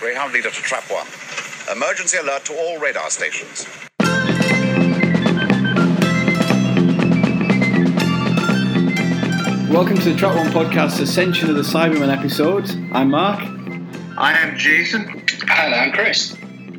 Greyhound 0.00 0.32
leader 0.32 0.48
to 0.48 0.62
trap 0.62 0.84
one. 0.90 1.06
Emergency 1.70 2.16
alert 2.16 2.46
to 2.46 2.54
all 2.54 2.78
radar 2.78 3.10
stations. 3.10 3.66
Welcome 9.68 9.98
to 9.98 10.10
the 10.10 10.16
Trap 10.16 10.36
One 10.36 10.46
podcast 10.46 11.02
Ascension 11.02 11.50
of 11.50 11.56
the 11.56 11.62
Cybermen 11.62 12.08
episode. 12.08 12.70
I'm 12.94 13.10
Mark. 13.10 13.40
I 14.16 14.32
am 14.38 14.56
Jason. 14.56 15.22
And 15.50 15.74
I'm 15.74 15.92
Chris. 15.92 16.34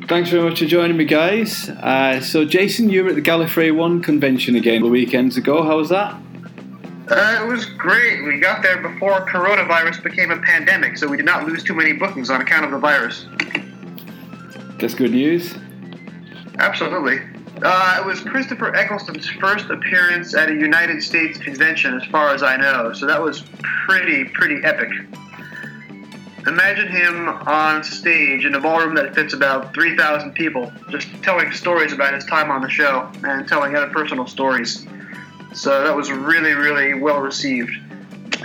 Thanks 0.08 0.30
very 0.30 0.42
much 0.42 0.58
for 0.58 0.66
joining 0.66 0.96
me, 0.96 1.04
guys. 1.04 1.68
Uh, 1.68 2.20
so, 2.20 2.44
Jason, 2.44 2.90
you 2.90 3.04
were 3.04 3.10
at 3.10 3.14
the 3.14 3.22
Gallifrey 3.22 3.72
One 3.72 4.02
convention 4.02 4.56
again 4.56 4.82
a 4.82 4.88
weekends 4.88 5.36
ago. 5.36 5.62
How 5.62 5.76
was 5.76 5.90
that? 5.90 6.20
Uh, 7.12 7.44
it 7.44 7.46
was 7.46 7.66
great. 7.66 8.24
We 8.24 8.40
got 8.40 8.62
there 8.62 8.80
before 8.80 9.26
coronavirus 9.26 10.02
became 10.02 10.30
a 10.30 10.38
pandemic, 10.38 10.96
so 10.96 11.06
we 11.06 11.18
did 11.18 11.26
not 11.26 11.46
lose 11.46 11.62
too 11.62 11.74
many 11.74 11.92
bookings 11.92 12.30
on 12.30 12.40
account 12.40 12.64
of 12.64 12.70
the 12.70 12.78
virus. 12.78 13.26
That's 14.78 14.94
good 14.94 15.10
news. 15.10 15.54
Absolutely. 16.58 17.20
Uh, 17.62 17.98
it 18.00 18.06
was 18.06 18.20
Christopher 18.20 18.74
Eccleston's 18.74 19.28
first 19.28 19.68
appearance 19.68 20.34
at 20.34 20.48
a 20.48 20.54
United 20.54 21.02
States 21.02 21.36
convention, 21.36 22.00
as 22.00 22.04
far 22.06 22.34
as 22.34 22.42
I 22.42 22.56
know. 22.56 22.94
So 22.94 23.04
that 23.04 23.20
was 23.20 23.44
pretty, 23.86 24.24
pretty 24.24 24.64
epic. 24.64 24.88
Imagine 26.46 26.88
him 26.88 27.28
on 27.28 27.84
stage 27.84 28.46
in 28.46 28.54
a 28.54 28.60
ballroom 28.60 28.94
that 28.94 29.14
fits 29.14 29.34
about 29.34 29.74
3,000 29.74 30.32
people, 30.32 30.72
just 30.88 31.08
telling 31.22 31.52
stories 31.52 31.92
about 31.92 32.14
his 32.14 32.24
time 32.24 32.50
on 32.50 32.62
the 32.62 32.70
show 32.70 33.12
and 33.22 33.46
telling 33.46 33.76
other 33.76 33.90
personal 33.90 34.26
stories. 34.26 34.86
So 35.54 35.84
that 35.84 35.94
was 35.94 36.10
really, 36.10 36.52
really 36.52 36.94
well 36.94 37.20
received. 37.20 37.72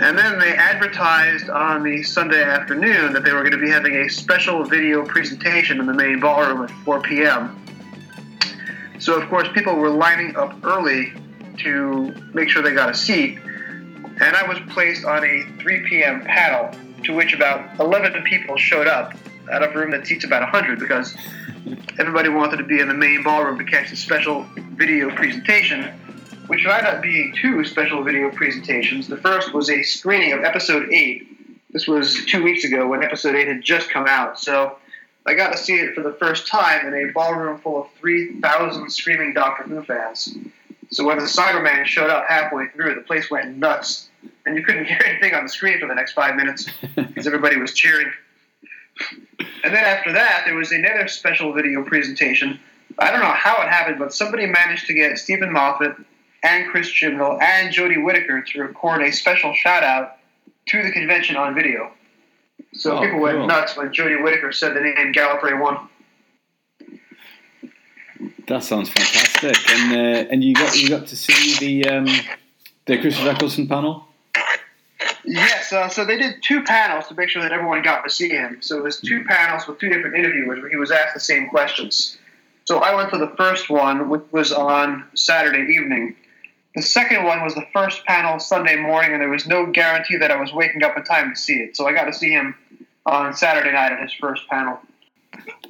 And 0.00 0.16
then 0.16 0.38
they 0.38 0.52
advertised 0.52 1.48
on 1.48 1.82
the 1.82 2.02
Sunday 2.02 2.42
afternoon 2.42 3.12
that 3.14 3.24
they 3.24 3.32
were 3.32 3.40
going 3.40 3.52
to 3.52 3.58
be 3.58 3.70
having 3.70 3.96
a 3.96 4.08
special 4.08 4.64
video 4.64 5.04
presentation 5.04 5.80
in 5.80 5.86
the 5.86 5.94
main 5.94 6.20
ballroom 6.20 6.62
at 6.62 6.70
4 6.84 7.00
p.m. 7.00 7.58
So, 9.00 9.20
of 9.20 9.28
course, 9.28 9.48
people 9.54 9.74
were 9.74 9.90
lining 9.90 10.36
up 10.36 10.64
early 10.64 11.12
to 11.58 12.14
make 12.34 12.48
sure 12.48 12.62
they 12.62 12.74
got 12.74 12.90
a 12.90 12.94
seat. 12.94 13.38
And 13.40 14.36
I 14.36 14.46
was 14.46 14.58
placed 14.68 15.04
on 15.04 15.24
a 15.24 15.42
3 15.60 15.88
p.m. 15.88 16.22
panel 16.24 16.70
to 17.04 17.14
which 17.14 17.32
about 17.32 17.80
11 17.80 18.22
people 18.24 18.56
showed 18.56 18.86
up 18.86 19.14
out 19.50 19.62
of 19.62 19.74
a 19.74 19.78
room 19.78 19.90
that 19.92 20.06
seats 20.06 20.24
about 20.24 20.42
100 20.42 20.78
because 20.78 21.16
everybody 21.98 22.28
wanted 22.28 22.58
to 22.58 22.64
be 22.64 22.80
in 22.80 22.88
the 22.88 22.94
main 22.94 23.22
ballroom 23.22 23.58
to 23.58 23.64
catch 23.64 23.90
the 23.90 23.96
special 23.96 24.46
video 24.76 25.10
presentation, 25.14 25.92
which 26.48 26.64
wound 26.66 26.86
up 26.86 27.02
being 27.02 27.34
two 27.40 27.64
special 27.64 28.02
video 28.02 28.30
presentations. 28.30 29.06
The 29.06 29.18
first 29.18 29.54
was 29.54 29.70
a 29.70 29.82
screening 29.82 30.32
of 30.32 30.42
episode 30.42 30.90
8. 30.92 31.72
This 31.72 31.86
was 31.86 32.24
two 32.26 32.42
weeks 32.42 32.64
ago 32.64 32.88
when 32.88 33.04
episode 33.04 33.34
8 33.34 33.48
had 33.48 33.62
just 33.62 33.90
come 33.90 34.06
out. 34.08 34.40
So 34.40 34.78
I 35.26 35.34
got 35.34 35.52
to 35.52 35.58
see 35.58 35.74
it 35.74 35.94
for 35.94 36.02
the 36.02 36.14
first 36.14 36.46
time 36.46 36.86
in 36.86 36.94
a 36.94 37.12
ballroom 37.12 37.58
full 37.60 37.82
of 37.82 37.88
3,000 38.00 38.90
screaming 38.90 39.34
Doctor 39.34 39.64
Who 39.64 39.82
fans. 39.82 40.36
So 40.90 41.06
when 41.06 41.18
the 41.18 41.24
Cyberman 41.24 41.84
showed 41.84 42.08
up 42.08 42.24
halfway 42.26 42.68
through, 42.68 42.94
the 42.94 43.02
place 43.02 43.30
went 43.30 43.58
nuts. 43.58 44.08
And 44.46 44.56
you 44.56 44.64
couldn't 44.64 44.84
hear 44.86 45.00
anything 45.04 45.34
on 45.34 45.42
the 45.42 45.50
screen 45.50 45.78
for 45.78 45.86
the 45.86 45.94
next 45.94 46.12
five 46.12 46.34
minutes 46.34 46.70
because 46.96 47.26
everybody 47.26 47.58
was 47.58 47.74
cheering. 47.74 48.10
And 49.62 49.74
then 49.74 49.84
after 49.84 50.12
that, 50.12 50.44
there 50.46 50.54
was 50.54 50.72
another 50.72 51.08
special 51.08 51.52
video 51.52 51.84
presentation. 51.84 52.58
I 52.98 53.10
don't 53.10 53.20
know 53.20 53.26
how 53.26 53.62
it 53.62 53.68
happened, 53.68 53.98
but 53.98 54.14
somebody 54.14 54.46
managed 54.46 54.86
to 54.86 54.94
get 54.94 55.18
Steven 55.18 55.52
Moffat 55.52 55.94
and 56.42 56.68
Chris 56.70 56.88
Chibnall 56.90 57.40
and 57.42 57.74
Jodie 57.74 58.02
Whittaker 58.04 58.42
to 58.42 58.60
record 58.62 59.02
a 59.02 59.12
special 59.12 59.54
shout 59.54 59.82
out 59.82 60.16
to 60.68 60.82
the 60.82 60.90
convention 60.92 61.36
on 61.36 61.54
video. 61.54 61.92
So 62.74 62.98
Oh, 62.98 63.00
people 63.00 63.20
went 63.20 63.38
cool. 63.38 63.46
nuts 63.46 63.76
when 63.76 63.88
Jodie 63.88 64.22
Whittaker 64.22 64.52
said 64.52 64.74
the 64.74 64.80
name 64.80 65.12
Gallifrey 65.12 65.60
One. 65.60 65.88
That 68.46 68.64
sounds 68.64 68.88
fantastic. 68.88 69.56
And 69.70 69.92
uh, 69.92 70.28
and 70.30 70.42
you 70.42 70.54
got 70.54 70.76
you 70.80 70.88
got 70.88 71.06
to 71.08 71.16
see 71.16 71.82
the 71.82 71.88
um, 71.90 72.06
the 72.86 72.98
Christopher 72.98 73.30
Eccleston 73.30 73.68
panel. 73.68 74.04
Yes, 75.24 75.72
uh, 75.74 75.88
so 75.90 76.06
they 76.06 76.16
did 76.16 76.42
two 76.42 76.62
panels 76.62 77.06
to 77.08 77.14
make 77.14 77.28
sure 77.28 77.42
that 77.42 77.52
everyone 77.52 77.82
got 77.82 78.02
to 78.04 78.10
see 78.10 78.30
him. 78.30 78.58
So 78.60 78.78
it 78.78 78.82
was 78.82 78.98
two 78.98 79.24
panels 79.24 79.66
with 79.66 79.78
two 79.78 79.90
different 79.90 80.16
interviewers 80.16 80.60
where 80.62 80.70
he 80.70 80.76
was 80.76 80.90
asked 80.90 81.12
the 81.12 81.20
same 81.20 81.48
questions. 81.50 82.16
So 82.64 82.78
I 82.78 82.94
went 82.94 83.10
to 83.10 83.18
the 83.18 83.34
first 83.36 83.68
one, 83.68 84.08
which 84.08 84.22
was 84.32 84.52
on 84.52 85.04
Saturday 85.14 85.70
evening. 85.74 86.16
The 86.74 86.82
second 86.82 87.24
one 87.24 87.42
was 87.42 87.54
the 87.54 87.66
first 87.72 88.04
panel 88.04 88.38
Sunday 88.38 88.76
morning, 88.76 89.12
and 89.12 89.20
there 89.20 89.30
was 89.30 89.46
no 89.46 89.66
guarantee 89.66 90.16
that 90.18 90.30
I 90.30 90.40
was 90.40 90.52
waking 90.52 90.82
up 90.84 90.96
in 90.96 91.04
time 91.04 91.30
to 91.34 91.36
see 91.36 91.54
it. 91.54 91.76
So 91.76 91.86
I 91.86 91.92
got 91.92 92.04
to 92.04 92.12
see 92.12 92.30
him 92.30 92.54
on 93.06 93.34
Saturday 93.34 93.72
night 93.72 93.92
at 93.92 94.02
his 94.02 94.12
first 94.12 94.46
panel. 94.48 94.78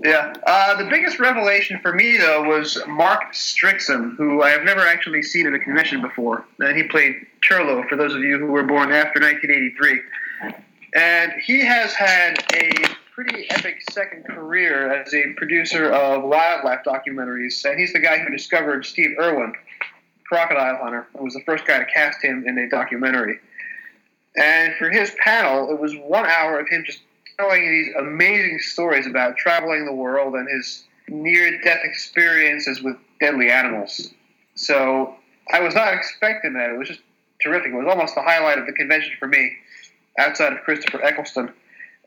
Yeah. 0.00 0.34
Uh, 0.46 0.76
the 0.76 0.88
biggest 0.88 1.18
revelation 1.18 1.78
for 1.80 1.92
me, 1.92 2.16
though, 2.16 2.42
was 2.42 2.78
Mark 2.86 3.32
Strickson, 3.32 4.16
who 4.16 4.42
I 4.42 4.50
have 4.50 4.64
never 4.64 4.80
actually 4.80 5.22
seen 5.22 5.46
at 5.46 5.54
a 5.54 5.58
convention 5.58 6.00
before. 6.00 6.44
And 6.58 6.76
he 6.76 6.84
played 6.84 7.14
Turlough, 7.48 7.88
for 7.88 7.96
those 7.96 8.14
of 8.14 8.22
you 8.22 8.38
who 8.38 8.46
were 8.46 8.64
born 8.64 8.92
after 8.92 9.20
1983. 9.20 10.00
And 10.94 11.32
he 11.44 11.64
has 11.64 11.92
had 11.94 12.44
a 12.54 12.72
pretty 13.14 13.50
epic 13.50 13.82
second 13.90 14.24
career 14.24 14.92
as 14.92 15.12
a 15.12 15.32
producer 15.36 15.92
of 15.92 16.22
wildlife 16.22 16.80
documentaries. 16.86 17.64
And 17.64 17.78
he's 17.78 17.92
the 17.92 17.98
guy 17.98 18.18
who 18.18 18.30
discovered 18.30 18.86
Steve 18.86 19.16
Irwin, 19.20 19.52
Crocodile 20.28 20.78
Hunter, 20.82 21.06
and 21.14 21.24
was 21.24 21.34
the 21.34 21.42
first 21.46 21.66
guy 21.66 21.78
to 21.78 21.86
cast 21.86 22.22
him 22.22 22.44
in 22.46 22.58
a 22.58 22.68
documentary. 22.68 23.38
And 24.36 24.74
for 24.76 24.90
his 24.90 25.14
panel, 25.22 25.70
it 25.70 25.80
was 25.80 25.94
one 25.96 26.26
hour 26.26 26.60
of 26.60 26.68
him 26.68 26.84
just 26.86 27.00
telling 27.38 27.66
these 27.66 27.94
amazing 27.98 28.58
stories 28.60 29.06
about 29.06 29.36
traveling 29.36 29.86
the 29.86 29.92
world 29.92 30.34
and 30.34 30.48
his 30.48 30.84
near 31.08 31.60
death 31.62 31.80
experiences 31.82 32.82
with 32.82 32.96
deadly 33.20 33.50
animals. 33.50 34.12
So 34.54 35.14
I 35.50 35.60
was 35.60 35.74
not 35.74 35.94
expecting 35.94 36.52
that. 36.54 36.70
It 36.70 36.78
was 36.78 36.88
just 36.88 37.00
terrific. 37.42 37.72
It 37.72 37.76
was 37.76 37.86
almost 37.88 38.14
the 38.14 38.22
highlight 38.22 38.58
of 38.58 38.66
the 38.66 38.72
convention 38.72 39.12
for 39.18 39.28
me, 39.28 39.52
outside 40.18 40.52
of 40.52 40.60
Christopher 40.60 41.02
Eccleston. 41.02 41.52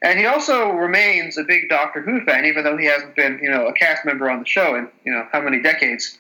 And 0.04 0.20
he 0.20 0.26
also 0.26 0.72
remains 0.72 1.38
a 1.38 1.44
big 1.44 1.70
Doctor 1.70 2.02
Who 2.02 2.24
fan, 2.26 2.46
even 2.46 2.64
though 2.64 2.78
he 2.78 2.86
hasn't 2.86 3.16
been, 3.16 3.40
you 3.42 3.50
know, 3.50 3.68
a 3.68 3.74
cast 3.74 4.06
member 4.06 4.30
on 4.30 4.40
the 4.40 4.46
show 4.46 4.76
in, 4.76 4.90
you 5.06 5.12
know, 5.12 5.28
how 5.32 5.42
many 5.42 5.62
decades. 5.62 6.18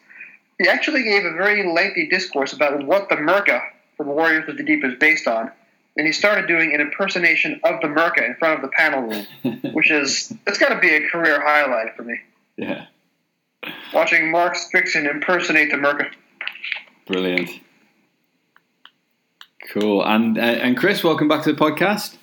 He 0.61 0.69
actually 0.69 1.01
gave 1.01 1.25
a 1.25 1.31
very 1.31 1.67
lengthy 1.67 2.07
discourse 2.07 2.53
about 2.53 2.85
what 2.85 3.09
the 3.09 3.15
Myrka 3.15 3.63
from 3.97 4.07
Warriors 4.07 4.47
of 4.47 4.57
the 4.57 4.63
Deep 4.63 4.85
is 4.85 4.93
based 4.99 5.27
on. 5.27 5.51
And 5.97 6.05
he 6.05 6.13
started 6.13 6.47
doing 6.47 6.73
an 6.75 6.81
impersonation 6.81 7.59
of 7.63 7.81
the 7.81 7.87
Myrka 7.87 8.23
in 8.23 8.35
front 8.35 8.55
of 8.55 8.61
the 8.61 8.67
panel 8.69 9.01
room, 9.01 9.25
which 9.73 9.89
is, 9.89 10.31
it's 10.45 10.59
got 10.59 10.69
to 10.69 10.79
be 10.79 10.93
a 10.93 11.09
career 11.09 11.41
highlight 11.41 11.95
for 11.95 12.03
me. 12.03 12.19
Yeah, 12.57 12.85
Watching 13.93 14.29
Mark 14.29 14.55
Strickson 14.55 15.09
impersonate 15.09 15.71
the 15.71 15.77
Myrka. 15.77 16.11
brilliant. 17.07 17.49
Cool. 19.73 20.03
And 20.03 20.37
uh, 20.37 20.41
and 20.41 20.77
Chris, 20.77 21.03
welcome 21.03 21.27
back 21.27 21.43
to 21.43 21.53
the 21.53 21.59
podcast. 21.59 22.17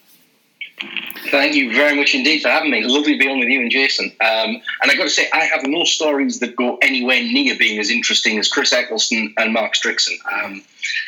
Thank 1.31 1.55
you 1.55 1.72
very 1.72 1.97
much 1.97 2.15
indeed 2.15 2.43
for 2.43 2.49
having 2.49 2.71
me. 2.71 2.84
Lovely 2.84 3.12
to 3.15 3.19
be 3.19 3.28
on 3.28 3.39
with 3.39 3.49
you 3.49 3.61
and 3.61 3.71
Jason. 3.71 4.06
Um, 4.21 4.62
and 4.83 4.91
I 4.91 4.94
got 4.97 5.05
to 5.05 5.11
say, 5.11 5.28
I 5.33 5.44
have 5.44 5.62
no 5.65 5.84
stories 5.84 6.39
that 6.41 6.56
go 6.56 6.78
anywhere 6.81 7.22
near 7.22 7.56
being 7.59 7.78
as 7.78 7.91
interesting 7.91 8.39
as 8.39 8.49
Chris 8.49 8.72
Eccleston 8.72 9.34
and 9.37 9.53
Mark 9.53 9.75
Strickson. 9.75 10.17
Um, 10.33 10.62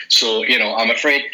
so, 0.08 0.44
you 0.44 0.58
know, 0.58 0.74
I'm 0.74 0.90
afraid. 0.90 1.24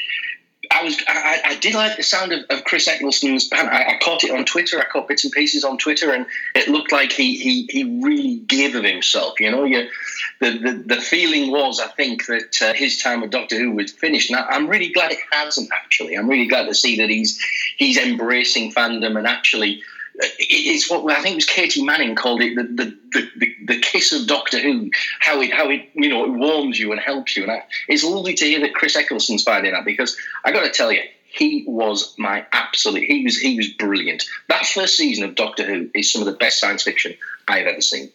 I 0.77 0.85
was 0.85 0.97
I, 1.09 1.41
I 1.45 1.55
did 1.57 1.75
like 1.75 1.97
the 1.97 2.03
sound 2.03 2.33
of, 2.33 2.45
of 2.51 2.65
Chris 2.65 2.87
Eccleston's 2.87 3.49
band. 3.49 3.69
I, 3.69 3.95
I 3.95 3.99
caught 4.03 4.25
it 4.25 4.31
on 4.31 4.45
Twitter. 4.45 4.79
I 4.79 4.85
caught 4.85 5.09
bits 5.09 5.25
and 5.25 5.33
pieces 5.33 5.65
on 5.65 5.79
Twitter, 5.79 6.13
and 6.13 6.27
it 6.55 6.69
looked 6.69 6.93
like 6.93 7.13
he 7.13 7.37
he, 7.37 7.67
he 7.71 8.01
really 8.03 8.37
gave 8.37 8.75
of 8.75 8.85
himself. 8.85 9.41
You 9.41 9.51
know, 9.51 9.65
you, 9.65 9.89
the, 10.41 10.51
the 10.51 10.95
the 10.97 11.01
feeling 11.01 11.51
was, 11.51 11.81
I 11.81 11.87
think, 11.89 12.27
that 12.27 12.61
uh, 12.61 12.75
his 12.75 13.03
time 13.03 13.23
with 13.23 13.31
Doctor 13.31 13.59
Who 13.59 13.73
was 13.73 13.93
finished. 13.93 14.31
Now 14.31 14.47
I'm 14.49 14.69
really 14.69 14.93
glad 14.93 15.13
it 15.13 15.19
hasn't. 15.31 15.71
Actually, 15.73 16.15
I'm 16.17 16.29
really 16.29 16.47
glad 16.47 16.67
to 16.67 16.75
see 16.75 16.99
that 16.99 17.09
he's 17.09 17.43
he's 17.77 17.97
embracing 17.97 18.73
fandom 18.73 19.17
and 19.17 19.27
actually. 19.27 19.83
It's 20.19 20.91
what 20.91 21.11
I 21.11 21.21
think 21.23 21.33
it 21.33 21.37
was 21.37 21.47
Katy 21.47 21.85
Manning 21.85 22.15
called 22.15 22.43
it 22.43 22.55
the 22.57 22.63
the, 22.63 22.99
the, 23.13 23.31
the, 23.37 23.75
the 23.75 23.81
kiss 23.81 24.13
of 24.13 24.27
Doctor 24.27 24.59
Who. 24.59 24.91
How 25.21 25.41
it 25.41 25.53
how 25.53 25.69
it 25.71 25.89
you 25.95 26.09
know 26.09 26.25
it 26.25 26.31
warms 26.31 26.79
you 26.79 26.93
and 26.93 27.01
helps 27.01 27.37
you, 27.37 27.43
and 27.43 27.53
I, 27.53 27.65
it's 27.89 28.05
lovely 28.05 28.35
to 28.35 28.45
hear 28.45 28.61
that 28.61 28.75
Chris 28.75 28.97
Eccleston's 28.97 29.43
finding 29.43 29.73
that 29.73 29.85
because 29.85 30.17
I 30.45 30.53
got 30.53 30.65
to 30.65 30.71
tell 30.71 30.91
you, 30.91 31.03
he 31.27 31.65
was 31.67 32.15
my 32.19 32.47
absolute. 32.53 33.05
He 33.05 33.25
was 33.25 33.39
he 33.39 33.57
was 33.57 33.69
brilliant. 33.69 34.25
That 34.49 34.67
first 34.67 34.97
season 34.97 35.25
of 35.25 35.35
Doctor 35.35 35.65
Who 35.65 35.91
is 35.95 36.11
some 36.13 36.23
of 36.23 36.27
the 36.27 36.33
best 36.33 36.61
science 36.61 36.83
fiction 36.83 37.15
I've 37.47 37.67
ever 37.67 37.81
seen. 37.81 38.11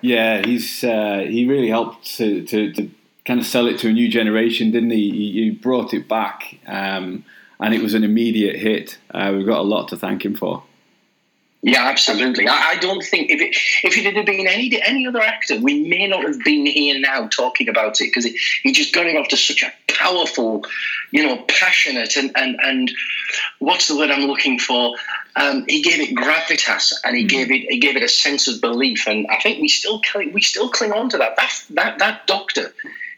Yeah, 0.00 0.44
he's 0.44 0.84
uh, 0.84 1.24
he 1.28 1.46
really 1.46 1.68
helped 1.68 2.16
to, 2.16 2.44
to, 2.44 2.72
to 2.74 2.90
kind 3.24 3.40
of 3.40 3.46
sell 3.46 3.66
it 3.66 3.78
to 3.78 3.88
a 3.88 3.92
new 3.92 4.08
generation, 4.08 4.70
didn't 4.70 4.90
he? 4.90 5.10
He, 5.10 5.32
he 5.32 5.50
brought 5.50 5.92
it 5.92 6.08
back, 6.08 6.58
um, 6.66 7.24
and 7.60 7.74
it 7.74 7.82
was 7.82 7.94
an 7.94 8.04
immediate 8.04 8.56
hit. 8.56 8.98
Uh, 9.10 9.32
we've 9.34 9.46
got 9.46 9.58
a 9.58 9.62
lot 9.62 9.88
to 9.88 9.96
thank 9.96 10.24
him 10.24 10.34
for. 10.34 10.62
Yeah, 11.60 11.88
absolutely. 11.88 12.46
I, 12.46 12.70
I, 12.70 12.76
don't 12.76 13.02
think 13.02 13.30
if 13.32 13.40
it 13.40 13.56
if 13.82 13.98
it 13.98 14.14
had 14.14 14.24
been 14.24 14.46
any 14.46 14.80
any 14.80 15.08
other 15.08 15.20
actor, 15.20 15.58
we 15.58 15.88
may 15.88 16.06
not 16.06 16.22
have 16.22 16.38
been 16.44 16.66
here 16.66 17.00
now 17.00 17.26
talking 17.26 17.68
about 17.68 18.00
it 18.00 18.04
because 18.04 18.26
he 18.62 18.70
just 18.70 18.94
got 18.94 19.06
it 19.06 19.16
off 19.16 19.26
to 19.28 19.36
such 19.36 19.64
a 19.64 19.72
powerful, 19.92 20.64
you 21.10 21.26
know, 21.26 21.42
passionate 21.48 22.16
and 22.16 22.30
and 22.36 22.60
and 22.62 22.92
what's 23.58 23.88
the 23.88 23.96
word 23.96 24.12
I'm 24.12 24.28
looking 24.28 24.60
for? 24.60 24.94
Um, 25.34 25.64
he 25.68 25.82
gave 25.82 25.98
it 25.98 26.14
gravitas 26.14 26.92
and 27.02 27.16
he 27.16 27.24
mm. 27.24 27.28
gave 27.28 27.50
it 27.50 27.66
he 27.68 27.78
gave 27.78 27.96
it 27.96 28.04
a 28.04 28.08
sense 28.08 28.46
of 28.46 28.60
belief, 28.60 29.08
and 29.08 29.26
I 29.26 29.40
think 29.40 29.60
we 29.60 29.66
still 29.66 30.00
we 30.32 30.40
still 30.40 30.70
cling 30.70 30.92
on 30.92 31.08
to 31.10 31.18
that. 31.18 31.34
That 31.34 31.64
that 31.70 31.98
that 31.98 32.26
doctor, 32.28 32.72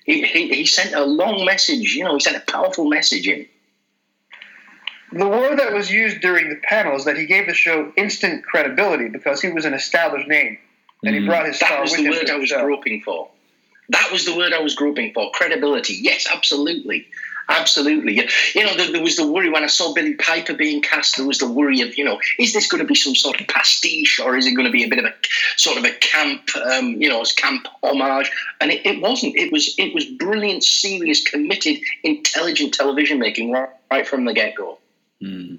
he, 0.06 0.22
he, 0.22 0.48
he 0.48 0.64
sent 0.64 0.94
a 0.94 1.04
long 1.04 1.44
message. 1.44 1.94
You 1.94 2.04
know, 2.04 2.14
he 2.14 2.20
sent 2.20 2.36
a 2.36 2.50
powerful 2.50 2.88
message 2.88 3.28
in 3.28 3.46
the 5.12 5.28
word 5.28 5.58
that 5.58 5.72
was 5.72 5.90
used 5.90 6.20
during 6.20 6.48
the 6.48 6.56
panel 6.56 6.96
is 6.96 7.04
that 7.04 7.16
he 7.16 7.26
gave 7.26 7.46
the 7.46 7.54
show 7.54 7.92
instant 7.96 8.44
credibility 8.44 9.08
because 9.08 9.40
he 9.40 9.50
was 9.50 9.64
an 9.64 9.74
established 9.74 10.28
name, 10.28 10.58
and 11.04 11.14
he 11.14 11.22
mm. 11.22 11.26
brought 11.26 11.46
his 11.46 11.56
star 11.56 11.70
that 11.70 11.80
was 11.80 11.90
with 11.92 12.00
the 12.00 12.06
him. 12.06 12.12
word 12.12 12.30
I 12.30 12.36
was 12.36 12.48
show. 12.48 12.64
groping 12.64 13.02
for. 13.02 13.30
That 13.90 14.10
was 14.12 14.24
the 14.24 14.36
word 14.36 14.52
I 14.52 14.60
was 14.60 14.74
groping 14.74 15.12
for. 15.12 15.30
Credibility. 15.32 15.94
Yes, 15.94 16.28
absolutely. 16.32 17.08
Absolutely. 17.50 18.14
You 18.54 18.64
know, 18.64 18.76
there, 18.76 18.92
there, 18.92 19.02
was 19.02 19.16
the 19.16 19.26
worry 19.26 19.50
when 19.50 19.64
I 19.64 19.66
saw 19.66 19.92
Billie 19.92 20.14
Piper 20.14 20.54
being 20.54 20.82
cast, 20.82 21.16
there 21.16 21.26
was 21.26 21.38
the 21.38 21.50
worry 21.50 21.80
of, 21.80 21.98
you 21.98 22.04
know, 22.04 22.20
is 22.38 22.52
this 22.52 22.68
going 22.68 22.80
to 22.80 22.86
be 22.86 22.94
some 22.94 23.16
sort 23.16 23.40
of 23.40 23.48
pastiche 23.48 24.20
or 24.20 24.36
is 24.36 24.46
it 24.46 24.52
going 24.52 24.66
to 24.66 24.72
be 24.72 24.84
a 24.84 24.88
bit 24.88 25.00
of 25.00 25.06
a 25.06 25.14
sort 25.56 25.76
of 25.76 25.84
a 25.84 25.90
camp, 25.90 26.48
um, 26.56 27.02
you 27.02 27.08
know, 27.08 27.24
camp 27.36 27.66
homage? 27.82 28.30
And 28.60 28.70
it, 28.70 28.86
it, 28.86 29.02
wasn't. 29.02 29.34
It 29.34 29.52
was 29.52 29.74
it 29.78 29.92
was 29.92 30.04
brilliant, 30.04 30.62
serious, 30.62 31.24
committed, 31.24 31.78
intelligent 32.04 32.72
television 32.72 33.18
making 33.18 33.50
right, 33.50 33.70
right 33.90 34.06
from 34.06 34.24
the 34.26 34.32
get 34.32 34.54
go. 34.54 34.78
Mm. 35.22 35.58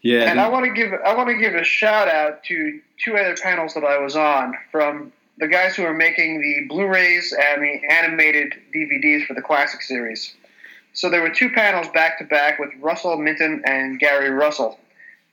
Yeah, 0.00 0.30
and 0.30 0.40
I 0.40 0.48
want 0.48 0.66
to 0.66 0.72
give 0.72 0.92
I 0.92 1.14
want 1.14 1.28
to 1.28 1.36
give 1.36 1.54
a 1.54 1.64
shout 1.64 2.08
out 2.08 2.44
to 2.44 2.80
two 3.04 3.16
other 3.16 3.34
panels 3.40 3.74
that 3.74 3.84
I 3.84 3.98
was 3.98 4.16
on 4.16 4.54
from 4.70 5.12
the 5.38 5.48
guys 5.48 5.74
who 5.74 5.84
are 5.84 5.94
making 5.94 6.40
the 6.40 6.66
Blu-rays 6.68 7.32
and 7.32 7.62
the 7.62 7.80
animated 7.90 8.54
DVDs 8.74 9.26
for 9.26 9.34
the 9.34 9.42
classic 9.42 9.82
series. 9.82 10.34
So 10.92 11.08
there 11.08 11.22
were 11.22 11.30
two 11.30 11.50
panels 11.50 11.88
back 11.88 12.18
to 12.18 12.24
back 12.24 12.58
with 12.58 12.70
Russell 12.80 13.16
Minton 13.16 13.62
and 13.64 13.98
Gary 13.98 14.30
Russell. 14.30 14.78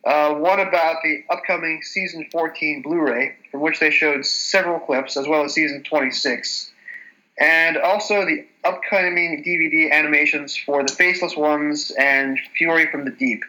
Uh, 0.06 0.36
one 0.36 0.62
about 0.62 0.98
the 1.04 1.24
upcoming 1.30 1.82
season 1.84 2.26
14 2.32 2.82
Blu-ray, 2.82 3.36
from 3.52 3.60
which 3.60 3.80
they 3.80 3.92
showed 3.92 4.26
several 4.26 4.80
clips, 4.80 5.18
as 5.18 5.28
well 5.28 5.44
as 5.44 5.54
season 5.54 5.84
26, 5.84 6.72
and 7.40 7.78
also 7.78 8.26
the 8.26 8.46
upcoming 8.64 9.44
DVD 9.46 9.92
animations 9.92 10.56
for 10.58 10.84
The 10.84 10.94
Faceless 10.94 11.36
Ones 11.36 11.92
and 11.98 12.40
Fury 12.58 12.92
from 12.92 13.06
the 13.06 13.12
Deep. 13.12 13.44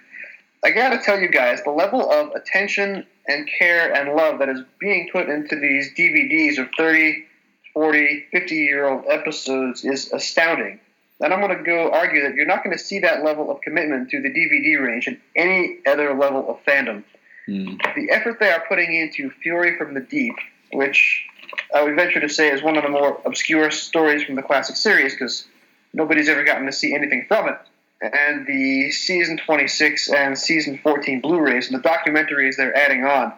I 0.64 0.70
gotta 0.70 0.98
tell 0.98 1.18
you 1.18 1.28
guys, 1.28 1.62
the 1.64 1.70
level 1.70 2.10
of 2.10 2.32
attention 2.32 3.06
and 3.26 3.48
care 3.58 3.92
and 3.92 4.14
love 4.14 4.38
that 4.38 4.48
is 4.48 4.60
being 4.78 5.08
put 5.10 5.28
into 5.28 5.58
these 5.58 5.94
DVDs 5.94 6.58
of 6.58 6.68
30, 6.76 7.24
40, 7.72 8.26
50 8.30 8.54
year 8.54 8.88
old 8.88 9.04
episodes 9.08 9.84
is 9.84 10.12
astounding. 10.12 10.80
And 11.20 11.34
I'm 11.34 11.40
going 11.40 11.56
to 11.56 11.62
go 11.62 11.90
argue 11.90 12.22
that 12.22 12.34
you're 12.34 12.46
not 12.46 12.64
going 12.64 12.76
to 12.76 12.82
see 12.82 13.00
that 13.00 13.22
level 13.22 13.50
of 13.50 13.60
commitment 13.60 14.10
to 14.10 14.22
the 14.22 14.30
DVD 14.30 14.82
range 14.82 15.06
in 15.06 15.20
any 15.36 15.78
other 15.86 16.14
level 16.14 16.48
of 16.48 16.64
fandom. 16.64 17.04
Mm. 17.46 17.78
The 17.94 18.10
effort 18.10 18.38
they 18.40 18.50
are 18.50 18.64
putting 18.66 18.94
into 18.94 19.30
Fury 19.42 19.76
from 19.76 19.92
the 19.94 20.00
Deep, 20.00 20.34
which 20.72 21.26
I 21.74 21.82
would 21.82 21.96
venture 21.96 22.20
to 22.20 22.28
say 22.28 22.50
is 22.50 22.62
one 22.62 22.76
of 22.76 22.82
the 22.82 22.88
more 22.88 23.20
obscure 23.24 23.70
stories 23.70 24.22
from 24.22 24.34
the 24.34 24.42
classic 24.42 24.76
series 24.76 25.12
because 25.12 25.46
nobody's 25.92 26.28
ever 26.28 26.44
gotten 26.44 26.66
to 26.66 26.72
see 26.72 26.94
anything 26.94 27.26
from 27.28 27.48
it. 27.48 27.58
And 28.02 28.46
the 28.46 28.90
season 28.90 29.38
26 29.44 30.10
and 30.10 30.38
season 30.38 30.78
14 30.82 31.20
Blu-rays 31.20 31.70
and 31.70 31.82
the 31.82 31.86
documentaries 31.86 32.56
they're 32.56 32.76
adding 32.76 33.04
on. 33.04 33.32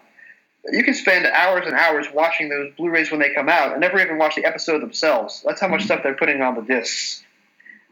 You 0.71 0.85
can 0.85 0.95
spend 0.95 1.27
hours 1.27 1.67
and 1.67 1.75
hours 1.75 2.07
watching 2.15 2.49
those 2.49 2.73
Blu-rays 2.77 3.11
when 3.11 3.19
they 3.19 3.35
come 3.35 3.49
out 3.49 3.73
and 3.73 3.81
never 3.81 4.01
even 4.01 4.19
watch 4.19 4.37
the 4.37 4.45
episode 4.45 4.81
themselves. 4.81 5.43
That's 5.45 5.61
how 5.61 5.67
much 5.67 5.83
mm. 5.83 5.87
stuff 5.87 6.03
they're 6.05 6.15
putting 6.15 6.41
on 6.41 6.55
the 6.55 6.63
discs. 6.63 7.25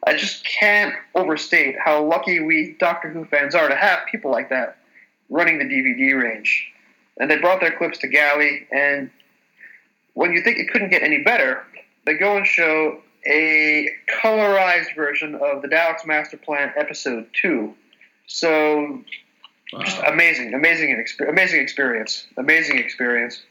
I 0.06 0.16
just 0.16 0.44
can't 0.44 0.94
overstate 1.14 1.76
how 1.78 2.04
lucky 2.04 2.40
we 2.40 2.76
Doctor 2.78 3.10
Who 3.10 3.24
fans 3.24 3.54
are 3.54 3.68
to 3.68 3.74
have 3.74 4.06
people 4.10 4.30
like 4.30 4.48
that 4.50 4.78
running 5.28 5.58
the 5.58 5.64
DVD 5.64 6.20
range. 6.20 6.68
And 7.18 7.30
they 7.30 7.36
brought 7.36 7.60
their 7.60 7.76
clips 7.76 7.98
to 7.98 8.08
Gally, 8.08 8.66
and 8.72 9.10
when 10.14 10.32
you 10.32 10.42
think 10.42 10.58
it 10.58 10.70
couldn't 10.70 10.90
get 10.90 11.02
any 11.02 11.22
better, 11.22 11.64
they 12.06 12.14
go 12.14 12.36
and 12.36 12.46
show 12.46 13.00
a 13.26 13.88
colorized 14.22 14.94
version 14.96 15.34
of 15.34 15.62
the 15.62 15.68
Daleks 15.68 16.06
Master 16.06 16.36
Plan 16.36 16.72
Episode 16.76 17.26
Two. 17.32 17.74
So, 18.26 19.02
wow. 19.72 19.82
just 19.82 20.00
amazing, 20.06 20.54
amazing, 20.54 21.04
amazing 21.28 21.60
experience, 21.60 22.26
amazing 22.36 22.78
experience. 22.78 23.42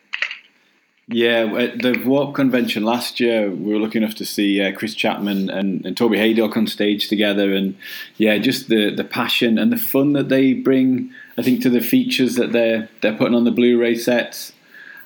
Yeah, 1.11 1.55
at 1.57 1.81
the 1.81 1.99
Warp 2.05 2.35
convention 2.35 2.83
last 2.83 3.19
year, 3.19 3.49
we 3.49 3.73
were 3.73 3.79
lucky 3.79 3.97
enough 3.97 4.13
to 4.15 4.25
see 4.25 4.61
uh, 4.61 4.71
Chris 4.73 4.93
Chapman 4.93 5.49
and, 5.49 5.83
and 5.83 5.97
Toby 5.97 6.17
Hadoke 6.17 6.55
on 6.55 6.67
stage 6.67 7.07
together, 7.07 7.51
and 7.51 7.75
yeah, 8.17 8.37
just 8.37 8.69
the, 8.69 8.93
the 8.93 9.03
passion 9.03 9.57
and 9.57 9.71
the 9.71 9.77
fun 9.77 10.13
that 10.13 10.29
they 10.29 10.53
bring. 10.53 11.11
I 11.35 11.41
think 11.41 11.63
to 11.63 11.69
the 11.71 11.81
features 11.81 12.35
that 12.35 12.51
they're 12.51 12.89
they're 13.01 13.17
putting 13.17 13.33
on 13.33 13.43
the 13.43 13.51
Blu-ray 13.51 13.95
sets. 13.95 14.53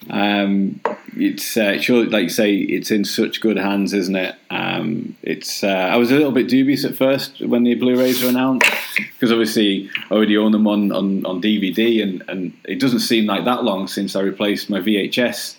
Um, 0.10 0.82
it's 1.16 1.56
uh, 1.56 1.80
sure, 1.80 2.06
like 2.06 2.24
you 2.24 2.30
say, 2.30 2.56
it's 2.56 2.92
in 2.92 3.06
such 3.06 3.42
good 3.42 3.58
hands, 3.58 3.94
isn't 3.94 4.16
it? 4.16 4.36
Um, 4.50 5.16
it's. 5.22 5.64
Uh, 5.64 5.68
I 5.68 5.98
was 5.98 6.12
a 6.12 6.16
little 6.16 6.32
bit 6.32 6.48
dubious 6.48 6.86
at 6.86 6.96
first 6.96 7.40
when 7.42 7.64
the 7.64 7.76
Blu-rays 7.76 8.22
were 8.22 8.30
announced 8.30 8.68
because 8.96 9.32
obviously 9.32 9.90
I 10.10 10.14
already 10.16 10.38
own 10.38 10.52
them 10.52 10.68
on, 10.68 10.92
on, 10.92 11.26
on 11.26 11.42
DVD, 11.42 12.02
and, 12.02 12.24
and 12.28 12.54
it 12.66 12.80
doesn't 12.80 13.00
seem 13.00 13.26
like 13.26 13.46
that 13.46 13.64
long 13.64 13.88
since 13.88 14.16
I 14.16 14.22
replaced 14.22 14.70
my 14.70 14.80
VHS 14.80 15.56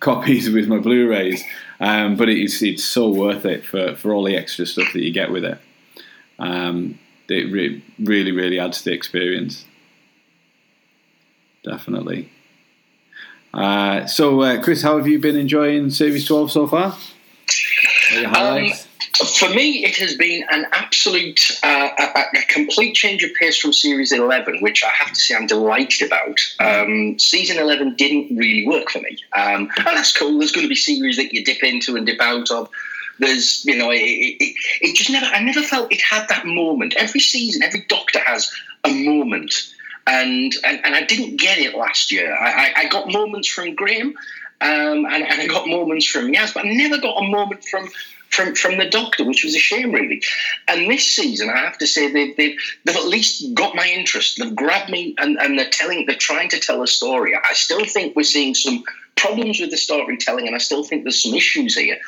copies 0.00 0.50
with 0.50 0.68
my 0.68 0.78
Blu-rays. 0.78 1.42
Um, 1.80 2.16
but 2.16 2.28
it's 2.28 2.62
it's 2.62 2.84
so 2.84 3.08
worth 3.08 3.44
it 3.44 3.64
for, 3.64 3.94
for 3.94 4.12
all 4.12 4.24
the 4.24 4.36
extra 4.36 4.66
stuff 4.66 4.92
that 4.92 5.00
you 5.00 5.12
get 5.12 5.30
with 5.30 5.44
it. 5.44 5.58
Um, 6.38 6.98
it 7.28 7.52
re- 7.52 7.84
really 7.98 8.32
really 8.32 8.58
adds 8.58 8.78
to 8.78 8.90
the 8.90 8.92
experience. 8.92 9.64
Definitely. 11.62 12.30
Uh, 13.52 14.06
so, 14.06 14.42
uh, 14.42 14.62
Chris, 14.62 14.82
how 14.82 14.96
have 14.96 15.06
you 15.06 15.18
been 15.18 15.36
enjoying 15.36 15.90
Series 15.90 16.26
12 16.26 16.52
so 16.52 16.66
far? 16.66 16.96
Um, 18.34 18.70
for 19.38 19.48
me, 19.50 19.84
it 19.84 19.96
has 19.96 20.16
been 20.16 20.44
an 20.50 20.66
absolute, 20.72 21.58
uh, 21.62 21.88
a, 21.98 22.38
a, 22.38 22.42
complete 22.48 22.94
change 22.94 23.24
of 23.24 23.30
pace 23.34 23.58
from 23.58 23.72
Series 23.72 24.12
11, 24.12 24.60
which 24.60 24.84
I 24.84 24.90
have 24.90 25.12
to 25.12 25.20
say 25.20 25.34
I'm 25.34 25.46
delighted 25.46 26.06
about. 26.06 26.38
Um, 26.60 27.18
season 27.18 27.58
11 27.58 27.96
didn't 27.96 28.36
really 28.36 28.66
work 28.66 28.90
for 28.90 29.00
me. 29.00 29.18
Um, 29.34 29.70
and 29.76 29.86
that's 29.86 30.16
cool. 30.16 30.38
There's 30.38 30.52
going 30.52 30.64
to 30.64 30.68
be 30.68 30.76
series 30.76 31.16
that 31.16 31.32
you 31.32 31.44
dip 31.44 31.62
into 31.64 31.96
and 31.96 32.06
dip 32.06 32.20
out 32.20 32.50
of. 32.50 32.70
There's, 33.18 33.64
you 33.64 33.76
know, 33.76 33.90
it, 33.90 33.96
it, 33.96 34.54
it 34.80 34.96
just 34.96 35.10
never, 35.10 35.26
I 35.26 35.42
never 35.42 35.62
felt 35.62 35.92
it 35.92 36.00
had 36.00 36.28
that 36.28 36.46
moment. 36.46 36.94
Every 36.96 37.20
season, 37.20 37.62
every 37.62 37.84
Doctor 37.88 38.20
has 38.20 38.50
a 38.84 39.04
moment 39.04 39.74
and, 40.08 40.54
and, 40.64 40.80
and 40.84 40.94
I 40.94 41.04
didn't 41.04 41.36
get 41.38 41.58
it 41.58 41.76
last 41.76 42.10
year. 42.10 42.34
I, 42.34 42.72
I, 42.74 42.88
got 42.88 43.12
moments 43.12 43.46
from 43.46 43.74
Graham, 43.74 44.16
um, 44.60 45.04
and, 45.04 45.22
and 45.22 45.40
I 45.40 45.46
got 45.46 45.68
moments 45.68 46.06
from 46.06 46.32
Yaz, 46.32 46.54
but 46.54 46.64
I 46.64 46.70
never 46.70 46.98
got 46.98 47.22
a 47.22 47.28
moment 47.28 47.64
from 47.64 47.88
from 48.30 48.54
from 48.54 48.78
the 48.78 48.88
Doctor, 48.88 49.24
which 49.24 49.44
was 49.44 49.54
a 49.54 49.58
shame, 49.58 49.92
really. 49.92 50.22
And 50.66 50.90
this 50.90 51.06
season, 51.06 51.50
I 51.50 51.58
have 51.58 51.78
to 51.78 51.86
say 51.86 52.10
they've 52.10 52.36
they've, 52.36 52.58
they've 52.84 52.96
at 52.96 53.04
least 53.06 53.54
got 53.54 53.74
my 53.74 53.86
interest. 53.86 54.38
They've 54.38 54.54
grabbed 54.54 54.90
me, 54.90 55.14
and, 55.18 55.38
and 55.38 55.58
they're 55.58 55.70
telling, 55.70 56.06
they're 56.06 56.16
trying 56.16 56.48
to 56.50 56.60
tell 56.60 56.82
a 56.82 56.86
story. 56.86 57.34
I 57.34 57.52
still 57.52 57.84
think 57.84 58.16
we're 58.16 58.22
seeing 58.22 58.54
some 58.54 58.84
problems 59.16 59.60
with 59.60 59.70
the 59.70 59.76
storytelling, 59.76 60.46
and 60.46 60.54
I 60.54 60.58
still 60.58 60.84
think 60.84 61.04
there's 61.04 61.22
some 61.22 61.34
issues 61.34 61.76
here. 61.76 61.98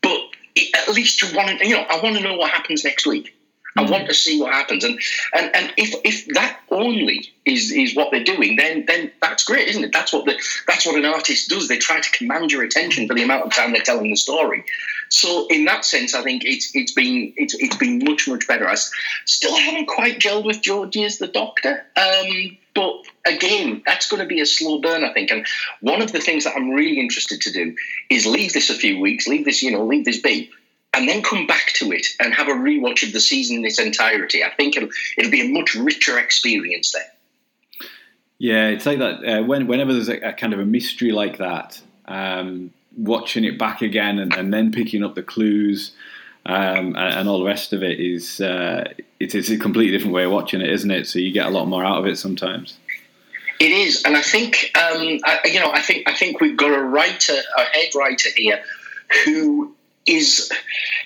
But 0.00 0.20
it, 0.54 0.74
at 0.76 0.94
least 0.94 1.20
you 1.20 1.36
want 1.36 1.58
to, 1.58 1.66
you 1.66 1.74
know, 1.74 1.82
I 1.82 2.00
want 2.00 2.16
to 2.16 2.22
know 2.22 2.36
what 2.36 2.50
happens 2.50 2.84
next 2.84 3.06
week. 3.06 3.34
I 3.76 3.82
want 3.90 4.08
to 4.08 4.14
see 4.14 4.40
what 4.40 4.52
happens, 4.52 4.84
and 4.84 4.98
and 5.34 5.54
and 5.54 5.72
if 5.76 5.94
if 6.04 6.26
that 6.34 6.60
only 6.70 7.32
is 7.46 7.72
is 7.72 7.96
what 7.96 8.10
they're 8.10 8.24
doing, 8.24 8.56
then 8.56 8.84
then 8.86 9.10
that's 9.22 9.44
great, 9.44 9.68
isn't 9.68 9.84
it? 9.84 9.92
That's 9.92 10.12
what 10.12 10.26
the 10.26 10.34
that's 10.66 10.84
what 10.84 10.96
an 10.96 11.06
artist 11.06 11.48
does. 11.48 11.68
They 11.68 11.78
try 11.78 12.00
to 12.00 12.10
command 12.10 12.52
your 12.52 12.62
attention 12.62 13.08
for 13.08 13.14
the 13.14 13.22
amount 13.22 13.44
of 13.44 13.54
time 13.54 13.72
they're 13.72 13.82
telling 13.82 14.10
the 14.10 14.16
story. 14.16 14.64
So 15.08 15.46
in 15.48 15.64
that 15.66 15.84
sense, 15.84 16.14
I 16.14 16.22
think 16.22 16.44
it's 16.44 16.74
it's 16.74 16.92
been 16.92 17.32
it's 17.36 17.54
it's 17.54 17.76
been 17.76 17.98
much 18.04 18.28
much 18.28 18.46
better. 18.46 18.68
I 18.68 18.76
still 19.24 19.56
haven't 19.56 19.86
quite 19.86 20.18
gelled 20.18 20.44
with 20.44 20.60
Georgie 20.60 21.04
as 21.04 21.18
the 21.18 21.28
Doctor, 21.28 21.84
um, 21.96 22.56
but 22.74 22.94
again, 23.26 23.82
that's 23.86 24.08
going 24.08 24.22
to 24.22 24.26
be 24.26 24.40
a 24.40 24.46
slow 24.46 24.80
burn, 24.80 25.04
I 25.04 25.12
think. 25.12 25.30
And 25.30 25.46
one 25.80 26.02
of 26.02 26.12
the 26.12 26.20
things 26.20 26.44
that 26.44 26.56
I'm 26.56 26.70
really 26.70 26.98
interested 26.98 27.40
to 27.42 27.52
do 27.52 27.74
is 28.10 28.26
leave 28.26 28.52
this 28.52 28.70
a 28.70 28.74
few 28.74 29.00
weeks, 29.00 29.26
leave 29.26 29.44
this 29.44 29.62
you 29.62 29.70
know 29.70 29.84
leave 29.84 30.04
this 30.04 30.20
be 30.20 30.50
and 30.94 31.08
then 31.08 31.22
come 31.22 31.46
back 31.46 31.72
to 31.74 31.92
it 31.92 32.06
and 32.20 32.34
have 32.34 32.48
a 32.48 32.52
rewatch 32.52 33.02
of 33.06 33.12
the 33.12 33.20
season 33.20 33.58
in 33.58 33.64
its 33.64 33.78
entirety. 33.78 34.44
I 34.44 34.50
think 34.50 34.76
it'll 34.76 34.90
it'll 35.16 35.30
be 35.30 35.40
a 35.40 35.48
much 35.48 35.74
richer 35.74 36.18
experience 36.18 36.92
then. 36.92 37.88
Yeah, 38.38 38.68
it's 38.68 38.86
like 38.86 38.98
that. 38.98 39.24
Uh, 39.24 39.42
when, 39.44 39.68
whenever 39.68 39.92
there's 39.92 40.08
a, 40.08 40.18
a, 40.18 40.32
kind 40.32 40.52
of 40.52 40.58
a 40.58 40.64
mystery 40.64 41.12
like 41.12 41.38
that, 41.38 41.80
um, 42.06 42.72
watching 42.96 43.44
it 43.44 43.56
back 43.56 43.82
again 43.82 44.18
and, 44.18 44.34
and, 44.34 44.52
then 44.52 44.72
picking 44.72 45.04
up 45.04 45.14
the 45.14 45.22
clues 45.22 45.92
um, 46.44 46.96
and, 46.96 46.96
and, 46.96 47.28
all 47.28 47.38
the 47.38 47.44
rest 47.44 47.72
of 47.72 47.84
it 47.84 48.00
is 48.00 48.40
uh, 48.40 48.92
it's, 49.20 49.36
it's 49.36 49.48
a 49.48 49.56
completely 49.56 49.96
different 49.96 50.12
way 50.12 50.24
of 50.24 50.32
watching 50.32 50.60
it, 50.60 50.70
isn't 50.70 50.90
it? 50.90 51.06
So 51.06 51.20
you 51.20 51.32
get 51.32 51.46
a 51.46 51.50
lot 51.50 51.68
more 51.68 51.84
out 51.84 51.98
of 51.98 52.06
it 52.06 52.18
sometimes. 52.18 52.78
It 53.60 53.70
is, 53.70 54.02
and 54.04 54.16
I 54.16 54.22
think 54.22 54.72
um, 54.74 55.20
I, 55.24 55.38
you 55.44 55.60
know, 55.60 55.70
I 55.70 55.80
think 55.80 56.08
I 56.08 56.14
think 56.14 56.40
we've 56.40 56.56
got 56.56 56.76
a 56.76 56.82
writer, 56.82 57.40
a 57.56 57.62
head 57.62 57.90
writer 57.94 58.30
here, 58.34 58.60
who 59.24 59.72
is, 60.06 60.50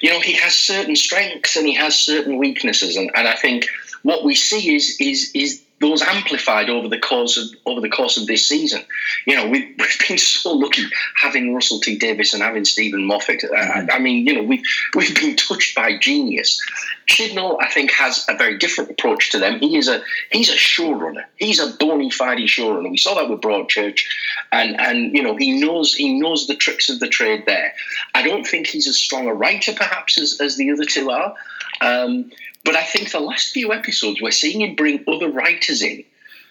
you 0.01 0.11
know, 0.11 0.21
he 0.21 0.33
has 0.35 0.55
certain 0.55 0.97
strengths 0.97 1.57
and 1.57 1.67
he 1.67 1.75
has 1.75 1.99
certain 1.99 2.39
weaknesses, 2.39 2.97
and, 2.97 3.11
and 3.15 3.29
I 3.29 3.35
think 3.37 3.67
what 4.03 4.25
we 4.25 4.35
see 4.35 4.75
is 4.75 4.97
is 5.01 5.31
is 5.35 5.63
those 5.81 6.01
amplified 6.03 6.71
over 6.71 6.89
the 6.89 6.99
course 6.99 7.37
of 7.37 7.49
over 7.67 7.81
the 7.81 7.91
course 7.91 8.17
of 8.17 8.27
this 8.27 8.49
season. 8.49 8.83
You 9.27 9.37
know, 9.37 9.49
we've, 9.49 9.75
we've 9.79 10.09
been 10.09 10.19
so 10.19 10.53
lucky 10.53 10.85
having 11.17 11.55
Russell 11.55 11.81
T 11.81 11.99
Davies 11.99 12.33
and 12.33 12.43
having 12.43 12.65
Steven 12.65 13.05
Moffat. 13.05 13.43
Mm-hmm. 13.43 13.91
I, 13.91 13.97
I, 13.97 13.99
mean, 13.99 14.27
you 14.27 14.35
know, 14.35 14.43
we've 14.43 14.65
we've 14.95 15.15
been 15.15 15.37
touched 15.37 15.75
by 15.75 15.99
genius. 15.99 16.61
Chibnall, 17.07 17.59
I 17.61 17.69
think, 17.71 17.93
has 17.93 18.25
a 18.29 18.37
very 18.37 18.59
different 18.59 18.91
approach 18.91 19.31
to 19.31 19.39
them. 19.39 19.61
He 19.61 19.77
is 19.77 19.89
a 19.89 20.03
he's 20.31 20.49
a 20.49 20.57
showrunner. 20.57 21.25
He's 21.37 21.61
a 21.61 21.77
bona 21.77 22.11
fide 22.11 22.39
showrunner. 22.39 22.91
We 22.91 22.97
saw 22.97 23.15
that 23.15 23.29
with 23.29 23.41
Broadchurch, 23.41 24.05
and 24.53 24.81
and 24.81 25.15
you 25.15 25.23
know 25.23 25.37
he 25.37 25.61
knows 25.61 25.95
he 25.95 26.19
knows 26.19 26.47
the 26.47 26.57
tricks 26.57 26.89
of 26.89 27.01
the 27.01 27.09
trade 27.09 27.45
there. 27.47 27.75
I 28.15 28.23
don't 28.23 28.47
think 28.47 28.67
he's 28.67 28.89
as 28.89 28.97
strong 28.97 29.29
a 29.29 29.35
writer 29.35 29.73
perhaps 29.75 30.19
as, 30.19 30.41
as 30.41 30.57
the 30.57 30.73
other 30.73 30.85
two 30.85 31.11
are. 31.11 31.35
Um, 31.81 32.31
but 32.67 32.77
I 32.77 32.83
think 32.83 33.11
the 33.11 33.21
last 33.21 33.53
few 33.53 33.73
episodes, 33.73 34.21
we're 34.21 34.33
seeing 34.33 34.61
him 34.61 34.75
bring 34.75 35.05
other 35.09 35.29
writers 35.29 35.81
in 35.81 36.05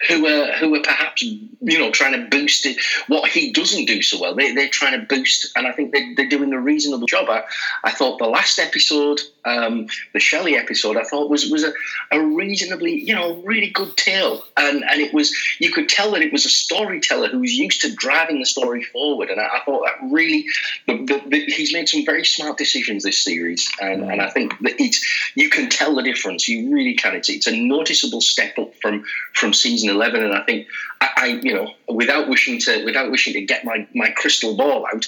who 0.08 0.28
are 0.28 0.52
who 0.54 0.76
are 0.76 0.82
perhaps 0.82 1.22
you 1.24 1.80
know 1.80 1.92
trying 1.92 2.14
to 2.14 2.30
boost 2.30 2.66
it, 2.66 2.78
what 3.08 3.30
he 3.30 3.52
doesn't 3.52 3.86
do 3.86 4.02
so 4.02 4.20
well. 4.20 4.36
They, 4.36 4.54
they're 4.54 4.70
trying 4.70 5.00
to 5.00 5.06
boost, 5.06 5.52
and 5.56 5.66
I 5.68 5.72
think 5.72 5.94
they, 5.94 6.14
they're 6.14 6.30
doing 6.30 6.54
a 6.54 6.60
reasonable 6.60 7.08
job. 7.08 7.30
I, 7.30 7.44
I 7.84 7.92
thought 7.92 8.20
the 8.20 8.28
last 8.28 8.60
episode, 8.60 9.22
um, 9.46 9.88
the 10.14 10.20
Shelley 10.20 10.58
episode, 10.58 10.98
I 10.98 11.04
thought 11.04 11.30
was 11.30 11.50
was 11.50 11.64
a, 11.64 11.74
a 12.12 12.22
reasonably 12.22 13.00
you 13.00 13.16
know 13.16 13.42
really 13.44 13.70
good 13.70 13.96
tale, 13.98 14.44
and 14.58 14.84
and 14.84 15.02
it 15.02 15.14
was 15.14 15.36
you 15.60 15.72
could 15.72 15.90
tell 15.90 16.12
that 16.12 16.22
it 16.22 16.32
was 16.32 16.46
a 16.46 16.50
storyteller 16.50 17.30
who 17.30 17.40
was 17.40 17.54
used 17.54 17.82
to 17.82 17.96
driving 17.96 18.40
the 18.40 18.46
story 18.46 18.84
forward, 18.84 19.30
and 19.30 19.40
I, 19.40 19.46
I 19.46 19.62
thought 19.66 19.86
that 19.86 20.12
really 20.12 20.46
the, 20.88 20.98
the, 21.06 21.30
the, 21.30 21.46
he's 21.46 21.74
made 21.74 21.90
some 21.90 22.06
very 22.06 22.26
smart 22.26 22.58
decisions 22.58 23.04
this 23.04 23.24
series, 23.24 23.72
and, 23.82 24.04
and 24.04 24.22
I 24.22 24.30
think 24.30 24.58
that 24.60 24.80
it's 24.80 25.04
you 25.36 25.50
can 25.50 25.70
tell 25.70 25.96
the 25.96 26.04
difference. 26.04 26.48
You 26.48 26.74
really 26.74 26.96
can. 26.96 27.16
It's 27.16 27.30
it's 27.30 27.48
a 27.48 27.56
noticeable 27.56 28.22
step 28.22 28.58
up 28.60 28.74
from 28.82 29.06
from 29.34 29.54
season 29.54 29.85
eleven, 29.90 30.24
and 30.24 30.34
I 30.34 30.44
think 30.44 30.68
I, 31.02 31.10
I, 31.18 31.26
you 31.42 31.54
know 31.54 31.74
without 31.88 32.28
wishing 32.28 32.60
to 32.62 32.84
without 32.86 33.12
wishing 33.12 33.34
to 33.34 33.42
get 33.42 33.66
my 33.66 33.88
my 33.94 34.10
crystal 34.10 34.56
ball 34.56 34.86
out. 34.94 35.08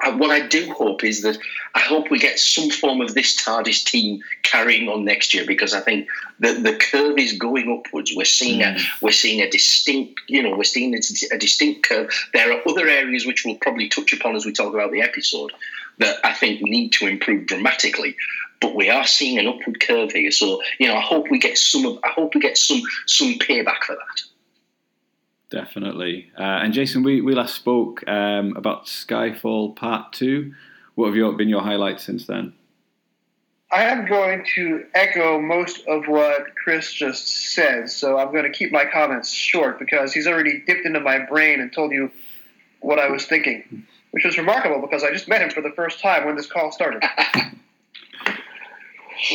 I, 0.00 0.10
what 0.10 0.30
I 0.30 0.46
do 0.46 0.72
hope 0.72 1.02
is 1.02 1.22
that 1.22 1.38
I 1.74 1.80
hope 1.80 2.08
we 2.08 2.20
get 2.20 2.38
some 2.38 2.70
form 2.70 3.00
of 3.00 3.14
this 3.14 3.42
TARDIS 3.42 3.84
team 3.84 4.20
carrying 4.42 4.88
on 4.88 5.04
next 5.04 5.34
year 5.34 5.44
because 5.44 5.74
I 5.74 5.80
think 5.80 6.08
the 6.38 6.52
the 6.52 6.76
curve 6.76 7.18
is 7.18 7.32
going 7.32 7.68
upwards. 7.72 8.12
We're 8.14 8.24
seeing 8.24 8.60
mm. 8.60 8.78
a 8.78 9.04
we're 9.04 9.10
seeing 9.10 9.40
a 9.40 9.50
distinct 9.50 10.20
you 10.28 10.42
know 10.42 10.56
we're 10.56 10.64
seeing 10.64 10.94
a, 10.94 11.00
a 11.34 11.38
distinct 11.38 11.88
curve. 11.88 12.10
There 12.32 12.52
are 12.52 12.62
other 12.68 12.86
areas 12.86 13.26
which 13.26 13.44
we'll 13.44 13.56
probably 13.56 13.88
touch 13.88 14.12
upon 14.12 14.36
as 14.36 14.46
we 14.46 14.52
talk 14.52 14.72
about 14.72 14.92
the 14.92 15.02
episode 15.02 15.52
that 15.98 16.16
I 16.24 16.32
think 16.32 16.62
need 16.62 16.92
to 16.92 17.06
improve 17.06 17.46
dramatically 17.46 18.16
but 18.60 18.74
we 18.74 18.90
are 18.90 19.06
seeing 19.06 19.38
an 19.38 19.46
upward 19.46 19.80
curve 19.80 20.12
here. 20.12 20.30
So 20.30 20.60
you 20.78 20.88
know, 20.88 20.96
I 20.96 21.00
hope 21.00 21.30
we 21.30 21.38
get 21.38 21.58
some 21.58 21.86
of. 21.86 21.98
I 22.04 22.08
hope 22.08 22.34
we 22.34 22.40
get 22.40 22.58
some 22.58 22.82
some 23.06 23.34
payback 23.34 23.84
for 23.84 23.94
that. 23.94 24.22
Definitely. 25.50 26.30
Uh, 26.38 26.42
and 26.42 26.74
Jason, 26.74 27.02
we, 27.02 27.22
we 27.22 27.34
last 27.34 27.54
spoke 27.54 28.06
um, 28.06 28.54
about 28.56 28.86
Spyfall 28.86 29.74
Part 29.74 30.12
Two. 30.12 30.52
What 30.94 31.06
have 31.06 31.16
your, 31.16 31.32
been 31.32 31.48
your 31.48 31.62
highlights 31.62 32.04
since 32.04 32.26
then? 32.26 32.52
I 33.70 33.84
am 33.84 34.06
going 34.06 34.46
to 34.54 34.86
echo 34.94 35.38
most 35.38 35.86
of 35.86 36.06
what 36.06 36.54
Chris 36.56 36.92
just 36.92 37.52
said, 37.54 37.90
so 37.90 38.18
I'm 38.18 38.32
going 38.32 38.44
to 38.44 38.50
keep 38.50 38.72
my 38.72 38.86
comments 38.86 39.30
short 39.30 39.78
because 39.78 40.12
he's 40.12 40.26
already 40.26 40.62
dipped 40.66 40.86
into 40.86 41.00
my 41.00 41.18
brain 41.18 41.60
and 41.60 41.72
told 41.72 41.92
you 41.92 42.10
what 42.80 42.98
I 42.98 43.10
was 43.10 43.26
thinking, 43.26 43.86
which 44.12 44.24
was 44.24 44.38
remarkable 44.38 44.80
because 44.80 45.04
I 45.04 45.12
just 45.12 45.28
met 45.28 45.42
him 45.42 45.50
for 45.50 45.60
the 45.60 45.70
first 45.70 46.00
time 46.00 46.24
when 46.24 46.34
this 46.34 46.46
call 46.46 46.72
started. 46.72 47.02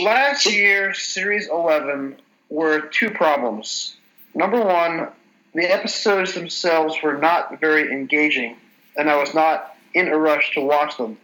Last 0.02 0.46
year, 0.46 0.94
Series 0.94 1.50
11 1.50 2.16
were 2.50 2.82
two 2.82 3.10
problems. 3.10 3.96
Number 4.34 4.64
one, 4.64 5.10
the 5.54 5.70
episodes 5.70 6.34
themselves 6.34 6.96
were 7.04 7.18
not 7.18 7.60
very 7.60 7.92
engaging, 7.92 8.56
and 8.96 9.10
I 9.10 9.18
was 9.18 9.34
not 9.34 9.76
in 9.94 10.08
a 10.08 10.18
rush 10.18 10.54
to 10.54 10.62
watch 10.62 10.98
them. 10.98 11.18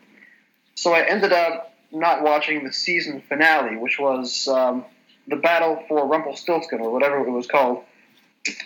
So 0.75 0.93
I 0.93 1.05
ended 1.07 1.31
up 1.31 1.73
not 1.91 2.21
watching 2.21 2.65
the 2.65 2.73
season 2.73 3.21
finale, 3.29 3.77
which 3.77 3.97
was 3.97 4.47
um, 4.49 4.83
the 5.27 5.37
battle 5.37 5.81
for 5.87 6.05
Rumpelstiltskin, 6.05 6.81
or 6.81 6.91
whatever 6.91 7.25
it 7.25 7.31
was 7.31 7.47
called, 7.47 7.83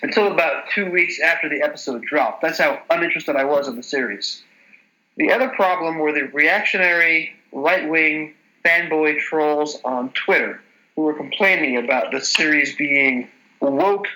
until 0.01 0.31
about 0.31 0.69
two 0.73 0.89
weeks 0.89 1.19
after 1.21 1.50
the 1.50 1.62
episode 1.62 2.01
dropped. 2.03 2.41
That's 2.41 2.57
how 2.57 2.81
uninterested 2.89 3.35
I 3.35 3.43
was 3.43 3.67
in 3.67 3.75
the 3.75 3.83
series. 3.83 4.41
The 5.17 5.31
other 5.31 5.50
problem 5.50 6.00
were 6.00 6.12
the 6.12 6.23
reactionary, 6.23 7.35
right 7.51 7.88
wing 7.88 8.33
fanboy 8.65 9.20
trolls 9.20 9.79
on 9.84 10.10
Twitter 10.12 10.62
who 10.96 11.03
were 11.03 11.13
complaining 11.13 11.77
about 11.77 12.12
the 12.12 12.22
series 12.22 12.75
being 12.75 13.29
woke 13.60 14.08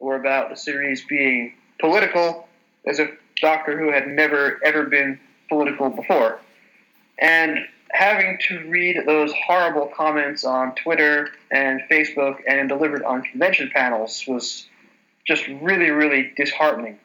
or 0.00 0.16
about 0.16 0.50
the 0.50 0.56
series 0.56 1.04
being 1.04 1.54
political, 1.80 2.48
as 2.86 2.98
if 2.98 3.10
Doctor 3.40 3.78
Who 3.78 3.92
had 3.92 4.08
never 4.08 4.60
ever 4.64 4.84
been 4.84 5.18
political 5.48 5.90
before. 5.90 6.40
And 7.18 7.58
having 7.90 8.38
to 8.48 8.68
read 8.68 9.02
those 9.06 9.32
horrible 9.46 9.90
comments 9.96 10.44
on 10.44 10.74
Twitter 10.74 11.30
and 11.50 11.80
Facebook 11.90 12.36
and 12.46 12.68
delivered 12.68 13.02
on 13.02 13.22
convention 13.22 13.70
panels 13.72 14.24
was 14.26 14.66
just 15.26 15.46
really, 15.60 15.90
really 15.90 16.32
disheartening. 16.36 16.98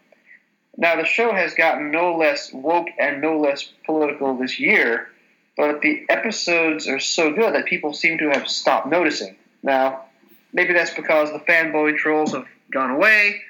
Now, 0.78 0.96
the 0.96 1.06
show 1.06 1.34
has 1.34 1.54
gotten 1.54 1.92
no 1.92 2.16
less 2.16 2.52
woke 2.52 2.88
and 3.00 3.22
no 3.22 3.40
less 3.40 3.72
political 3.86 4.36
this 4.36 4.60
year, 4.60 5.08
but 5.57 5.81
the 5.81 6.05
episodes 6.10 6.88
are 6.88 7.00
so 7.00 7.31
good 7.31 7.53
that 7.53 7.65
people 7.65 7.93
seem 7.93 8.17
to 8.19 8.29
have 8.29 8.48
stopped 8.48 8.88
noticing. 8.88 9.36
Now, 9.62 10.05
maybe 10.51 10.74
that's 10.74 10.93
because 10.93 11.31
the 11.31 11.39
fanboy 11.39 11.98
trolls 11.98 12.33
have 12.33 12.45
gone 12.72 12.91
away, 12.91 13.41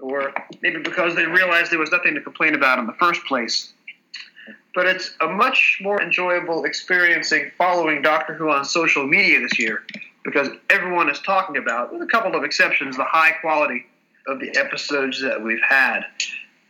or 0.00 0.32
maybe 0.62 0.80
because 0.80 1.14
they 1.14 1.26
realized 1.26 1.72
there 1.72 1.78
was 1.78 1.90
nothing 1.90 2.14
to 2.14 2.20
complain 2.20 2.54
about 2.54 2.78
in 2.78 2.86
the 2.86 2.92
first 2.94 3.24
place. 3.24 3.72
But 4.74 4.86
it's 4.86 5.14
a 5.20 5.28
much 5.28 5.78
more 5.80 6.02
enjoyable 6.02 6.64
experiencing 6.64 7.52
following 7.56 8.02
Doctor 8.02 8.34
Who 8.34 8.50
on 8.50 8.64
social 8.64 9.06
media 9.06 9.40
this 9.40 9.58
year 9.58 9.84
because 10.24 10.48
everyone 10.70 11.08
is 11.10 11.20
talking 11.20 11.56
about, 11.58 11.92
with 11.92 12.02
a 12.02 12.06
couple 12.06 12.34
of 12.34 12.44
exceptions, 12.44 12.96
the 12.96 13.04
high 13.04 13.32
quality 13.40 13.86
of 14.26 14.40
the 14.40 14.56
episodes 14.56 15.20
that 15.22 15.42
we've 15.42 15.62
had. 15.68 16.00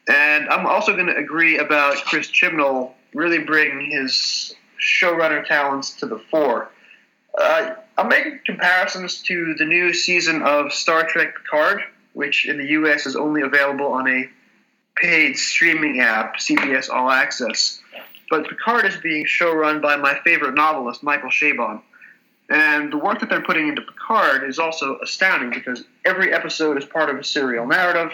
And 0.08 0.48
I'm 0.50 0.66
also 0.66 0.92
going 0.92 1.06
to 1.06 1.16
agree 1.16 1.58
about 1.58 1.96
Chris 2.04 2.28
Chibnall 2.28 2.92
really 3.14 3.38
bring 3.38 3.90
his 3.90 4.54
showrunner 4.80 5.46
talents 5.46 5.94
to 5.94 6.06
the 6.06 6.18
fore. 6.30 6.70
Uh, 7.38 7.74
I'm 7.96 8.08
making 8.08 8.40
comparisons 8.44 9.22
to 9.22 9.54
the 9.54 9.64
new 9.64 9.92
season 9.94 10.42
of 10.42 10.72
Star 10.72 11.06
Trek 11.06 11.34
Picard, 11.36 11.82
which 12.12 12.46
in 12.46 12.58
the 12.58 12.66
U.S. 12.66 13.06
is 13.06 13.16
only 13.16 13.42
available 13.42 13.86
on 13.86 14.08
a 14.08 14.28
paid 14.96 15.36
streaming 15.36 16.00
app, 16.00 16.36
CBS 16.36 16.90
All 16.90 17.10
Access. 17.10 17.80
But 18.30 18.48
Picard 18.48 18.86
is 18.86 18.96
being 18.96 19.26
showrun 19.26 19.82
by 19.82 19.96
my 19.96 20.18
favorite 20.24 20.54
novelist, 20.54 21.02
Michael 21.02 21.30
Chabon. 21.30 21.82
And 22.50 22.92
the 22.92 22.98
work 22.98 23.20
that 23.20 23.30
they're 23.30 23.42
putting 23.42 23.68
into 23.68 23.82
Picard 23.82 24.48
is 24.48 24.58
also 24.58 24.98
astounding 25.02 25.50
because 25.50 25.84
every 26.04 26.32
episode 26.32 26.76
is 26.76 26.84
part 26.84 27.10
of 27.10 27.16
a 27.16 27.24
serial 27.24 27.66
narrative, 27.66 28.12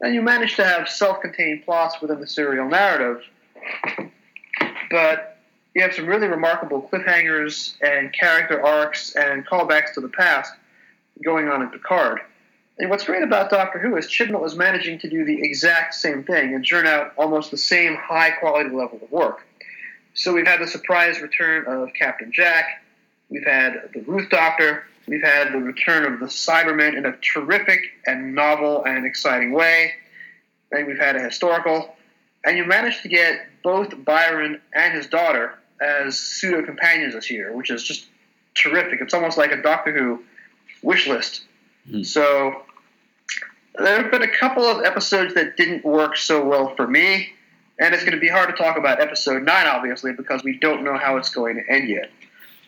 and 0.00 0.14
you 0.14 0.22
manage 0.22 0.56
to 0.56 0.64
have 0.64 0.88
self 0.88 1.20
contained 1.20 1.64
plots 1.64 2.00
within 2.00 2.20
the 2.20 2.26
serial 2.26 2.68
narrative 2.68 3.22
but 4.90 5.38
you 5.74 5.82
have 5.82 5.92
some 5.92 6.06
really 6.06 6.28
remarkable 6.28 6.88
cliffhangers 6.90 7.74
and 7.80 8.12
character 8.12 8.64
arcs 8.64 9.14
and 9.16 9.46
callbacks 9.46 9.94
to 9.94 10.00
the 10.00 10.08
past 10.08 10.52
going 11.22 11.48
on 11.48 11.62
in 11.62 11.68
Picard. 11.68 12.20
And 12.78 12.90
what's 12.90 13.04
great 13.04 13.22
about 13.22 13.50
Doctor 13.50 13.78
Who 13.78 13.96
is 13.96 14.06
Chibnall 14.06 14.44
is 14.46 14.56
managing 14.56 14.98
to 15.00 15.10
do 15.10 15.24
the 15.24 15.42
exact 15.42 15.94
same 15.94 16.24
thing 16.24 16.54
and 16.54 16.64
churn 16.64 16.86
out 16.86 17.12
almost 17.16 17.50
the 17.50 17.56
same 17.56 17.94
high 17.94 18.32
quality 18.32 18.70
level 18.70 18.98
of 19.02 19.10
work. 19.12 19.46
So 20.14 20.32
we've 20.32 20.46
had 20.46 20.60
the 20.60 20.66
surprise 20.66 21.20
return 21.20 21.66
of 21.66 21.90
Captain 21.94 22.32
Jack, 22.32 22.84
we've 23.30 23.46
had 23.46 23.90
the 23.94 24.00
Ruth 24.02 24.28
Doctor, 24.28 24.84
we've 25.06 25.22
had 25.22 25.52
the 25.52 25.58
return 25.58 26.12
of 26.12 26.20
the 26.20 26.26
Cybermen 26.26 26.96
in 26.96 27.06
a 27.06 27.16
terrific 27.16 27.80
and 28.06 28.34
novel 28.34 28.84
and 28.84 29.04
exciting 29.06 29.52
way, 29.52 29.92
and 30.70 30.86
we've 30.86 30.98
had 30.98 31.16
a 31.16 31.20
historical, 31.20 31.96
and 32.44 32.56
you 32.56 32.64
managed 32.64 33.02
to 33.02 33.08
get 33.08 33.46
both 33.62 34.04
Byron 34.04 34.60
and 34.74 34.94
his 34.94 35.06
daughter 35.06 35.58
as 35.80 36.18
pseudo 36.18 36.64
companions 36.64 37.14
this 37.14 37.30
year, 37.30 37.54
which 37.56 37.70
is 37.70 37.82
just 37.82 38.06
terrific. 38.54 39.00
It's 39.00 39.14
almost 39.14 39.38
like 39.38 39.52
a 39.52 39.60
Doctor 39.60 39.92
Who 39.92 40.22
wish 40.82 41.06
list. 41.06 41.42
Mm-hmm. 41.88 42.02
So 42.02 42.62
there 43.76 44.02
have 44.02 44.10
been 44.10 44.22
a 44.22 44.36
couple 44.36 44.64
of 44.64 44.84
episodes 44.84 45.34
that 45.34 45.56
didn't 45.56 45.84
work 45.84 46.16
so 46.16 46.44
well 46.44 46.74
for 46.76 46.86
me, 46.86 47.30
and 47.78 47.94
it's 47.94 48.04
going 48.04 48.14
to 48.14 48.20
be 48.20 48.28
hard 48.28 48.48
to 48.50 48.56
talk 48.56 48.76
about 48.76 49.00
episode 49.00 49.42
nine, 49.42 49.66
obviously, 49.66 50.12
because 50.12 50.44
we 50.44 50.58
don't 50.58 50.84
know 50.84 50.96
how 50.96 51.16
it's 51.16 51.30
going 51.30 51.56
to 51.56 51.72
end 51.72 51.88
yet. 51.88 52.10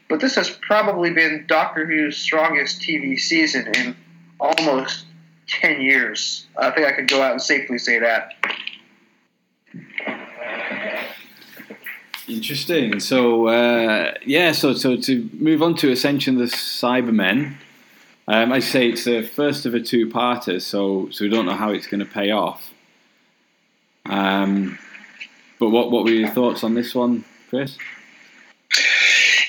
But 0.08 0.20
this 0.20 0.34
has 0.36 0.50
probably 0.50 1.10
been 1.10 1.44
Doctor 1.48 1.86
Who's 1.86 2.16
strongest 2.16 2.80
TV 2.80 3.18
season 3.18 3.72
in 3.74 3.96
almost 4.38 5.04
ten 5.48 5.80
years. 5.80 6.46
I 6.56 6.70
think 6.70 6.86
I 6.86 6.92
could 6.92 7.08
go 7.08 7.22
out 7.22 7.32
and 7.32 7.42
safely 7.42 7.78
say 7.78 7.98
that. 8.00 8.32
Interesting. 12.28 12.98
So 12.98 13.46
uh, 13.46 14.14
yeah, 14.24 14.52
so 14.52 14.74
so 14.74 14.96
to 14.96 15.30
move 15.32 15.62
on 15.62 15.76
to 15.76 15.92
Ascension 15.92 16.38
the 16.38 16.44
Cybermen, 16.44 17.54
um, 18.26 18.52
I 18.52 18.58
say 18.58 18.88
it's 18.88 19.04
the 19.04 19.22
first 19.22 19.64
of 19.64 19.74
a 19.74 19.80
two-parter, 19.80 20.60
so 20.60 21.08
so 21.10 21.24
we 21.24 21.28
don't 21.28 21.46
know 21.46 21.54
how 21.54 21.70
it's 21.70 21.86
going 21.86 22.00
to 22.00 22.06
pay 22.06 22.32
off. 22.32 22.72
Um, 24.06 24.78
but 25.60 25.70
what 25.70 25.92
what 25.92 26.04
were 26.04 26.10
your 26.10 26.28
thoughts 26.30 26.64
on 26.64 26.74
this 26.74 26.94
one, 26.94 27.24
Chris? 27.48 27.78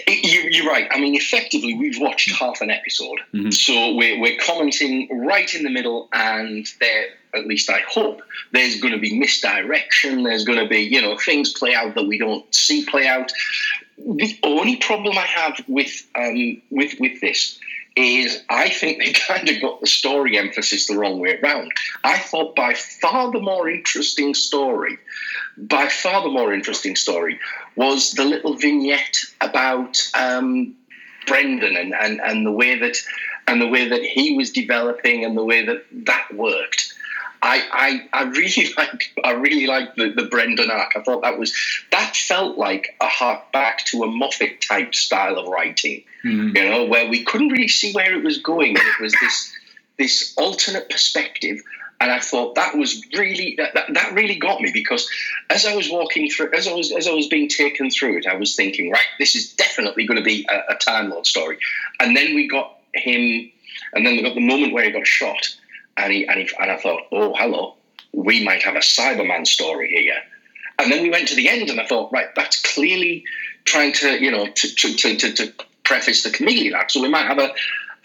You, 0.07 0.47
you're 0.51 0.65
right. 0.67 0.87
I 0.89 0.99
mean, 0.99 1.15
effectively, 1.15 1.73
we've 1.75 1.99
watched 1.99 2.31
half 2.31 2.61
an 2.61 2.69
episode, 2.71 3.19
Mhm. 3.33 3.53
so 3.53 3.93
we're, 3.95 4.19
we're 4.19 4.37
commenting 4.37 5.09
right 5.25 5.53
in 5.53 5.63
the 5.63 5.69
middle, 5.69 6.07
and 6.13 6.65
there, 6.79 7.07
at 7.35 7.45
least 7.45 7.69
I 7.69 7.79
hope, 7.89 8.21
there's 8.53 8.79
going 8.79 8.93
to 8.93 8.99
be 8.99 9.19
misdirection. 9.19 10.23
There's 10.23 10.45
going 10.45 10.59
to 10.59 10.67
be, 10.67 10.79
you 10.79 11.01
know, 11.01 11.17
things 11.17 11.51
play 11.51 11.75
out 11.75 11.95
that 11.95 12.07
we 12.07 12.17
don't 12.17 12.45
see 12.55 12.85
play 12.85 13.05
out. 13.05 13.31
The 13.97 14.37
only 14.43 14.77
problem 14.77 15.17
I 15.17 15.25
have 15.25 15.59
with 15.67 16.03
um, 16.15 16.61
with 16.69 16.93
with 16.99 17.19
this 17.19 17.59
is 17.97 18.43
I 18.47 18.69
think 18.69 18.99
they 18.99 19.11
kind 19.27 19.49
of 19.49 19.59
got 19.59 19.81
the 19.81 19.87
story 19.87 20.37
emphasis 20.37 20.87
the 20.87 20.95
wrong 20.97 21.19
way 21.19 21.39
around. 21.43 21.71
I 22.03 22.17
thought 22.19 22.55
by 22.55 22.75
far 22.75 23.31
the 23.31 23.39
more 23.41 23.67
interesting 23.69 24.35
story, 24.35 24.97
by 25.57 25.87
far 25.87 26.23
the 26.23 26.29
more 26.29 26.53
interesting 26.53 26.95
story 26.95 27.39
was 27.75 28.11
the 28.11 28.25
little 28.25 28.55
vignette 28.55 29.17
about 29.41 29.99
um, 30.17 30.75
Brendan 31.25 31.75
and, 31.75 31.93
and, 31.93 32.21
and 32.21 32.45
the 32.45 32.51
way 32.51 32.79
that 32.79 32.97
and 33.47 33.61
the 33.61 33.67
way 33.67 33.89
that 33.89 34.03
he 34.03 34.35
was 34.35 34.51
developing 34.51 35.23
and 35.23 35.37
the 35.37 35.43
way 35.43 35.65
that 35.65 35.85
that 35.91 36.27
worked. 36.33 36.93
I, 37.41 38.07
I, 38.11 38.21
I 38.21 38.23
really 38.23 38.73
like 38.77 39.13
I 39.23 39.31
really 39.31 39.67
like 39.67 39.95
the, 39.95 40.09
the 40.09 40.25
Brendan 40.25 40.71
arc. 40.71 40.93
I 40.95 41.01
thought 41.01 41.21
that 41.23 41.39
was 41.39 41.53
that 41.91 42.15
felt 42.15 42.57
like 42.57 42.95
a 43.01 43.07
hark 43.07 43.51
back 43.51 43.85
to 43.85 44.03
a 44.03 44.07
Moffat 44.07 44.61
type 44.61 44.93
style 44.93 45.37
of 45.37 45.47
writing 45.47 46.03
you 46.55 46.69
know, 46.69 46.85
where 46.85 47.09
we 47.09 47.23
couldn't 47.23 47.49
really 47.49 47.67
see 47.67 47.93
where 47.93 48.13
it 48.13 48.23
was 48.23 48.39
going. 48.39 48.69
And 48.77 48.87
it 48.87 49.01
was 49.01 49.13
this 49.21 49.53
this 49.97 50.33
alternate 50.37 50.89
perspective. 50.89 51.61
And 51.99 52.11
I 52.11 52.19
thought 52.19 52.55
that 52.55 52.75
was 52.75 53.03
really 53.15 53.55
that, 53.57 53.73
that, 53.73 53.93
that 53.93 54.13
really 54.13 54.37
got 54.37 54.61
me 54.61 54.71
because 54.71 55.09
as 55.49 55.65
I 55.65 55.75
was 55.75 55.89
walking 55.89 56.29
through, 56.29 56.53
as 56.53 56.67
I 56.67 56.73
was 56.73 56.91
as 56.91 57.07
I 57.07 57.13
was 57.13 57.27
being 57.27 57.49
taken 57.49 57.89
through 57.89 58.17
it, 58.17 58.27
I 58.27 58.35
was 58.35 58.55
thinking, 58.55 58.91
right, 58.91 59.01
this 59.17 59.35
is 59.35 59.53
definitely 59.53 60.05
going 60.05 60.19
to 60.19 60.23
be 60.23 60.47
a, 60.49 60.73
a 60.73 60.75
Time 60.75 61.09
Lord 61.09 61.25
story. 61.25 61.57
And 61.99 62.15
then 62.15 62.35
we 62.35 62.47
got 62.47 62.77
him, 62.93 63.51
and 63.93 64.05
then 64.05 64.15
we 64.15 64.21
got 64.21 64.35
the 64.35 64.45
moment 64.45 64.73
where 64.73 64.83
he 64.83 64.91
got 64.91 65.07
shot, 65.07 65.55
and 65.97 66.13
he 66.13 66.27
and, 66.27 66.39
he, 66.39 66.49
and 66.59 66.71
I 66.71 66.77
thought, 66.77 67.01
oh, 67.11 67.33
hello, 67.35 67.75
we 68.13 68.43
might 68.43 68.61
have 68.61 68.75
a 68.75 68.79
Cyberman 68.79 69.47
story 69.47 69.89
here. 69.89 70.21
And 70.79 70.91
then 70.91 71.01
we 71.01 71.09
went 71.09 71.27
to 71.29 71.35
the 71.35 71.49
end, 71.49 71.71
and 71.71 71.81
I 71.81 71.87
thought, 71.87 72.11
right, 72.11 72.27
that's 72.35 72.61
clearly 72.61 73.23
trying 73.65 73.93
to, 73.93 74.21
you 74.21 74.29
know, 74.29 74.45
to 74.45 74.75
to, 74.75 74.93
to, 74.95 75.15
to, 75.17 75.33
to 75.33 75.53
preface 75.83 76.21
the 76.21 76.29
chameleon 76.29 76.75
act. 76.75 76.91
So 76.91 77.01
we 77.01 77.09
might 77.09 77.25
have 77.25 77.39
a. 77.39 77.51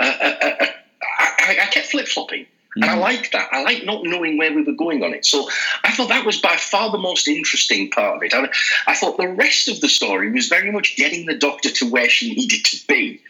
I 0.00 1.68
kept 1.70 1.88
flip 1.88 2.08
flopping. 2.08 2.46
And 2.74 2.84
I 2.84 2.94
hmm. 2.94 3.00
like 3.00 3.32
that. 3.32 3.48
I 3.52 3.62
like 3.62 3.84
not 3.84 4.02
knowing 4.02 4.38
where 4.38 4.52
we 4.52 4.62
were 4.62 4.72
going 4.72 5.02
on 5.02 5.12
it. 5.12 5.26
So 5.26 5.48
I 5.84 5.92
thought 5.92 6.08
that 6.08 6.24
was 6.24 6.40
by 6.40 6.56
far 6.56 6.90
the 6.90 6.98
most 6.98 7.28
interesting 7.28 7.90
part 7.90 8.16
of 8.16 8.22
it. 8.22 8.34
I, 8.34 8.48
I 8.86 8.94
thought 8.94 9.18
the 9.18 9.28
rest 9.28 9.68
of 9.68 9.80
the 9.80 9.88
story 9.88 10.30
was 10.32 10.48
very 10.48 10.72
much 10.72 10.96
getting 10.96 11.26
the 11.26 11.36
doctor 11.36 11.70
to 11.70 11.90
where 11.90 12.08
she 12.08 12.34
needed 12.34 12.64
to 12.64 12.86
be, 12.86 13.20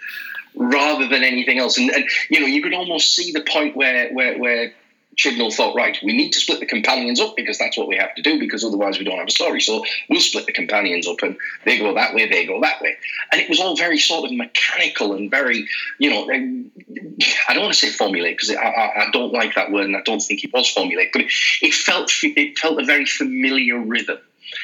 rather 0.54 1.08
than 1.08 1.25
anything 1.25 1.58
else. 1.58 1.78
And, 1.78 1.90
and 1.90 2.04
you 2.30 2.40
know, 2.40 2.46
you 2.46 2.62
could 2.62 2.75
almost 2.75 3.14
see 3.14 3.32
the 3.32 3.40
point 3.40 3.76
where 3.76 4.12
where 4.12 4.38
where 4.38 4.72
Chibnall 5.16 5.52
thought, 5.52 5.75
right, 5.75 5.97
we 6.02 6.16
need 6.16 6.31
to 6.33 6.40
split 6.40 6.61
the 6.61 6.66
companions 6.66 7.21
up 7.21 7.37
because 7.37 7.59
that's 7.59 7.76
what 7.76 7.87
we 7.87 7.97
have 7.97 8.14
to 8.14 8.23
do 8.23 8.38
because 8.38 8.64
otherwise 8.64 8.99
we 8.99 9.04
don't 9.04 9.19
have 9.19 9.28
a 9.28 9.33
story. 9.33 9.61
So 9.61 9.85
we'll 10.09 10.21
split 10.21 10.47
the 10.47 10.52
companions 10.52 11.07
up 11.07 11.23
and 11.23 11.37
they 11.64 11.78
go 11.78 11.95
that 11.95 12.14
way, 12.14 12.28
they 12.28 12.47
go 12.47 12.61
that 12.62 12.81
way. 12.81 12.97
And 13.31 13.40
it 13.40 13.49
was 13.49 13.61
all 13.61 13.76
very 13.76 13.99
sort 13.99 14.25
of 14.25 14.37
mechanical 14.37 15.12
and 15.12 15.31
very, 15.31 15.69
you 15.99 16.11
know, 16.11 16.23
I 17.49 17.54
don't 17.54 17.62
want 17.62 17.75
to 17.75 17.78
say 17.78 17.88
formulaic 17.88 18.38
because 18.38 18.50
I, 18.50 18.62
I, 18.62 19.07
I 19.07 19.11
don't 19.11 19.33
like 19.33 19.54
that 19.54 19.71
word 19.71 19.85
and 19.85 19.97
I 19.97 20.02
don't 20.02 20.23
think 20.23 20.45
it 20.45 20.52
was 20.52 20.73
formulaic, 20.75 21.11
but 21.12 21.23
it, 21.23 21.33
it 21.61 21.75
felt 21.75 22.11
it 22.23 22.59
felt 22.59 22.81
a 22.81 22.85
very 22.85 23.04
familiar 23.04 23.78
rhythm. 23.78 24.19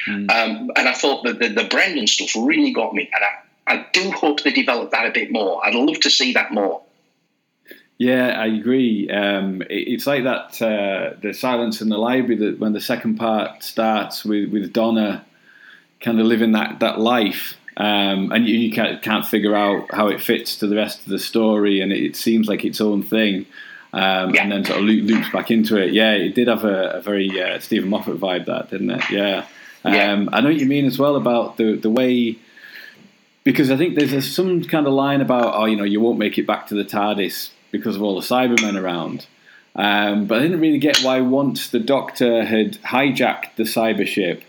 Mm. 0.07 0.31
Um, 0.31 0.71
and 0.75 0.87
I 0.87 0.93
thought 0.93 1.23
that 1.25 1.39
the, 1.39 1.49
the 1.49 1.65
Brendan 1.65 2.07
stuff 2.07 2.31
really 2.35 2.71
got 2.71 2.93
me. 2.93 3.09
And 3.13 3.23
I, 3.23 3.75
I 3.75 3.85
do 3.93 4.11
hope 4.11 4.41
they 4.43 4.51
develop 4.51 4.91
that 4.91 5.05
a 5.05 5.11
bit 5.11 5.31
more. 5.31 5.65
I'd 5.65 5.75
love 5.75 5.99
to 5.99 6.09
see 6.09 6.33
that 6.33 6.51
more. 6.51 6.81
Yeah, 7.99 8.29
I 8.29 8.47
agree. 8.47 9.09
Um, 9.09 9.61
it, 9.63 9.67
it's 9.69 10.07
like 10.07 10.23
that 10.23 10.59
uh, 10.61 11.17
the 11.21 11.33
silence 11.33 11.81
in 11.81 11.89
the 11.89 11.97
library 11.97 12.37
that 12.37 12.57
when 12.59 12.71
the 12.73 12.79
second 12.81 13.17
part 13.17 13.61
starts 13.61 14.23
with, 14.23 14.51
with 14.51 14.71
Donna 14.73 15.25
kind 15.99 16.19
of 16.19 16.25
living 16.25 16.53
that 16.53 16.79
that 16.79 16.99
life, 16.99 17.57
um, 17.75 18.31
and 18.31 18.47
you, 18.47 18.57
you 18.57 18.71
can't, 18.71 19.01
can't 19.01 19.25
figure 19.25 19.53
out 19.53 19.93
how 19.93 20.07
it 20.07 20.21
fits 20.21 20.55
to 20.57 20.67
the 20.67 20.77
rest 20.77 21.01
of 21.01 21.07
the 21.07 21.19
story, 21.19 21.81
and 21.81 21.91
it, 21.91 22.01
it 22.01 22.15
seems 22.15 22.47
like 22.47 22.63
its 22.63 22.79
own 22.81 23.03
thing. 23.03 23.45
Um, 23.91 24.33
Yeah. 24.33 24.43
And 24.43 24.51
then 24.53 24.65
sort 24.65 24.79
of 24.79 24.85
loop, 24.85 25.09
loops 25.09 25.29
back 25.31 25.51
into 25.51 25.75
it. 25.75 25.91
Yeah, 25.93 26.13
it 26.13 26.35
did 26.35 26.47
have 26.47 26.63
a, 26.63 26.91
a 26.91 27.01
very 27.01 27.29
uh, 27.41 27.59
Steven 27.59 27.89
Moffat 27.89 28.17
vibe, 28.17 28.45
that 28.45 28.69
didn't 28.69 28.91
it? 28.91 29.09
Yeah. 29.09 29.45
Um, 29.83 29.93
Yeah. 29.93 30.25
I 30.31 30.39
know 30.39 30.49
what 30.49 30.57
you 30.59 30.67
mean 30.67 30.85
as 30.85 30.97
well 30.97 31.17
about 31.17 31.57
the 31.57 31.75
the 31.75 31.89
way 31.89 32.37
because 33.43 33.71
I 33.71 33.77
think 33.77 33.95
there's 33.97 34.13
a, 34.13 34.21
some 34.21 34.63
kind 34.63 34.87
of 34.87 34.93
line 34.93 35.19
about 35.21 35.53
oh 35.55 35.65
you 35.65 35.75
know 35.75 35.83
you 35.85 35.99
won't 35.99 36.19
make 36.19 36.37
it 36.37 36.45
back 36.47 36.67
to 36.67 36.75
the 36.75 36.83
TARDIS 36.85 37.49
because 37.71 37.95
of 37.95 38.01
all 38.01 38.19
the 38.19 38.25
Cybermen 38.25 38.81
around. 38.81 39.27
Um, 39.75 40.25
but 40.25 40.39
I 40.39 40.41
didn't 40.41 40.59
really 40.59 40.79
get 40.79 40.99
why 40.99 41.21
once 41.21 41.69
the 41.69 41.79
Doctor 41.79 42.43
had 42.43 42.73
hijacked 42.81 43.55
the 43.55 43.63
cyber 43.63 44.07
ship, 44.07 44.43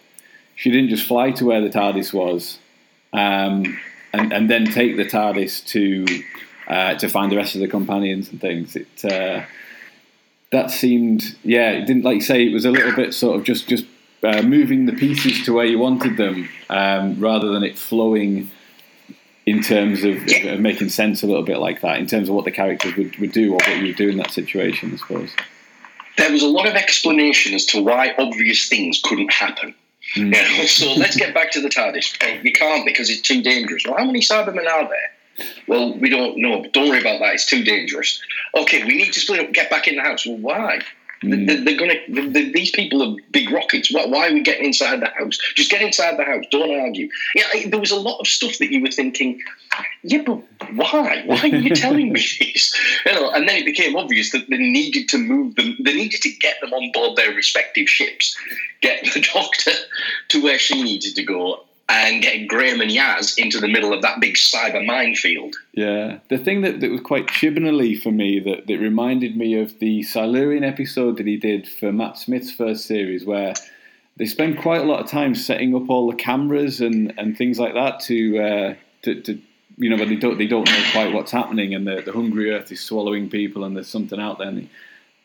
she 0.56 0.70
didn't 0.70 0.90
just 0.90 1.06
fly 1.06 1.30
to 1.32 1.44
where 1.44 1.60
the 1.60 1.68
TARDIS 1.68 2.12
was, 2.12 2.58
um, 3.12 3.78
and 4.12 4.32
and 4.32 4.50
then 4.50 4.66
take 4.66 4.96
the 4.96 5.04
TARDIS 5.04 5.66
to 5.68 6.04
uh, 6.68 6.94
to 6.94 7.08
find 7.08 7.30
the 7.30 7.36
rest 7.36 7.54
of 7.54 7.60
the 7.60 7.68
companions 7.68 8.30
and 8.30 8.40
things. 8.40 8.76
It 8.76 9.04
uh, 9.04 9.44
that 10.52 10.70
seemed 10.70 11.36
yeah, 11.44 11.70
it 11.70 11.86
didn't 11.86 12.04
like 12.04 12.16
you 12.16 12.20
say 12.22 12.46
it 12.46 12.52
was 12.52 12.64
a 12.64 12.70
little 12.70 12.94
bit 12.94 13.14
sort 13.14 13.38
of 13.38 13.44
just 13.44 13.68
just 13.68 13.84
uh, 14.22 14.42
moving 14.42 14.86
the 14.86 14.92
pieces 14.92 15.44
to 15.44 15.52
where 15.52 15.64
you 15.64 15.78
wanted 15.78 16.16
them 16.16 16.48
um, 16.68 17.18
rather 17.20 17.48
than 17.48 17.62
it 17.62 17.78
flowing 17.78 18.50
in 19.50 19.62
terms 19.62 20.04
of, 20.04 20.16
of, 20.16 20.54
of 20.54 20.60
making 20.60 20.88
sense 20.88 21.22
a 21.22 21.26
little 21.26 21.42
bit 21.42 21.58
like 21.58 21.80
that 21.80 21.98
in 21.98 22.06
terms 22.06 22.28
of 22.28 22.34
what 22.34 22.44
the 22.44 22.50
characters 22.50 22.96
would, 22.96 23.16
would 23.18 23.32
do 23.32 23.52
or 23.52 23.56
what 23.56 23.76
you 23.76 23.88
would 23.88 23.96
do 23.96 24.08
in 24.08 24.16
that 24.16 24.30
situation 24.30 24.92
I 24.92 24.96
suppose 24.96 25.30
there 26.20 26.30
was 26.30 26.42
a 26.42 26.48
lot 26.48 26.68
of 26.68 26.74
explanation 26.74 27.54
as 27.54 27.64
to 27.66 27.82
why 27.82 28.14
obvious 28.18 28.68
things 28.68 29.00
couldn't 29.02 29.32
happen. 29.32 29.74
Hmm. 30.14 30.26
You 30.26 30.30
know, 30.30 30.64
so 30.66 30.92
let's 30.94 31.16
get 31.16 31.34
back 31.34 31.50
to 31.52 31.60
the 31.60 31.68
TARDIS. 31.68 32.44
You 32.44 32.52
can't 32.52 32.84
because 32.84 33.10
it's 33.10 33.20
too 33.20 33.42
dangerous. 33.42 33.84
Well, 33.86 33.96
how 33.96 34.04
many 34.04 34.20
Cybermen 34.20 34.66
are 34.66 34.88
there? 34.88 35.46
Well, 35.66 35.96
we 35.96 36.10
don't 36.10 36.36
know. 36.38 36.64
Don't 36.72 36.88
worry 36.88 37.00
about 37.00 37.20
that. 37.20 37.34
It's 37.34 37.46
too 37.46 37.64
dangerous. 37.64 38.20
Okay, 38.54 38.84
we 38.84 38.96
need 38.96 39.12
to 39.12 39.20
split 39.20 39.40
up. 39.40 39.52
Get 39.52 39.70
back 39.70 39.88
in 39.88 39.96
the 39.96 40.02
house. 40.02 40.26
Well, 40.26 40.36
why? 40.36 40.80
They- 41.22 41.28
mm. 41.28 41.64
They're, 41.64 41.76
gonna. 41.76 42.30
they 42.30 42.50
these 42.50 42.70
people 42.70 43.02
are 43.02 43.14
big 43.30 43.50
rockets. 43.50 43.92
Why, 43.92 44.06
why 44.06 44.28
are 44.28 44.32
we 44.32 44.42
getting 44.42 44.64
inside 44.64 45.00
the 45.00 45.08
house? 45.08 45.38
Just 45.54 45.70
get 45.70 45.82
inside 45.82 46.16
the 46.18 46.24
house. 46.24 46.44
Don't 46.50 46.70
argue. 46.80 47.08
Yeah, 47.34 47.44
I- 47.52 47.66
there 47.68 47.78
was 47.80 47.90
a 47.90 47.96
lot 47.96 48.18
of 48.20 48.26
stuff 48.26 48.56
that 48.58 48.70
you 48.72 48.80
were 48.80 48.90
thinking. 48.90 49.40
Yeah, 50.02 50.22
but 50.24 50.40
why? 50.74 51.22
Why 51.26 51.40
are 51.42 51.46
you 51.46 51.74
telling 51.74 52.12
me 52.12 52.20
this? 52.40 52.74
You 53.04 53.12
know, 53.12 53.30
and 53.30 53.46
then 53.48 53.56
it 53.58 53.66
became 53.66 53.96
obvious 53.96 54.30
that 54.32 54.48
they 54.48 54.56
needed 54.56 55.08
to 55.10 55.18
move 55.18 55.56
them. 55.56 55.76
They 55.80 55.94
needed 55.94 56.22
to 56.22 56.30
get 56.30 56.56
them 56.62 56.72
on 56.72 56.90
board 56.92 57.16
their 57.16 57.32
respective 57.34 57.88
ships, 57.88 58.34
get 58.80 59.02
the 59.12 59.20
Doctor 59.34 59.72
to 60.28 60.42
where 60.42 60.58
she 60.58 60.82
needed 60.82 61.14
to 61.16 61.22
go, 61.22 61.62
and 61.90 62.22
get 62.22 62.46
Graham 62.46 62.80
and 62.80 62.90
Yaz 62.90 63.36
into 63.36 63.58
the 63.58 63.68
middle 63.68 63.92
of 63.92 64.02
that 64.02 64.20
big 64.20 64.34
cyber 64.34 64.84
minefield. 64.84 65.56
Yeah, 65.72 66.18
the 66.28 66.38
thing 66.38 66.60
that, 66.62 66.80
that 66.80 66.90
was 66.90 67.00
quite 67.00 67.26
Chibnally 67.26 68.00
for 68.00 68.12
me 68.12 68.38
that, 68.40 68.66
that 68.68 68.78
reminded 68.78 69.36
me 69.36 69.60
of 69.60 69.78
the 69.80 70.02
Silurian 70.04 70.62
episode 70.62 71.16
that 71.16 71.26
he 71.26 71.36
did 71.36 71.68
for 71.68 71.92
Matt 71.92 72.16
Smith's 72.16 72.52
first 72.52 72.86
series, 72.86 73.24
where 73.24 73.54
they 74.16 74.26
spend 74.26 74.58
quite 74.58 74.82
a 74.82 74.84
lot 74.84 75.00
of 75.00 75.10
time 75.10 75.34
setting 75.34 75.74
up 75.74 75.90
all 75.90 76.10
the 76.10 76.16
cameras 76.16 76.80
and, 76.80 77.12
and 77.18 77.36
things 77.36 77.58
like 77.58 77.74
that 77.74 78.00
to, 78.00 78.38
uh, 78.38 78.74
to, 79.02 79.20
to 79.22 79.40
you 79.76 79.88
know, 79.90 79.96
but 79.96 80.08
they 80.08 80.16
don't 80.16 80.38
they 80.38 80.46
don't 80.46 80.68
know 80.68 80.84
quite 80.92 81.12
what's 81.12 81.32
happening, 81.32 81.74
and 81.74 81.86
the, 81.86 82.02
the 82.02 82.12
hungry 82.12 82.52
earth 82.52 82.70
is 82.70 82.80
swallowing 82.80 83.30
people, 83.30 83.64
and 83.64 83.74
there's 83.74 83.88
something 83.88 84.20
out 84.20 84.38
there. 84.38 84.48
And 84.48 84.68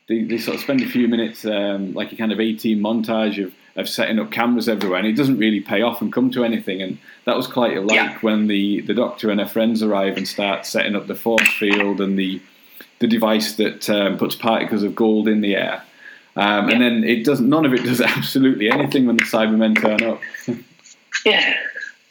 they, 0.08 0.23
they 0.23 0.38
sort 0.38 0.56
of 0.56 0.62
spend 0.62 0.82
a 0.82 0.88
few 0.88 1.08
minutes, 1.08 1.45
um, 1.45 1.93
like 1.93 2.12
a 2.12 2.15
kind 2.15 2.32
of 2.32 2.39
18 2.39 2.80
montage 2.80 3.43
of, 3.43 3.54
of 3.75 3.89
setting 3.89 4.19
up 4.19 4.31
cameras 4.31 4.69
everywhere, 4.69 4.99
and 4.99 5.07
it 5.07 5.13
doesn't 5.17 5.38
really 5.38 5.59
pay 5.59 5.81
off 5.81 6.01
and 6.01 6.11
come 6.13 6.31
to 6.31 6.45
anything. 6.45 6.81
And 6.81 6.97
that 7.25 7.35
was 7.35 7.45
quite 7.47 7.81
like 7.83 7.95
Yeah. 7.95 8.17
when 8.21 8.47
the, 8.47 8.81
the 8.81 8.93
doctor 8.93 9.29
and 9.29 9.39
her 9.39 9.45
friends 9.47 9.83
arrive 9.83 10.15
and 10.17 10.27
start 10.27 10.65
setting 10.65 10.95
up 10.95 11.07
the 11.07 11.15
force 11.15 11.47
field 11.53 11.99
and 12.01 12.17
the 12.17 12.41
the 12.99 13.07
device 13.07 13.55
that 13.57 13.89
um, 13.89 14.17
puts 14.17 14.35
particles 14.38 14.81
of 14.81 14.95
gold 14.95 15.27
in 15.27 15.41
the 15.41 15.53
air. 15.57 15.83
Um, 16.38 16.69
And 16.69 16.81
then 16.81 17.03
it 17.03 17.25
does 17.25 17.41
none 17.41 17.65
of 17.65 17.73
it 17.73 17.83
does 17.83 17.99
absolutely 18.15 18.71
anything 18.71 19.05
when 19.05 19.17
the 19.17 19.23
Cybermen 19.23 19.79
turn 19.81 20.01
up. 20.09 20.21
Yeah. 21.25 21.55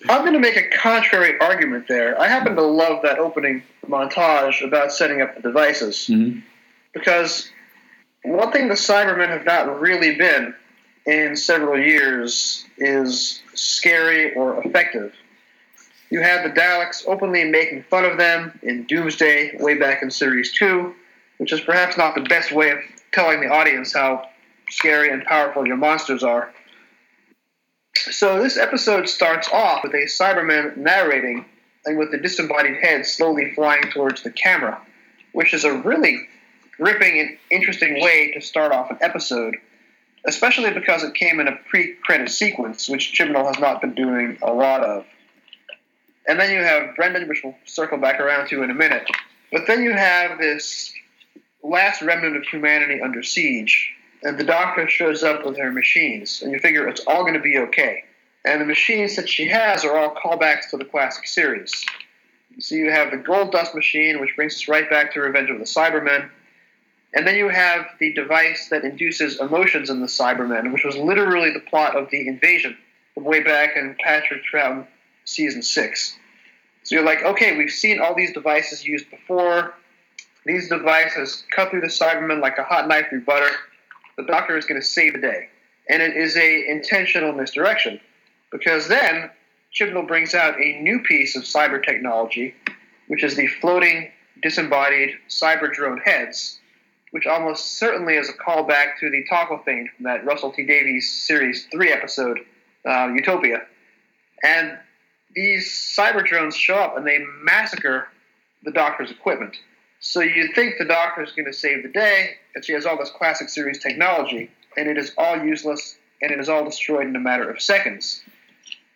I'm 0.09 0.21
going 0.23 0.35
to 0.35 0.41
make 0.41 0.57
a 0.57 0.69
contrary 0.77 1.39
argument 1.41 1.87
there. 1.89 2.21
I 2.21 2.29
happen 2.29 2.55
to 2.57 2.63
love 2.63 3.01
that 3.03 3.19
opening 3.19 3.63
montage 3.89 4.63
about 4.63 4.93
setting 4.93 5.23
up 5.23 5.35
the 5.37 5.41
devices 5.43 6.09
Mhm. 6.11 6.43
because 6.93 7.49
one 8.25 8.51
thing 8.53 8.69
the 8.69 8.75
Cybermen 8.75 9.29
have 9.29 9.47
not 9.47 9.81
really 9.81 10.17
been 10.17 10.55
in 11.07 11.37
several 11.37 11.79
years 11.79 12.65
is 12.79 13.43
scary 13.55 14.35
or 14.35 14.63
effective. 14.65 15.15
You 16.11 16.21
have 16.21 16.45
the 16.45 16.61
Daleks 16.61 17.07
openly 17.07 17.45
making 17.45 17.85
fun 17.85 18.05
of 18.05 18.19
them 18.19 18.59
in 18.63 18.85
Doomsday 18.85 19.57
way 19.59 19.75
back 19.75 20.03
in 20.03 20.11
Series 20.11 20.53
2, 20.53 20.95
which 21.39 21.53
is 21.53 21.61
perhaps 21.61 21.97
not 21.97 22.15
the 22.15 22.23
best 22.23 22.53
way 22.53 22.71
of 22.71 22.79
telling 23.13 23.41
the 23.41 23.49
audience 23.49 23.93
how 23.93 24.29
scary 24.71 25.11
and 25.11 25.25
powerful 25.25 25.67
your 25.67 25.77
monsters 25.77 26.23
are. 26.23 26.53
So 27.95 28.43
this 28.43 28.57
episode 28.57 29.09
starts 29.09 29.49
off 29.53 29.83
with 29.83 29.95
a 29.95 30.07
Cyberman 30.07 30.77
narrating 30.77 31.45
and 31.87 31.99
with 31.99 32.11
the 32.11 32.19
disembodied 32.19 32.77
head 32.83 33.07
slowly 33.07 33.53
flying 33.55 33.91
towards 33.91 34.23
the 34.23 34.31
camera, 34.31 34.81
which 35.33 35.55
is 35.55 35.65
a 35.65 35.73
really 35.79 36.29
gripping 36.77 37.19
and 37.21 37.39
interesting 37.51 38.01
way 38.03 38.33
to 38.33 38.41
start 38.41 38.73
off 38.73 38.91
an 38.91 38.99
episode, 39.01 39.57
especially 40.27 40.71
because 40.73 41.03
it 41.03 41.15
came 41.15 41.41
in 41.41 41.49
a 41.49 41.57
pre-credit 41.69 42.31
sequence, 42.31 42.89
which 42.89 43.13
Chibnall 43.19 43.47
has 43.47 43.59
not 43.59 43.81
been 43.81 43.95
doing 43.95 44.39
a 44.43 44.53
lot 44.53 44.83
of. 44.83 45.05
And 46.27 46.41
then 46.41 46.51
you 46.51 46.63
have 46.63 46.97
Brendan, 46.97 47.29
which 47.29 47.43
we'll 47.45 47.57
circle 47.67 47.99
back 47.99 48.19
around 48.21 48.49
to 48.49 48.63
in 48.63 48.71
a 48.71 48.75
minute. 48.75 49.07
But 49.53 49.67
then 49.67 49.83
you 49.83 49.93
have 49.93 50.39
this 50.39 50.93
last 51.63 52.03
remnant 52.03 52.37
of 52.37 52.45
humanity 52.45 53.01
under 53.03 53.23
siege, 53.23 53.93
and 54.23 54.39
the 54.39 54.45
doctor 54.45 54.89
shows 54.89 55.23
up 55.23 55.45
with 55.45 55.59
her 55.59 55.71
machines, 55.71 56.43
and 56.43 56.53
you 56.53 56.59
figure 56.59 56.89
it's 56.89 57.05
all 57.07 57.23
going 57.23 57.35
to 57.35 57.41
be 57.41 57.59
okay. 57.59 58.05
And 58.45 58.61
the 58.61 58.67
machines 58.67 59.17
that 59.17 59.29
she 59.29 59.49
has 59.49 59.85
are 59.85 59.97
all 59.97 60.15
callbacks 60.15 60.71
to 60.71 60.77
the 60.77 60.85
classic 60.85 61.27
series. 61.27 61.85
So 62.59 62.75
you 62.75 62.91
have 62.91 63.11
the 63.11 63.17
gold 63.17 63.53
dust 63.53 63.75
machine, 63.75 64.21
which 64.21 64.37
brings 64.37 64.55
us 64.55 64.69
right 64.69 64.89
back 64.89 65.13
to 65.15 65.21
Revenge 65.21 65.51
of 65.51 65.59
the 65.59 65.65
Cybermen. 65.65 66.29
And 67.15 67.27
then 67.27 67.37
you 67.37 67.49
have 67.49 67.87
the 68.01 68.13
device 68.13 68.69
that 68.71 68.85
induces 68.85 69.41
emotions 69.41 69.89
in 69.89 70.01
the 70.01 70.07
Cybermen, 70.07 70.73
which 70.73 70.85
was 70.85 70.97
literally 70.97 71.53
the 71.53 71.61
plot 71.61 71.97
of 71.97 72.11
the 72.11 72.27
invasion 72.27 72.77
from 73.15 73.25
way 73.25 73.43
back 73.43 73.77
in 73.77 73.97
Patrick 74.03 74.43
Troughton 74.53 74.87
season 75.25 75.63
six. 75.63 76.17
So 76.83 76.97
you're 76.97 77.05
like, 77.05 77.23
okay, 77.23 77.57
we've 77.57 77.71
seen 77.71 78.01
all 78.01 78.15
these 78.15 78.33
devices 78.33 78.85
used 78.85 79.09
before. 79.11 79.75
These 80.45 80.69
devices 80.69 81.45
cut 81.55 81.71
through 81.71 81.81
the 81.81 81.87
Cybermen 81.87 82.43
like 82.43 82.59
a 82.59 82.65
hot 82.65 82.89
knife 82.89 83.07
through 83.09 83.25
butter. 83.25 83.51
The 84.19 84.25
Doctor 84.25 84.59
is 84.59 84.67
going 84.67 84.81
to 84.81 84.87
save 84.87 85.15
the 85.15 85.21
day, 85.21 85.49
and 85.89 86.03
it 86.03 86.17
is 86.17 86.37
a 86.37 86.69
intentional 86.69 87.33
misdirection 87.33 88.01
because 88.53 88.87
then 88.87 89.31
Chibnall 89.75 90.07
brings 90.07 90.35
out 90.35 90.61
a 90.61 90.81
new 90.81 91.01
piece 91.01 91.35
of 91.35 91.43
cyber 91.43 91.83
technology, 91.83 92.55
which 93.09 93.25
is 93.25 93.35
the 93.35 93.47
floating 93.47 94.11
disembodied 94.43 95.17
cyber 95.29 95.73
drone 95.73 95.99
heads, 95.99 96.61
which 97.15 97.29
almost 97.29 97.79
certainly 97.79 98.17
is 98.17 98.29
a 98.29 98.33
callback 98.33 98.99
to 98.99 99.09
the 99.09 99.25
Toclafane 99.31 99.87
from 99.95 100.03
that 100.03 100.25
Russell 100.25 100.51
T 100.51 100.67
Davies 100.67 101.09
series 101.09 101.69
three 101.71 101.93
episode, 101.93 102.41
uh, 102.85 103.09
Utopia, 103.15 103.63
and 104.43 104.77
these 105.33 105.71
cyber 105.97 106.27
drones 106.27 106.57
show 106.57 106.75
up 106.75 106.97
and 106.97 107.07
they 107.07 107.21
massacre 107.41 108.09
the 108.65 108.73
Doctor's 108.73 109.13
equipment. 109.13 109.57
So 110.01 110.23
you 110.23 110.53
think 110.57 110.75
the 110.77 110.87
Doctor 110.87 111.23
is 111.23 111.31
going 111.31 111.47
to 111.47 111.53
save 111.53 111.85
the 111.85 111.89
day, 111.89 112.31
and 112.57 112.65
she 112.65 112.73
has 112.73 112.85
all 112.85 112.99
this 112.99 113.11
classic 113.11 113.49
series 113.49 113.79
technology, 113.79 114.51
and 114.77 114.89
it 114.89 114.99
is 114.99 115.13
all 115.17 115.39
useless, 115.39 115.97
and 116.21 116.33
it 116.33 116.41
is 116.41 116.49
all 116.49 116.65
destroyed 116.65 117.07
in 117.07 117.15
a 117.15 117.21
matter 117.21 117.49
of 117.49 117.63
seconds. 117.63 118.25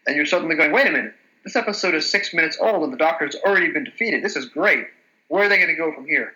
And 0.09 0.17
you're 0.17 0.27
suddenly 0.27 0.57
going, 0.57 0.73
wait 0.73 0.89
a 0.89 0.91
minute, 0.91 1.15
this 1.45 1.55
episode 1.55 1.95
is 1.95 2.11
six 2.11 2.35
minutes 2.35 2.59
old, 2.61 2.83
and 2.83 2.93
the 2.93 2.97
Doctor's 2.97 3.37
already 3.47 3.71
been 3.71 3.85
defeated. 3.85 4.25
This 4.25 4.35
is 4.35 4.47
great. 4.47 4.89
Where 5.29 5.45
are 5.45 5.49
they 5.49 5.59
going 5.59 5.69
to 5.69 5.77
go 5.77 5.95
from 5.95 6.07
here? 6.09 6.35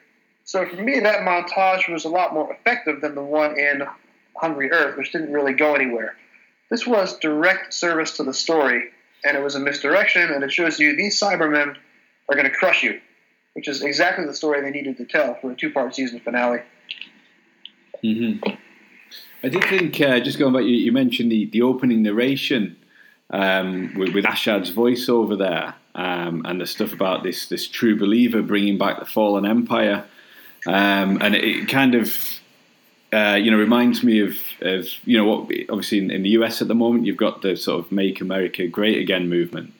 So 0.52 0.66
for 0.66 0.76
me, 0.76 1.00
that 1.00 1.20
montage 1.20 1.90
was 1.90 2.04
a 2.04 2.10
lot 2.10 2.34
more 2.34 2.52
effective 2.52 3.00
than 3.00 3.14
the 3.14 3.22
one 3.22 3.58
in 3.58 3.84
Hungry 4.36 4.70
Earth, 4.70 4.98
which 4.98 5.10
didn't 5.10 5.32
really 5.32 5.54
go 5.54 5.74
anywhere. 5.74 6.14
This 6.68 6.86
was 6.86 7.18
direct 7.20 7.72
service 7.72 8.18
to 8.18 8.22
the 8.22 8.34
story, 8.34 8.90
and 9.24 9.34
it 9.34 9.42
was 9.42 9.54
a 9.54 9.60
misdirection, 9.60 10.30
and 10.30 10.44
it 10.44 10.52
shows 10.52 10.78
you 10.78 10.94
these 10.94 11.18
Cybermen 11.18 11.74
are 12.28 12.34
going 12.34 12.44
to 12.44 12.50
crush 12.50 12.82
you, 12.82 13.00
which 13.54 13.66
is 13.66 13.80
exactly 13.80 14.26
the 14.26 14.34
story 14.34 14.60
they 14.60 14.70
needed 14.70 14.98
to 14.98 15.06
tell 15.06 15.38
for 15.40 15.52
a 15.52 15.56
two-part 15.56 15.94
season 15.94 16.20
finale. 16.20 16.60
Mm-hmm. 18.04 18.50
I 19.42 19.48
did 19.48 19.64
think, 19.64 19.98
uh, 20.02 20.20
just 20.20 20.38
going 20.38 20.52
back, 20.52 20.64
you, 20.64 20.76
you, 20.76 20.92
mentioned 20.92 21.32
the, 21.32 21.46
the 21.46 21.62
opening 21.62 22.02
narration 22.02 22.76
um, 23.30 23.94
with, 23.96 24.12
with, 24.12 24.26
Ashad's 24.26 24.70
voiceover 24.70 25.38
there, 25.38 25.74
um, 25.94 26.42
and 26.44 26.60
the 26.60 26.66
stuff 26.66 26.92
about 26.92 27.22
this 27.22 27.46
this 27.46 27.66
true 27.66 27.98
believer 27.98 28.42
bringing 28.42 28.76
back 28.76 28.98
the 28.98 29.06
fallen 29.06 29.46
empire, 29.46 30.04
um, 30.66 31.20
and 31.20 31.34
it, 31.34 31.68
kind 31.68 31.94
of 31.94 32.40
uh, 33.12 33.38
you 33.40 33.50
know 33.50 33.56
reminds 33.56 34.02
me 34.02 34.20
of, 34.20 34.36
of 34.60 34.88
you 35.04 35.16
know 35.16 35.24
what 35.24 35.50
obviously 35.68 35.98
in, 35.98 36.10
in, 36.10 36.22
the 36.22 36.30
US 36.30 36.62
at 36.62 36.68
the 36.68 36.74
moment 36.74 37.06
you've 37.06 37.16
got 37.16 37.42
the 37.42 37.56
sort 37.56 37.84
of 37.84 37.92
Make 37.92 38.20
America 38.20 38.66
Great 38.66 38.98
Again 38.98 39.28
movement. 39.28 39.72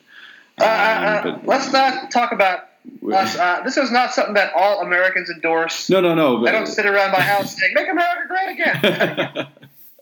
Uh, 0.60 0.64
uh, 0.64 0.66
uh 0.66 1.22
but, 1.22 1.46
let's 1.46 1.72
not 1.72 2.10
talk 2.10 2.32
about 2.32 2.68
us, 3.12 3.36
uh, 3.36 3.62
this 3.64 3.76
is 3.76 3.92
not 3.92 4.12
something 4.12 4.34
that 4.34 4.52
all 4.54 4.82
Americans 4.82 5.30
endorse. 5.30 5.88
No, 5.88 6.00
no, 6.00 6.14
no. 6.14 6.38
But, 6.38 6.48
I 6.48 6.52
don't 6.52 6.66
sit 6.66 6.86
around 6.86 7.12
my 7.12 7.20
house 7.20 7.56
saying 7.56 7.74
"Make 7.74 7.88
America 7.88 8.28
Great 8.28 8.58
Again." 8.58 9.48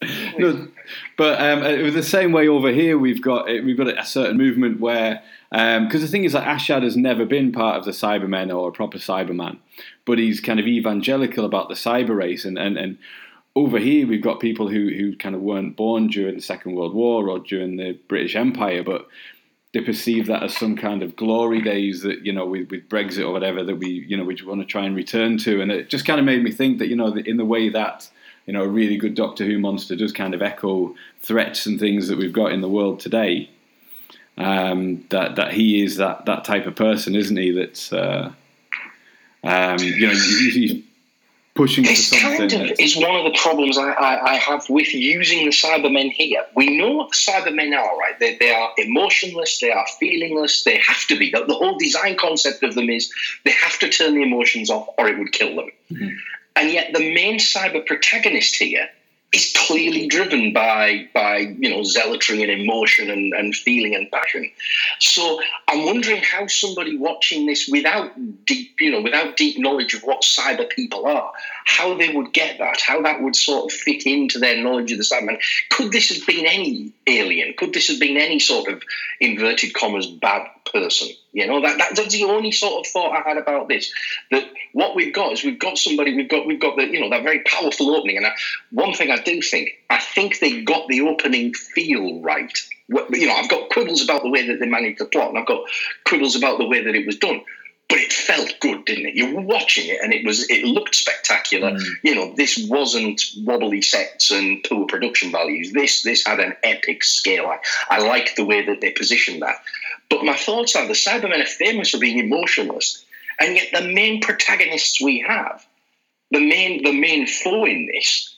no, 0.39 0.69
but 1.17 1.41
um, 1.41 1.63
uh, 1.63 1.91
the 1.91 2.03
same 2.03 2.33
way 2.33 2.49
over 2.49 2.73
here, 2.73 2.97
we've 2.99 3.21
got 3.21 3.47
we've 3.47 3.77
got 3.77 3.89
a 3.89 4.05
certain 4.05 4.39
movement 4.39 4.81
where 4.81 5.23
because 5.51 5.95
um, 5.95 6.01
the 6.01 6.07
thing 6.07 6.25
is 6.25 6.33
that 6.33 6.47
Ashad 6.47 6.85
has 6.85 6.97
never 6.97 7.25
been 7.25 7.51
part 7.51 7.77
of 7.77 7.85
the 7.85 7.91
Cybermen 7.91 8.55
or 8.57 8.69
a 8.69 8.73
proper 8.73 8.99
Cyberman, 8.99 9.59
but 10.05 10.19
he's 10.19 10.41
kind 10.41 10.61
of 10.61 10.67
evangelical 10.67 11.45
about 11.45 11.69
the 11.69 11.75
cyber 11.75 12.17
race, 12.17 12.45
and, 12.45 12.57
and, 12.57 12.79
and 12.79 12.99
over 13.57 13.79
here 13.79 14.07
we've 14.07 14.23
got 14.23 14.41
people 14.41 14.69
who 14.69 14.91
who 14.91 15.17
kind 15.17 15.35
of 15.35 15.41
weren't 15.41 15.77
born 15.77 16.07
during 16.07 16.37
the 16.37 16.43
Second 16.43 16.75
World 16.75 16.95
War 16.95 17.29
or 17.29 17.41
during 17.41 17.77
the 17.77 17.99
British 18.09 18.37
Empire, 18.37 18.85
but 18.85 19.09
they 19.73 19.81
perceive 19.81 20.27
that 20.27 20.43
as 20.43 20.57
some 20.57 20.77
kind 20.77 21.03
of 21.03 21.17
glory 21.17 21.61
days 21.61 22.03
that 22.03 22.25
you 22.25 22.33
know 22.33 22.47
with, 22.47 22.71
with 22.71 22.89
Brexit 22.89 23.27
or 23.27 23.33
whatever 23.33 23.65
that 23.65 23.77
we 23.77 23.89
you 23.89 24.17
know 24.17 24.25
we 24.25 24.37
want 24.45 24.61
to 24.61 24.67
try 24.67 24.85
and 24.85 24.95
return 24.95 25.37
to, 25.39 25.61
and 25.61 25.73
it 25.73 25.91
just 25.91 26.07
kind 26.07 26.21
of 26.21 26.27
made 26.27 26.43
me 26.43 26.53
think 26.53 26.79
that 26.79 26.89
you 26.89 26.97
know 26.97 27.13
in 27.13 27.37
the 27.37 27.45
way 27.45 27.69
that 27.69 28.09
you 28.47 28.53
know 28.53 28.63
a 28.63 28.69
really 28.69 28.97
good 28.97 29.15
Doctor 29.15 29.45
Who 29.45 29.59
monster 29.59 29.97
does 29.97 30.13
kind 30.13 30.35
of 30.35 30.43
echo 30.43 30.95
threats 31.23 31.67
and 31.67 31.79
things 31.79 32.09
that 32.09 32.19
we've 32.19 32.33
got 32.33 32.53
in 32.53 32.61
the 32.61 32.69
world 32.69 33.01
today. 33.01 33.51
Um, 34.41 35.05
that 35.11 35.37
that 35.37 35.53
he 35.53 35.83
is 35.83 35.97
that 35.97 36.27
that 36.27 36.45
type 36.45 36.67
of 36.67 36.75
person, 36.75 37.15
isn't 37.15 37.37
he? 37.37 37.51
That's 37.51 37.93
uh, 37.93 38.33
um, 39.45 39.79
you 39.79 40.07
know 40.07 40.13
he's, 40.13 40.83
pushing 41.55 41.85
this 41.85 42.11
kind 42.11 42.51
of 42.51 42.73
is 42.79 42.97
one 42.97 43.17
of 43.17 43.25
the 43.25 43.39
problems 43.39 43.77
I, 43.77 43.91
I, 43.91 44.33
I, 44.33 44.35
have 44.37 44.71
with 44.71 44.95
using 44.95 45.45
the 45.45 45.51
Cybermen 45.51 46.11
here. 46.11 46.45
We 46.55 46.79
know 46.79 46.93
what 46.93 47.11
the 47.11 47.17
Cybermen 47.17 47.77
are, 47.77 47.99
right? 47.99 48.19
They, 48.19 48.37
they 48.37 48.51
are 48.51 48.71
emotionless, 48.79 49.61
they 49.61 49.71
are 49.71 49.85
feelingless, 50.01 50.65
they 50.65 50.79
have 50.79 51.07
to 51.09 51.19
be. 51.19 51.31
The, 51.31 51.45
the, 51.45 51.55
whole 51.55 51.77
design 51.77 52.17
concept 52.17 52.63
of 52.63 52.75
them 52.75 52.89
is 52.89 53.13
they 53.45 53.51
have 53.51 53.79
to 53.81 53.91
turn 53.91 54.15
the 54.15 54.23
emotions 54.23 54.71
off 54.71 54.89
or 54.97 55.09
it 55.09 55.19
would 55.19 55.33
kill 55.33 55.57
them. 55.57 55.71
Mm-hmm. 55.91 56.09
And 56.57 56.71
yet 56.71 56.93
the 56.95 57.15
main 57.15 57.39
cyber 57.39 57.85
protagonist 57.85 58.57
here 58.57 58.89
is 59.33 59.55
clearly 59.57 60.09
driven 60.09 60.53
by 60.53 61.09
by 61.15 61.39
you 61.39 61.71
know 61.71 61.83
zealotry 61.85 62.43
and 62.43 62.51
emotion 62.51 63.11
and, 63.11 63.33
and 63.33 63.55
feeling 63.55 63.95
and 63.95 64.11
passion. 64.11 64.51
So 64.99 65.41
I'm 65.69 65.85
wondering 65.87 66.23
how 66.23 66.47
somebody 66.49 66.97
watching 66.97 67.47
this 67.47 67.69
without 67.71 68.13
deep 68.45 68.81
you 68.81 68.91
know 68.91 69.01
without 69.03 69.37
deep 69.37 69.59
knowledge 69.59 69.95
of 69.95 70.03
what 70.03 70.23
cyber 70.23 70.69
people 70.69 71.07
are, 71.07 71.33
how 71.65 71.97
they 71.97 72.15
would 72.15 72.33
get 72.33 72.59
that, 72.59 72.81
how 72.81 73.03
that 73.03 73.23
would 73.23 73.37
sort 73.37 73.67
of 73.67 73.73
fit 73.73 74.07
into 74.07 74.39
their 74.39 74.63
knowledge 74.63 74.93
of 74.93 74.99
the 74.99 75.05
Cyberman. 75.05 75.39
Could 75.71 75.93
this 75.93 76.09
have 76.11 76.27
been 76.27 76.47
any 76.47 76.93
alien? 77.07 77.55
Could 77.57 77.73
this 77.73 77.89
have 77.89 78.01
been 78.01 78.17
any 78.17 78.39
sort 78.39 78.69
of 78.69 78.83
inverted 79.21 79.75
commas 79.75 80.07
bad 80.07 80.49
person? 80.73 81.09
You 81.33 81.47
know, 81.47 81.61
that, 81.61 81.79
that, 81.79 81.97
that's 81.97 82.13
the 82.13 82.25
only 82.25 82.53
sort 82.53 82.87
of 82.87 82.93
thought 82.93 83.17
I 83.17 83.29
had 83.29 83.37
about 83.37 83.69
this. 83.69 83.93
That 84.31 84.45
what 84.73 84.97
we've 84.97 85.15
got 85.15 85.33
is 85.33 85.45
we've 85.45 85.59
got 85.59 85.79
somebody, 85.79 86.15
we've 86.15 86.29
got 86.29 86.47
we've 86.47 86.61
got 86.61 86.77
the 86.77 86.87
you 86.87 87.01
know 87.01 87.11
that 87.11 87.23
very 87.23 87.43
powerful 87.45 87.95
opening. 87.95 88.17
And 88.17 88.27
I, 88.27 88.33
one 88.71 88.95
thing 88.95 89.11
I 89.11 89.19
do 89.19 89.41
think, 89.41 89.71
I 89.89 89.99
think 89.99 90.39
they 90.39 90.63
got 90.63 90.89
the 90.89 91.03
opening 91.03 91.55
feel 91.55 92.21
right. 92.21 92.53
You 92.89 93.27
know, 93.27 93.35
I've 93.35 93.49
got 93.49 93.71
quibbles 93.71 94.03
about 94.03 94.23
the 94.23 94.31
way 94.31 94.49
that 94.49 94.59
they 94.59 94.67
managed 94.67 94.99
the 94.99 95.05
plot, 95.05 95.29
and 95.31 95.39
I've 95.39 95.47
got 95.47 95.65
quibbles 96.05 96.37
about 96.37 96.59
the 96.59 96.67
way 96.67 96.83
that 96.83 96.95
it 96.95 97.07
was 97.07 97.17
done. 97.17 97.43
But 97.91 97.99
it 97.99 98.13
felt 98.13 98.55
good, 98.61 98.85
didn't 98.85 99.07
it? 99.07 99.15
You 99.17 99.35
were 99.35 99.43
watching 99.43 99.89
it, 99.89 99.99
and 100.01 100.15
it 100.15 100.25
was 100.25 100.49
it 100.49 100.65
looked 100.65 100.95
spectacular. 100.95 101.73
Mm. 101.73 101.85
You 102.05 102.15
know, 102.15 102.33
this 102.37 102.57
wasn't 102.69 103.21
wobbly 103.39 103.83
sets 103.83 104.31
and 104.31 104.63
poor 104.63 104.87
production 104.87 105.33
values. 105.33 105.73
This 105.73 106.05
this 106.05 106.25
had 106.25 106.39
an 106.39 106.55
epic 106.63 107.03
scale. 107.03 107.47
I, 107.47 107.59
I 107.97 107.99
like 107.99 108.37
the 108.37 108.45
way 108.45 108.65
that 108.67 108.81
they 108.81 108.93
positioned 108.93 109.43
that. 109.43 109.57
But 110.09 110.25
my 110.25 110.37
thoughts 110.37 110.77
are 110.77 110.87
the 110.87 110.93
Cybermen 110.93 111.43
are 111.43 111.47
famous 111.47 111.91
for 111.91 111.99
being 111.99 112.21
emotionless, 112.21 113.05
and 113.41 113.57
yet 113.57 113.71
the 113.73 113.89
main 113.93 114.21
protagonists 114.21 115.01
we 115.01 115.25
have, 115.27 115.67
the 116.31 116.41
main 116.41 116.85
the 116.85 116.93
main 116.93 117.27
foe 117.27 117.65
in 117.65 117.91
this, 117.93 118.37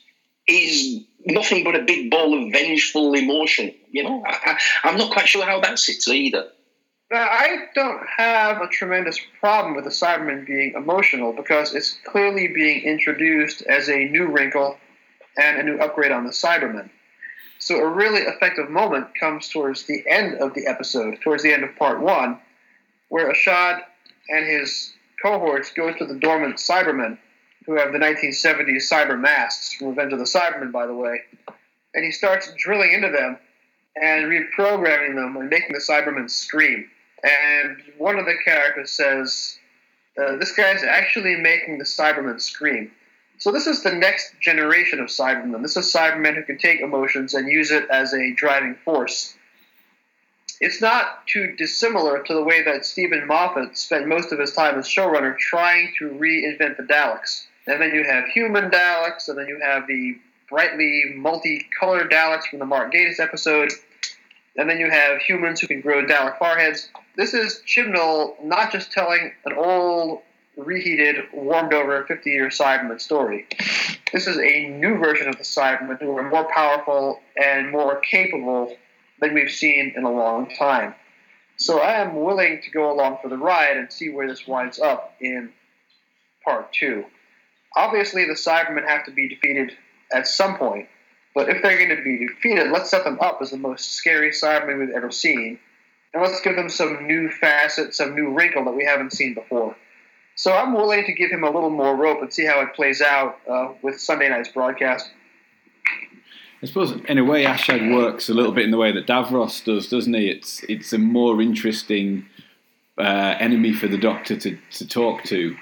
is 0.48 1.04
nothing 1.26 1.62
but 1.62 1.76
a 1.76 1.82
big 1.82 2.10
ball 2.10 2.42
of 2.42 2.52
vengeful 2.52 3.12
emotion. 3.12 3.74
You 3.90 4.04
know, 4.04 4.24
I, 4.26 4.58
am 4.84 4.96
not 4.96 5.12
quite 5.12 5.28
sure 5.28 5.44
how 5.44 5.60
that 5.60 5.78
sits 5.78 6.08
either. 6.08 6.48
I 7.14 7.66
don't 7.74 8.00
have 8.16 8.62
a 8.62 8.68
tremendous 8.68 9.20
problem 9.40 9.74
with 9.74 9.84
the 9.84 9.90
Cybermen 9.90 10.46
being 10.46 10.72
emotional 10.74 11.32
because 11.32 11.74
it's 11.74 11.98
clearly 12.06 12.48
being 12.48 12.82
introduced 12.84 13.62
as 13.62 13.88
a 13.88 14.06
new 14.06 14.28
wrinkle 14.28 14.78
and 15.36 15.58
a 15.58 15.62
new 15.62 15.78
upgrade 15.78 16.12
on 16.12 16.24
the 16.24 16.32
Cybermen. 16.32 16.88
So 17.58 17.76
a 17.76 17.88
really 17.88 18.22
effective 18.22 18.70
moment 18.70 19.08
comes 19.18 19.48
towards 19.48 19.84
the 19.84 20.02
end 20.08 20.38
of 20.40 20.54
the 20.54 20.66
episode, 20.66 21.20
towards 21.22 21.42
the 21.42 21.52
end 21.52 21.64
of 21.64 21.76
part 21.76 22.00
one, 22.00 22.40
where 23.08 23.30
Ashad 23.30 23.82
and 24.28 24.46
his 24.46 24.92
cohorts 25.22 25.72
go 25.72 25.92
to 25.92 26.06
the 26.06 26.18
dormant 26.18 26.56
Cybermen, 26.56 27.18
who 27.66 27.76
have 27.76 27.92
the 27.92 27.98
1970s 27.98 28.90
cyber 28.90 29.20
masks 29.20 29.74
from 29.74 29.88
Revenge 29.88 30.12
of 30.12 30.18
the 30.18 30.24
Cybermen, 30.24 30.72
by 30.72 30.86
the 30.86 30.94
way, 30.94 31.20
and 31.94 32.04
he 32.04 32.10
starts 32.10 32.52
drilling 32.56 32.92
into 32.92 33.10
them 33.10 33.38
and 33.94 34.24
reprogramming 34.24 35.14
them 35.14 35.36
and 35.36 35.50
making 35.50 35.72
the 35.72 35.78
Cybermen 35.78 36.30
scream. 36.30 36.90
And 37.22 37.82
one 37.98 38.18
of 38.18 38.26
the 38.26 38.36
characters 38.44 38.90
says, 38.90 39.58
uh, 40.18 40.36
"This 40.36 40.52
guy's 40.52 40.82
actually 40.82 41.36
making 41.36 41.78
the 41.78 41.84
Cybermen 41.84 42.40
scream." 42.40 42.90
So 43.38 43.50
this 43.50 43.66
is 43.66 43.82
the 43.82 43.92
next 43.92 44.38
generation 44.40 45.00
of 45.00 45.08
Cybermen. 45.08 45.62
This 45.62 45.76
is 45.76 45.92
Cybermen 45.92 46.34
who 46.34 46.42
can 46.44 46.58
take 46.58 46.80
emotions 46.80 47.34
and 47.34 47.48
use 47.48 47.70
it 47.70 47.88
as 47.90 48.12
a 48.14 48.32
driving 48.34 48.76
force. 48.84 49.36
It's 50.60 50.80
not 50.80 51.26
too 51.26 51.56
dissimilar 51.56 52.22
to 52.22 52.34
the 52.34 52.42
way 52.44 52.62
that 52.62 52.86
Steven 52.86 53.26
Moffat 53.26 53.76
spent 53.76 54.06
most 54.06 54.30
of 54.30 54.38
his 54.38 54.52
time 54.52 54.78
as 54.78 54.86
showrunner 54.86 55.36
trying 55.36 55.92
to 55.98 56.10
reinvent 56.10 56.76
the 56.76 56.84
Daleks. 56.84 57.46
And 57.66 57.80
then 57.80 57.92
you 57.92 58.04
have 58.04 58.28
human 58.28 58.70
Daleks, 58.70 59.28
and 59.28 59.36
then 59.36 59.48
you 59.48 59.58
have 59.60 59.88
the 59.88 60.18
brightly 60.48 61.14
multicolored 61.16 62.12
Daleks 62.12 62.44
from 62.44 62.60
the 62.60 62.64
Mark 62.64 62.92
Gatiss 62.92 63.18
episode, 63.18 63.72
and 64.56 64.70
then 64.70 64.78
you 64.78 64.88
have 64.88 65.20
humans 65.20 65.60
who 65.60 65.66
can 65.66 65.80
grow 65.80 66.04
Dalek 66.04 66.38
foreheads. 66.38 66.90
This 67.14 67.34
is 67.34 67.62
Chibnall 67.66 68.42
not 68.42 68.72
just 68.72 68.90
telling 68.90 69.32
an 69.44 69.52
old 69.52 70.22
reheated, 70.56 71.16
warmed 71.34 71.74
over 71.74 72.04
50 72.06 72.30
year 72.30 72.48
Cyberman 72.48 73.00
story. 73.00 73.46
This 74.12 74.26
is 74.26 74.38
a 74.38 74.68
new 74.68 74.96
version 74.96 75.28
of 75.28 75.36
the 75.36 75.44
Cybermen 75.44 76.00
who 76.00 76.16
are 76.16 76.30
more 76.30 76.50
powerful 76.50 77.20
and 77.36 77.70
more 77.70 78.00
capable 78.00 78.74
than 79.20 79.34
we've 79.34 79.50
seen 79.50 79.92
in 79.94 80.04
a 80.04 80.10
long 80.10 80.48
time. 80.58 80.94
So 81.56 81.80
I 81.80 82.00
am 82.00 82.16
willing 82.16 82.62
to 82.62 82.70
go 82.70 82.90
along 82.90 83.18
for 83.22 83.28
the 83.28 83.36
ride 83.36 83.76
and 83.76 83.92
see 83.92 84.08
where 84.08 84.26
this 84.26 84.46
winds 84.46 84.80
up 84.80 85.14
in 85.20 85.52
part 86.44 86.72
two. 86.72 87.04
Obviously, 87.76 88.24
the 88.24 88.32
Cybermen 88.32 88.88
have 88.88 89.04
to 89.04 89.10
be 89.10 89.28
defeated 89.28 89.76
at 90.14 90.26
some 90.26 90.56
point, 90.56 90.88
but 91.34 91.50
if 91.50 91.62
they're 91.62 91.76
going 91.76 91.96
to 91.96 92.02
be 92.02 92.26
defeated, 92.26 92.70
let's 92.72 92.90
set 92.90 93.04
them 93.04 93.18
up 93.20 93.38
as 93.42 93.50
the 93.50 93.58
most 93.58 93.92
scary 93.92 94.30
Cybermen 94.30 94.78
we've 94.78 94.96
ever 94.96 95.10
seen, 95.10 95.58
and 96.14 96.22
let's 96.22 96.40
give 96.40 96.56
them 96.56 96.68
some 96.68 97.06
new 97.06 97.30
facet, 97.30 97.94
some 97.94 98.14
new 98.14 98.30
wrinkle 98.30 98.64
that 98.64 98.72
we 98.72 98.84
haven't 98.84 99.12
seen 99.12 99.34
before. 99.34 99.74
So 100.34 100.52
I'm 100.52 100.74
willing 100.74 101.04
to 101.04 101.12
give 101.12 101.30
him 101.30 101.44
a 101.44 101.50
little 101.50 101.70
more 101.70 101.94
rope 101.94 102.22
and 102.22 102.32
see 102.32 102.44
how 102.44 102.60
it 102.60 102.74
plays 102.74 103.00
out 103.00 103.38
uh, 103.50 103.72
with 103.82 104.00
Sunday 104.00 104.28
night's 104.28 104.48
broadcast. 104.48 105.10
I 106.62 106.66
suppose 106.66 106.92
in 107.08 107.18
a 107.18 107.24
way 107.24 107.44
Ashad 107.44 107.94
works 107.94 108.28
a 108.28 108.34
little 108.34 108.52
bit 108.52 108.64
in 108.64 108.70
the 108.70 108.78
way 108.78 108.92
that 108.92 109.06
Davros 109.06 109.64
does, 109.64 109.88
doesn't 109.88 110.14
he? 110.14 110.28
It's 110.28 110.62
it's 110.64 110.92
a 110.92 110.98
more 110.98 111.42
interesting 111.42 112.26
uh, 112.98 113.34
enemy 113.40 113.72
for 113.72 113.88
the 113.88 113.98
Doctor 113.98 114.36
to, 114.36 114.56
to 114.72 114.86
talk 114.86 115.24
to. 115.24 115.56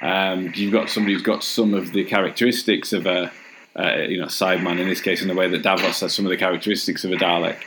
Um, 0.00 0.52
you've 0.54 0.72
got 0.72 0.88
somebody 0.88 1.12
who's 1.12 1.22
got 1.22 1.44
some 1.44 1.74
of 1.74 1.92
the 1.92 2.02
characteristics 2.04 2.94
of 2.94 3.06
a 3.06 3.30
uh, 3.76 3.96
you 4.08 4.18
know 4.18 4.26
Cyberman 4.26 4.78
in 4.80 4.88
this 4.88 5.02
case, 5.02 5.20
in 5.20 5.28
the 5.28 5.34
way 5.34 5.48
that 5.48 5.62
Davros 5.62 6.00
has 6.00 6.14
some 6.14 6.24
of 6.24 6.30
the 6.30 6.36
characteristics 6.38 7.04
of 7.04 7.12
a 7.12 7.16
Dalek 7.16 7.58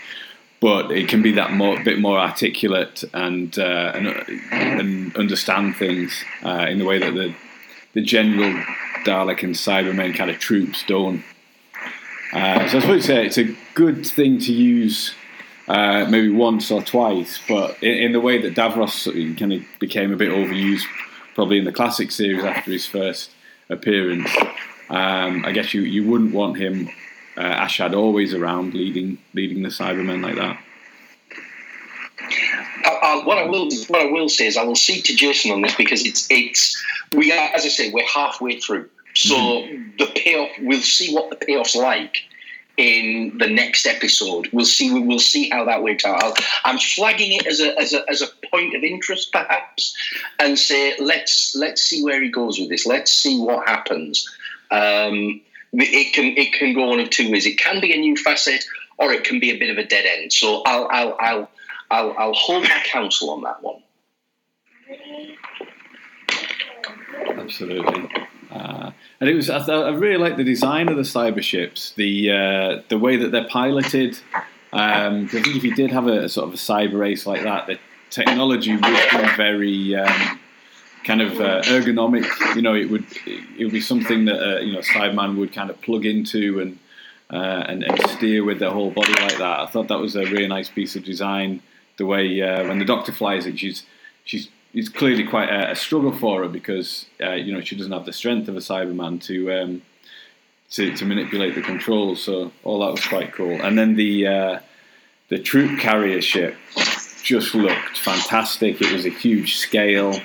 but 0.62 0.92
it 0.92 1.10
can 1.10 1.22
be 1.22 1.34
that 1.34 1.52
more, 1.52 1.84
bit 1.84 2.00
more 2.00 2.18
articulate 2.18 3.04
and 3.14 3.58
uh, 3.60 3.92
and, 3.96 4.08
and, 4.52 5.18
understand 5.18 5.76
things 5.76 6.24
uh, 6.46 6.68
in 6.70 6.78
the 6.78 6.86
way 6.86 7.00
that 7.00 7.14
the 7.14 7.36
the 7.94 8.02
general 8.02 8.54
Dalek 9.04 9.44
and 9.44 9.56
Cybermen 9.56 10.16
kind 10.16 10.30
of 10.30 10.40
troops 10.40 10.84
don't. 10.88 11.24
Uh, 12.32 12.70
so 12.70 12.78
I 12.78 12.82
suppose 12.82 13.10
it's 13.10 13.38
a 13.38 13.56
good 13.74 14.06
thing 14.06 14.40
to 14.40 14.54
use 14.54 15.14
uh, 15.68 16.06
maybe 16.10 16.30
once 16.30 16.72
or 16.72 16.82
twice, 16.82 17.40
but 17.48 17.82
in, 17.84 17.98
in, 17.98 18.12
the 18.14 18.22
way 18.22 18.38
that 18.38 18.56
Davros 18.56 19.06
kind 19.38 19.52
of 19.52 19.64
became 19.80 20.14
a 20.14 20.16
bit 20.16 20.30
overused, 20.30 20.86
probably 21.36 21.58
in 21.58 21.66
the 21.66 21.74
classic 21.74 22.12
series 22.12 22.44
after 22.44 22.72
his 22.72 22.86
first 22.86 23.32
appearance. 23.70 24.30
Um, 24.90 25.44
I 25.46 25.52
guess 25.52 25.74
you, 25.74 25.82
you 25.82 26.10
wouldn't 26.10 26.34
want 26.34 26.58
him 26.58 26.90
uh, 27.38 27.66
Ashad 27.66 27.96
always 27.96 28.34
around 28.34 28.74
leading 28.74 29.18
leading 29.34 29.64
the 29.64 29.70
Cybermen 29.70 30.24
like 30.24 30.36
that. 30.36 30.60
I, 32.84 33.00
I, 33.02 33.26
what 33.26 33.38
I 33.38 33.44
will 33.46 33.70
what 33.88 34.02
I 34.02 34.12
will 34.12 34.30
say 34.30 34.48
is 34.48 34.58
I 34.58 34.64
will 34.64 34.76
see 34.76 35.02
to 35.02 35.16
Jason 35.16 35.52
on 35.52 35.62
this 35.62 35.76
because 35.76 36.06
it's 36.06 36.28
it's 36.30 36.82
we 37.14 37.32
are 37.32 37.50
as 37.56 37.66
I 37.66 37.70
say 37.70 37.92
we're 37.92 38.08
halfway 38.08 38.60
through, 38.60 38.90
so 39.16 39.36
mm-hmm. 39.36 39.98
the 39.98 40.08
payoff 40.08 40.50
we'll 40.62 40.82
see 40.82 41.14
what 41.14 41.30
the 41.30 41.46
payoff's 41.46 41.76
like 41.76 42.18
in 42.78 43.38
the 43.38 43.48
next 43.48 43.86
episode. 43.86 44.50
We'll 44.52 44.66
see 44.66 44.92
we'll 45.00 45.20
see 45.20 45.50
how 45.50 45.66
that 45.66 45.84
works 45.84 46.06
out. 46.06 46.22
i 46.64 46.70
am 46.70 46.80
flagging 46.80 47.34
it 47.34 47.46
as 47.46 47.60
a, 47.60 47.78
as 47.80 47.94
a 47.94 48.10
as 48.10 48.22
a 48.22 48.28
point 48.50 48.76
of 48.76 48.84
interest 48.84 49.32
perhaps, 49.32 49.96
and 50.40 50.58
say 50.58 50.96
let's 51.00 51.56
let's 51.56 51.82
see 51.82 52.04
where 52.04 52.22
he 52.22 52.30
goes 52.30 52.60
with 52.60 52.70
this. 52.70 52.86
Let's 52.86 53.12
see 53.12 53.40
what 53.40 53.68
happens. 53.68 54.30
Um, 54.70 55.42
it 55.74 56.14
can 56.14 56.38
it 56.38 56.54
can 56.54 56.74
go 56.74 56.88
one 56.88 57.00
of 57.00 57.10
two 57.10 57.32
ways. 57.32 57.46
It 57.46 57.58
can 57.58 57.80
be 57.80 57.94
a 57.94 57.98
new 57.98 58.16
facet, 58.16 58.66
or 58.98 59.12
it 59.12 59.24
can 59.24 59.40
be 59.40 59.52
a 59.52 59.58
bit 59.58 59.70
of 59.70 59.78
a 59.78 59.86
dead 59.86 60.06
end. 60.06 60.34
So 60.34 60.64
I'll 60.66 60.88
I'll 60.92 61.18
I'll 61.20 61.52
I'll, 61.90 62.16
I'll 62.18 62.34
hold 62.34 62.64
my 62.64 62.82
counsel 62.86 63.32
on 63.32 63.42
that 63.44 63.62
one. 63.62 63.84
Absolutely. 67.38 68.10
Uh, 68.50 68.92
and 69.20 69.30
it 69.30 69.34
was 69.34 69.50
I, 69.50 69.60
I, 69.60 69.90
really 69.92 70.18
like 70.18 70.36
the 70.36 70.44
design 70.44 70.90
of 70.90 70.98
the 70.98 71.04
cyber 71.04 71.42
ships, 71.42 71.94
the 71.94 72.32
uh, 72.32 72.82
the 72.90 72.98
way 72.98 73.18
that 73.18 73.32
they're 73.32 73.48
piloted. 73.48 74.20
Um, 74.74 75.26
I 75.26 75.28
think 75.28 75.56
if 75.56 75.64
you 75.64 75.76
did 75.76 75.92
have 75.92 76.08
a, 76.08 76.26
a, 76.26 76.30
sort 76.30 76.48
of 76.48 76.54
a 76.54 76.58
cyber 76.58 77.00
race 77.00 77.26
like 77.26 77.44
that, 77.44 77.68
the 77.68 77.80
technology 78.10 78.74
would 78.74 78.82
be 78.82 79.36
very 79.36 79.96
um, 79.96 80.40
kind 81.04 81.22
of 81.22 81.40
uh, 81.40 81.62
ergonomic. 81.64 82.56
You 82.56 82.62
know, 82.62 82.76
it 82.76 82.90
would 82.90 83.06
it 83.26 83.64
would 83.64 83.74
be 83.74 83.82
something 83.82 84.26
that 84.26 84.40
uh, 84.40 84.60
you 84.60 84.74
know 84.74 84.80
Cyberman 84.80 85.38
would 85.38 85.54
kind 85.54 85.70
of 85.70 85.82
plug 85.82 86.06
into 86.06 86.60
and, 86.60 86.80
uh, 87.30 87.66
and, 87.68 87.84
and 87.84 88.10
steer 88.10 88.44
with 88.44 88.60
their 88.60 88.72
whole 88.72 88.92
body 88.92 89.14
like 89.14 89.38
that. 89.38 89.60
I 89.60 89.66
thought 89.68 89.88
that 89.88 90.00
was 90.00 90.16
a 90.16 90.26
really 90.26 90.48
nice 90.48 90.70
piece 90.70 90.96
of 90.96 91.04
design. 91.04 91.62
The 91.98 92.06
way 92.06 92.42
uh, 92.42 92.68
when 92.68 92.80
the 92.80 92.86
Doctor 92.86 93.12
flies 93.12 93.46
it, 93.46 93.60
she's 93.60 93.86
she's 94.24 94.50
it's 94.74 94.90
clearly 94.90 95.26
quite 95.26 95.50
a, 95.50 95.72
a 95.72 95.76
struggle 95.76 96.14
for 96.18 96.44
her 96.44 96.48
because 96.48 97.06
uh, 97.22 97.34
you 97.34 97.54
know 97.54 97.62
she 97.62 97.76
doesn't 97.76 97.92
have 97.92 98.06
the 98.06 98.14
strength 98.14 98.48
of 98.48 98.56
a 98.56 98.62
Cyberman 98.62 99.22
to. 99.24 99.52
Um, 99.52 99.82
to, 100.72 100.96
to 100.96 101.04
manipulate 101.04 101.54
the 101.54 101.62
controls, 101.62 102.24
so 102.24 102.50
all 102.64 102.80
that 102.80 102.92
was 102.92 103.06
quite 103.06 103.34
cool. 103.34 103.62
And 103.62 103.78
then 103.78 103.96
the 103.96 104.26
uh, 104.26 104.60
the 105.28 105.38
troop 105.38 105.80
carrier 105.80 106.22
ship 106.22 106.56
just 107.24 107.56
looked 107.56 107.98
fantastic. 107.98 108.82
It 108.82 108.92
was 108.92 109.06
a 109.06 109.10
huge 109.10 109.58
scale. 109.58 110.20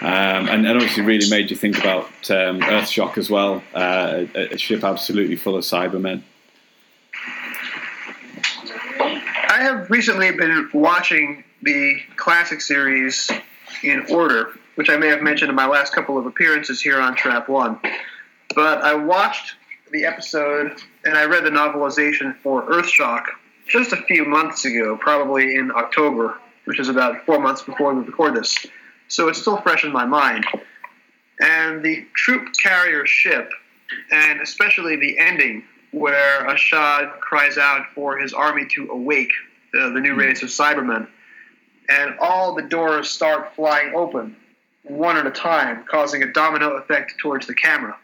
Um, 0.00 0.48
and, 0.48 0.66
and, 0.66 0.68
obviously 0.68 1.02
really 1.02 1.28
made 1.30 1.50
you 1.50 1.56
think 1.56 1.78
about 1.78 2.06
um, 2.30 2.60
Earthshock 2.60 3.16
as 3.18 3.30
well, 3.30 3.62
uh, 3.74 4.24
a, 4.34 4.54
a, 4.54 4.58
ship 4.58 4.84
absolutely 4.84 5.36
full 5.36 5.56
of 5.56 5.64
Cybermen. 5.64 6.22
I 9.00 9.58
have 9.60 9.90
recently 9.90 10.30
been 10.32 10.68
watching 10.72 11.44
the 11.62 11.96
classic 12.16 12.60
series 12.60 13.30
in 13.82 14.04
order, 14.10 14.52
which 14.74 14.90
I 14.90 14.96
may 14.96 15.08
have 15.08 15.22
mentioned 15.22 15.48
in 15.48 15.56
my 15.56 15.66
last 15.66 15.94
couple 15.94 16.18
of 16.18 16.26
appearances 16.26 16.82
here 16.82 17.00
on 17.00 17.14
Trap 17.14 17.48
One. 17.48 17.78
But 18.54 18.82
I 18.82 18.94
watched 18.94 19.54
the 19.92 20.04
episode 20.04 20.76
and 21.04 21.16
I 21.16 21.24
read 21.24 21.44
the 21.44 21.50
novelization 21.50 22.36
for 22.42 22.62
Earthshock 22.68 23.26
just 23.68 23.92
a 23.92 23.96
few 23.96 24.24
months 24.24 24.64
ago, 24.64 24.96
probably 24.96 25.56
in 25.56 25.70
October, 25.70 26.38
which 26.64 26.78
is 26.78 26.88
about 26.88 27.24
four 27.24 27.38
months 27.38 27.62
before 27.62 27.94
we 27.94 28.04
record 28.04 28.34
this 28.34 28.66
so 29.14 29.28
it's 29.28 29.40
still 29.40 29.58
fresh 29.58 29.84
in 29.84 29.92
my 29.92 30.04
mind. 30.04 30.44
And 31.40 31.84
the 31.84 32.06
troop 32.14 32.48
carrier 32.60 33.06
ship, 33.06 33.50
and 34.10 34.40
especially 34.40 34.96
the 34.96 35.18
ending 35.18 35.64
where 35.92 36.46
Ashad 36.48 37.20
cries 37.20 37.56
out 37.56 37.86
for 37.94 38.18
his 38.18 38.32
army 38.32 38.66
to 38.74 38.90
awake, 38.90 39.30
the, 39.72 39.92
the 39.94 40.00
new 40.00 40.14
hmm. 40.14 40.20
race 40.20 40.42
of 40.42 40.48
Cybermen, 40.48 41.06
and 41.88 42.18
all 42.18 42.54
the 42.54 42.62
doors 42.62 43.08
start 43.08 43.54
flying 43.54 43.94
open, 43.94 44.36
one 44.82 45.16
at 45.16 45.26
a 45.26 45.30
time, 45.30 45.84
causing 45.88 46.22
a 46.22 46.32
domino 46.32 46.72
effect 46.76 47.14
towards 47.18 47.46
the 47.46 47.54
camera. 47.54 47.96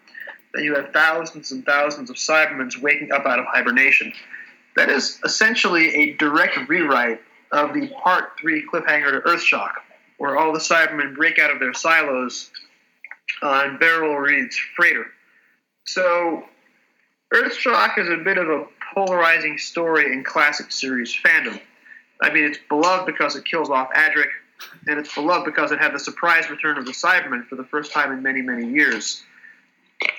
Then 0.55 0.64
you 0.64 0.75
have 0.77 0.92
thousands 0.92 1.51
and 1.51 1.64
thousands 1.64 2.11
of 2.11 2.16
Cybermen 2.16 2.81
waking 2.81 3.12
up 3.12 3.27
out 3.27 3.38
of 3.38 3.46
hibernation. 3.46 4.12
That 4.77 4.88
is 4.88 5.18
essentially 5.25 5.94
a 5.94 6.14
direct 6.14 6.57
rewrite 6.68 7.20
of 7.53 7.75
the 7.75 7.88
Part 7.88 8.38
3 8.40 8.66
cliffhanger 8.73 9.11
to 9.11 9.20
Earthshock, 9.29 9.73
where 10.20 10.37
all 10.37 10.52
the 10.52 10.59
Cybermen 10.59 11.16
break 11.16 11.38
out 11.38 11.50
of 11.50 11.61
their 11.61 11.72
silos 11.72 12.50
uh, 13.42 13.48
on 13.48 13.78
Beryl 13.78 14.14
Reid's 14.16 14.61
freighter. 14.76 15.06
So, 15.87 16.44
Earthshock 17.35 17.96
is 17.96 18.11
a 18.11 18.22
bit 18.22 18.37
of 18.37 18.50
a 18.50 18.66
polarizing 18.94 19.56
story 19.56 20.12
in 20.12 20.22
classic 20.22 20.72
series 20.72 21.18
fandom. 21.24 21.59
I 22.20 22.30
mean, 22.35 22.44
it's 22.44 22.59
beloved 22.68 23.06
because 23.06 23.35
it 23.35 23.46
kills 23.46 23.70
off 23.70 23.88
Adric, 23.94 24.28
and 24.87 25.00
it's 25.00 25.14
beloved 25.14 25.46
because 25.46 25.72
it 25.72 25.78
had 25.78 25.94
the 25.94 25.98
surprise 25.98 26.50
return 26.50 26.76
of 26.76 26.85
the 26.85 26.92
Cybermen 26.92 27.46
for 27.46 27.56
the 27.56 27.64
first 27.64 27.90
time 27.90 28.12
in 28.12 28.22
many, 28.22 28.42
many 28.42 28.70
years. 28.70 29.22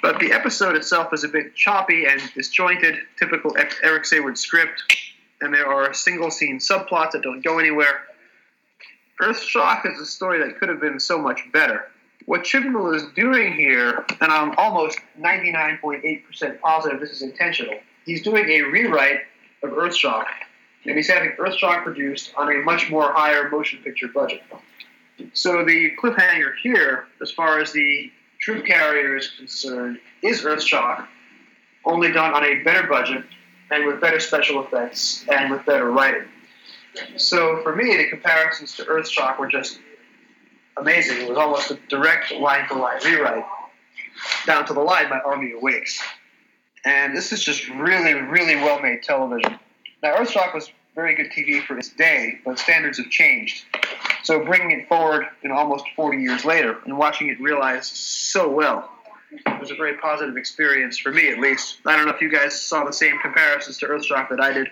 But 0.02 0.20
the 0.20 0.32
episode 0.32 0.76
itself 0.76 1.14
is 1.14 1.24
a 1.24 1.28
bit 1.28 1.54
choppy 1.54 2.06
and 2.08 2.20
disjointed, 2.34 2.96
typical 3.20 3.56
Eric 3.84 4.06
Saward 4.06 4.40
script, 4.40 4.82
and 5.42 5.54
there 5.54 5.68
are 5.68 5.94
single 5.94 6.32
scene 6.32 6.58
subplots 6.58 7.12
that 7.12 7.22
don't 7.22 7.44
go 7.44 7.60
anywhere. 7.60 8.02
Earthshock 9.22 9.86
is 9.86 10.00
a 10.00 10.06
story 10.06 10.40
that 10.40 10.58
could 10.58 10.68
have 10.68 10.82
been 10.82 11.00
so 11.00 11.20
much 11.20 11.44
better. 11.54 11.92
What 12.26 12.42
Chibnall 12.42 12.96
is 12.96 13.04
doing 13.16 13.54
here, 13.54 14.04
and 14.20 14.32
I'm 14.32 14.56
almost 14.58 15.00
99.8% 15.20 16.60
positive 16.60 17.00
this 17.00 17.12
is 17.12 17.22
intentional, 17.22 17.76
he's 18.04 18.24
doing 18.24 18.50
a 18.50 18.62
rewrite 18.64 19.22
of 19.62 19.78
Earth 19.78 19.96
Shock, 19.96 20.28
and 20.86 20.96
he's 20.96 21.08
having 21.10 21.34
Earth 21.38 21.56
Shock 21.56 21.84
produced 21.84 22.34
on 22.36 22.52
a 22.52 22.64
much 22.64 22.90
more 22.90 23.14
higher 23.14 23.48
motion 23.50 23.80
picture 23.84 24.08
budget. 24.08 24.42
So 25.34 25.64
the 25.64 25.92
cliffhanger 26.02 26.54
here, 26.64 27.06
as 27.22 27.32
far 27.32 27.60
as 27.60 27.72
the 27.72 28.12
troop 28.40 28.66
carrier 28.66 29.16
is 29.18 29.30
concerned, 29.38 30.00
is 30.24 30.44
Earth 30.44 30.64
Shock, 30.64 31.08
only 31.86 32.12
done 32.12 32.34
on 32.34 32.44
a 32.44 32.64
better 32.64 32.88
budget 32.88 33.24
and 33.70 33.86
with 33.86 34.02
better 34.02 34.20
special 34.20 34.64
effects 34.66 35.26
and 35.30 35.52
with 35.52 35.64
better 35.66 35.92
writing. 35.92 36.28
So 37.18 37.62
for 37.64 37.76
me, 37.76 37.98
the 37.98 38.10
comparisons 38.10 38.76
to 38.78 38.86
Earthshock 38.86 39.40
were 39.40 39.48
just 39.48 39.80
amazing. 40.78 41.22
It 41.22 41.30
was 41.30 41.38
almost 41.38 41.72
a 41.72 41.80
direct 41.90 42.32
line 42.32 42.68
for 42.68 42.76
line 42.76 43.00
rewrite 43.04 43.46
down 44.46 44.66
to 44.68 44.74
the 44.74 44.82
line 44.82 45.10
by 45.10 45.20
Army 45.20 45.54
Awakes. 45.54 46.02
And 46.86 47.16
this 47.16 47.32
is 47.32 47.44
just 47.44 47.68
really, 47.70 48.14
really 48.14 48.56
well 48.56 48.82
made 48.82 49.04
television. 49.04 49.60
Now, 50.02 50.16
Earthshock 50.16 50.54
was 50.54 50.72
very 50.96 51.16
good 51.16 51.32
TV 51.32 51.64
for 51.66 51.78
its 51.78 51.90
day, 51.90 52.40
but 52.44 52.60
standards 52.60 52.98
have 52.98 53.10
changed. 53.10 53.64
So 54.24 54.44
bringing 54.44 54.72
it 54.72 54.88
forward 54.88 55.26
in 55.44 55.52
almost 55.52 55.86
40 55.96 56.18
years 56.18 56.44
later 56.44 56.78
and 56.86 56.98
watching 56.98 57.30
it 57.30 57.40
realize 57.40 57.88
so 57.88 58.50
well 58.50 58.90
was 59.60 59.72
a 59.72 59.76
very 59.76 59.98
positive 59.98 60.36
experience 60.36 60.98
for 60.98 61.12
me, 61.12 61.30
at 61.30 61.40
least. 61.40 61.78
I 61.86 61.96
don't 61.96 62.06
know 62.06 62.14
if 62.14 62.22
you 62.22 62.30
guys 62.30 62.60
saw 62.60 62.84
the 62.84 62.92
same 62.92 63.18
comparisons 63.20 63.78
to 63.80 63.88
Earthshock 63.88 64.30
that 64.30 64.42
I 64.42 64.52
did. 64.52 64.68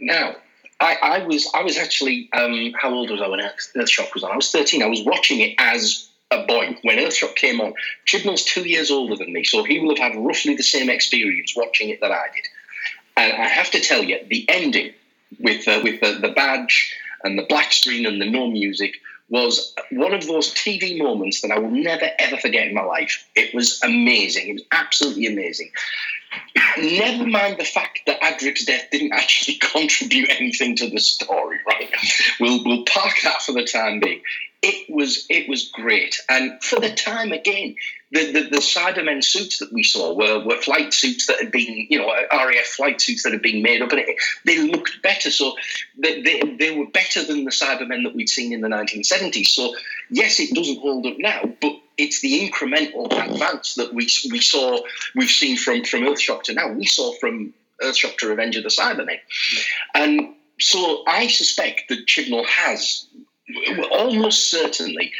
Now, 0.00 0.36
I, 0.84 0.98
I 1.02 1.26
was 1.26 1.50
I 1.54 1.62
was 1.62 1.78
actually 1.78 2.28
um, 2.34 2.74
how 2.78 2.92
old 2.92 3.10
was 3.10 3.20
I 3.22 3.28
when 3.28 3.40
Earthshock 3.40 4.12
was 4.12 4.22
on? 4.22 4.32
I 4.32 4.36
was 4.36 4.50
13. 4.50 4.82
I 4.82 4.86
was 4.86 5.02
watching 5.02 5.40
it 5.40 5.54
as 5.58 6.08
a 6.30 6.44
boy 6.46 6.76
when 6.82 6.98
Earthshock 6.98 7.36
came 7.36 7.60
on. 7.60 7.72
Chibnall's 8.04 8.44
two 8.44 8.68
years 8.68 8.90
older 8.90 9.16
than 9.16 9.32
me, 9.32 9.44
so 9.44 9.64
he 9.64 9.80
will 9.80 9.96
have 9.96 10.12
had 10.12 10.22
roughly 10.22 10.54
the 10.56 10.62
same 10.62 10.90
experience 10.90 11.54
watching 11.56 11.88
it 11.88 12.00
that 12.02 12.12
I 12.12 12.26
did. 12.34 12.44
And 13.16 13.32
I 13.32 13.48
have 13.48 13.70
to 13.70 13.80
tell 13.80 14.04
you, 14.04 14.18
the 14.28 14.44
ending 14.48 14.92
with 15.40 15.66
uh, 15.66 15.80
with 15.82 16.00
the, 16.00 16.18
the 16.20 16.34
badge 16.34 16.94
and 17.22 17.38
the 17.38 17.46
black 17.48 17.72
screen 17.72 18.04
and 18.04 18.20
the 18.20 18.28
no 18.28 18.46
music 18.46 19.00
was 19.28 19.74
one 19.90 20.12
of 20.12 20.26
those 20.26 20.52
TV 20.52 20.98
moments 20.98 21.40
that 21.40 21.50
I 21.50 21.58
will 21.58 21.70
never 21.70 22.10
ever 22.18 22.36
forget 22.36 22.68
in 22.68 22.74
my 22.74 22.82
life. 22.84 23.26
It 23.34 23.54
was 23.54 23.80
amazing. 23.82 24.48
It 24.48 24.52
was 24.54 24.64
absolutely 24.72 25.26
amazing. 25.26 25.70
Never 26.76 27.26
mind 27.26 27.58
the 27.58 27.64
fact 27.64 28.00
that 28.06 28.20
Adric's 28.20 28.64
death 28.64 28.88
didn't 28.90 29.12
actually 29.12 29.54
contribute 29.60 30.30
anything 30.30 30.76
to 30.76 30.90
the 30.90 30.98
story, 30.98 31.58
right? 31.66 31.90
We'll 32.40 32.64
we'll 32.64 32.84
park 32.84 33.14
that 33.22 33.42
for 33.42 33.52
the 33.52 33.64
time 33.64 34.00
being. 34.00 34.22
It 34.62 34.90
was 34.92 35.26
it 35.28 35.48
was 35.48 35.68
great, 35.68 36.20
and 36.28 36.62
for 36.62 36.80
the 36.80 36.92
time 36.94 37.32
again, 37.32 37.76
the, 38.14 38.30
the, 38.30 38.40
the 38.48 38.56
Cybermen 38.58 39.24
suits 39.24 39.58
that 39.58 39.72
we 39.72 39.82
saw 39.82 40.14
were, 40.14 40.38
were 40.44 40.56
flight 40.56 40.94
suits 40.94 41.26
that 41.26 41.40
had 41.40 41.50
been, 41.50 41.88
you 41.90 41.98
know, 41.98 42.06
RAF 42.06 42.64
flight 42.66 43.00
suits 43.00 43.24
that 43.24 43.32
had 43.32 43.42
been 43.42 43.60
made 43.60 43.82
up, 43.82 43.90
and 43.90 44.00
it, 44.00 44.16
they 44.44 44.58
looked 44.58 45.02
better. 45.02 45.32
So 45.32 45.56
they, 45.98 46.22
they, 46.22 46.40
they 46.40 46.78
were 46.78 46.86
better 46.86 47.24
than 47.24 47.44
the 47.44 47.50
Cybermen 47.50 48.04
that 48.04 48.14
we'd 48.14 48.28
seen 48.28 48.52
in 48.52 48.60
the 48.60 48.68
1970s. 48.68 49.48
So 49.48 49.74
yes, 50.10 50.38
it 50.38 50.54
doesn't 50.54 50.78
hold 50.78 51.06
up 51.06 51.18
now, 51.18 51.42
but 51.60 51.72
it's 51.98 52.20
the 52.20 52.48
incremental 52.48 53.06
advance 53.06 53.74
that 53.74 53.92
we 53.92 54.08
we 54.30 54.40
saw 54.40 54.78
we've 55.16 55.28
seen 55.28 55.56
from 55.56 55.84
from 55.84 56.02
Earthshock 56.02 56.44
to 56.44 56.54
now. 56.54 56.72
We 56.72 56.86
saw 56.86 57.12
from 57.14 57.52
Earthshock 57.82 58.16
to 58.18 58.28
Revenge 58.28 58.56
of 58.56 58.62
the 58.62 58.68
Cybermen, 58.68 59.18
and 59.94 60.34
so 60.60 61.02
I 61.08 61.26
suspect 61.26 61.88
that 61.88 62.06
Chibnall 62.06 62.46
has 62.46 63.06
almost 63.90 64.50
certainly 64.50 65.12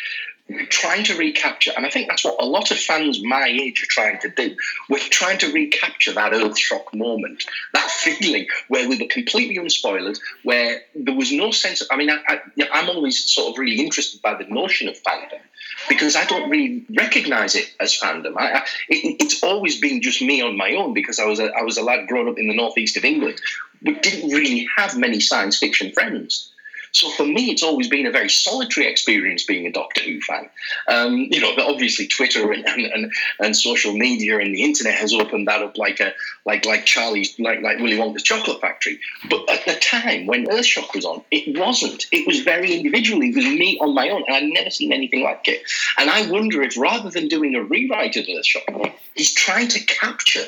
trying 0.68 1.04
to 1.04 1.16
recapture, 1.16 1.72
and 1.74 1.86
I 1.86 1.90
think 1.90 2.08
that's 2.08 2.24
what 2.24 2.36
a 2.38 2.44
lot 2.44 2.70
of 2.70 2.78
fans 2.78 3.22
my 3.24 3.46
age 3.46 3.82
are 3.82 3.86
trying 3.88 4.20
to 4.20 4.28
do. 4.28 4.56
We're 4.90 4.98
trying 4.98 5.38
to 5.38 5.50
recapture 5.50 6.12
that 6.12 6.32
Earthshock 6.32 6.92
moment, 6.92 7.44
that 7.72 7.90
feeling 7.90 8.46
where 8.68 8.86
we 8.86 8.98
were 8.98 9.08
completely 9.08 9.56
unspoiled, 9.56 10.18
where 10.42 10.82
there 10.94 11.14
was 11.14 11.32
no 11.32 11.50
sense. 11.50 11.80
Of, 11.80 11.88
I 11.90 11.96
mean, 11.96 12.10
I, 12.10 12.40
am 12.72 12.90
always 12.90 13.24
sort 13.24 13.52
of 13.52 13.58
really 13.58 13.82
interested 13.82 14.20
by 14.20 14.34
the 14.34 14.44
notion 14.44 14.88
of 14.88 15.02
fandom 15.02 15.40
because 15.88 16.14
I 16.14 16.26
don't 16.26 16.50
really 16.50 16.84
recognise 16.94 17.54
it 17.54 17.72
as 17.80 17.98
fandom. 17.98 18.36
I, 18.36 18.52
I, 18.52 18.58
it, 18.90 19.22
it's 19.22 19.42
always 19.42 19.80
been 19.80 20.02
just 20.02 20.20
me 20.20 20.42
on 20.42 20.58
my 20.58 20.72
own 20.74 20.92
because 20.92 21.18
I 21.18 21.24
was 21.24 21.40
a, 21.40 21.50
I 21.54 21.62
was 21.62 21.78
a 21.78 21.82
lad 21.82 22.06
growing 22.06 22.28
up 22.28 22.38
in 22.38 22.48
the 22.48 22.54
northeast 22.54 22.98
of 22.98 23.04
England. 23.04 23.40
We 23.82 23.94
didn't 23.94 24.30
really 24.30 24.68
have 24.76 24.96
many 24.96 25.20
science 25.20 25.58
fiction 25.58 25.92
friends. 25.92 26.50
So 26.94 27.10
for 27.10 27.26
me, 27.26 27.50
it's 27.50 27.64
always 27.64 27.88
been 27.88 28.06
a 28.06 28.12
very 28.12 28.30
solitary 28.30 28.86
experience 28.86 29.44
being 29.44 29.66
a 29.66 29.72
Doctor 29.72 30.00
Who 30.02 30.20
fan. 30.20 30.48
Um, 30.86 31.26
you 31.28 31.40
know, 31.40 31.52
obviously 31.58 32.06
Twitter 32.06 32.52
and, 32.52 32.64
and, 32.64 33.12
and, 33.40 33.56
social 33.56 33.92
media 33.92 34.38
and 34.38 34.54
the 34.54 34.62
internet 34.62 34.94
has 34.94 35.12
opened 35.12 35.48
that 35.48 35.60
up 35.60 35.76
like 35.76 35.98
a 35.98 36.12
like 36.46 36.64
like 36.64 36.86
Charlie's 36.86 37.36
like 37.40 37.62
like 37.62 37.78
Willy 37.78 37.96
Wonka's 37.96 38.22
chocolate 38.22 38.60
factory. 38.60 39.00
But 39.28 39.50
at 39.50 39.64
the 39.64 39.74
time 39.74 40.26
when 40.26 40.46
Earthshock 40.46 40.94
was 40.94 41.04
on, 41.04 41.22
it 41.32 41.58
wasn't. 41.58 42.06
It 42.12 42.28
was 42.28 42.40
very 42.40 42.72
individual. 42.72 43.22
It 43.22 43.34
was 43.34 43.44
me 43.44 43.76
on 43.80 43.92
my 43.92 44.10
own, 44.10 44.22
and 44.28 44.36
I'd 44.36 44.44
never 44.44 44.70
seen 44.70 44.92
anything 44.92 45.24
like 45.24 45.48
it. 45.48 45.62
And 45.98 46.08
I 46.08 46.30
wonder 46.30 46.62
if 46.62 46.76
rather 46.76 47.10
than 47.10 47.26
doing 47.26 47.56
a 47.56 47.64
rewrite 47.64 48.16
of 48.16 48.26
Earthshock, 48.26 48.92
he's 49.14 49.34
trying 49.34 49.66
to 49.68 49.84
capture 49.84 50.44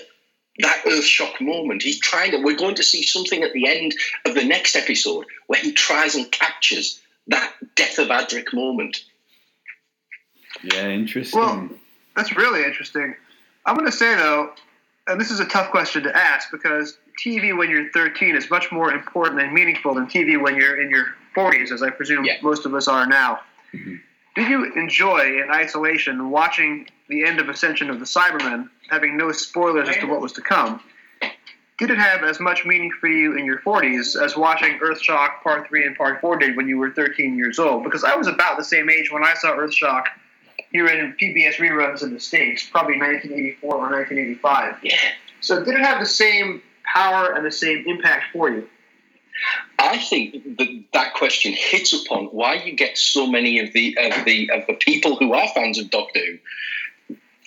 that 0.58 0.82
earth 0.86 1.04
shock 1.04 1.40
moment. 1.40 1.82
He's 1.82 1.98
trying 1.98 2.32
to. 2.32 2.38
We're 2.38 2.56
going 2.56 2.76
to 2.76 2.82
see 2.82 3.02
something 3.02 3.42
at 3.42 3.52
the 3.52 3.68
end 3.68 3.94
of 4.24 4.34
the 4.34 4.44
next 4.44 4.76
episode 4.76 5.26
where 5.46 5.60
he 5.60 5.72
tries 5.72 6.14
and 6.14 6.30
captures 6.30 7.00
that 7.28 7.52
death 7.74 7.98
of 7.98 8.08
Adric 8.08 8.54
moment. 8.54 9.04
Yeah, 10.62 10.88
interesting. 10.88 11.40
Well, 11.40 11.68
that's 12.14 12.36
really 12.36 12.64
interesting. 12.64 13.14
I'm 13.64 13.74
going 13.74 13.86
to 13.86 13.92
say 13.92 14.14
though, 14.16 14.52
and 15.06 15.20
this 15.20 15.30
is 15.30 15.40
a 15.40 15.46
tough 15.46 15.70
question 15.70 16.04
to 16.04 16.16
ask 16.16 16.50
because 16.50 16.96
TV 17.22 17.56
when 17.56 17.70
you're 17.70 17.90
13 17.90 18.36
is 18.36 18.50
much 18.50 18.72
more 18.72 18.92
important 18.92 19.42
and 19.42 19.52
meaningful 19.52 19.94
than 19.94 20.06
TV 20.06 20.40
when 20.40 20.56
you're 20.56 20.80
in 20.80 20.90
your 20.90 21.06
40s, 21.36 21.70
as 21.72 21.82
I 21.82 21.90
presume 21.90 22.24
yeah. 22.24 22.36
most 22.42 22.64
of 22.66 22.74
us 22.74 22.88
are 22.88 23.06
now. 23.06 23.40
Mm-hmm. 23.74 23.96
Did 24.36 24.48
you 24.48 24.72
enjoy 24.74 25.42
in 25.42 25.48
isolation 25.50 26.30
watching 26.30 26.86
the 27.08 27.24
end 27.24 27.40
of 27.40 27.48
Ascension 27.48 27.88
of 27.88 27.98
the 28.00 28.04
Cybermen, 28.04 28.68
having 28.90 29.16
no 29.16 29.32
spoilers 29.32 29.88
as 29.88 29.96
to 29.96 30.06
what 30.06 30.20
was 30.20 30.32
to 30.34 30.42
come? 30.42 30.80
Did 31.78 31.90
it 31.90 31.98
have 31.98 32.22
as 32.22 32.38
much 32.38 32.64
meaning 32.64 32.90
for 33.00 33.06
you 33.06 33.36
in 33.36 33.46
your 33.46 33.58
40s 33.60 34.20
as 34.22 34.36
watching 34.36 34.78
Earthshock 34.78 35.42
Part 35.42 35.68
3 35.68 35.86
and 35.86 35.96
Part 35.96 36.20
4 36.20 36.38
did 36.38 36.56
when 36.56 36.68
you 36.68 36.78
were 36.78 36.90
13 36.90 37.36
years 37.36 37.58
old? 37.58 37.84
Because 37.84 38.04
I 38.04 38.14
was 38.14 38.26
about 38.26 38.58
the 38.58 38.64
same 38.64 38.90
age 38.90 39.10
when 39.10 39.24
I 39.24 39.34
saw 39.34 39.56
Earthshock 39.56 40.04
here 40.70 40.86
in 40.86 41.14
PBS 41.20 41.54
reruns 41.54 42.02
in 42.02 42.12
the 42.12 42.20
States, 42.20 42.66
probably 42.70 42.98
1984 42.98 43.74
or 43.74 43.78
1985. 43.78 44.76
Yeah. 44.82 44.96
So 45.40 45.64
did 45.64 45.74
it 45.74 45.80
have 45.80 46.00
the 46.00 46.06
same 46.06 46.62
power 46.84 47.32
and 47.32 47.44
the 47.44 47.52
same 47.52 47.84
impact 47.86 48.24
for 48.32 48.50
you? 48.50 48.68
I 49.78 49.98
think 49.98 50.56
that 50.58 50.84
that 50.92 51.14
question 51.14 51.52
hits 51.52 51.92
upon 51.92 52.26
why 52.26 52.54
you 52.54 52.72
get 52.72 52.96
so 52.96 53.26
many 53.26 53.58
of 53.60 53.72
the 53.72 53.96
of 53.98 54.24
the 54.24 54.50
of 54.50 54.66
the 54.66 54.74
people 54.74 55.16
who 55.16 55.32
are 55.34 55.48
fans 55.48 55.78
of 55.78 55.90
Doctor 55.90 56.20
Who 56.20 56.38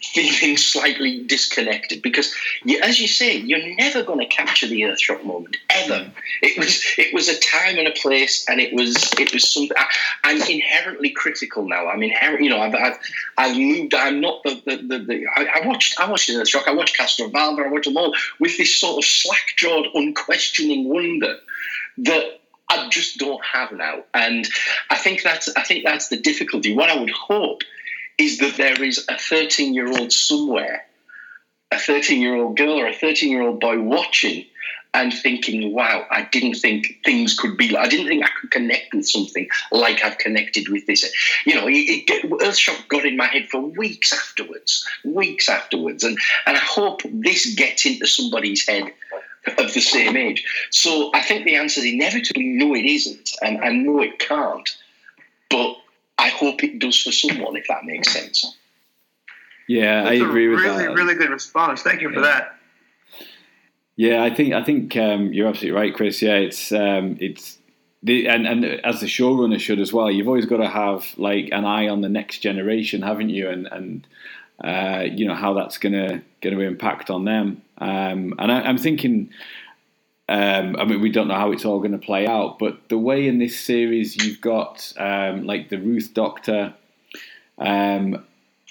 feeling 0.02 0.58
slightly 0.58 1.24
disconnected 1.24 2.02
because, 2.02 2.34
you, 2.64 2.80
as 2.82 3.00
you 3.00 3.08
say, 3.08 3.38
you're 3.38 3.76
never 3.76 4.04
going 4.04 4.20
to 4.20 4.26
capture 4.26 4.68
the 4.68 4.82
Earthshock 4.82 5.24
moment 5.24 5.58
ever. 5.70 6.12
It 6.42 6.58
was 6.58 6.84
it 6.98 7.14
was 7.14 7.28
a 7.28 7.40
time 7.40 7.78
and 7.78 7.88
a 7.88 7.92
place, 7.92 8.46
and 8.48 8.60
it 8.60 8.74
was 8.74 8.96
it 9.20 9.34
was 9.34 9.52
something. 9.52 9.76
I, 10.24 10.32
am 10.32 10.42
inherently 10.42 11.12
critical 11.12 11.68
now. 11.68 11.88
I'm 11.88 12.02
inherent. 12.02 12.44
You 12.44 12.50
know, 12.50 12.60
I've, 12.60 12.76
I've, 12.76 12.98
I've 13.38 13.58
moved. 13.58 13.94
I'm 13.94 14.22
not 14.22 14.42
the 14.44 14.62
the, 14.66 14.78
the, 14.78 15.00
the 15.00 15.28
I, 15.36 15.62
I, 15.62 15.68
watched 15.68 16.00
I 16.00 16.10
watched 16.10 16.30
Earthshock. 16.30 16.68
I 16.68 16.74
watched 16.74 16.98
Castrovalva. 16.98 17.66
I 17.66 17.70
watched 17.70 17.86
them 17.86 17.98
all 17.98 18.14
with 18.40 18.58
this 18.58 18.80
sort 18.80 18.98
of 18.98 19.06
slack 19.06 19.54
jawed, 19.58 19.88
unquestioning 19.94 20.88
wonder 20.88 21.40
that 22.04 22.40
I 22.70 22.88
just 22.90 23.18
don't 23.18 23.44
have 23.44 23.72
now. 23.72 24.04
And 24.14 24.48
I 24.90 24.96
think 24.96 25.24
that's 25.24 25.50
I 25.56 25.64
think 25.64 25.86
that's 25.86 26.10
the 26.10 26.18
difficulty. 26.18 26.76
What 26.76 26.90
I 26.90 27.00
would 27.00 27.10
hope 27.10 27.62
is 28.18 28.38
that 28.40 28.58
there 28.58 28.84
is 28.84 29.06
a 29.10 29.18
13 29.18 29.74
year 29.74 29.88
old 29.88 30.12
somewhere, 30.12 30.86
a 31.72 31.80
13 31.80 32.22
year 32.22 32.36
old 32.36 32.58
girl 32.58 32.80
or 32.80 32.88
a 32.88 32.94
13 32.94 33.32
year 33.32 33.42
old 33.42 33.60
boy 33.60 33.80
watching 33.80 34.46
and 34.94 35.14
thinking, 35.14 35.74
wow, 35.74 36.06
I 36.10 36.28
didn't 36.32 36.56
think 36.56 37.00
things 37.06 37.38
could 37.38 37.58
be 37.58 37.70
like, 37.70 37.86
I 37.86 37.90
didn't 37.90 38.08
think 38.08 38.24
I 38.24 38.30
could 38.42 38.52
connect 38.52 38.94
with 38.94 39.08
something 39.08 39.48
like 39.72 40.04
I've 40.04 40.18
connected 40.18 40.68
with 40.70 40.88
this. 40.88 41.12
You 41.46 41.56
know, 41.56 41.68
it, 41.68 41.74
it, 41.74 42.30
Earthshock 42.30 42.88
got 42.88 43.06
in 43.06 43.16
my 43.16 43.28
head 43.28 43.48
for 43.50 43.62
weeks 43.62 44.12
afterwards, 44.12 44.88
weeks 45.06 45.48
afterwards. 45.48 46.04
And, 46.04 46.18
and 46.48 46.58
I 46.58 46.60
hope 46.60 47.02
this 47.06 47.54
gets 47.54 47.86
into 47.86 48.08
somebody's 48.08 48.68
head 48.68 48.92
of 49.58 49.74
the 49.74 49.82
same 49.82 50.16
age. 50.18 50.44
So 50.72 51.12
I 51.14 51.22
think 51.22 51.46
the 51.46 51.56
answer 51.56 51.80
is 51.80 51.86
inevitably 51.86 52.46
no, 52.46 52.76
it 52.76 52.86
isn't, 52.86 53.32
and 53.42 53.60
I 53.64 53.70
know 53.70 54.02
it 54.02 54.20
can't. 54.20 54.70
But 55.50 55.78
I 56.18 56.30
hope 56.30 56.64
it 56.64 56.80
does 56.80 57.02
for 57.02 57.12
someone, 57.12 57.56
if 57.56 57.68
that 57.68 57.86
makes 57.86 58.12
sense. 58.12 58.56
Yeah, 59.68 60.04
That's 60.04 60.12
I 60.12 60.26
agree 60.26 60.48
a 60.48 60.50
with 60.50 60.60
really, 60.60 60.78
that. 60.78 60.84
really 60.84 60.96
really 60.96 61.16
good 61.16 61.30
response. 61.30 61.82
Thank 61.82 62.02
you 62.02 62.12
for 62.12 62.22
that. 62.22 62.56
Yeah, 63.96 64.24
I 64.24 64.34
think 64.34 64.54
I 64.54 64.64
think 64.64 64.96
um, 64.96 65.34
you're 65.34 65.48
absolutely 65.48 65.80
right, 65.80 65.94
Chris. 65.94 66.22
Yeah, 66.22 66.36
it's 66.36 66.72
um, 66.72 67.18
it's 67.20 67.58
the, 68.02 68.28
and 68.28 68.48
and 68.48 68.66
as 68.66 69.02
the 69.02 69.08
showrunner 69.08 69.60
should 69.60 69.80
as 69.80 69.92
well. 69.92 70.10
You've 70.10 70.28
always 70.28 70.46
got 70.46 70.58
to 70.58 70.70
have 70.70 71.06
like 71.18 71.50
an 71.52 71.66
eye 71.66 71.88
on 71.90 72.02
the 72.02 72.10
next 72.10 72.40
generation, 72.40 73.02
haven't 73.02 73.30
you? 73.30 73.50
And 73.50 73.68
and 73.68 74.08
uh, 74.64 75.04
you 75.10 75.28
know 75.28 75.36
how 75.36 75.54
that's 75.54 75.78
gonna 75.78 76.22
gonna 76.42 76.60
impact 76.60 77.10
on 77.10 77.26
them. 77.26 77.62
Um, 77.78 78.34
and 78.38 78.52
I, 78.52 78.62
I'm 78.62 78.78
thinking. 78.78 79.32
Um, 80.28 80.76
I 80.76 80.86
mean, 80.86 81.02
we 81.02 81.12
don't 81.12 81.28
know 81.28 81.34
how 81.34 81.52
it's 81.52 81.66
all 81.66 81.80
going 81.80 81.94
to 81.94 81.98
play 81.98 82.28
out, 82.28 82.60
but 82.60 82.88
the 82.90 83.00
way 83.00 83.28
in 83.28 83.40
this 83.40 83.60
series 83.60 84.16
you've 84.16 84.40
got 84.40 84.94
um, 85.00 85.44
like 85.44 85.70
the 85.70 85.80
Ruth 85.80 86.14
Doctor, 86.14 86.76
um, 87.58 88.24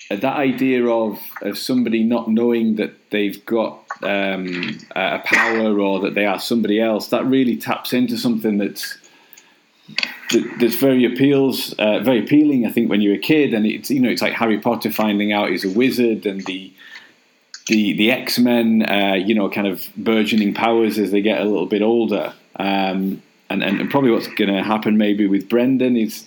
that 0.08 0.36
idea 0.36 0.86
of 0.86 1.18
of 1.42 1.58
somebody 1.58 2.04
not 2.04 2.28
knowing 2.28 2.76
that 2.76 3.10
they've 3.10 3.44
got 3.44 3.82
um, 4.02 4.78
a 4.94 5.18
power 5.24 5.80
or 5.80 5.98
that 6.00 6.14
they 6.14 6.26
are 6.26 6.38
somebody 6.38 6.80
else, 6.80 7.08
that 7.08 7.26
really 7.26 7.56
taps 7.56 7.92
into 7.92 8.16
something 8.16 8.58
that's 8.58 8.96
that, 8.96 9.07
that's 10.58 10.76
very 10.76 11.04
appeals, 11.04 11.72
uh, 11.74 12.00
very 12.00 12.20
appealing. 12.20 12.66
I 12.66 12.70
think 12.70 12.90
when 12.90 13.00
you're 13.00 13.14
a 13.14 13.18
kid, 13.18 13.54
and 13.54 13.66
it's 13.66 13.90
you 13.90 14.00
know 14.00 14.10
it's 14.10 14.22
like 14.22 14.34
Harry 14.34 14.58
Potter 14.58 14.90
finding 14.90 15.32
out 15.32 15.50
he's 15.50 15.64
a 15.64 15.70
wizard, 15.70 16.26
and 16.26 16.44
the 16.44 16.72
the 17.68 17.92
the 17.94 18.10
X 18.10 18.38
Men, 18.38 18.82
uh, 18.82 19.14
you 19.14 19.34
know, 19.34 19.48
kind 19.48 19.66
of 19.66 19.88
burgeoning 19.96 20.54
powers 20.54 20.98
as 20.98 21.10
they 21.10 21.22
get 21.22 21.40
a 21.40 21.44
little 21.44 21.66
bit 21.66 21.82
older. 21.82 22.34
Um, 22.56 23.22
and, 23.50 23.62
and 23.62 23.90
probably 23.90 24.10
what's 24.10 24.26
going 24.26 24.52
to 24.52 24.62
happen 24.62 24.98
maybe 24.98 25.26
with 25.26 25.48
Brendan 25.48 25.96
is 25.96 26.26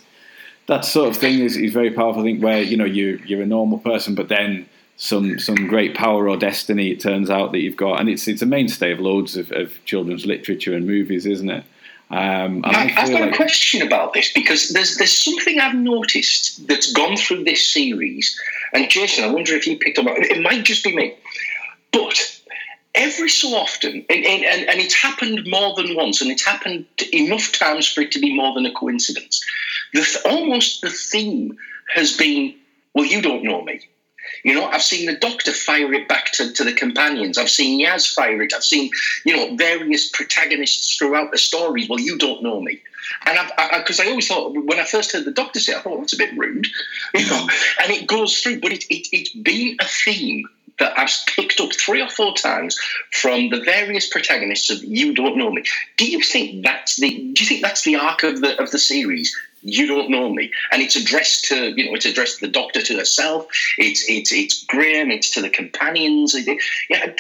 that 0.68 0.86
sort 0.86 1.10
of 1.10 1.18
thing 1.18 1.40
is, 1.40 1.56
is 1.56 1.74
very 1.74 1.92
powerful. 1.92 2.22
I 2.22 2.26
think 2.26 2.44
where 2.44 2.62
you 2.62 2.78
know 2.78 2.86
you 2.86 3.22
you're 3.26 3.42
a 3.42 3.48
normal 3.48 3.80
person, 3.80 4.16
but 4.16 4.30
then 4.30 4.68
some 4.98 5.40
some 5.40 5.68
great 5.68 5.96
power 5.96 6.30
or 6.30 6.38
destiny 6.38 6.92
it 6.92 7.00
turns 7.00 7.30
out 7.30 7.52
that 7.52 7.60
you've 7.60 7.78
got, 7.78 8.00
and 8.00 8.10
it's 8.10 8.28
it's 8.28 8.42
a 8.42 8.46
mainstay 8.46 8.92
of 8.92 9.00
loads 9.00 9.36
of, 9.36 9.52
of 9.52 9.74
children's 9.86 10.26
literature 10.26 10.76
and 10.76 10.88
movies, 10.88 11.26
isn't 11.26 11.50
it? 11.50 11.64
Um, 12.12 12.62
I 12.66 13.06
feel 13.08 13.20
got 13.20 13.30
a 13.30 13.36
question 13.36 13.82
about 13.82 14.14
this 14.14 14.34
because 14.34 14.70
there's 14.70 14.98
there's 14.98 15.18
something 15.18 15.60
I've 15.60 15.76
noticed 15.76 16.68
that's 16.68 16.92
gone 16.92 17.16
through 17.16 17.46
this 17.46 17.74
series, 17.74 18.38
and 18.74 18.90
Jason, 18.90 19.24
I 19.24 19.32
wonder 19.32 19.56
if 19.56 19.66
you 19.66 19.78
picked 19.78 19.98
up. 19.98 20.08
on 20.08 20.18
it. 20.18 20.32
It 20.32 20.42
might 20.42 20.66
just 20.66 20.84
be 20.84 20.94
me, 20.94 21.14
but 21.94 22.42
every 22.94 23.30
so 23.30 23.56
often, 23.56 24.06
and, 24.10 24.26
and, 24.26 24.44
and 24.44 24.70
and 24.70 24.82
it's 24.82 24.94
happened 24.94 25.48
more 25.48 25.74
than 25.76 25.96
once, 25.96 26.22
and 26.22 26.30
it's 26.30 26.46
happened 26.46 26.86
enough 27.14 27.54
times 27.54 27.88
for 27.88 28.02
it 28.02 28.12
to 28.12 28.20
be 28.20 28.36
more 28.36 28.54
than 28.54 28.66
a 28.66 28.74
coincidence. 28.74 29.42
The 29.94 30.02
th- 30.02 30.26
almost 30.26 30.82
the 30.82 30.90
theme 30.90 31.58
has 31.94 32.18
been, 32.18 32.56
well, 32.94 33.06
you 33.06 33.22
don't 33.22 33.44
know 33.44 33.62
me. 33.62 33.88
You 34.44 34.56
know, 34.56 34.66
I've 34.66 34.82
seen 34.82 35.06
the 35.06 35.16
Doctor 35.16 35.52
fire 35.52 35.94
it 35.94 36.08
back 36.08 36.32
to, 36.34 36.52
to 36.54 36.64
the 36.64 36.74
companions. 36.74 37.38
I've 37.38 37.50
seen 37.50 37.86
Yaz 37.86 38.14
fire 38.14 38.42
it. 38.42 38.54
I've 38.54 38.64
seen, 38.64 38.90
you 39.26 39.36
know, 39.36 39.56
various 39.56 40.10
protagonists 40.10 40.98
throughout 40.98 41.32
the 41.32 41.38
stories. 41.38 41.88
Well, 41.90 42.00
you 42.00 42.18
don't 42.18 42.44
know 42.44 42.60
me. 42.60 42.82
And 43.26 43.38
I've, 43.38 43.80
because 43.80 44.00
I, 44.00 44.08
always 44.08 44.28
thought, 44.28 44.54
when 44.54 44.80
I 44.80 44.86
first 44.86 45.12
heard 45.12 45.26
the 45.26 45.32
Doctor 45.32 45.60
say, 45.60 45.74
it, 45.74 45.78
I 45.78 45.82
thought, 45.82 45.94
oh, 45.94 46.00
that's 46.00 46.14
a 46.14 46.18
bit 46.18 46.38
rude. 46.38 46.68
You 47.14 47.30
know, 47.30 47.48
and 47.84 47.92
it 47.92 48.08
goes 48.08 48.40
through, 48.40 48.62
but 48.62 48.72
it, 48.72 48.86
it, 48.90 49.08
it's 49.12 49.34
been 49.36 49.76
a 49.82 49.86
theme 49.86 50.48
that 50.80 50.98
I've 50.98 51.12
picked 51.28 51.60
up 51.60 51.74
three 51.74 52.02
or 52.02 52.10
four 52.10 52.34
times 52.34 52.80
from 53.12 53.50
the 53.50 53.60
various 53.60 54.10
protagonists 54.10 54.70
of 54.70 54.84
You 54.84 55.14
Don't 55.14 55.38
Know 55.38 55.52
Me. 55.52 55.64
Do 55.98 56.10
you 56.10 56.24
think 56.24 56.64
that's 56.64 56.96
the, 56.96 57.10
do 57.10 57.44
you 57.44 57.46
think 57.46 57.62
that's 57.62 57.84
the 57.84 57.98
arc 57.98 58.24
of 58.24 58.40
the, 58.40 58.60
of 58.62 58.72
the 58.72 58.80
series? 58.80 59.38
You 59.62 59.88
don't 59.88 60.10
know 60.10 60.30
me. 60.34 60.52
And 60.72 60.82
it's 60.82 60.96
addressed 60.96 61.46
to 61.46 61.74
you 61.76 61.86
know 61.86 61.96
it's 61.96 62.06
addressed 62.06 62.40
to 62.40 62.48
the 62.48 62.52
doctor 62.52 62.82
to 62.82 62.98
herself. 62.98 63.48
It's 63.78 64.04
it's 64.10 64.32
it's 64.32 64.66
graham 64.66 65.12
it's 65.12 65.32
to 65.32 65.42
the 65.42 65.50
companions. 65.50 66.36
Yeah 66.36 66.56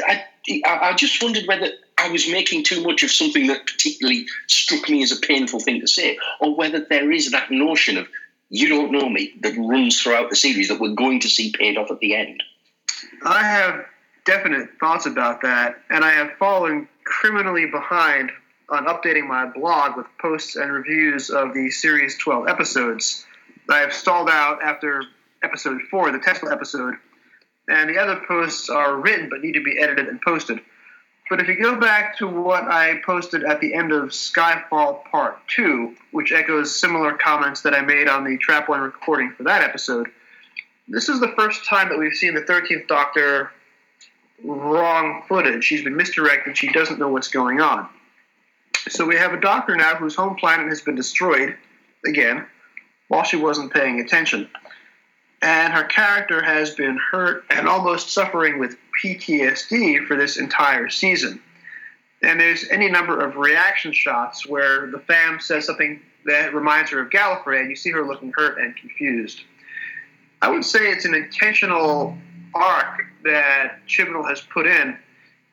I, 0.07 0.25
I, 0.65 0.89
I 0.89 0.93
just 0.95 1.21
wondered 1.21 1.47
whether 1.47 1.71
i 1.99 2.09
was 2.09 2.27
making 2.31 2.63
too 2.63 2.81
much 2.83 3.03
of 3.03 3.11
something 3.11 3.45
that 3.45 3.67
particularly 3.67 4.25
struck 4.47 4.89
me 4.89 5.03
as 5.03 5.11
a 5.11 5.17
painful 5.17 5.59
thing 5.59 5.79
to 5.81 5.87
say 5.87 6.17
or 6.39 6.55
whether 6.55 6.79
there 6.79 7.11
is 7.11 7.29
that 7.29 7.51
notion 7.51 7.95
of 7.95 8.07
you 8.51 8.67
don't 8.67 8.91
know 8.91 9.07
me 9.07 9.33
that 9.39 9.55
runs 9.57 9.99
throughout 9.99 10.29
the 10.29 10.35
series 10.35 10.67
that 10.67 10.79
we're 10.79 10.93
going 10.93 11.21
to 11.21 11.29
see 11.29 11.53
paid 11.57 11.77
off 11.77 11.89
at 11.89 11.99
the 11.99 12.15
end. 12.15 12.43
I 13.25 13.43
have 13.43 13.85
definite 14.25 14.69
thoughts 14.79 15.05
about 15.05 15.41
that, 15.41 15.77
and 15.89 16.03
I 16.03 16.11
have 16.11 16.33
fallen 16.33 16.87
criminally 17.05 17.65
behind 17.65 18.29
on 18.71 18.85
updating 18.85 19.27
my 19.27 19.45
blog 19.45 19.97
with 19.97 20.05
posts 20.19 20.55
and 20.55 20.71
reviews 20.71 21.29
of 21.29 21.53
the 21.53 21.69
series 21.69 22.17
12 22.17 22.47
episodes. 22.47 23.25
I 23.69 23.79
have 23.79 23.93
stalled 23.93 24.29
out 24.29 24.63
after 24.63 25.03
episode 25.43 25.81
4, 25.91 26.11
the 26.11 26.19
Tesla 26.19 26.53
episode, 26.53 26.95
and 27.67 27.89
the 27.89 27.97
other 27.97 28.21
posts 28.25 28.69
are 28.69 28.95
written 28.95 29.29
but 29.29 29.41
need 29.41 29.53
to 29.53 29.63
be 29.63 29.77
edited 29.77 30.07
and 30.07 30.21
posted. 30.21 30.61
But 31.29 31.41
if 31.41 31.47
you 31.47 31.61
go 31.61 31.79
back 31.79 32.17
to 32.17 32.27
what 32.27 32.63
I 32.63 33.01
posted 33.05 33.43
at 33.43 33.59
the 33.59 33.73
end 33.73 33.91
of 33.91 34.09
Spyfall 34.09 35.03
Part 35.11 35.37
2, 35.47 35.95
which 36.11 36.31
echoes 36.31 36.77
similar 36.77 37.13
comments 37.13 37.61
that 37.61 37.73
I 37.73 37.81
made 37.81 38.07
on 38.07 38.23
the 38.23 38.37
Trap 38.37 38.69
One 38.69 38.81
recording 38.81 39.33
for 39.37 39.43
that 39.43 39.61
episode, 39.61 40.09
this 40.87 41.09
is 41.09 41.19
the 41.19 41.33
first 41.37 41.65
time 41.65 41.89
that 41.89 41.99
we've 41.99 42.13
seen 42.13 42.35
the 42.35 42.41
13th 42.41 42.87
Doctor 42.87 43.51
wrong 44.43 45.23
footed. 45.27 45.63
She's 45.63 45.83
been 45.83 45.95
misdirected. 45.95 46.57
She 46.57 46.71
doesn't 46.71 46.99
know 46.99 47.09
what's 47.09 47.29
going 47.29 47.61
on. 47.61 47.87
So 48.89 49.05
we 49.05 49.15
have 49.15 49.33
a 49.33 49.39
doctor 49.39 49.75
now 49.75 49.95
whose 49.95 50.15
home 50.15 50.35
planet 50.35 50.67
has 50.69 50.81
been 50.81 50.95
destroyed 50.95 51.55
again 52.05 52.45
while 53.07 53.23
she 53.23 53.37
wasn't 53.37 53.73
paying 53.73 53.99
attention. 53.99 54.49
And 55.41 55.73
her 55.73 55.83
character 55.83 56.41
has 56.41 56.75
been 56.75 56.97
hurt 57.11 57.45
and 57.49 57.67
almost 57.67 58.11
suffering 58.11 58.59
with 58.59 58.77
PTSD 59.03 60.07
for 60.07 60.15
this 60.15 60.37
entire 60.37 60.89
season. 60.89 61.41
And 62.23 62.39
there's 62.39 62.67
any 62.69 62.89
number 62.89 63.19
of 63.19 63.35
reaction 63.35 63.93
shots 63.93 64.47
where 64.47 64.87
the 64.87 64.99
fam 64.99 65.39
says 65.39 65.65
something 65.65 66.01
that 66.25 66.53
reminds 66.53 66.91
her 66.91 66.99
of 67.01 67.09
Gallifrey, 67.09 67.61
and 67.61 67.69
you 67.69 67.75
see 67.75 67.89
her 67.91 68.05
looking 68.05 68.31
hurt 68.35 68.59
and 68.59 68.75
confused. 68.75 69.41
I 70.41 70.49
would 70.49 70.63
say 70.65 70.91
it's 70.91 71.05
an 71.05 71.15
intentional 71.15 72.15
arc 72.53 73.03
that 73.23 73.79
Chibnall 73.87 74.27
has 74.29 74.41
put 74.41 74.67
in 74.67 74.97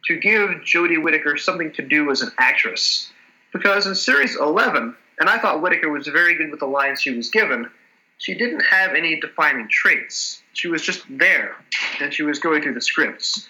to 0.05 0.16
give 0.18 0.51
Jodie 0.62 1.03
Whittaker 1.03 1.37
something 1.39 1.72
to 1.72 1.83
do 1.83 2.11
as 2.11 2.20
an 2.20 2.33
actress. 2.39 3.11
Because 3.53 3.86
in 3.86 3.94
series 3.94 4.36
11, 4.36 4.94
and 5.20 5.28
I 5.28 5.38
thought 5.38 5.62
Whittaker 5.62 5.90
was 5.90 6.07
very 6.07 6.36
good 6.36 6.51
with 6.51 6.61
the 6.61 6.66
lines 6.66 7.01
she 7.01 7.14
was 7.16 7.30
given, 7.30 7.70
she 8.18 8.34
didn't 8.34 8.61
have 8.61 8.94
any 8.94 9.20
defining 9.20 9.68
traits. 9.68 10.42
She 10.53 10.68
was 10.68 10.82
just 10.82 11.05
there, 11.09 11.57
and 12.01 12.12
she 12.12 12.22
was 12.22 12.38
going 12.38 12.62
through 12.62 12.74
the 12.74 12.80
scripts. 12.80 13.49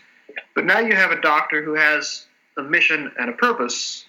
But 0.54 0.66
now 0.66 0.78
you 0.80 0.94
have 0.94 1.10
a 1.10 1.20
doctor 1.20 1.62
who 1.62 1.74
has 1.74 2.26
a 2.56 2.62
mission 2.62 3.12
and 3.18 3.30
a 3.30 3.32
purpose 3.32 4.04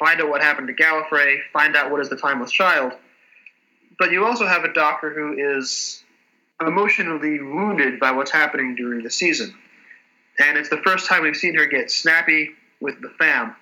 find 0.00 0.20
out 0.20 0.30
what 0.30 0.42
happened 0.42 0.66
to 0.66 0.74
Gallifrey, 0.74 1.38
find 1.52 1.76
out 1.76 1.90
what 1.90 2.00
is 2.00 2.08
the 2.08 2.16
timeless 2.16 2.50
child. 2.50 2.92
But 3.98 4.10
you 4.10 4.24
also 4.24 4.46
have 4.46 4.64
a 4.64 4.72
doctor 4.72 5.12
who 5.12 5.36
is 5.56 6.02
emotionally 6.60 7.40
wounded 7.40 8.00
by 8.00 8.10
what's 8.12 8.30
happening 8.30 8.74
during 8.74 9.04
the 9.04 9.10
season. 9.10 9.54
And 10.38 10.56
it's 10.56 10.70
the 10.70 10.78
first 10.78 11.06
time 11.06 11.22
we've 11.22 11.36
seen 11.36 11.54
her 11.56 11.66
get 11.66 11.90
snappy 11.90 12.50
with 12.80 13.00
the 13.02 13.10
fam. 13.18 13.54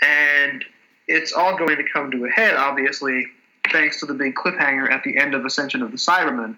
And 0.00 0.64
it's 1.08 1.32
all 1.32 1.56
going 1.56 1.78
to 1.78 1.84
come 1.90 2.10
to 2.10 2.24
a 2.26 2.28
head, 2.28 2.54
obviously, 2.54 3.26
thanks 3.72 3.98
to 4.00 4.06
the 4.06 4.14
big 4.14 4.34
cliffhanger 4.34 4.90
at 4.90 5.02
the 5.02 5.16
end 5.16 5.34
of 5.34 5.44
Ascension 5.44 5.82
of 5.82 5.90
the 5.90 5.96
Cybermen. 5.96 6.56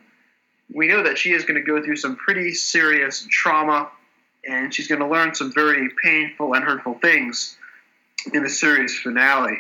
We 0.73 0.89
know 0.89 1.05
that 1.05 1.19
she 1.19 1.33
is 1.33 1.45
going 1.45 1.55
to 1.55 1.67
go 1.67 1.83
through 1.83 1.97
some 1.97 2.17
pretty 2.17 2.53
serious 2.53 3.27
trauma, 3.31 3.91
and 4.49 4.75
she's 4.75 4.89
going 4.89 5.01
to 5.01 5.07
learn 5.07 5.35
some 5.35 5.53
very 5.53 5.89
painful 6.03 6.55
and 6.55 6.65
hurtful 6.65 6.95
things 6.95 7.57
in 8.35 8.43
the 8.43 8.51
series 8.51 8.99
finale. 8.99 9.59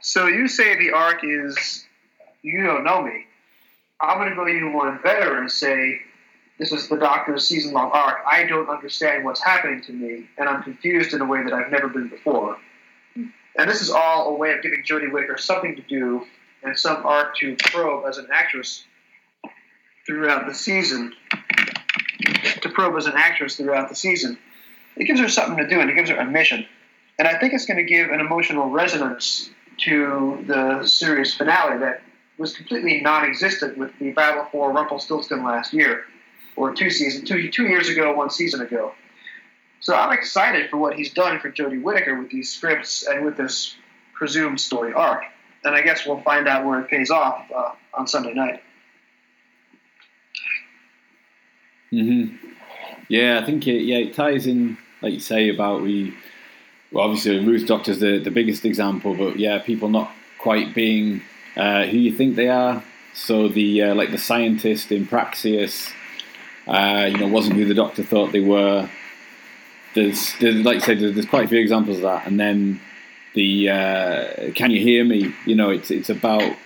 So 0.00 0.26
you 0.26 0.48
say 0.48 0.76
the 0.76 0.92
arc 0.92 1.24
is 1.24 1.84
you 2.42 2.62
don't 2.62 2.84
know 2.84 3.02
me. 3.02 3.24
I'm 4.00 4.18
going 4.18 4.30
to 4.30 4.36
go 4.36 4.48
even 4.48 4.72
one 4.72 5.00
better 5.02 5.38
and 5.40 5.50
say 5.50 6.00
this 6.58 6.72
is 6.72 6.88
the 6.88 6.96
Doctor's 6.96 7.46
season 7.46 7.72
long 7.72 7.90
arc. 7.92 8.18
I 8.26 8.44
don't 8.44 8.68
understand 8.68 9.24
what's 9.24 9.42
happening 9.42 9.80
to 9.82 9.92
me, 9.92 10.28
and 10.38 10.48
I'm 10.48 10.62
confused 10.62 11.14
in 11.14 11.20
a 11.20 11.24
way 11.24 11.42
that 11.42 11.52
I've 11.52 11.70
never 11.70 11.88
been 11.88 12.08
before. 12.08 12.58
And 13.58 13.68
this 13.68 13.82
is 13.82 13.90
all 13.90 14.28
a 14.28 14.34
way 14.34 14.52
of 14.52 14.62
giving 14.62 14.84
Jodie 14.84 15.12
Whittaker 15.12 15.36
something 15.36 15.74
to 15.74 15.82
do 15.82 16.24
and 16.62 16.78
some 16.78 17.04
arc 17.04 17.36
to 17.38 17.56
probe 17.56 18.04
as 18.08 18.16
an 18.16 18.28
actress 18.32 18.84
throughout 20.06 20.46
the 20.46 20.54
season. 20.54 21.12
To 22.62 22.68
probe 22.70 22.96
as 22.96 23.06
an 23.06 23.14
actress 23.16 23.56
throughout 23.56 23.88
the 23.88 23.96
season. 23.96 24.38
It 24.96 25.04
gives 25.04 25.20
her 25.20 25.28
something 25.28 25.56
to 25.56 25.68
do 25.68 25.80
and 25.80 25.90
it 25.90 25.94
gives 25.94 26.08
her 26.08 26.16
a 26.16 26.24
mission. 26.24 26.66
And 27.18 27.26
I 27.26 27.38
think 27.38 27.52
it's 27.52 27.66
going 27.66 27.78
to 27.78 27.84
give 27.84 28.10
an 28.10 28.20
emotional 28.20 28.70
resonance 28.70 29.50
to 29.78 30.44
the 30.46 30.86
series 30.86 31.34
finale 31.34 31.78
that 31.80 32.02
was 32.38 32.56
completely 32.56 33.00
non-existent 33.00 33.76
with 33.76 33.90
the 33.98 34.12
battle 34.12 34.46
for 34.52 34.72
Rumpelstiltskin 34.72 35.42
last 35.44 35.72
year, 35.72 36.04
or 36.56 36.74
two 36.74 36.90
seasons, 36.90 37.28
two 37.28 37.50
two 37.50 37.64
years 37.64 37.88
ago, 37.88 38.14
one 38.14 38.30
season 38.30 38.60
ago. 38.60 38.92
So 39.80 39.94
I'm 39.94 40.12
excited 40.12 40.70
for 40.70 40.76
what 40.76 40.94
he's 40.94 41.12
done 41.12 41.38
for 41.40 41.50
Jodie 41.50 41.82
Whittaker 41.82 42.18
with 42.18 42.30
these 42.30 42.52
scripts 42.52 43.06
and 43.06 43.24
with 43.24 43.36
this 43.36 43.76
presumed 44.14 44.60
story 44.60 44.92
arc. 44.92 45.22
And 45.64 45.74
I 45.74 45.82
guess 45.82 46.06
we'll 46.06 46.20
find 46.22 46.48
out 46.48 46.64
where 46.64 46.80
it 46.80 46.88
pays 46.88 47.10
off 47.10 47.50
uh, 47.54 47.72
on 47.94 48.06
Sunday 48.06 48.34
night. 48.34 48.62
hmm 51.90 52.26
Yeah, 53.08 53.40
I 53.40 53.46
think 53.46 53.66
it, 53.66 53.82
yeah 53.82 53.98
it 53.98 54.14
ties 54.14 54.46
in 54.46 54.76
like 55.02 55.14
you 55.14 55.20
say 55.20 55.48
about 55.48 55.82
we. 55.82 56.14
Well, 56.90 57.04
obviously 57.04 57.44
Ruth 57.44 57.66
Doctor's 57.66 58.00
the 58.00 58.18
the 58.18 58.30
biggest 58.30 58.64
example, 58.64 59.14
but 59.14 59.38
yeah, 59.38 59.58
people 59.58 59.88
not 59.88 60.10
quite 60.38 60.74
being 60.74 61.22
uh, 61.56 61.84
who 61.84 61.98
you 61.98 62.12
think 62.12 62.36
they 62.36 62.48
are. 62.48 62.82
So 63.14 63.48
the 63.48 63.82
uh, 63.82 63.94
like 63.94 64.10
the 64.10 64.18
scientist 64.18 64.92
in 64.92 65.06
Praxeus, 65.06 65.90
uh, 66.66 67.08
you 67.10 67.18
know, 67.18 67.28
wasn't 67.28 67.56
who 67.56 67.64
the 67.64 67.74
Doctor 67.74 68.02
thought 68.02 68.32
they 68.32 68.40
were. 68.40 68.88
There's, 69.94 70.34
there's 70.40 70.56
like 70.56 70.76
I 70.82 70.86
said, 70.86 71.00
there's, 71.00 71.14
there's 71.14 71.26
quite 71.26 71.46
a 71.46 71.48
few 71.48 71.60
examples 71.60 71.96
of 71.98 72.02
that, 72.02 72.26
and 72.26 72.38
then 72.38 72.80
the 73.34 73.70
uh, 73.70 74.52
"Can 74.54 74.70
you 74.70 74.80
hear 74.80 75.04
me?" 75.04 75.34
You 75.46 75.54
know, 75.54 75.70
it's 75.70 75.90
it's 75.90 76.10
about 76.10 76.56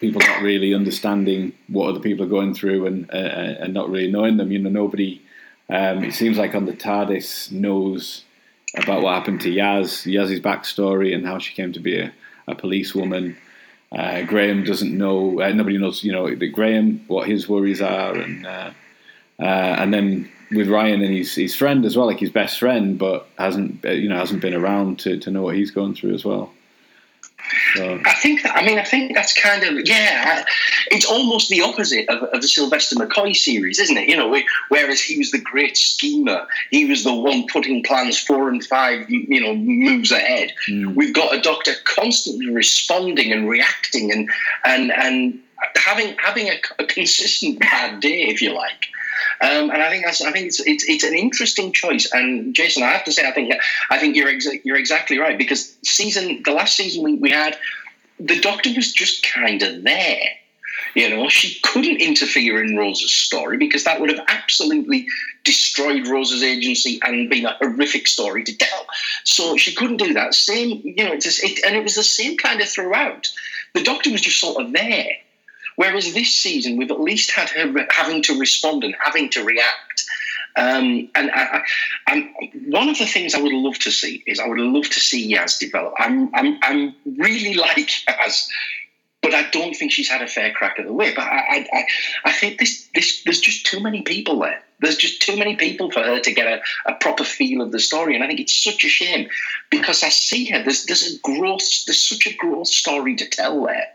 people 0.00 0.20
not 0.20 0.42
really 0.42 0.74
understanding 0.74 1.52
what 1.68 1.88
other 1.88 2.00
people 2.00 2.24
are 2.24 2.28
going 2.28 2.54
through 2.54 2.86
and 2.86 3.10
uh, 3.10 3.62
and 3.62 3.74
not 3.74 3.88
really 3.90 4.10
knowing 4.10 4.36
them. 4.36 4.52
You 4.52 4.58
know, 4.58 4.70
nobody. 4.70 5.22
Um, 5.68 6.04
it 6.04 6.14
seems 6.14 6.38
like 6.38 6.54
on 6.54 6.66
the 6.66 6.72
TARDIS 6.72 7.50
knows 7.50 8.22
about 8.76 9.02
what 9.02 9.14
happened 9.14 9.40
to 9.40 9.50
Yaz, 9.50 10.06
Yaz's 10.06 10.40
backstory, 10.40 11.12
and 11.12 11.26
how 11.26 11.38
she 11.38 11.54
came 11.54 11.72
to 11.72 11.80
be 11.80 11.98
a, 11.98 12.12
a 12.46 12.54
policewoman. 12.54 13.36
Uh, 13.90 14.22
Graham 14.22 14.62
doesn't 14.62 14.96
know. 14.96 15.40
Uh, 15.40 15.52
nobody 15.52 15.78
knows. 15.78 16.04
You 16.04 16.12
know, 16.12 16.34
Graham 16.52 17.04
what 17.08 17.28
his 17.28 17.48
worries 17.48 17.80
are, 17.80 18.14
and 18.14 18.46
uh, 19.40 19.44
and 19.78 19.92
then 19.92 20.30
with 20.50 20.68
Ryan 20.68 21.02
and 21.02 21.14
his 21.14 21.34
his 21.34 21.54
friend 21.54 21.84
as 21.84 21.96
well, 21.96 22.06
like 22.06 22.20
his 22.20 22.30
best 22.30 22.58
friend, 22.58 22.98
but 22.98 23.28
hasn't 23.38 23.84
uh, 23.84 23.90
you 23.90 24.08
know 24.08 24.16
hasn't 24.16 24.40
been 24.40 24.54
around 24.54 24.98
to, 25.00 25.18
to 25.18 25.30
know 25.30 25.42
what 25.42 25.56
he's 25.56 25.70
going 25.70 25.94
through 25.94 26.14
as 26.14 26.24
well. 26.24 26.52
So. 27.74 28.00
I 28.04 28.14
think. 28.14 28.42
That, 28.42 28.56
I 28.56 28.64
mean, 28.64 28.78
I 28.78 28.84
think 28.84 29.14
that's 29.14 29.38
kind 29.40 29.62
of 29.62 29.86
yeah. 29.86 30.44
It's 30.88 31.06
almost 31.06 31.48
the 31.48 31.62
opposite 31.62 32.08
of, 32.08 32.22
of, 32.24 32.42
the 32.42 32.48
Sylvester 32.48 32.96
McCoy 32.96 33.36
series, 33.36 33.78
isn't 33.78 33.96
it? 33.96 34.08
You 34.08 34.16
know, 34.16 34.36
whereas 34.68 35.00
he 35.00 35.18
was 35.18 35.30
the 35.30 35.40
great 35.40 35.76
schemer, 35.76 36.46
he 36.70 36.86
was 36.86 37.04
the 37.04 37.14
one 37.14 37.46
putting 37.46 37.82
plans 37.82 38.18
four 38.18 38.48
and 38.48 38.64
five, 38.64 39.08
you 39.08 39.40
know, 39.40 39.54
moves 39.54 40.10
ahead. 40.10 40.52
Mm. 40.68 40.94
We've 40.94 41.14
got 41.14 41.34
a 41.34 41.40
doctor 41.40 41.72
constantly 41.84 42.50
responding 42.50 43.32
and 43.32 43.48
reacting 43.48 44.10
and 44.10 44.30
and 44.64 44.92
and 44.92 45.40
having 45.76 46.16
having 46.18 46.48
a, 46.48 46.56
a 46.78 46.86
consistent 46.86 47.60
bad 47.60 48.00
day, 48.00 48.22
if 48.22 48.42
you 48.42 48.54
like. 48.54 48.88
Um, 49.40 49.70
and 49.70 49.82
I 49.82 49.90
think 49.90 50.04
that's 50.04 50.20
I 50.22 50.32
think 50.32 50.46
it's, 50.46 50.60
it's 50.60 50.88
it's 50.88 51.04
an 51.04 51.14
interesting 51.14 51.72
choice. 51.72 52.10
And 52.12 52.54
Jason, 52.54 52.82
I 52.82 52.88
have 52.88 53.04
to 53.04 53.12
say, 53.12 53.26
I 53.26 53.32
think 53.32 53.54
I 53.90 53.98
think 53.98 54.16
you're 54.16 54.28
exa- 54.28 54.60
you're 54.64 54.76
exactly 54.76 55.18
right 55.18 55.38
because 55.38 55.76
season 55.84 56.42
the 56.44 56.52
last 56.52 56.76
season 56.76 57.02
we, 57.02 57.14
we 57.14 57.30
had, 57.30 57.56
the 58.18 58.40
Doctor 58.40 58.70
was 58.74 58.92
just 58.92 59.26
kind 59.26 59.62
of 59.62 59.82
there. 59.82 60.20
You 60.94 61.10
know, 61.10 61.28
she 61.28 61.60
couldn't 61.60 62.00
interfere 62.00 62.62
in 62.62 62.76
Rose's 62.76 63.12
story 63.12 63.58
because 63.58 63.84
that 63.84 64.00
would 64.00 64.10
have 64.10 64.24
absolutely 64.28 65.06
destroyed 65.44 66.06
Rose's 66.06 66.42
agency 66.42 66.98
and 67.02 67.28
been 67.28 67.44
a 67.44 67.52
horrific 67.52 68.08
story 68.08 68.44
to 68.44 68.56
tell. 68.56 68.86
So 69.24 69.56
she 69.56 69.74
couldn't 69.74 69.98
do 69.98 70.14
that. 70.14 70.34
Same, 70.34 70.80
you 70.82 71.04
know, 71.04 71.12
it's 71.12 71.42
it, 71.42 71.64
and 71.64 71.76
it 71.76 71.82
was 71.82 71.96
the 71.96 72.02
same 72.02 72.38
kind 72.38 72.60
of 72.60 72.68
throughout. 72.68 73.30
The 73.74 73.82
Doctor 73.82 74.10
was 74.10 74.22
just 74.22 74.40
sort 74.40 74.62
of 74.62 74.72
there. 74.72 75.16
Whereas 75.76 76.12
this 76.14 76.34
season, 76.34 76.76
we've 76.76 76.90
at 76.90 77.00
least 77.00 77.30
had 77.30 77.50
her 77.50 77.86
having 77.90 78.22
to 78.22 78.38
respond 78.38 78.84
and 78.84 78.94
having 78.98 79.30
to 79.30 79.44
react. 79.44 80.04
Um, 80.56 81.10
and, 81.14 81.30
I, 81.30 81.62
and 82.06 82.30
one 82.68 82.88
of 82.88 82.96
the 82.98 83.04
things 83.04 83.34
I 83.34 83.40
would 83.40 83.52
love 83.52 83.78
to 83.80 83.90
see 83.90 84.22
is 84.26 84.40
I 84.40 84.48
would 84.48 84.58
love 84.58 84.88
to 84.88 85.00
see 85.00 85.34
Yaz 85.34 85.58
develop. 85.58 85.94
I'm, 85.98 86.34
I'm, 86.34 86.58
I'm 86.62 86.94
really 87.04 87.54
like 87.66 87.90
Yaz, 88.08 88.48
but 89.22 89.34
I 89.34 89.50
don't 89.50 89.74
think 89.74 89.92
she's 89.92 90.08
had 90.08 90.22
a 90.22 90.26
fair 90.26 90.52
crack 90.52 90.78
at 90.78 90.86
the 90.86 90.92
whip. 90.92 91.18
I, 91.18 91.66
I, 91.70 91.84
I 92.24 92.32
think 92.32 92.58
this, 92.58 92.88
this, 92.94 93.22
there's 93.24 93.40
just 93.40 93.66
too 93.66 93.80
many 93.80 94.00
people 94.00 94.40
there. 94.40 94.62
There's 94.80 94.96
just 94.96 95.22
too 95.22 95.36
many 95.36 95.56
people 95.56 95.90
for 95.90 96.02
her 96.02 96.20
to 96.20 96.32
get 96.32 96.46
a, 96.46 96.90
a 96.90 96.94
proper 96.94 97.24
feel 97.24 97.62
of 97.62 97.72
the 97.72 97.80
story, 97.80 98.14
and 98.14 98.22
I 98.22 98.26
think 98.26 98.40
it's 98.40 98.62
such 98.62 98.84
a 98.84 98.88
shame 98.88 99.28
because 99.70 100.02
I 100.02 100.10
see 100.10 100.46
her. 100.46 100.62
There's 100.62 100.84
there's 100.84 101.14
a 101.14 101.18
growth. 101.20 101.84
There's 101.86 102.02
such 102.02 102.26
a 102.26 102.34
growth 102.34 102.68
story 102.68 103.16
to 103.16 103.28
tell 103.28 103.64
there, 103.64 103.86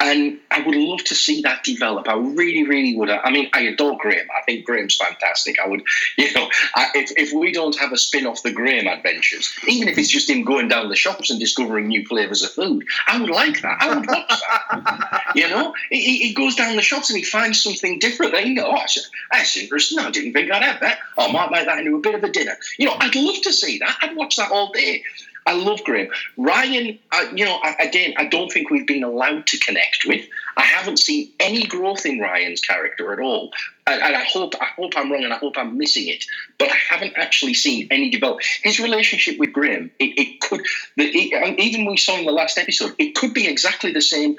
and 0.00 0.38
I 0.50 0.62
would 0.62 0.74
love 0.74 1.04
to 1.04 1.14
see 1.14 1.42
that 1.42 1.62
develop. 1.62 2.08
I 2.08 2.14
really, 2.14 2.64
really 2.64 2.96
would. 2.96 3.10
I 3.10 3.30
mean, 3.30 3.48
I 3.52 3.62
adore 3.62 3.98
Graham. 3.98 4.26
I 4.36 4.42
think 4.44 4.64
Graham's 4.64 4.96
fantastic. 4.96 5.58
I 5.58 5.68
would, 5.68 5.82
you 6.18 6.32
know, 6.32 6.48
I, 6.74 6.88
if 6.94 7.12
if 7.16 7.32
we 7.32 7.52
don't 7.52 7.76
have 7.78 7.92
a 7.92 7.98
spin 7.98 8.26
off 8.26 8.42
the 8.42 8.52
Graham 8.52 8.86
adventures, 8.86 9.52
even 9.68 9.88
if 9.88 9.98
it's 9.98 10.08
just 10.08 10.30
him 10.30 10.44
going 10.44 10.68
down 10.68 10.88
the 10.88 10.96
shops 10.96 11.30
and 11.30 11.38
discovering 11.38 11.88
new 11.88 12.04
flavors 12.06 12.42
of 12.42 12.50
food, 12.50 12.86
I 13.06 13.20
would 13.20 13.30
like 13.30 13.60
that. 13.62 13.76
I 13.80 13.94
would 13.94 14.06
watch 14.06 14.28
that. 14.28 15.24
you 15.34 15.48
know, 15.48 15.74
he, 15.90 16.18
he 16.18 16.34
goes 16.34 16.54
down 16.54 16.76
the 16.76 16.82
shops 16.82 17.10
and 17.10 17.18
he 17.18 17.24
finds 17.24 17.62
something 17.62 17.98
different. 17.98 18.34
You 18.44 18.56
go, 18.56 18.66
oh, 18.66 18.76
that's, 18.76 19.10
that's 19.30 19.56
interesting. 19.56 19.98
Didn't 20.14 20.32
think 20.32 20.50
I'd 20.50 20.62
have 20.62 20.80
that. 20.80 20.98
I 21.18 21.30
might 21.30 21.50
make 21.50 21.66
that 21.66 21.78
into 21.78 21.96
a 21.96 22.00
bit 22.00 22.14
of 22.14 22.24
a 22.24 22.30
dinner. 22.30 22.56
You 22.78 22.86
know, 22.86 22.96
I'd 22.98 23.14
love 23.14 23.42
to 23.42 23.52
see 23.52 23.78
that. 23.78 23.96
I'd 24.02 24.16
watch 24.16 24.36
that 24.36 24.50
all 24.50 24.72
day. 24.72 25.02
I 25.46 25.52
love 25.52 25.84
Graham. 25.84 26.08
Ryan, 26.38 26.98
you 27.34 27.44
know, 27.44 27.58
I, 27.62 27.76
again, 27.80 28.14
I 28.16 28.26
don't 28.26 28.50
think 28.50 28.70
we've 28.70 28.86
been 28.86 29.04
allowed 29.04 29.46
to 29.48 29.58
connect 29.58 30.04
with. 30.06 30.26
I 30.56 30.62
haven't 30.62 30.98
seen 30.98 31.32
any 31.38 31.66
growth 31.66 32.06
in 32.06 32.18
Ryan's 32.18 32.62
character 32.62 33.12
at 33.12 33.20
all, 33.20 33.52
and, 33.86 34.00
and, 34.00 34.16
I 34.16 34.24
hope 34.24 34.54
I 34.60 34.66
hope 34.76 34.92
I'm 34.96 35.12
wrong, 35.12 35.24
and 35.24 35.34
I 35.34 35.36
hope 35.36 35.58
I'm 35.58 35.76
missing 35.76 36.08
it. 36.08 36.24
But 36.58 36.70
I 36.70 36.76
haven't 36.76 37.14
actually 37.16 37.54
seen 37.54 37.88
any 37.90 38.08
development. 38.08 38.46
His 38.62 38.80
relationship 38.80 39.38
with 39.38 39.52
Graham, 39.52 39.90
it, 39.98 40.18
it 40.18 40.40
could, 40.40 40.64
the, 40.96 41.04
it, 41.04 41.42
um, 41.42 41.56
even 41.58 41.84
we 41.84 41.98
saw 41.98 42.16
in 42.18 42.24
the 42.24 42.32
last 42.32 42.56
episode, 42.56 42.94
it 42.98 43.14
could 43.14 43.34
be 43.34 43.46
exactly 43.46 43.92
the 43.92 44.00
same 44.00 44.36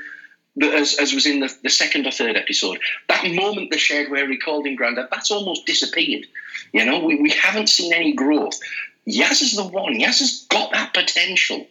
as, 0.61 0.95
as 0.99 1.13
was 1.13 1.25
in 1.25 1.39
the, 1.39 1.53
the 1.63 1.69
second 1.69 2.07
or 2.07 2.11
third 2.11 2.37
episode. 2.37 2.79
That 3.07 3.25
moment 3.33 3.71
they 3.71 3.77
shared 3.77 4.09
where 4.09 4.29
he 4.29 4.37
called 4.37 4.65
him 4.65 4.75
Grandad, 4.75 5.07
that's 5.11 5.31
almost 5.31 5.65
disappeared. 5.65 6.25
You 6.73 6.85
know, 6.85 6.99
we, 6.99 7.15
we 7.15 7.29
haven't 7.31 7.67
seen 7.67 7.93
any 7.93 8.13
growth. 8.13 8.59
Yaz 9.07 9.41
is 9.41 9.55
the 9.55 9.65
one. 9.65 9.93
Yaz 9.93 10.19
has 10.19 10.45
got 10.49 10.71
that 10.71 10.93
potential, 10.93 11.67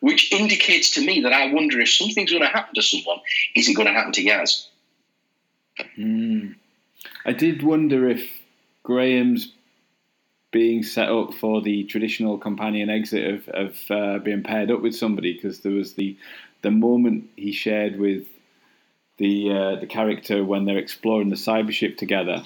which 0.00 0.32
indicates 0.32 0.90
to 0.92 1.04
me 1.04 1.22
that 1.22 1.32
I 1.32 1.52
wonder 1.52 1.80
if 1.80 1.90
something's 1.90 2.30
going 2.30 2.42
to 2.42 2.48
happen 2.48 2.74
to 2.74 2.82
someone. 2.82 3.18
Is 3.54 3.68
it 3.68 3.74
going 3.74 3.88
to 3.88 3.94
happen 3.94 4.12
to 4.12 4.24
Yaz? 4.24 4.66
Mm. 5.98 6.54
I 7.24 7.32
did 7.32 7.62
wonder 7.62 8.08
if 8.08 8.28
Graham's 8.82 9.52
being 10.52 10.82
set 10.82 11.10
up 11.10 11.34
for 11.34 11.60
the 11.60 11.84
traditional 11.84 12.38
companion 12.38 12.88
exit 12.88 13.34
of, 13.34 13.48
of 13.48 13.90
uh, 13.90 14.18
being 14.20 14.42
paired 14.42 14.70
up 14.70 14.80
with 14.80 14.94
somebody 14.94 15.34
because 15.34 15.60
there 15.60 15.72
was 15.72 15.94
the 15.94 16.16
the 16.66 16.70
moment 16.72 17.30
he 17.36 17.52
shared 17.52 17.96
with 17.96 18.26
the 19.18 19.52
uh, 19.52 19.76
the 19.76 19.86
character 19.86 20.44
when 20.44 20.64
they're 20.64 20.78
exploring 20.78 21.28
the 21.28 21.36
cyber 21.36 21.70
ship 21.70 21.96
together. 21.96 22.42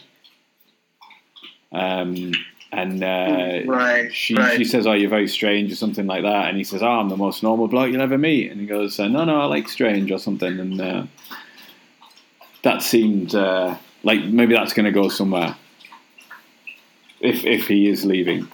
Um, 1.73 2.33
and 2.71 3.03
uh, 3.03 3.62
right, 3.66 4.12
she 4.12 4.35
right. 4.35 4.59
she 4.59 4.64
says, 4.64 4.87
"Oh, 4.87 4.93
you're 4.93 5.09
very 5.09 5.27
strange" 5.27 5.73
or 5.73 5.77
something 5.77 6.07
like 6.07 6.23
that, 6.23 6.49
and 6.49 6.59
he 6.59 6.64
says, 6.64 6.83
"Oh, 6.83 6.91
I'm 7.01 7.09
the 7.09 7.16
most 7.16 7.43
normal 7.43 7.66
bloke 7.66 7.91
you'll 7.91 8.03
ever 8.03 8.18
meet," 8.18 8.51
and 8.51 8.61
he 8.61 8.66
goes, 8.66 9.01
uh, 9.01 9.09
"No, 9.09 9.25
no, 9.25 9.41
I 9.41 9.47
like 9.47 9.71
strange" 9.71 10.12
or 10.12 10.18
something, 10.18 10.61
and 10.61 10.79
uh, 10.79 11.07
that 12.62 12.83
seemed 12.83 13.35
uh, 13.35 13.75
like 14.03 14.23
maybe 14.23 14.53
that's 14.53 14.75
going 14.75 14.85
to 14.85 14.93
go 14.93 15.09
somewhere 15.09 15.57
if 17.21 17.47
if 17.47 17.68
he 17.68 17.89
is 17.89 18.05
leaving. 18.05 18.47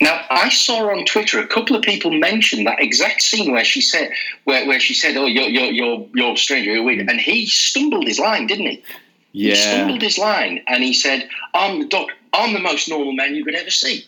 Now, 0.00 0.24
I 0.28 0.48
saw 0.48 0.90
on 0.90 1.04
Twitter 1.04 1.38
a 1.38 1.46
couple 1.46 1.76
of 1.76 1.82
people 1.82 2.10
mention 2.10 2.64
that 2.64 2.80
exact 2.80 3.22
scene 3.22 3.52
where 3.52 3.64
she 3.64 3.80
said, 3.80 4.10
where, 4.44 4.66
where 4.66 4.80
she 4.80 4.94
said, 4.94 5.16
"Oh, 5.16 5.26
you're 5.26 5.48
you're 5.48 5.70
you're 5.70 6.06
you're 6.14 6.36
stranger, 6.36 6.72
you're 6.72 6.82
weird," 6.82 7.08
and 7.08 7.20
he 7.20 7.46
stumbled 7.46 8.06
his 8.06 8.18
line, 8.18 8.46
didn't 8.46 8.66
he? 8.66 8.82
Yeah. 9.32 9.50
He 9.50 9.54
stumbled 9.56 10.02
his 10.02 10.18
line, 10.18 10.62
and 10.66 10.82
he 10.82 10.92
said, 10.92 11.28
"I'm 11.54 11.78
the 11.80 11.86
doc. 11.86 12.08
I'm 12.32 12.52
the 12.54 12.60
most 12.60 12.88
normal 12.88 13.12
man 13.12 13.34
you 13.34 13.44
could 13.44 13.54
ever 13.54 13.70
see." 13.70 14.04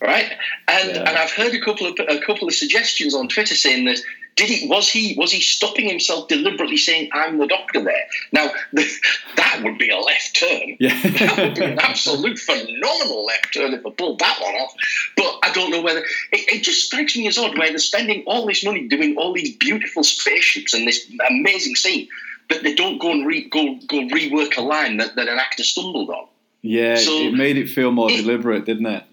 Right, 0.00 0.32
and 0.66 0.90
Yeah. 0.90 1.08
and 1.08 1.16
I've 1.16 1.30
heard 1.30 1.54
a 1.54 1.60
couple 1.60 1.86
of 1.86 1.98
a 2.08 2.18
couple 2.18 2.48
of 2.48 2.54
suggestions 2.54 3.14
on 3.14 3.28
Twitter 3.28 3.54
saying 3.54 3.84
that 3.84 4.00
did 4.36 4.48
he 4.48 4.66
was 4.68 4.88
he 4.88 5.14
was 5.18 5.30
he 5.30 5.40
stopping 5.40 5.88
himself 5.88 6.28
deliberately 6.28 6.76
saying 6.76 7.10
I'm 7.12 7.38
the 7.38 7.46
doctor 7.46 7.82
there? 7.82 8.04
Now 8.32 8.50
the, 8.72 8.88
that 9.36 9.60
would 9.62 9.78
be 9.78 9.90
a 9.90 9.98
left 9.98 10.36
turn. 10.36 10.76
Yeah. 10.80 10.98
that 11.02 11.36
would 11.38 11.54
be 11.54 11.64
an 11.64 11.78
absolute 11.78 12.38
phenomenal 12.38 13.24
left 13.26 13.52
turn 13.54 13.74
if 13.74 13.84
I 13.86 13.90
pulled 13.90 14.18
that 14.20 14.38
one 14.40 14.54
off. 14.54 14.74
But 15.16 15.38
I 15.42 15.52
don't 15.52 15.70
know 15.70 15.82
whether 15.82 16.00
it, 16.00 16.06
it 16.32 16.62
just 16.62 16.86
strikes 16.86 17.16
me 17.16 17.26
as 17.28 17.36
odd 17.38 17.58
where 17.58 17.68
they're 17.68 17.78
spending 17.78 18.24
all 18.26 18.46
this 18.46 18.64
money 18.64 18.88
doing 18.88 19.16
all 19.16 19.32
these 19.32 19.56
beautiful 19.56 20.02
spaceships 20.04 20.72
and 20.74 20.88
this 20.88 21.10
amazing 21.28 21.76
scene, 21.76 22.08
but 22.48 22.62
they 22.62 22.74
don't 22.74 22.98
go 22.98 23.10
and 23.10 23.26
re, 23.26 23.48
go 23.48 23.74
go 23.86 23.98
rework 24.08 24.56
a 24.56 24.62
line 24.62 24.96
that, 24.96 25.14
that 25.16 25.28
an 25.28 25.38
actor 25.38 25.62
stumbled 25.62 26.08
on. 26.10 26.26
yeah, 26.62 26.96
So- 26.96 27.18
it 27.18 27.34
made 27.34 27.56
it 27.58 27.68
feel 27.68 27.90
more 27.90 28.10
It- 28.10 28.16
deliberate, 28.22 28.64
didn't 28.64 28.86
it? 28.86 29.04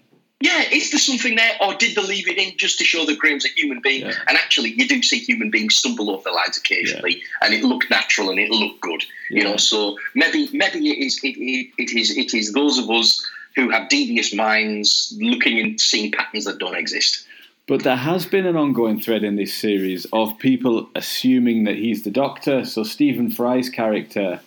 Yeah, 0.42 0.62
is 0.72 0.90
there 0.90 0.98
something 0.98 1.36
there, 1.36 1.52
or 1.60 1.74
did 1.74 1.94
they 1.94 2.02
leave 2.02 2.26
it 2.26 2.38
in 2.38 2.56
just 2.56 2.78
to 2.78 2.84
show 2.84 3.04
that 3.04 3.18
Graham's 3.18 3.44
a 3.44 3.48
human 3.48 3.80
being? 3.82 4.06
Yeah. 4.06 4.14
And 4.26 4.38
actually, 4.38 4.70
you 4.70 4.88
do 4.88 5.02
see 5.02 5.18
human 5.18 5.50
beings 5.50 5.76
stumble 5.76 6.10
over 6.10 6.22
the 6.24 6.30
lines 6.30 6.56
occasionally, 6.56 7.22
and 7.42 7.52
it 7.52 7.62
looked 7.62 7.90
natural 7.90 8.30
and 8.30 8.38
it 8.38 8.50
looked 8.50 8.80
good. 8.80 9.04
You 9.28 9.44
know, 9.44 9.58
so 9.58 9.98
maybe 10.14 10.48
maybe 10.52 10.90
it 10.90 11.04
is 11.04 11.20
it, 11.22 11.36
it, 11.36 11.72
it 11.76 11.90
is 11.92 12.16
it 12.16 12.32
is 12.32 12.54
those 12.54 12.78
of 12.78 12.90
us 12.90 13.24
who 13.54 13.68
have 13.68 13.90
devious 13.90 14.34
minds 14.34 15.14
looking 15.20 15.58
and 15.58 15.78
seeing 15.78 16.10
patterns 16.10 16.46
that 16.46 16.58
don't 16.58 16.76
exist. 16.76 17.26
But 17.68 17.84
there 17.84 17.96
has 17.96 18.24
been 18.24 18.46
an 18.46 18.56
ongoing 18.56 18.98
thread 18.98 19.22
in 19.22 19.36
this 19.36 19.54
series 19.54 20.06
of 20.12 20.38
people 20.38 20.88
assuming 20.94 21.64
that 21.64 21.76
he's 21.76 22.02
the 22.02 22.10
Doctor. 22.10 22.64
So 22.64 22.82
Stephen 22.82 23.30
Fry's 23.30 23.68
character 23.68 24.40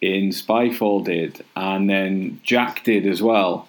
in 0.00 0.30
Spyfall 0.30 1.04
did, 1.04 1.44
and 1.54 1.88
then 1.90 2.40
Jack 2.42 2.82
did 2.82 3.06
as 3.06 3.22
well. 3.22 3.68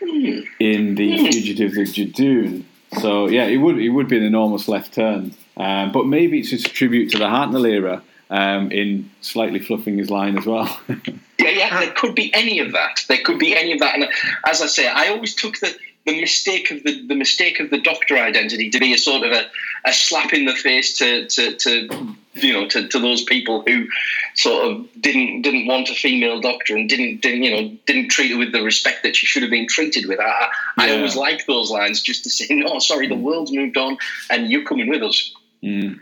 In 0.00 0.94
the 0.94 1.30
Fugitives 1.30 1.76
of 1.76 1.86
Judoon. 1.86 2.64
So 3.00 3.28
yeah, 3.28 3.46
it 3.46 3.56
would 3.56 3.78
it 3.78 3.90
would 3.90 4.08
be 4.08 4.16
an 4.16 4.22
enormous 4.22 4.68
left 4.68 4.94
turn. 4.94 5.34
Um, 5.56 5.92
but 5.92 6.06
maybe 6.06 6.38
it's 6.40 6.50
just 6.50 6.66
a 6.66 6.70
tribute 6.70 7.10
to 7.12 7.18
the 7.18 7.24
Hartnell 7.24 7.68
era 7.68 8.02
um, 8.30 8.70
in 8.70 9.10
slightly 9.20 9.58
fluffing 9.58 9.98
his 9.98 10.10
line 10.10 10.38
as 10.38 10.46
well. 10.46 10.80
Yeah, 11.38 11.50
yeah, 11.50 11.80
there 11.80 11.92
could 11.92 12.14
be 12.16 12.34
any 12.34 12.58
of 12.58 12.72
that. 12.72 13.04
There 13.08 13.22
could 13.22 13.38
be 13.38 13.54
any 13.54 13.72
of 13.72 13.78
that. 13.78 13.94
And 13.94 14.08
as 14.46 14.62
I 14.62 14.66
say, 14.66 14.88
I 14.88 15.08
always 15.08 15.34
took 15.34 15.58
the, 15.58 15.76
the 16.04 16.20
mistake 16.20 16.72
of 16.72 16.82
the, 16.82 17.06
the 17.06 17.14
mistake 17.14 17.60
of 17.60 17.70
the 17.70 17.78
doctor 17.78 18.16
identity 18.16 18.70
to 18.70 18.80
be 18.80 18.92
a 18.94 18.98
sort 18.98 19.22
of 19.22 19.30
a, 19.30 19.44
a 19.84 19.92
slap 19.92 20.32
in 20.32 20.46
the 20.46 20.54
face 20.54 20.98
to, 20.98 21.26
to, 21.26 21.54
to 21.54 22.16
you 22.42 22.52
know 22.52 22.68
to, 22.68 22.88
to 22.88 22.98
those 22.98 23.22
people 23.24 23.62
who 23.66 23.88
sort 24.34 24.70
of 24.70 24.86
didn't 25.00 25.42
didn't 25.42 25.66
want 25.66 25.88
a 25.88 25.94
female 25.94 26.40
doctor 26.40 26.76
and 26.76 26.88
didn't, 26.88 27.20
didn't 27.22 27.42
you 27.42 27.50
know 27.50 27.76
didn't 27.86 28.08
treat 28.08 28.32
her 28.32 28.38
with 28.38 28.52
the 28.52 28.62
respect 28.62 29.02
that 29.02 29.16
she 29.16 29.26
should 29.26 29.42
have 29.42 29.50
been 29.50 29.66
treated 29.68 30.06
with. 30.06 30.20
I, 30.20 30.48
I 30.78 30.96
always 30.96 31.16
like 31.16 31.46
those 31.46 31.70
lines 31.70 32.00
just 32.02 32.24
to 32.24 32.30
say, 32.30 32.46
no, 32.50 32.78
sorry, 32.78 33.06
the 33.06 33.16
world's 33.16 33.52
moved 33.52 33.76
on 33.76 33.98
and 34.30 34.50
you're 34.50 34.64
coming 34.64 34.88
with 34.88 35.02
us. 35.02 35.34
Mm. 35.62 36.00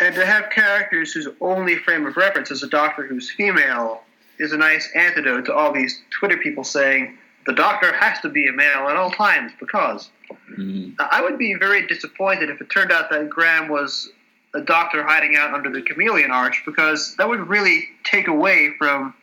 And 0.00 0.14
to 0.14 0.26
have 0.26 0.50
characters 0.50 1.12
whose 1.12 1.28
only 1.40 1.76
frame 1.76 2.06
of 2.06 2.16
reference 2.16 2.50
is 2.50 2.62
a 2.62 2.68
doctor 2.68 3.06
who's 3.06 3.30
female 3.30 4.02
is 4.38 4.52
a 4.52 4.56
nice 4.56 4.90
antidote 4.94 5.46
to 5.46 5.54
all 5.54 5.72
these 5.72 6.02
Twitter 6.10 6.36
people 6.36 6.64
saying 6.64 7.16
the 7.46 7.52
doctor 7.52 7.94
has 7.94 8.20
to 8.20 8.28
be 8.28 8.48
a 8.48 8.52
male 8.52 8.88
at 8.88 8.96
all 8.96 9.10
times 9.10 9.52
because. 9.60 10.10
Mm. 10.58 10.96
I 10.98 11.22
would 11.22 11.38
be 11.38 11.54
very 11.54 11.86
disappointed 11.86 12.50
if 12.50 12.60
it 12.60 12.68
turned 12.68 12.90
out 12.90 13.10
that 13.10 13.30
Graham 13.30 13.68
was 13.68 14.10
a 14.56 14.60
doctor 14.62 15.02
hiding 15.04 15.36
out 15.36 15.52
under 15.54 15.70
the 15.70 15.82
chameleon 15.82 16.30
arch 16.30 16.62
because 16.64 17.14
that 17.16 17.28
would 17.28 17.48
really 17.48 17.84
take 18.04 18.26
away 18.28 18.72
from 18.78 19.14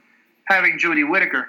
having 0.45 0.77
Jodie 0.77 1.09
Whittaker. 1.09 1.47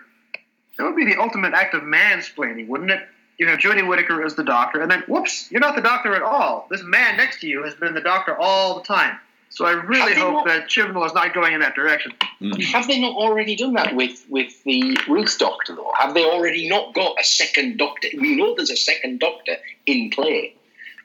That 0.78 0.85
would 0.85 0.97
be 0.97 1.05
the 1.05 1.20
ultimate 1.20 1.53
act 1.55 1.74
of 1.74 1.82
mansplaining, 1.82 2.66
wouldn't 2.66 2.91
it? 2.91 3.01
You 3.39 3.47
have 3.49 3.59
Jodie 3.59 3.87
Whittaker 3.87 4.24
as 4.24 4.35
the 4.37 4.45
doctor, 4.45 4.80
and 4.80 4.91
then 4.91 5.03
whoops, 5.09 5.51
you're 5.51 5.61
not 5.61 5.76
the 5.76 5.82
doctor 5.82 6.14
at 6.14 6.22
all. 6.22 6.66
This 6.70 6.82
man 6.82 7.16
next 7.16 7.41
to 7.41 7.47
you 7.47 7.62
has 7.64 7.74
been 7.74 7.95
the 7.95 8.01
doctor 8.01 8.37
all 8.41 8.76
the 8.78 8.85
time. 8.85 9.18
So 9.51 9.66
I 9.66 9.72
really 9.72 10.14
Have 10.14 10.22
hope 10.22 10.32
not- 10.32 10.47
that 10.47 10.68
Chibnall 10.68 11.07
is 11.07 11.14
not 11.14 11.32
going 11.35 11.53
in 11.53 11.61
that 11.61 11.74
direction. 11.74 12.12
Hmm. 12.41 12.53
Have 12.72 12.89
they 12.89 13.01
not 13.01 13.14
already 13.14 13.55
done 13.55 13.74
that 13.74 13.95
with, 13.95 14.24
with 14.28 14.62
the 14.64 14.99
Ruth 15.09 15.39
Doctor, 15.39 15.76
though? 15.76 15.93
Have 15.99 16.14
they 16.14 16.24
already 16.24 16.68
not 16.68 16.93
got 16.95 17.20
a 17.20 17.24
second 17.24 17.76
Doctor? 17.78 18.09
We 18.18 18.35
know 18.35 18.55
there's 18.57 18.70
a 18.70 18.76
second 18.76 19.20
Doctor 19.20 19.57
in 19.87 20.11
play. 20.11 20.55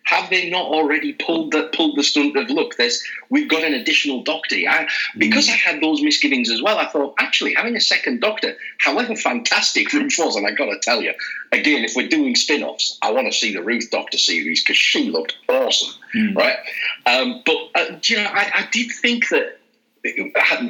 Have 0.10 0.32
they 0.32 0.50
not 0.50 0.66
already 0.66 1.14
pulled 1.14 1.52
the 1.52 1.70
pulled 1.72 1.96
the 1.96 2.02
stunt 2.02 2.36
of 2.36 2.50
look? 2.50 2.76
There's 2.78 3.04
we've 3.30 3.48
got 3.48 3.64
an 3.64 3.76
additional 3.76 4.24
Doctor. 4.24 4.56
I, 4.56 4.88
because 5.16 5.48
I 5.48 5.52
had 5.52 5.82
those 5.82 6.02
misgivings 6.02 6.50
as 6.50 6.64
well. 6.64 6.80
I 6.80 6.88
thought 6.88 7.14
actually 7.20 7.54
having 7.54 7.76
a 7.76 7.80
second 7.80 8.20
Doctor, 8.20 8.56
however 8.80 9.16
fantastic 9.16 9.94
Ruth 9.94 10.16
was, 10.18 10.36
and 10.36 10.48
I 10.48 10.52
got 10.52 10.66
to 10.66 10.80
tell 10.82 11.04
you 11.04 11.14
again, 11.52 11.84
if 11.84 11.96
we're 11.96 12.08
doing 12.08 12.36
spin-offs, 12.36 12.98
I 13.04 13.12
want 13.12 13.28
to 13.28 13.38
see 13.38 13.54
the 13.54 13.62
Ruth 13.62 13.92
Doctor 13.92 14.18
series 14.18 14.64
because 14.64 14.78
she 14.78 15.12
looked 15.12 15.36
awesome, 15.48 15.94
right? 16.34 16.58
Um, 17.06 17.44
but 17.46 17.58
uh, 17.76 18.00
you 18.02 18.16
know, 18.18 18.30
I, 18.32 18.52
I 18.56 18.70
did 18.72 18.92
think 18.92 19.30
that 19.30 19.60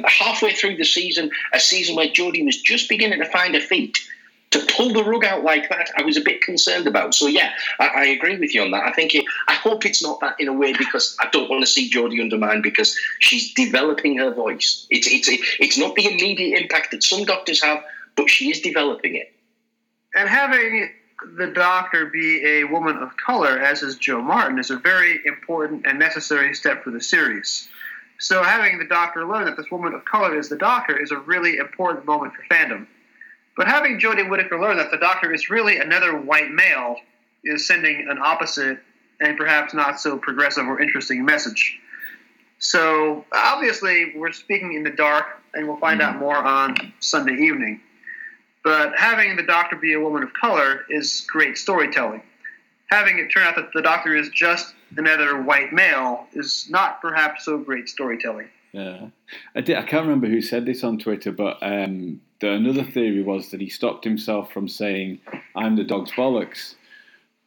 halfway 0.04 0.52
through 0.52 0.76
the 0.76 0.84
season, 0.84 1.30
a 1.54 1.60
season 1.60 1.96
where 1.96 2.08
Jodie 2.08 2.44
was 2.44 2.60
just 2.60 2.90
beginning 2.90 3.20
to 3.20 3.26
find 3.30 3.54
her 3.54 3.60
feet, 3.60 3.98
to 4.50 4.66
pull 4.76 4.92
the 4.92 5.04
rug 5.04 5.24
out 5.24 5.44
like 5.44 5.68
that, 5.68 5.90
I 5.96 6.02
was 6.02 6.16
a 6.16 6.20
bit 6.20 6.42
concerned 6.42 6.88
about. 6.88 7.14
So 7.14 7.28
yeah, 7.28 7.52
I, 7.78 7.86
I 7.86 8.04
agree 8.06 8.38
with 8.38 8.54
you 8.54 8.62
on 8.62 8.72
that. 8.72 8.84
I 8.84 8.92
think 8.92 9.14
it, 9.14 9.24
I 9.46 9.54
hope 9.54 9.86
it's 9.86 10.02
not 10.02 10.20
that 10.20 10.36
in 10.40 10.48
a 10.48 10.52
way 10.52 10.72
because 10.72 11.16
I 11.20 11.28
don't 11.30 11.48
want 11.48 11.62
to 11.62 11.66
see 11.66 11.90
Jodie 11.90 12.20
undermined 12.20 12.62
because 12.62 12.98
she's 13.20 13.54
developing 13.54 14.18
her 14.18 14.32
voice. 14.34 14.86
It's 14.90 15.06
it's 15.06 15.28
it's 15.60 15.78
not 15.78 15.94
the 15.94 16.06
immediate 16.06 16.60
impact 16.60 16.90
that 16.90 17.02
some 17.02 17.24
doctors 17.24 17.62
have, 17.62 17.84
but 18.16 18.28
she 18.28 18.50
is 18.50 18.60
developing 18.60 19.14
it. 19.14 19.32
And 20.14 20.28
having 20.28 20.90
the 21.36 21.48
doctor 21.48 22.06
be 22.06 22.44
a 22.44 22.64
woman 22.64 22.96
of 22.96 23.16
color, 23.16 23.58
as 23.58 23.82
is 23.82 23.96
Jo 23.96 24.20
Martin, 24.20 24.58
is 24.58 24.70
a 24.70 24.78
very 24.78 25.20
important 25.26 25.86
and 25.86 25.98
necessary 25.98 26.54
step 26.54 26.82
for 26.82 26.90
the 26.90 27.00
series. 27.00 27.68
So 28.18 28.42
having 28.42 28.78
the 28.78 28.84
doctor 28.84 29.24
learn 29.26 29.44
that 29.44 29.56
this 29.56 29.70
woman 29.70 29.94
of 29.94 30.04
color 30.04 30.36
is 30.36 30.48
the 30.48 30.58
doctor 30.58 30.96
is 30.96 31.10
a 31.10 31.18
really 31.18 31.56
important 31.58 32.04
moment 32.04 32.34
for 32.34 32.42
fandom. 32.54 32.86
But 33.56 33.66
having 33.66 33.98
Jodie 33.98 34.28
Whittaker 34.28 34.60
learn 34.60 34.76
that 34.78 34.90
the 34.90 34.96
doctor 34.96 35.32
is 35.32 35.50
really 35.50 35.78
another 35.78 36.16
white 36.16 36.50
male 36.50 36.96
is 37.44 37.66
sending 37.66 38.08
an 38.08 38.18
opposite 38.18 38.78
and 39.20 39.36
perhaps 39.36 39.74
not 39.74 40.00
so 40.00 40.16
progressive 40.16 40.66
or 40.66 40.80
interesting 40.80 41.24
message. 41.24 41.78
So 42.58 43.24
obviously 43.32 44.12
we're 44.16 44.32
speaking 44.32 44.74
in 44.74 44.82
the 44.82 44.90
dark, 44.90 45.26
and 45.54 45.66
we'll 45.66 45.78
find 45.78 46.00
out 46.00 46.16
mm. 46.16 46.20
more 46.20 46.36
on 46.36 46.76
Sunday 47.00 47.34
evening. 47.34 47.80
But 48.62 48.92
having 48.96 49.36
the 49.36 49.42
doctor 49.42 49.76
be 49.76 49.94
a 49.94 50.00
woman 50.00 50.22
of 50.22 50.32
color 50.34 50.84
is 50.90 51.26
great 51.28 51.56
storytelling. 51.56 52.22
Having 52.86 53.18
it 53.18 53.28
turn 53.28 53.44
out 53.44 53.56
that 53.56 53.72
the 53.72 53.82
doctor 53.82 54.14
is 54.14 54.28
just 54.30 54.74
another 54.96 55.40
white 55.42 55.72
male 55.72 56.26
is 56.34 56.66
not 56.68 57.00
perhaps 57.00 57.44
so 57.44 57.58
great 57.58 57.88
storytelling. 57.88 58.48
Yeah, 58.72 59.08
I 59.54 59.60
did. 59.60 59.76
I 59.76 59.82
can't 59.82 60.04
remember 60.04 60.28
who 60.28 60.40
said 60.40 60.64
this 60.64 60.84
on 60.84 60.98
Twitter, 60.98 61.32
but 61.32 61.58
um, 61.62 62.20
the, 62.40 62.52
another 62.52 62.84
theory 62.84 63.22
was 63.22 63.50
that 63.50 63.60
he 63.60 63.68
stopped 63.68 64.04
himself 64.04 64.52
from 64.52 64.68
saying 64.68 65.20
"I'm 65.56 65.76
the 65.76 65.84
dog's 65.84 66.12
bollocks" 66.12 66.74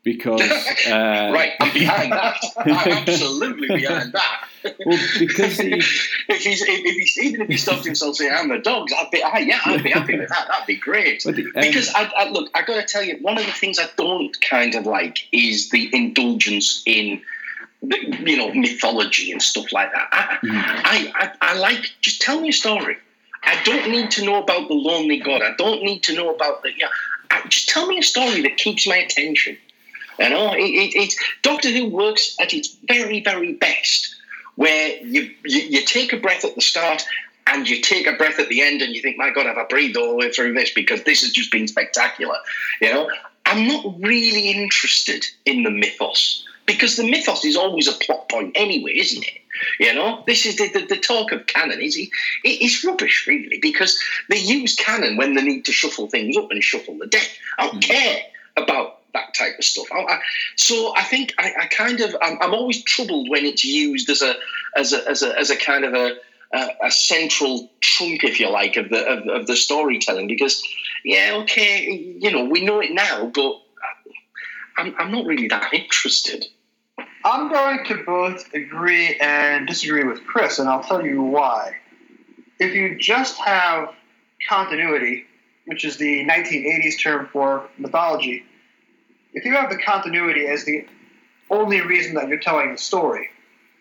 because 0.04 0.42
uh, 0.88 1.32
right, 1.34 1.54
I'm 1.60 1.74
behind 1.74 2.12
that. 2.12 2.38
I'm 2.58 2.70
absolutely 2.70 3.68
behind 3.68 4.14
that. 4.14 4.48
well, 4.86 5.00
because 5.20 5.58
he, 5.58 5.74
if 5.74 6.42
he's 6.42 6.62
if, 6.62 6.96
he's 6.96 7.20
even 7.20 7.42
if 7.42 7.48
he 7.48 7.58
stopped 7.58 7.86
himself 7.86 8.16
saying 8.16 8.34
I'm 8.34 8.50
the 8.50 8.60
dogs, 8.60 8.94
I'd 8.94 9.12
be 9.12 9.22
ah, 9.24 9.38
yeah, 9.38 9.60
I'd 9.66 9.84
be 9.84 9.92
happy 9.92 10.18
with 10.18 10.30
that. 10.30 10.48
That'd 10.48 10.68
be 10.68 10.76
great. 10.76 11.24
But 11.26 11.36
um, 11.36 11.52
because 11.56 11.94
I, 11.94 12.12
I 12.16 12.30
look, 12.30 12.50
I 12.54 12.64
got 12.64 12.76
to 12.76 12.84
tell 12.84 13.04
you, 13.04 13.18
one 13.22 13.38
of 13.38 13.46
the 13.46 13.52
things 13.52 13.80
I 13.80 13.88
don't 13.98 14.40
kind 14.42 14.76
of 14.76 14.86
like 14.86 15.28
is 15.32 15.70
the 15.70 15.90
indulgence 15.94 16.84
in. 16.86 17.22
You 17.84 18.38
know, 18.38 18.54
mythology 18.54 19.32
and 19.32 19.42
stuff 19.42 19.72
like 19.74 19.92
that. 19.92 20.08
I, 20.12 20.38
mm. 20.46 20.52
I, 20.54 21.12
I, 21.16 21.32
I 21.42 21.58
like 21.58 21.92
just 22.02 22.22
tell 22.22 22.40
me 22.40 22.50
a 22.50 22.54
story. 22.54 22.98
I 23.44 23.62
don't 23.64 23.92
need 23.92 24.10
to 24.12 24.26
know 24.26 24.42
about 24.42 24.70
the 24.70 24.74
lonely 24.74 25.20
god. 25.20 25.42
I 25.42 25.54
don't 25.58 25.84
need 25.84 26.04
to 26.04 26.16
know 26.16 26.34
about 26.34 26.64
the 26.64 26.72
yeah. 26.78 26.88
I, 27.30 27.46
just 27.48 27.68
tell 27.68 27.86
me 27.88 27.98
a 27.98 28.04
story 28.04 28.42
that 28.42 28.58
keeps 28.58 28.88
my 28.88 28.96
attention. 28.96 29.58
You 30.20 30.30
know, 30.30 30.54
it, 30.54 30.62
it, 30.62 30.96
it's 30.96 31.18
Doctor 31.42 31.70
Who 31.72 31.88
works 31.88 32.38
at 32.40 32.54
its 32.54 32.76
very, 32.88 33.20
very 33.22 33.54
best, 33.54 34.16
where 34.56 34.98
you, 35.04 35.32
you 35.44 35.62
you 35.62 35.86
take 35.86 36.14
a 36.14 36.18
breath 36.18 36.46
at 36.46 36.56
the 36.56 36.62
start 36.62 37.04
and 37.48 37.68
you 37.68 37.82
take 37.82 38.08
a 38.08 38.14
breath 38.14 38.40
at 38.40 38.48
the 38.48 38.62
end, 38.62 38.82
and 38.82 38.96
you 38.96 39.02
think, 39.02 39.18
"My 39.18 39.32
God, 39.32 39.46
have 39.46 39.58
I 39.58 39.66
breathed 39.66 39.98
all 39.98 40.10
the 40.10 40.16
way 40.16 40.32
through 40.32 40.54
this?" 40.54 40.72
Because 40.74 41.04
this 41.04 41.22
has 41.22 41.32
just 41.32 41.52
been 41.52 41.68
spectacular. 41.68 42.38
You 42.80 42.94
know, 42.94 43.12
I'm 43.46 43.68
not 43.68 44.00
really 44.00 44.52
interested 44.52 45.26
in 45.46 45.64
the 45.64 45.72
mythos 45.72 46.48
because 46.66 46.95
the 46.95 47.09
mythos 47.09 47.45
is 47.45 47.57
always 47.57 47.88
a 47.88 47.93
plot 47.93 48.30
point 48.30 48.53
anyway, 48.55 48.93
isn't 48.97 49.24
it? 49.24 49.41
You 49.80 49.93
know, 49.93 50.24
this 50.26 50.45
is 50.45 50.57
the, 50.57 50.70
the, 50.70 50.86
the 50.86 50.97
talk 50.97 51.32
of 51.32 51.45
canon. 51.47 51.82
Is 51.82 51.97
it, 51.97 52.09
it's 52.43 52.84
rubbish, 52.84 53.26
really, 53.28 53.59
because 53.61 53.99
they 54.30 54.38
use 54.38 54.76
canon 54.76 55.18
when 55.18 55.36
they 55.36 55.41
need 55.43 55.66
to 55.66 55.72
shuffle 55.72 56.07
things 56.07 56.36
up 56.38 56.51
and 56.51 56.64
shuffle 56.64 56.97
the 56.97 57.07
deck. 57.07 57.30
I 57.57 57.68
don't 57.68 57.84
mm. 57.84 57.88
care 57.88 58.22
about 58.57 58.99
that 59.14 59.34
type 59.34 59.57
of 59.57 59.64
stuff. 59.64 59.86
I, 59.91 59.99
I, 59.99 60.20
so 60.55 60.93
I 60.95 61.03
think 61.03 61.34
I, 61.38 61.53
I 61.61 61.66
kind 61.68 62.01
of 62.01 62.16
I'm, 62.22 62.38
I'm 62.41 62.53
always 62.53 62.84
troubled 62.84 63.30
when 63.30 63.45
it's 63.45 63.64
used 63.64 64.09
as 64.09 64.22
a 64.22 64.36
as 64.76 64.93
a 64.93 65.07
as 65.09 65.24
a, 65.24 65.38
as 65.38 65.49
a 65.49 65.55
kind 65.55 65.86
of 65.86 65.93
a, 65.93 66.16
a 66.53 66.70
a 66.86 66.91
central 66.91 67.70
trunk, 67.80 68.24
if 68.24 68.39
you 68.39 68.49
like, 68.49 68.76
of 68.76 68.89
the 68.89 69.05
of, 69.05 69.41
of 69.41 69.47
the 69.47 69.55
storytelling. 69.55 70.28
Because 70.28 70.64
yeah, 71.05 71.38
okay, 71.43 72.18
you 72.20 72.32
know, 72.32 72.45
we 72.45 72.66
know 72.66 72.80
it 72.80 72.91
now, 72.91 73.32
but 73.34 73.61
I'm, 74.78 74.96
I'm 74.98 75.12
not 75.12 75.26
really 75.26 75.48
that 75.48 75.74
interested. 75.74 76.46
I'm 77.26 77.50
going 77.50 77.86
to 77.86 78.04
both 78.04 78.54
agree 78.54 79.16
and 79.22 79.68
disagree 79.68 80.04
with 80.04 80.26
Chris, 80.26 80.60
and 80.60 80.68
I'll 80.68 80.84
tell 80.84 81.06
you 81.06 81.22
why. 81.22 81.76
If 82.60 82.76
you 82.76 82.98
just 82.98 83.38
have 83.40 83.94
continuity, 84.48 85.26
which 85.66 85.86
is 85.86 85.98
the 85.98 86.26
1980s 86.26 87.02
term 87.02 87.30
for 87.32 87.70
mythology, 87.78 88.44
if 89.34 89.46
you 89.46 89.54
have 89.54 89.70
the 89.70 89.78
continuity 89.78 90.48
as 90.48 90.66
the 90.66 90.86
only 91.50 91.82
reason 91.82 92.16
that 92.16 92.28
you're 92.28 92.40
telling 92.40 92.72
a 92.72 92.78
story, 92.78 93.30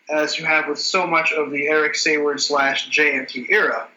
as 0.09 0.37
you 0.37 0.45
have 0.45 0.67
with 0.67 0.79
so 0.79 1.05
much 1.05 1.31
of 1.33 1.51
the 1.51 1.67
Eric 1.67 1.93
Saward 1.93 2.39
slash 2.39 2.89
JNT 2.89 3.49
era, 3.49 3.87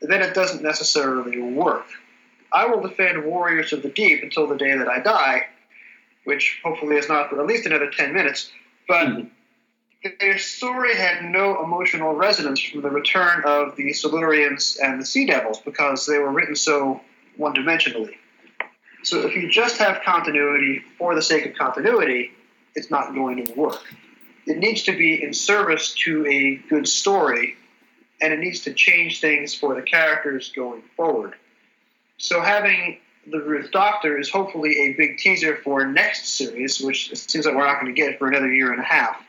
then 0.00 0.22
it 0.22 0.34
doesn't 0.34 0.62
necessarily 0.62 1.40
work. 1.40 1.86
I 2.52 2.66
will 2.66 2.82
defend 2.82 3.24
Warriors 3.24 3.72
of 3.72 3.82
the 3.82 3.88
Deep 3.88 4.22
until 4.22 4.46
the 4.46 4.56
day 4.56 4.76
that 4.76 4.88
I 4.88 5.00
die, 5.00 5.46
which 6.24 6.60
hopefully 6.64 6.96
is 6.96 7.08
not 7.08 7.30
for 7.30 7.40
at 7.40 7.46
least 7.46 7.66
another 7.66 7.90
10 7.90 8.12
minutes, 8.14 8.50
but 8.88 9.06
hmm. 9.08 9.20
their 10.20 10.38
story 10.38 10.94
had 10.94 11.24
no 11.24 11.62
emotional 11.62 12.14
resonance 12.14 12.60
from 12.60 12.82
the 12.82 12.90
return 12.90 13.42
of 13.44 13.76
the 13.76 13.90
Silurians 13.90 14.78
and 14.82 15.00
the 15.00 15.06
Sea 15.06 15.26
Devils 15.26 15.60
because 15.60 16.06
they 16.06 16.18
were 16.18 16.30
written 16.30 16.56
so 16.56 17.00
one 17.36 17.54
dimensionally. 17.54 18.14
So 19.04 19.26
if 19.26 19.34
you 19.34 19.50
just 19.50 19.78
have 19.78 20.02
continuity 20.02 20.82
for 20.96 21.14
the 21.14 21.22
sake 21.22 21.46
of 21.46 21.54
continuity, 21.56 22.30
it's 22.74 22.90
not 22.90 23.14
going 23.14 23.44
to 23.44 23.52
work. 23.54 23.82
It 24.46 24.58
needs 24.58 24.84
to 24.84 24.96
be 24.96 25.22
in 25.22 25.32
service 25.32 25.94
to 26.04 26.26
a 26.26 26.56
good 26.68 26.86
story, 26.88 27.56
and 28.20 28.32
it 28.32 28.38
needs 28.38 28.60
to 28.60 28.72
change 28.72 29.20
things 29.20 29.54
for 29.54 29.74
the 29.74 29.82
characters 29.82 30.52
going 30.54 30.82
forward. 30.96 31.34
So 32.18 32.40
having 32.40 32.98
the 33.30 33.40
Ruth 33.40 33.70
Doctor 33.70 34.18
is 34.18 34.30
hopefully 34.30 34.76
a 34.78 34.94
big 34.94 35.18
teaser 35.18 35.56
for 35.62 35.86
next 35.86 36.36
series, 36.36 36.80
which 36.80 37.12
it 37.12 37.18
seems 37.18 37.46
like 37.46 37.54
we're 37.54 37.66
not 37.66 37.80
going 37.80 37.94
to 37.94 38.00
get 38.00 38.18
for 38.18 38.28
another 38.28 38.52
year 38.52 38.72
and 38.72 38.80
a 38.80 38.84
half. 38.84 39.22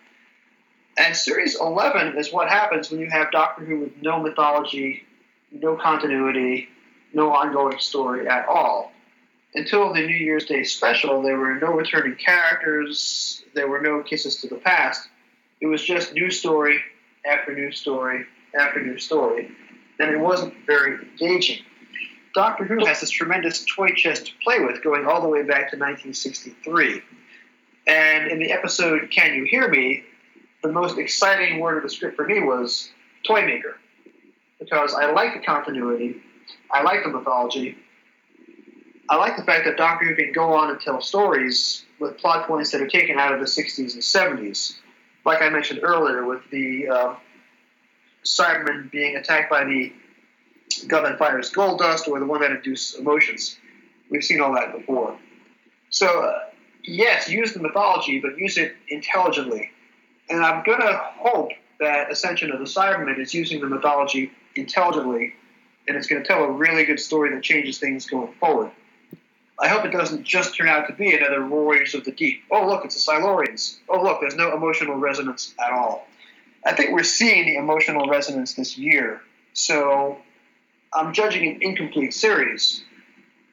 And 0.97 1.15
series 1.15 1.59
11 1.59 2.17
is 2.17 2.31
what 2.31 2.49
happens 2.49 2.89
when 2.89 2.99
you 2.99 3.09
have 3.09 3.31
Doctor 3.31 3.63
Who 3.65 3.79
with 3.79 4.01
no 4.01 4.19
mythology, 4.19 5.03
no 5.51 5.75
continuity, 5.75 6.69
no 7.13 7.31
ongoing 7.31 7.79
story 7.79 8.27
at 8.27 8.47
all. 8.47 8.91
Until 9.55 9.93
the 9.93 10.01
New 10.01 10.15
Year's 10.15 10.45
Day 10.45 10.63
special, 10.63 11.21
there 11.21 11.37
were 11.37 11.55
no 11.55 11.73
returning 11.73 12.15
characters, 12.15 13.43
there 13.53 13.67
were 13.67 13.81
no 13.81 14.01
kisses 14.01 14.41
to 14.41 14.47
the 14.47 14.55
past. 14.55 15.07
It 15.61 15.67
was 15.67 15.83
just 15.83 16.13
new 16.13 16.31
story 16.31 16.79
after 17.25 17.53
new 17.53 17.71
story 17.71 18.25
after 18.59 18.81
new 18.83 18.97
story, 18.97 19.51
and 19.99 20.11
it 20.11 20.19
wasn't 20.19 20.53
very 20.65 20.95
engaging. 20.95 21.63
Doctor 22.33 22.65
Who 22.65 22.85
has 22.85 22.99
this 22.99 23.11
tremendous 23.11 23.63
toy 23.65 23.89
chest 23.89 24.25
to 24.27 24.31
play 24.43 24.59
with 24.59 24.83
going 24.83 25.05
all 25.05 25.21
the 25.21 25.27
way 25.27 25.43
back 25.43 25.69
to 25.71 25.77
1963. 25.77 27.01
And 27.85 28.31
in 28.31 28.39
the 28.39 28.51
episode 28.51 29.11
Can 29.11 29.35
You 29.35 29.45
Hear 29.45 29.67
Me, 29.69 30.03
the 30.63 30.71
most 30.71 30.97
exciting 30.97 31.59
word 31.59 31.77
of 31.77 31.83
the 31.83 31.89
script 31.89 32.15
for 32.15 32.25
me 32.25 32.39
was 32.39 32.89
toy 33.23 33.45
maker. 33.45 33.77
Because 34.59 34.93
I 34.93 35.11
like 35.11 35.33
the 35.33 35.45
continuity, 35.45 36.21
I 36.71 36.81
like 36.81 37.03
the 37.03 37.09
mythology, 37.09 37.77
I 39.09 39.17
like 39.17 39.35
the 39.35 39.43
fact 39.43 39.65
that 39.65 39.77
Doctor 39.77 40.05
Who 40.05 40.15
can 40.15 40.31
go 40.31 40.53
on 40.53 40.69
and 40.69 40.79
tell 40.79 41.01
stories 41.01 41.85
with 41.99 42.17
plot 42.17 42.47
points 42.47 42.71
that 42.71 42.81
are 42.81 42.87
taken 42.87 43.19
out 43.19 43.33
of 43.33 43.39
the 43.39 43.45
60s 43.45 43.93
and 43.93 44.01
70s. 44.01 44.77
Like 45.25 45.41
I 45.41 45.49
mentioned 45.49 45.81
earlier, 45.83 46.25
with 46.25 46.41
the 46.51 46.87
uh, 46.87 47.15
Cybermen 48.23 48.89
being 48.91 49.17
attacked 49.17 49.49
by 49.49 49.65
the 49.65 49.93
gun 50.83 51.03
that 51.03 51.17
fires 51.17 51.49
gold 51.49 51.79
dust 51.79 52.07
or 52.07 52.19
the 52.19 52.25
one 52.25 52.41
that 52.41 52.51
induces 52.51 52.99
emotions. 52.99 53.57
We've 54.09 54.23
seen 54.23 54.41
all 54.41 54.53
that 54.53 54.71
before. 54.77 55.17
So, 55.89 56.23
uh, 56.23 56.39
yes, 56.83 57.29
use 57.29 57.53
the 57.53 57.59
mythology, 57.59 58.19
but 58.19 58.37
use 58.37 58.57
it 58.57 58.75
intelligently. 58.89 59.71
And 60.29 60.43
I'm 60.43 60.63
going 60.63 60.81
to 60.81 61.01
hope 61.17 61.51
that 61.79 62.11
Ascension 62.11 62.51
of 62.51 62.59
the 62.59 62.65
Cybermen 62.65 63.19
is 63.19 63.33
using 63.33 63.59
the 63.59 63.67
mythology 63.67 64.31
intelligently, 64.55 65.33
and 65.87 65.97
it's 65.97 66.07
going 66.07 66.21
to 66.21 66.27
tell 66.27 66.43
a 66.43 66.51
really 66.51 66.85
good 66.85 66.99
story 66.99 67.33
that 67.33 67.43
changes 67.43 67.79
things 67.79 68.05
going 68.05 68.33
forward. 68.39 68.71
I 69.59 69.67
hope 69.67 69.85
it 69.85 69.91
doesn't 69.91 70.23
just 70.23 70.55
turn 70.55 70.67
out 70.67 70.87
to 70.87 70.93
be 70.93 71.15
another 71.15 71.45
Warriors 71.45 71.93
of 71.93 72.05
the 72.05 72.11
Deep. 72.11 72.43
Oh, 72.49 72.65
look, 72.67 72.85
it's 72.85 73.05
the 73.05 73.11
Silurians. 73.11 73.77
Oh, 73.87 74.01
look, 74.01 74.19
there's 74.19 74.35
no 74.35 74.53
emotional 74.55 74.95
resonance 74.95 75.53
at 75.63 75.71
all. 75.71 76.07
I 76.65 76.73
think 76.73 76.91
we're 76.91 77.03
seeing 77.03 77.45
the 77.45 77.55
emotional 77.57 78.07
resonance 78.07 78.53
this 78.53 78.77
year. 78.77 79.21
So 79.53 80.17
I'm 80.95 81.13
judging 81.13 81.47
an 81.47 81.61
incomplete 81.61 82.13
series. 82.13 82.83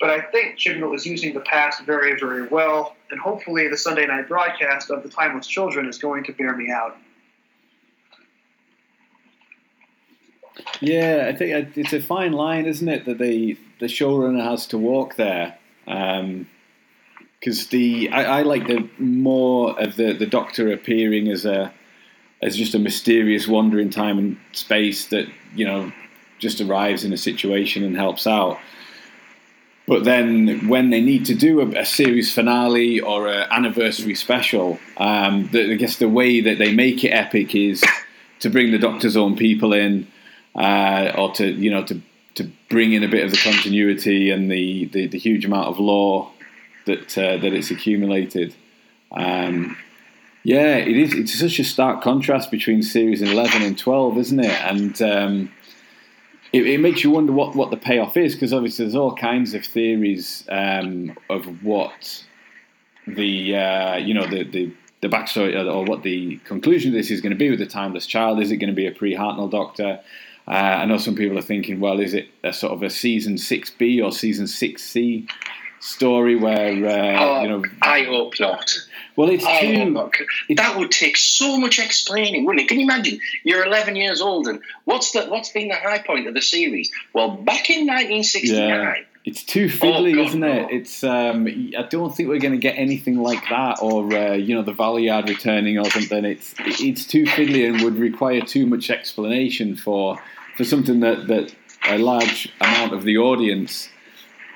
But 0.01 0.09
I 0.09 0.23
think 0.23 0.57
Chibnall 0.57 0.95
is 0.95 1.05
using 1.05 1.35
the 1.35 1.41
past 1.41 1.83
very, 1.83 2.19
very 2.19 2.49
well, 2.49 2.97
and 3.11 3.21
hopefully 3.21 3.69
the 3.69 3.77
Sunday 3.77 4.07
night 4.07 4.29
broadcast 4.29 4.91
of 4.91 5.03
The 5.03 5.11
Timeless 5.11 5.47
Children 5.47 5.87
is 5.87 5.99
going 5.99 6.25
to 6.25 6.33
bear 6.33 6.57
me 6.57 6.71
out. 6.71 6.97
Yeah, 10.81 11.27
I 11.29 11.37
think 11.37 11.77
it's 11.77 11.93
a 11.93 12.01
fine 12.01 12.33
line, 12.33 12.65
isn't 12.65 12.89
it, 12.89 13.05
that 13.05 13.19
the 13.19 13.59
the 13.79 13.87
showrunner 13.87 14.43
has 14.43 14.67
to 14.69 14.79
walk 14.79 15.17
there. 15.17 15.59
Because 15.85 16.31
um, 16.31 16.47
the 17.71 18.09
I, 18.11 18.41
I, 18.41 18.43
like 18.43 18.67
the 18.67 18.89
more 18.99 19.79
of 19.81 19.97
the, 19.97 20.13
the 20.13 20.27
Doctor 20.27 20.73
appearing 20.73 21.29
as 21.29 21.45
a 21.45 21.73
as 22.43 22.57
just 22.57 22.75
a 22.75 22.79
mysterious 22.79 23.47
wander 23.47 23.79
in 23.79 23.91
time 23.91 24.19
and 24.19 24.39
space 24.53 25.07
that 25.09 25.27
you 25.55 25.67
know 25.67 25.93
just 26.41 26.61
arrives 26.61 27.05
in 27.05 27.13
a 27.13 27.17
situation 27.17 27.85
and 27.85 27.97
helps 27.97 28.27
out. 28.27 28.59
But 29.87 30.05
then, 30.05 30.69
when 30.69 30.91
they 30.91 31.01
need 31.01 31.25
to 31.27 31.35
do 31.35 31.61
a, 31.61 31.81
a 31.81 31.85
series 31.85 32.33
finale 32.33 33.01
or 33.01 33.27
an 33.27 33.49
anniversary 33.51 34.15
special, 34.15 34.79
um, 34.97 35.49
the, 35.53 35.73
I 35.73 35.75
guess 35.75 35.97
the 35.97 36.09
way 36.09 36.41
that 36.41 36.59
they 36.59 36.73
make 36.73 37.03
it 37.05 37.09
epic 37.09 37.55
is 37.55 37.83
to 38.41 38.51
bring 38.51 38.71
the 38.71 38.79
Doctor's 38.79 39.17
own 39.17 39.37
people 39.37 39.73
in, 39.73 40.07
uh, 40.55 41.13
or 41.17 41.33
to 41.35 41.51
you 41.51 41.71
know 41.71 41.85
to 41.85 42.01
to 42.35 42.51
bring 42.69 42.93
in 42.93 43.03
a 43.03 43.09
bit 43.09 43.25
of 43.25 43.31
the 43.33 43.37
continuity 43.37 44.31
and 44.31 44.51
the, 44.51 44.85
the, 44.87 45.09
the 45.09 45.19
huge 45.19 45.45
amount 45.45 45.67
of 45.67 45.81
lore 45.81 46.31
that 46.87 47.19
uh, 47.19 47.37
that 47.39 47.53
it's 47.53 47.71
accumulated. 47.71 48.55
Um, 49.11 49.77
yeah, 50.45 50.77
it 50.77 50.97
is. 50.97 51.15
It's 51.15 51.39
such 51.39 51.59
a 51.59 51.65
stark 51.65 52.03
contrast 52.03 52.51
between 52.51 52.83
series 52.83 53.23
eleven 53.23 53.63
and 53.63 53.77
twelve, 53.77 54.17
isn't 54.19 54.41
it? 54.41 54.61
And 54.63 55.03
um, 55.03 55.53
it, 56.53 56.67
it, 56.67 56.81
makes 56.81 57.05
you 57.05 57.11
wonder 57.11 57.33
what, 57.33 57.55
what 57.55 57.71
the 57.71 57.77
payoff 57.77 58.17
is 58.17 58.35
because 58.35 58.53
obviously 58.53 58.85
there's 58.85 58.95
all 58.95 59.15
kinds 59.15 59.55
of 59.55 59.65
theories 59.65 60.45
um, 60.49 61.17
of 61.29 61.63
what 61.63 62.25
the 63.07 63.57
uh, 63.57 63.97
you 63.97 64.15
know 64.15 64.27
the, 64.27 64.45
the 64.45 64.73
the 65.01 65.09
backstory 65.09 65.55
or 65.55 65.85
what 65.85 66.03
the 66.03 66.37
conclusion 66.45 66.91
of 66.91 66.95
this 66.95 67.11
is 67.11 67.21
going 67.21 67.33
to 67.33 67.39
be 67.39 67.51
with 67.51 67.59
the 67.59 67.67
timeless 67.67 68.07
child. 68.07 68.41
Is 68.41 68.51
it 68.51 68.57
going 68.57 68.69
to 68.69 68.77
be 68.77 68.87
a 68.87 68.93
pre-Hartnell 68.93 69.51
Doctor? 69.51 70.01
Uh, 70.47 70.51
I 70.51 70.85
know 70.85 70.99
some 70.99 71.15
people 71.15 71.39
are 71.39 71.43
thinking, 71.43 71.81
well, 71.81 72.01
is 72.01 72.13
it 72.13 72.29
a 72.43 72.53
sort 72.53 72.73
of 72.73 72.83
a 72.83 72.91
season 72.91 73.39
six 73.39 73.71
B 73.71 74.01
or 74.01 74.13
season 74.13 74.47
six 74.47 74.83
C 74.83 75.27
story 75.81 76.37
where 76.37 76.87
uh, 76.87 77.25
oh, 77.25 77.43
you 77.43 77.49
know? 77.49 77.65
I 77.83 78.03
hope 78.05 78.35
not. 78.39 78.73
Well, 79.17 79.29
it's 79.31 79.45
too. 79.45 80.11
It's, 80.49 80.61
that 80.61 80.79
would 80.79 80.91
take 80.91 81.17
so 81.17 81.59
much 81.59 81.79
explaining, 81.79 82.45
wouldn't 82.45 82.65
it? 82.65 82.69
Can 82.69 82.79
you 82.79 82.85
imagine? 82.85 83.21
You're 83.43 83.65
11 83.67 83.97
years 83.97 84.21
old, 84.21 84.47
and 84.47 84.63
what's 84.85 85.13
the 85.13 85.27
what's 85.27 85.51
been 85.51 85.69
the 85.69 85.75
high 85.75 85.99
point 85.99 86.29
of 86.29 86.35
the 86.35 86.43
series? 86.43 86.93
Well, 87.13 87.31
back 87.31 87.71
in 87.71 87.87
1969. 87.87 88.69
Yeah. 88.69 88.95
It's 89.23 89.45
too 89.45 89.67
fiddly, 89.67 90.17
oh, 90.17 90.25
isn't 90.25 90.43
it? 90.43 90.71
It's. 90.71 91.05
Um, 91.05 91.47
I 91.77 91.83
don't 91.83 92.15
think 92.15 92.31
we're 92.31 92.39
going 92.39 92.55
to 92.55 92.59
get 92.59 92.79
anything 92.79 93.19
like 93.19 93.43
that, 93.51 93.83
or 93.83 94.11
uh, 94.15 94.33
you 94.33 94.55
know, 94.55 94.63
the 94.63 94.73
Valeyard 94.73 95.29
returning 95.29 95.79
or 95.79 95.85
something. 95.91 96.25
It's 96.25 96.55
it's 96.59 97.05
too 97.05 97.25
fiddly 97.25 97.69
and 97.69 97.83
would 97.83 97.99
require 97.99 98.41
too 98.41 98.67
much 98.67 98.89
explanation 98.89 99.77
for 99.77 100.19
for 100.57 100.65
something 100.65 101.01
that 101.01 101.27
that 101.27 101.55
a 101.87 101.99
large 101.99 102.51
amount 102.61 102.95
of 102.95 103.03
the 103.03 103.19
audience 103.19 103.91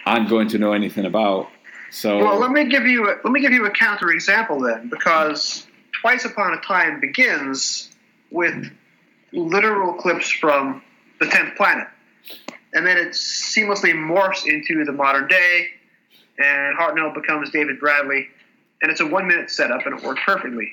aren't 0.07 0.28
going 0.28 0.48
to 0.48 0.59
know 0.59 0.72
anything 0.72 1.05
about. 1.05 1.48
So 1.90 2.18
well, 2.18 2.38
let 2.38 2.50
me 2.50 2.64
give 2.66 2.86
you 2.86 3.09
a, 3.09 3.14
let 3.22 3.32
me 3.32 3.40
give 3.40 3.52
you 3.52 3.66
a 3.66 3.70
counter 3.70 4.11
example 4.11 4.61
then, 4.61 4.88
because 4.88 5.66
Twice 6.00 6.24
Upon 6.24 6.55
a 6.55 6.61
Time 6.61 7.00
begins 7.00 7.90
with 8.30 8.70
literal 9.32 9.94
clips 9.94 10.30
from 10.30 10.82
the 11.20 11.26
tenth 11.26 11.57
planet, 11.57 11.86
and 12.72 12.86
then 12.86 12.98
it 12.98 13.11
seamlessly 13.11 13.92
morphs 13.92 14.46
into 14.46 14.84
the 14.84 14.92
modern 14.92 15.28
day, 15.28 15.68
and 16.38 16.76
Hartnell 16.76 17.14
becomes 17.14 17.50
David 17.50 17.78
Bradley, 17.78 18.28
and 18.82 18.90
it's 18.90 19.00
a 19.00 19.07
one 19.07 19.28
minute 19.28 19.50
setup, 19.50 19.86
and 19.86 19.96
it 19.96 20.05
worked 20.05 20.20
perfectly. 20.26 20.72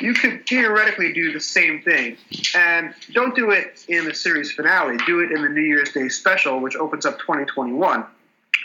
You 0.00 0.14
could 0.14 0.46
theoretically 0.46 1.12
do 1.12 1.32
the 1.32 1.40
same 1.40 1.82
thing, 1.82 2.16
and 2.54 2.94
don't 3.12 3.34
do 3.34 3.50
it 3.50 3.84
in 3.88 4.04
the 4.04 4.14
series 4.14 4.52
finale. 4.52 4.98
Do 5.04 5.18
it 5.20 5.32
in 5.32 5.42
the 5.42 5.48
New 5.48 5.62
Year's 5.62 5.92
Day 5.92 6.08
special, 6.08 6.60
which 6.60 6.76
opens 6.76 7.04
up 7.04 7.18
2021 7.18 8.04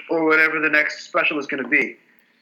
or 0.09 0.25
whatever 0.25 0.59
the 0.59 0.69
next 0.69 1.05
special 1.05 1.39
is 1.39 1.45
going 1.47 1.63
to 1.63 1.69
be. 1.69 1.97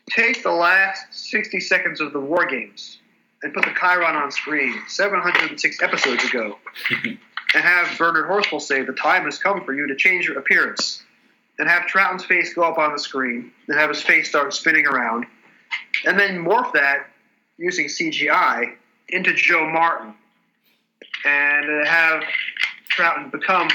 Take 0.10 0.44
the 0.44 0.52
last 0.52 1.04
60 1.12 1.60
seconds 1.60 2.00
of 2.00 2.14
the 2.14 2.20
War 2.20 2.46
Games 2.46 3.00
and 3.44 3.54
put 3.54 3.66
the 3.66 3.72
chyron 3.72 4.16
on 4.16 4.32
screen 4.32 4.74
706 4.88 5.82
episodes 5.82 6.24
ago 6.26 6.58
and 7.54 7.64
have 7.64 7.98
Bernard 7.98 8.30
Horsfall 8.30 8.62
say, 8.62 8.84
The 8.84 8.94
time 8.94 9.26
has 9.26 9.38
come 9.38 9.64
for 9.64 9.74
you 9.74 9.88
to 9.88 9.96
change 9.96 10.28
your 10.28 10.40
appearance. 10.40 11.04
And 11.60 11.68
have 11.68 11.88
Troughton's 11.88 12.24
face 12.24 12.54
go 12.54 12.62
up 12.62 12.78
on 12.78 12.92
the 12.92 13.00
screen, 13.00 13.52
and 13.68 13.80
have 13.80 13.90
his 13.90 14.04
face 14.04 14.30
start 14.30 14.54
spinning 14.54 14.86
around, 14.86 15.26
and 16.06 16.20
then 16.20 16.46
morph 16.46 16.72
that 16.74 17.08
using 17.58 17.88
CGI 17.88 18.76
into 19.10 19.34
Jo 19.34 19.68
Martin, 19.68 20.14
and 21.26 21.88
have 21.88 22.22
Trouton 22.96 23.32
become 23.32 23.70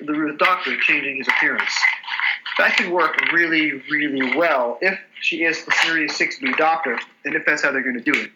the 0.00 0.12
Ruth 0.12 0.38
Doctor, 0.38 0.76
changing 0.80 1.16
his 1.16 1.28
appearance 1.28 1.74
that 2.58 2.76
could 2.76 2.90
work 2.90 3.18
really, 3.32 3.82
really 3.90 4.36
well 4.36 4.78
if 4.80 4.98
she 5.20 5.44
is 5.44 5.64
the 5.64 5.72
Series 5.82 6.12
6B 6.12 6.56
doctor, 6.56 6.98
and 7.24 7.34
if 7.34 7.44
that's 7.46 7.62
how 7.62 7.70
they're 7.72 7.82
going 7.82 8.02
to 8.02 8.12
do 8.12 8.18
it. 8.18 8.30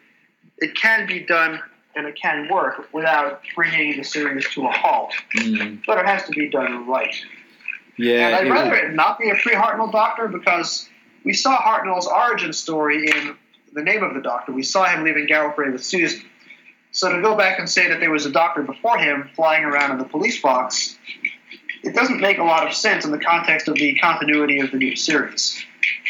It 0.58 0.74
can 0.74 1.06
be 1.06 1.20
done 1.20 1.60
and 1.94 2.06
it 2.06 2.14
can 2.14 2.48
work 2.50 2.92
without 2.92 3.40
bringing 3.54 3.96
the 3.96 4.04
series 4.04 4.48
to 4.50 4.66
a 4.66 4.70
halt, 4.70 5.14
mm. 5.34 5.82
but 5.86 5.98
it 5.98 6.06
has 6.06 6.24
to 6.24 6.30
be 6.32 6.48
done 6.48 6.86
right. 6.86 7.14
Yeah, 7.98 8.28
and 8.28 8.34
I'd 8.36 8.50
rather 8.50 8.74
it 8.74 8.94
not 8.94 9.18
be 9.18 9.30
a 9.30 9.34
pre 9.34 9.54
Hartnell 9.54 9.90
doctor 9.90 10.28
because 10.28 10.88
we 11.24 11.32
saw 11.32 11.56
Hartnell's 11.56 12.06
origin 12.06 12.52
story 12.52 13.08
in 13.08 13.36
The 13.72 13.82
Name 13.82 14.02
of 14.02 14.14
the 14.14 14.20
Doctor. 14.20 14.52
We 14.52 14.62
saw 14.62 14.84
him 14.84 15.04
leaving 15.04 15.26
Gallifrey 15.26 15.72
with 15.72 15.82
Susan. 15.82 16.22
So 16.92 17.14
to 17.14 17.20
go 17.22 17.36
back 17.36 17.58
and 17.58 17.68
say 17.68 17.88
that 17.88 18.00
there 18.00 18.10
was 18.10 18.26
a 18.26 18.30
doctor 18.30 18.62
before 18.62 18.98
him 18.98 19.30
flying 19.34 19.64
around 19.64 19.92
in 19.92 19.98
the 19.98 20.04
police 20.04 20.40
box 20.40 20.96
it 21.86 21.94
doesn't 21.94 22.20
make 22.20 22.38
a 22.38 22.44
lot 22.44 22.66
of 22.66 22.74
sense 22.74 23.04
in 23.04 23.12
the 23.12 23.18
context 23.18 23.68
of 23.68 23.76
the 23.76 23.94
continuity 23.94 24.58
of 24.58 24.72
the 24.72 24.76
new 24.76 24.96
series. 24.96 25.64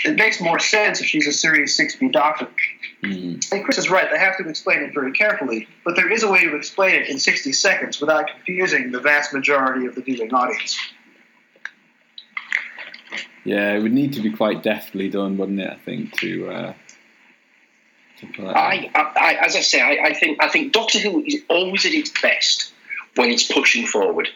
It 0.05 0.17
makes 0.17 0.41
more 0.41 0.59
sense 0.59 1.01
if 1.01 1.07
she's 1.07 1.27
a 1.27 1.33
Series 1.33 1.79
6B 1.79 2.13
Doctor. 2.13 2.49
Mm. 3.03 3.53
And 3.53 3.65
Chris 3.65 3.77
is 3.77 3.91
right, 3.91 4.09
they 4.11 4.19
have 4.19 4.39
to 4.39 4.49
explain 4.49 4.83
it 4.83 4.95
very 4.95 5.13
carefully, 5.13 5.69
but 5.85 5.95
there 5.97 6.11
is 6.11 6.23
a 6.23 6.31
way 6.31 6.45
to 6.45 6.57
explain 6.57 6.95
it 6.95 7.09
in 7.09 7.19
60 7.19 7.53
seconds 7.53 8.01
without 8.01 8.29
confusing 8.29 8.91
the 8.91 9.01
vast 9.01 9.35
majority 9.35 9.87
of 9.87 9.95
the 9.95 10.01
viewing 10.01 10.33
audience. 10.33 10.79
Yeah, 13.45 13.75
it 13.75 13.83
would 13.83 13.93
need 13.93 14.15
to 14.15 14.23
be 14.23 14.31
quite 14.33 14.63
deftly 14.63 15.09
done, 15.09 15.37
wouldn't 15.37 15.61
it? 15.61 15.71
I 15.71 15.77
think 15.77 16.19
to. 16.21 16.51
Uh, 16.51 16.75
to 18.19 18.27
pull 18.35 18.47
that 18.47 18.57
I, 18.57 18.91
I, 18.95 19.13
I, 19.15 19.45
as 19.45 19.55
I 19.55 19.61
say, 19.61 19.81
I, 19.81 20.09
I 20.09 20.15
think 20.15 20.43
I 20.43 20.49
think 20.49 20.73
Doctor 20.73 20.99
Who 20.99 21.23
is 21.23 21.43
always 21.49 21.85
at 21.85 21.93
its 21.93 22.11
best 22.21 22.73
when 23.15 23.31
it's 23.31 23.45
pushing 23.45 23.87
forward. 23.87 24.29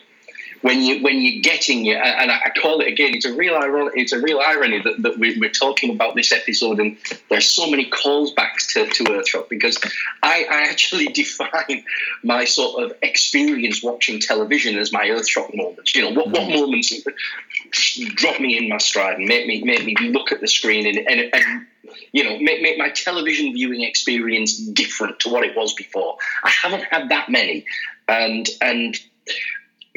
When 0.63 0.83
you 0.83 1.03
when 1.03 1.21
you're 1.21 1.41
getting 1.41 1.87
it, 1.87 1.97
and 1.97 2.31
I 2.31 2.53
call 2.61 2.81
it 2.81 2.89
again, 2.89 3.15
it's 3.15 3.25
a 3.25 3.33
real 3.33 3.55
irony. 3.55 3.93
It's 3.95 4.13
a 4.13 4.21
real 4.21 4.41
irony 4.41 4.83
that, 4.83 5.03
that 5.03 5.19
we're, 5.19 5.39
we're 5.39 5.51
talking 5.51 5.95
about 5.95 6.15
this 6.15 6.33
episode, 6.33 6.81
and 6.81 6.99
there's 7.31 7.51
so 7.51 7.71
many 7.71 7.91
callbacks 7.91 8.75
to, 8.75 8.87
to 8.87 9.05
Earthshock 9.05 9.49
because 9.49 9.79
I, 10.23 10.47
I 10.51 10.69
actually 10.69 11.07
define 11.15 11.85
my 12.23 12.45
sort 12.45 12.85
of 12.85 12.93
experience 13.01 13.83
watching 13.83 14.21
television 14.21 14.79
as 14.79 14.93
my 14.93 15.07
Earthshock 15.07 15.55
moments. 15.55 15.95
You 15.95 16.03
know, 16.03 16.11
what, 16.11 16.29
what 16.29 16.43
mm-hmm. 16.43 16.61
moments 16.61 16.93
drop 18.15 18.41
me 18.41 18.59
in 18.59 18.69
my 18.69 18.79
stride 18.79 19.17
and 19.17 19.27
make 19.27 19.47
me 19.47 19.63
make 19.63 19.85
me 19.85 19.97
look 20.11 20.33
at 20.33 20.41
the 20.41 20.49
screen 20.49 20.87
and, 20.87 20.99
and, 21.09 21.35
and 21.35 21.67
you 22.13 22.25
know 22.25 22.39
make, 22.39 22.63
make 22.63 22.79
my 22.79 22.91
television 22.91 23.53
viewing 23.53 23.83
experience 23.83 24.57
different 24.57 25.21
to 25.21 25.29
what 25.29 25.45
it 25.45 25.57
was 25.57 25.75
before. 25.75 26.17
I 26.43 26.51
haven't 26.51 26.85
had 26.85 27.09
that 27.11 27.29
many, 27.29 27.65
and 28.09 28.47
and 28.61 28.99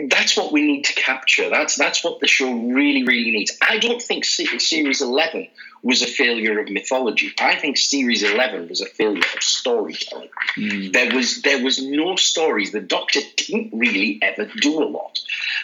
that's 0.09 0.35
what 0.35 0.51
we 0.51 0.61
need 0.61 0.85
to 0.85 0.93
capture. 0.93 1.49
That's 1.49 1.75
that's 1.75 2.03
what 2.03 2.19
the 2.19 2.27
show 2.27 2.51
really 2.51 3.03
really 3.03 3.31
needs. 3.31 3.57
I 3.61 3.77
don't 3.77 4.01
think 4.01 4.25
series 4.25 5.01
eleven 5.01 5.47
was 5.83 6.01
a 6.01 6.07
failure 6.07 6.59
of 6.59 6.69
mythology. 6.69 7.33
I 7.39 7.55
think 7.55 7.77
series 7.77 8.23
eleven 8.23 8.69
was 8.69 8.81
a 8.81 8.85
failure 8.85 9.23
of 9.35 9.43
storytelling. 9.43 10.29
Hmm. 10.55 10.91
There 10.91 11.13
was 11.15 11.41
there 11.41 11.63
was 11.63 11.83
no 11.83 12.15
stories. 12.15 12.71
The 12.71 12.79
Doctor 12.81 13.19
didn't 13.35 13.77
really 13.77 14.19
ever 14.21 14.49
do 14.59 14.81
a 14.81 14.85
lot. 14.85 15.19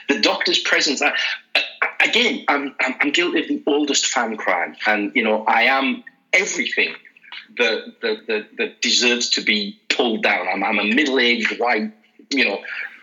The 0.09 0.19
Doctor's 0.19 0.59
presence. 0.59 1.01
I, 1.01 1.13
I, 1.55 1.63
again, 2.05 2.45
I'm, 2.47 2.75
I'm 2.79 2.95
I'm 2.99 3.11
guilty 3.11 3.41
of 3.41 3.47
the 3.47 3.63
oldest 3.65 4.07
fan 4.07 4.37
crime, 4.37 4.75
and 4.85 5.11
you 5.15 5.23
know 5.23 5.43
I 5.45 5.63
am 5.63 6.03
everything 6.33 6.93
that 7.57 7.99
that 8.01 8.27
that, 8.27 8.57
that 8.57 8.81
deserves 8.81 9.29
to 9.31 9.41
be 9.41 9.79
pulled 9.89 10.21
down. 10.21 10.47
I'm, 10.47 10.63
I'm 10.63 10.79
a 10.79 10.83
middle 10.83 11.19
aged 11.19 11.59
white, 11.59 11.91
you 12.29 12.45
know, 12.45 12.59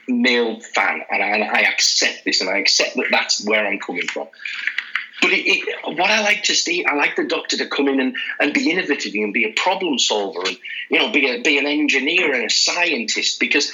male 0.09 0.61
fan, 0.61 1.03
and 1.11 1.23
I, 1.23 1.27
and 1.27 1.45
I 1.45 1.61
accept 1.63 2.25
this, 2.25 2.41
and 2.41 2.51
I 2.51 2.59
accept 2.59 2.97
that 2.97 3.07
that's 3.11 3.45
where 3.45 3.67
I'm 3.67 3.79
coming 3.79 4.07
from. 4.07 4.29
But 5.23 5.33
it, 5.33 5.47
it, 5.47 5.97
what 5.97 6.11
I 6.11 6.23
like 6.23 6.45
to 6.45 6.55
see, 6.55 6.85
I 6.85 6.95
like 6.95 7.17
the 7.17 7.25
doctor 7.25 7.57
to 7.57 7.67
come 7.67 7.89
in 7.89 8.01
and, 8.01 8.17
and 8.39 8.53
be 8.53 8.71
innovative 8.71 9.15
and 9.15 9.33
be 9.33 9.45
a 9.45 9.53
problem 9.53 9.99
solver 9.99 10.41
and 10.47 10.57
you 10.91 10.99
know 10.99 11.11
be 11.11 11.29
a, 11.29 11.43
be 11.43 11.59
an 11.59 11.67
engineer 11.67 12.35
and 12.35 12.45
a 12.45 12.51
scientist 12.51 13.41
because 13.41 13.73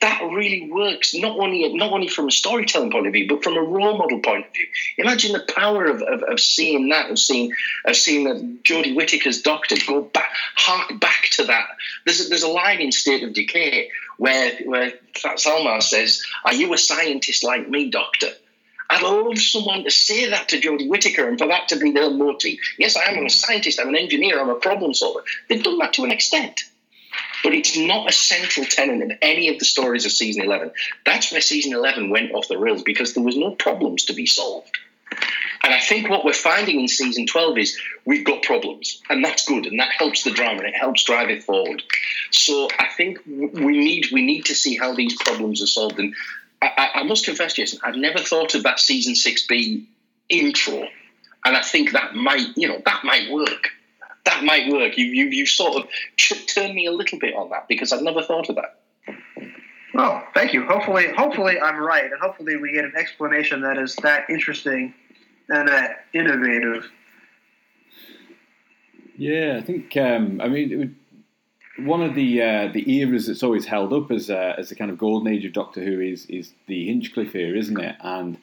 that 0.00 0.20
really 0.22 0.70
works 0.70 1.14
not 1.14 1.38
only 1.38 1.72
not 1.74 1.90
only 1.90 2.08
from 2.08 2.28
a 2.28 2.30
storytelling 2.30 2.90
point 2.90 3.06
of 3.06 3.12
view 3.12 3.26
but 3.28 3.42
from 3.42 3.56
a 3.56 3.60
role 3.60 3.98
model 3.98 4.20
point 4.20 4.46
of 4.46 4.52
view. 4.52 4.66
Imagine 4.98 5.32
the 5.32 5.52
power 5.54 5.86
of, 5.86 6.02
of, 6.02 6.22
of 6.22 6.38
seeing 6.38 6.88
that 6.90 7.10
of 7.10 7.18
seeing 7.18 7.52
of 7.84 7.96
seeing 7.96 8.24
that 8.24 8.62
Jodie 8.62 8.94
Whittaker's 8.94 9.42
doctor 9.42 9.76
go 9.86 10.02
back 10.02 10.30
hark 10.54 11.00
back 11.00 11.28
to 11.32 11.44
that. 11.44 11.66
There's 12.04 12.26
a, 12.26 12.28
there's 12.28 12.42
a 12.42 12.48
line 12.48 12.80
in 12.80 12.92
State 12.92 13.24
of 13.24 13.32
Decay 13.32 13.90
where 14.18 14.56
where 14.64 14.92
Kalmar 15.14 15.80
says, 15.80 16.24
"Are 16.44 16.54
you 16.54 16.72
a 16.72 16.78
scientist 16.78 17.44
like 17.44 17.68
me, 17.68 17.90
Doctor?" 17.90 18.32
I'd 18.88 19.02
love 19.02 19.38
someone 19.38 19.84
to 19.84 19.90
say 19.90 20.30
that 20.30 20.48
to 20.48 20.60
Jodie 20.60 20.88
Whittaker 20.88 21.28
and 21.28 21.38
for 21.38 21.48
that 21.48 21.68
to 21.68 21.76
be 21.76 21.90
their 21.90 22.10
motif. 22.10 22.60
Yes, 22.78 22.96
I 22.96 23.04
am 23.04 23.18
I'm 23.18 23.24
a 23.24 23.26
mm. 23.26 23.30
scientist, 23.30 23.80
I'm 23.80 23.88
an 23.88 23.96
engineer, 23.96 24.40
I'm 24.40 24.48
a 24.48 24.54
problem 24.54 24.94
solver. 24.94 25.24
They've 25.48 25.62
done 25.62 25.78
that 25.78 25.94
to 25.94 26.04
an 26.04 26.12
extent. 26.12 26.62
But 27.42 27.54
it's 27.54 27.76
not 27.76 28.08
a 28.08 28.12
central 28.12 28.66
tenet 28.66 29.02
of 29.02 29.18
any 29.22 29.48
of 29.48 29.58
the 29.58 29.64
stories 29.64 30.04
of 30.04 30.12
season 30.12 30.42
11. 30.42 30.72
That's 31.04 31.32
where 31.32 31.40
season 31.40 31.72
11 31.72 32.10
went 32.10 32.32
off 32.32 32.48
the 32.48 32.58
rails 32.58 32.82
because 32.82 33.14
there 33.14 33.24
was 33.24 33.36
no 33.36 33.52
problems 33.52 34.04
to 34.04 34.14
be 34.14 34.26
solved. 34.26 34.76
And 35.66 35.74
I 35.74 35.80
think 35.80 36.08
what 36.08 36.24
we're 36.24 36.32
finding 36.32 36.80
in 36.80 36.86
season 36.86 37.26
12 37.26 37.58
is 37.58 37.78
we've 38.04 38.24
got 38.24 38.42
problems, 38.42 39.02
and 39.10 39.24
that's 39.24 39.46
good, 39.46 39.66
and 39.66 39.80
that 39.80 39.90
helps 39.90 40.22
the 40.22 40.30
drama, 40.30 40.58
and 40.60 40.68
it 40.68 40.76
helps 40.76 41.02
drive 41.02 41.28
it 41.28 41.42
forward. 41.42 41.82
So 42.30 42.68
I 42.78 42.86
think 42.96 43.18
we 43.26 43.76
need 43.76 44.06
we 44.12 44.22
need 44.22 44.44
to 44.46 44.54
see 44.54 44.76
how 44.76 44.94
these 44.94 45.20
problems 45.20 45.60
are 45.62 45.66
solved. 45.66 45.98
And 45.98 46.14
I, 46.62 46.90
I 46.94 47.02
must 47.02 47.24
confess, 47.24 47.54
Jason, 47.54 47.80
I've 47.82 47.96
never 47.96 48.18
thought 48.18 48.54
of 48.54 48.62
that 48.62 48.78
season 48.78 49.14
6B 49.14 49.86
intro, 50.28 50.86
and 51.44 51.56
I 51.56 51.62
think 51.62 51.92
that 51.92 52.14
might 52.14 52.56
you 52.56 52.68
know 52.68 52.80
that 52.84 53.02
might 53.02 53.32
work. 53.32 53.70
That 54.24 54.44
might 54.44 54.72
work. 54.72 54.96
You 54.96 55.06
you 55.06 55.24
you 55.26 55.46
sort 55.46 55.82
of 55.82 55.88
turned 56.46 56.74
me 56.74 56.86
a 56.86 56.92
little 56.92 57.18
bit 57.18 57.34
on 57.34 57.50
that 57.50 57.66
because 57.66 57.92
I've 57.92 58.02
never 58.02 58.22
thought 58.22 58.48
of 58.48 58.54
that. 58.54 58.78
Well, 59.94 60.22
thank 60.34 60.52
you. 60.52 60.64
Hopefully, 60.64 61.08
hopefully 61.16 61.58
I'm 61.60 61.78
right, 61.78 62.04
and 62.04 62.20
hopefully 62.20 62.56
we 62.56 62.70
get 62.70 62.84
an 62.84 62.92
explanation 62.96 63.62
that 63.62 63.78
is 63.78 63.96
that 63.96 64.30
interesting 64.30 64.94
and 65.48 65.68
that 65.68 66.04
innovative. 66.12 66.90
Yeah, 69.16 69.58
I 69.58 69.62
think. 69.62 69.96
Um, 69.96 70.40
I 70.40 70.48
mean, 70.48 70.78
would, 70.78 70.94
one 71.86 72.02
of 72.02 72.14
the 72.14 72.42
uh, 72.42 72.68
the 72.72 72.98
eras 72.98 73.26
that's 73.26 73.42
always 73.42 73.66
held 73.66 73.92
up 73.92 74.10
as 74.10 74.30
as 74.30 74.68
the 74.68 74.74
kind 74.74 74.90
of 74.90 74.98
golden 74.98 75.32
age 75.32 75.44
of 75.44 75.52
Doctor 75.52 75.82
Who 75.84 76.00
is 76.00 76.26
is 76.26 76.52
the 76.66 76.86
Hinchcliffe 76.86 77.34
era, 77.34 77.56
isn't 77.56 77.80
it? 77.80 77.96
And 78.00 78.38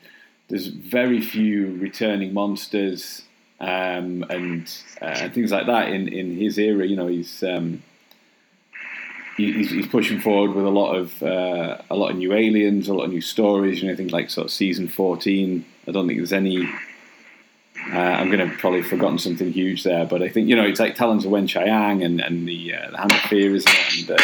there's 0.49 0.68
very 0.68 1.22
few 1.22 1.78
returning 1.78 2.34
monsters 2.34 3.24
um, 3.60 4.24
and 4.30 4.72
uh, 5.01 5.30
things 5.30 5.51
like 5.51 5.68
that 5.68 5.89
in, 5.89 6.08
in 6.08 6.36
his 6.36 6.58
era. 6.58 6.86
You 6.86 6.95
know, 6.95 7.08
he's 7.08 7.43
um, 7.43 7.82
he's, 9.38 9.72
he's 9.72 9.88
pushing 9.88 10.20
forward 10.20 10.56
with 10.56 10.66
a 10.66 10.70
lot 10.70 10.93
of 10.93 11.24
uh, 11.24 11.78
a 11.89 11.95
lot 11.95 12.12
of 12.12 12.18
new 12.18 12.34
aliens, 12.34 12.88
a 12.88 12.93
lot 12.93 13.06
of 13.06 13.12
new 13.12 13.22
stories. 13.22 13.82
You 13.82 13.89
know, 13.89 13.95
things 13.95 14.12
like 14.12 14.30
sort 14.30 14.45
of 14.45 14.51
season 14.51 14.88
fourteen. 14.88 15.66
I 15.88 15.91
don't 15.91 16.08
think 16.08 16.20
there's 16.20 16.34
any. 16.34 16.68
Uh, 17.91 17.97
I'm 17.97 18.29
going 18.31 18.47
to 18.49 18.55
probably 18.57 18.81
have 18.81 18.89
forgotten 18.89 19.17
something 19.19 19.51
huge 19.51 19.84
there, 19.84 20.05
but 20.05 20.21
I 20.21 20.29
think 20.29 20.47
you 20.47 20.55
know 20.55 20.63
it's 20.65 20.79
like 20.79 20.95
Talons 20.95 21.25
of 21.25 21.31
Weng-Chiang 21.31 22.03
and 22.03 22.21
and 22.21 22.47
the 22.47 22.73
uh, 22.75 22.91
the 22.91 22.97
Hand 22.97 23.11
of 23.11 23.19
Fear, 23.21 23.55
isn't 23.55 23.71
it? 24.09 24.21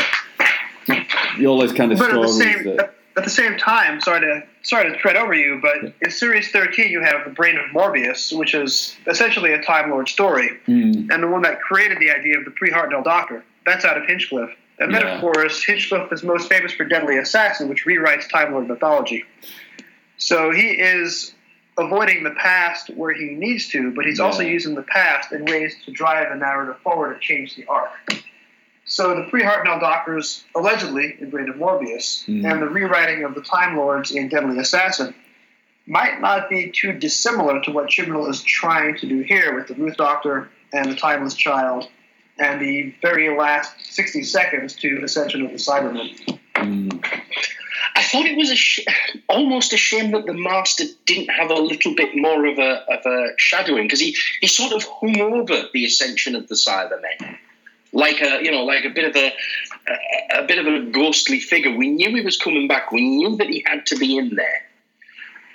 And 0.87 1.05
uh, 1.45 1.49
all 1.49 1.59
those 1.59 1.73
kind 1.73 1.91
of 1.91 1.99
But 1.99 2.11
at 2.11 2.21
the 2.21 2.27
same 2.27 2.63
that. 2.77 2.93
at 3.17 3.23
the 3.23 3.29
same 3.29 3.57
time, 3.57 3.99
sorry 4.01 4.21
to 4.21 4.43
sorry 4.63 4.89
to 4.91 4.97
tread 4.97 5.15
over 5.17 5.33
you, 5.33 5.59
but 5.61 5.93
in 6.01 6.09
series 6.11 6.51
13 6.51 6.89
you 6.89 7.01
have 7.01 7.25
the 7.25 7.31
Brain 7.31 7.57
of 7.57 7.65
Morbius, 7.71 8.37
which 8.37 8.53
is 8.53 8.95
essentially 9.07 9.53
a 9.53 9.61
Time 9.61 9.89
Lord 9.91 10.07
story, 10.09 10.51
Mm, 10.67 11.11
and 11.11 11.23
the 11.23 11.27
one 11.27 11.41
that 11.43 11.59
created 11.61 11.99
the 11.99 12.11
idea 12.11 12.37
of 12.37 12.45
the 12.45 12.51
pre-Hartnell 12.51 13.03
Doctor. 13.03 13.43
That's 13.65 13.83
out 13.85 13.97
of 13.97 14.05
Hinchcliffe. 14.07 14.51
And 14.79 14.95
then, 14.95 15.01
Yeah. 15.01 15.15
of 15.15 15.21
course, 15.21 15.61
Hinchcliffe 15.61 16.11
is 16.13 16.23
most 16.23 16.47
famous 16.47 16.71
for 16.71 16.85
Deadly 16.85 17.17
Assassin, 17.17 17.67
which 17.67 17.85
rewrites 17.85 18.29
Time 18.29 18.53
Lord 18.53 18.67
mythology. 18.69 19.25
So 20.17 20.51
he 20.51 20.69
is 20.69 21.33
avoiding 21.79 22.23
the 22.23 22.31
past 22.31 22.89
where 22.89 23.13
he 23.13 23.25
needs 23.31 23.67
to, 23.69 23.91
but 23.91 24.05
he's 24.05 24.19
also 24.19 24.43
using 24.43 24.75
the 24.75 24.83
past 24.83 25.31
in 25.31 25.45
ways 25.45 25.75
to 25.85 25.91
drive 25.91 26.29
the 26.29 26.35
narrative 26.35 26.77
forward 26.83 27.13
and 27.13 27.21
change 27.21 27.55
the 27.55 27.65
arc. 27.67 27.89
So 28.85 29.15
the 29.15 29.29
pre-Hartnell 29.29 29.79
Doctors, 29.79 30.43
allegedly 30.55 31.15
in 31.19 31.29
Brain 31.29 31.47
of 31.49 31.55
Morbius, 31.55 32.25
Mhm. 32.27 32.51
and 32.51 32.61
the 32.61 32.67
rewriting 32.67 33.23
of 33.23 33.35
the 33.35 33.41
Time 33.41 33.77
Lords 33.77 34.11
in 34.11 34.29
Deadly 34.29 34.57
Assassin 34.57 35.13
might 35.85 36.19
not 36.21 36.49
be 36.49 36.71
too 36.71 36.93
dissimilar 36.93 37.61
to 37.61 37.71
what 37.71 37.87
Chibnall 37.87 38.29
is 38.29 38.41
trying 38.43 38.97
to 38.97 39.07
do 39.07 39.21
here 39.21 39.53
with 39.55 39.67
the 39.67 39.75
Ruth 39.75 39.97
Doctor 39.97 40.49
and 40.73 40.85
the 40.91 40.95
Timeless 40.95 41.35
Child 41.35 41.87
and 42.39 42.59
the 42.61 42.93
very 43.01 43.35
last 43.35 43.93
60 43.93 44.23
seconds 44.23 44.73
to 44.75 45.01
Ascension 45.03 45.45
of 45.45 45.51
the 45.51 45.57
Cybermen. 45.57 46.39
mm, 46.55 47.21
thought 48.09 48.25
it 48.25 48.37
was 48.37 48.49
a 48.49 48.55
sh- 48.55 48.85
almost 49.27 49.73
a 49.73 49.77
shame 49.77 50.11
that 50.11 50.25
the 50.25 50.33
master 50.33 50.85
didn't 51.05 51.29
have 51.29 51.51
a 51.51 51.55
little 51.55 51.95
bit 51.95 52.15
more 52.15 52.45
of 52.45 52.57
a 52.57 52.93
of 52.93 53.05
a 53.05 53.33
shadowing 53.37 53.85
because 53.85 53.99
he, 53.99 54.15
he 54.41 54.47
sort 54.47 54.73
of 54.73 54.83
hung 54.83 55.19
over 55.19 55.69
the 55.73 55.85
ascension 55.85 56.35
of 56.35 56.47
the 56.47 56.55
Cybermen, 56.55 57.37
like 57.93 58.21
a 58.21 58.43
you 58.43 58.51
know 58.51 58.63
like 58.63 58.85
a 58.85 58.89
bit 58.89 59.05
of 59.05 59.15
a, 59.15 59.33
a 59.87 60.43
a 60.43 60.45
bit 60.45 60.59
of 60.59 60.67
a 60.67 60.91
ghostly 60.91 61.39
figure. 61.39 61.75
We 61.75 61.89
knew 61.89 62.15
he 62.15 62.21
was 62.21 62.37
coming 62.37 62.67
back. 62.67 62.91
We 62.91 63.01
knew 63.01 63.35
that 63.37 63.47
he 63.47 63.63
had 63.65 63.85
to 63.87 63.97
be 63.97 64.17
in 64.17 64.35
there, 64.35 64.67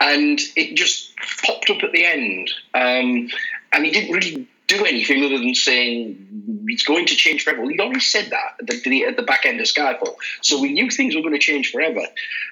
and 0.00 0.40
it 0.56 0.76
just 0.76 1.12
popped 1.44 1.70
up 1.70 1.82
at 1.82 1.92
the 1.92 2.04
end, 2.04 2.50
um, 2.74 3.30
and 3.72 3.84
he 3.84 3.90
didn't 3.90 4.14
really 4.14 4.48
do 4.66 4.84
anything 4.84 5.24
other 5.24 5.38
than 5.38 5.54
saying 5.54 6.53
it's 6.68 6.84
going 6.84 7.06
to 7.06 7.14
change 7.14 7.44
forever. 7.44 7.60
Well, 7.60 7.70
he'd 7.70 7.80
already 7.80 8.00
said 8.00 8.30
that 8.30 8.56
at 8.60 8.66
the, 8.66 9.04
at 9.04 9.16
the 9.16 9.22
back 9.22 9.46
end 9.46 9.60
of 9.60 9.66
Spyfall, 9.66 10.16
so 10.40 10.60
we 10.60 10.72
knew 10.72 10.90
things 10.90 11.14
were 11.14 11.22
going 11.22 11.34
to 11.34 11.38
change 11.38 11.70
forever, 11.70 12.02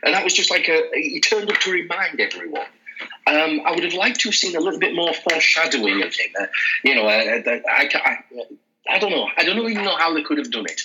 and 0.03 0.15
that 0.15 0.25
was 0.25 0.33
just 0.33 0.51
like 0.51 0.69
a 0.69 0.91
he 0.95 1.21
turned 1.21 1.51
up 1.51 1.59
to 1.61 1.71
remind 1.71 2.21
everyone. 2.21 2.67
Um, 3.27 3.61
I 3.67 3.73
would 3.73 3.85
have 3.85 3.95
liked 3.95 4.21
to 4.21 4.29
have 4.29 4.35
seen 4.35 4.57
a 4.57 4.61
little 4.61 4.81
bit 4.81 4.95
more 4.95 5.13
foreshadowing 5.13 6.03
of 6.03 6.15
him. 6.15 6.31
Uh, 6.41 6.47
you 6.85 6.95
know, 6.95 7.07
uh, 7.07 7.41
uh, 7.47 7.59
I, 7.69 7.91
I, 7.95 8.19
I 8.89 8.99
don't 8.99 9.11
know. 9.11 9.29
I 9.37 9.45
don't 9.45 9.59
even 9.59 9.85
know 9.85 9.97
how 9.97 10.15
they 10.15 10.23
could 10.23 10.39
have 10.39 10.51
done 10.51 10.67
it. 10.67 10.83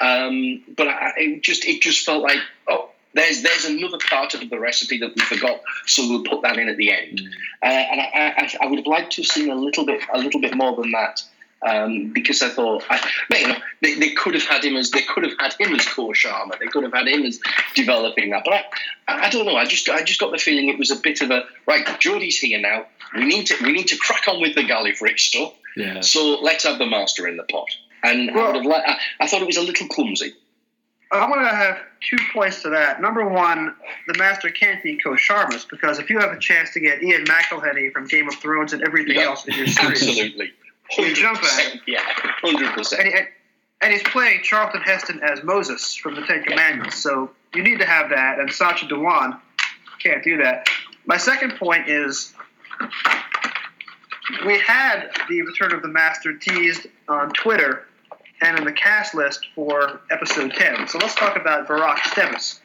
Um, 0.00 0.62
but 0.76 0.88
I, 0.88 1.12
it 1.16 1.42
just 1.42 1.64
it 1.64 1.80
just 1.82 2.04
felt 2.04 2.22
like 2.22 2.40
oh 2.68 2.90
There's 3.14 3.42
there's 3.42 3.66
another 3.66 3.98
part 3.98 4.34
of 4.34 4.48
the 4.48 4.58
recipe 4.58 4.98
that 4.98 5.12
we 5.14 5.22
forgot, 5.22 5.60
so 5.86 6.08
we'll 6.08 6.24
put 6.24 6.42
that 6.42 6.56
in 6.58 6.68
at 6.68 6.76
the 6.76 6.90
end. 6.90 7.20
Mm. 7.20 7.26
Uh, 7.62 7.66
and 7.66 8.00
I, 8.00 8.06
I, 8.14 8.56
I 8.62 8.66
would 8.66 8.78
have 8.78 8.86
liked 8.86 9.12
to 9.12 9.22
have 9.22 9.30
seen 9.30 9.50
a 9.50 9.54
little 9.54 9.84
bit 9.84 10.00
a 10.12 10.18
little 10.18 10.40
bit 10.40 10.56
more 10.56 10.74
than 10.74 10.90
that. 10.92 11.22
Um, 11.64 12.12
because 12.12 12.42
I 12.42 12.48
thought, 12.48 12.82
I, 12.90 12.98
you 13.30 13.46
know, 13.48 13.54
they, 13.82 13.94
they 13.94 14.10
could 14.14 14.34
have 14.34 14.42
had 14.42 14.64
him 14.64 14.76
as 14.76 14.90
they 14.90 15.02
could 15.02 15.22
have 15.22 15.34
had 15.38 15.54
him 15.60 15.72
as 15.76 15.86
Ko 15.86 16.08
Sharmus. 16.08 16.58
They 16.58 16.66
could 16.66 16.82
have 16.82 16.92
had 16.92 17.06
him 17.06 17.22
as 17.24 17.38
developing 17.76 18.30
that. 18.30 18.42
But 18.44 18.54
I, 18.54 19.26
I 19.26 19.28
don't 19.30 19.46
know. 19.46 19.54
I 19.56 19.64
just 19.64 19.88
I 19.88 20.02
just 20.02 20.18
got 20.18 20.32
the 20.32 20.38
feeling 20.38 20.68
it 20.68 20.78
was 20.78 20.90
a 20.90 20.96
bit 20.96 21.20
of 21.20 21.30
a 21.30 21.44
right. 21.68 21.84
Jodie's 21.86 22.38
here 22.38 22.60
now. 22.60 22.86
We 23.14 23.26
need 23.26 23.46
to 23.46 23.56
we 23.62 23.70
need 23.72 23.86
to 23.88 23.96
crack 23.96 24.26
on 24.28 24.40
with 24.40 24.54
the 24.56 24.62
Gallifrey 24.62 25.16
stuff. 25.18 25.52
Yeah. 25.76 26.00
So 26.00 26.38
let's 26.42 26.64
have 26.64 26.78
the 26.78 26.86
master 26.86 27.28
in 27.28 27.36
the 27.36 27.44
pot. 27.44 27.68
And 28.02 28.30
I, 28.30 28.34
Well- 28.34 28.46
would 28.48 28.56
have 28.56 28.64
li- 28.66 28.82
I, 28.84 28.98
I 29.20 29.26
thought 29.28 29.40
it 29.42 29.46
was 29.46 29.56
a 29.56 29.62
little 29.62 29.86
clumsy. 29.86 30.32
I 31.12 31.28
want 31.28 31.42
to 31.42 31.54
have 31.54 31.78
two 32.08 32.16
points 32.32 32.62
to 32.62 32.70
that. 32.70 33.00
Number 33.02 33.28
one, 33.28 33.74
the 34.08 34.14
master 34.18 34.48
can't 34.48 34.82
be 34.82 34.96
Ko 34.96 35.10
Sharmus 35.10 35.68
because 35.68 35.98
if 35.98 36.08
you 36.08 36.18
have 36.18 36.32
a 36.32 36.38
chance 36.38 36.72
to 36.72 36.80
get 36.80 37.02
Ian 37.02 37.24
McElhinney 37.26 37.92
from 37.92 38.06
Game 38.08 38.28
of 38.28 38.34
Thrones 38.36 38.72
and 38.72 38.82
everything 38.82 39.16
Yeah. 39.16 39.24
else 39.26 39.46
in 39.46 39.54
your 39.54 39.66
series, 39.66 40.02
Absolutely. 40.08 40.52
At 40.98 41.04
100%. 41.04 41.80
Yeah, 41.86 42.00
100%. 42.42 42.98
and, 42.98 43.08
and, 43.08 43.26
and 43.80 43.92
he's 43.92 44.02
playing 44.02 44.42
Charlton 44.42 44.80
Heston 44.82 45.20
as 45.22 45.42
Moses 45.42 45.94
from 45.94 46.14
the 46.14 46.22
Ten 46.22 46.42
Commandments, 46.44 46.96
so 46.96 47.30
you 47.54 47.62
need 47.62 47.78
to 47.78 47.86
have 47.86 48.10
that. 48.10 48.38
And 48.38 48.50
Sacha 48.50 48.86
Dhawan 48.86 49.40
can't 50.02 50.22
do 50.22 50.38
that. 50.38 50.68
My 51.06 51.16
second 51.16 51.56
point 51.56 51.88
is 51.88 52.32
we 54.46 54.58
had 54.58 55.10
the 55.28 55.42
Return 55.42 55.72
of 55.72 55.82
the 55.82 55.88
Master 55.88 56.36
teased 56.36 56.86
on 57.08 57.30
Twitter 57.30 57.86
and 58.40 58.58
in 58.58 58.64
the 58.64 58.72
cast 58.72 59.14
list 59.14 59.46
for 59.54 60.00
episode 60.10 60.52
10. 60.52 60.88
So 60.88 60.98
let's 60.98 61.14
talk 61.14 61.36
about 61.36 61.66
Barack 61.68 61.98
Stevis. 61.98 62.60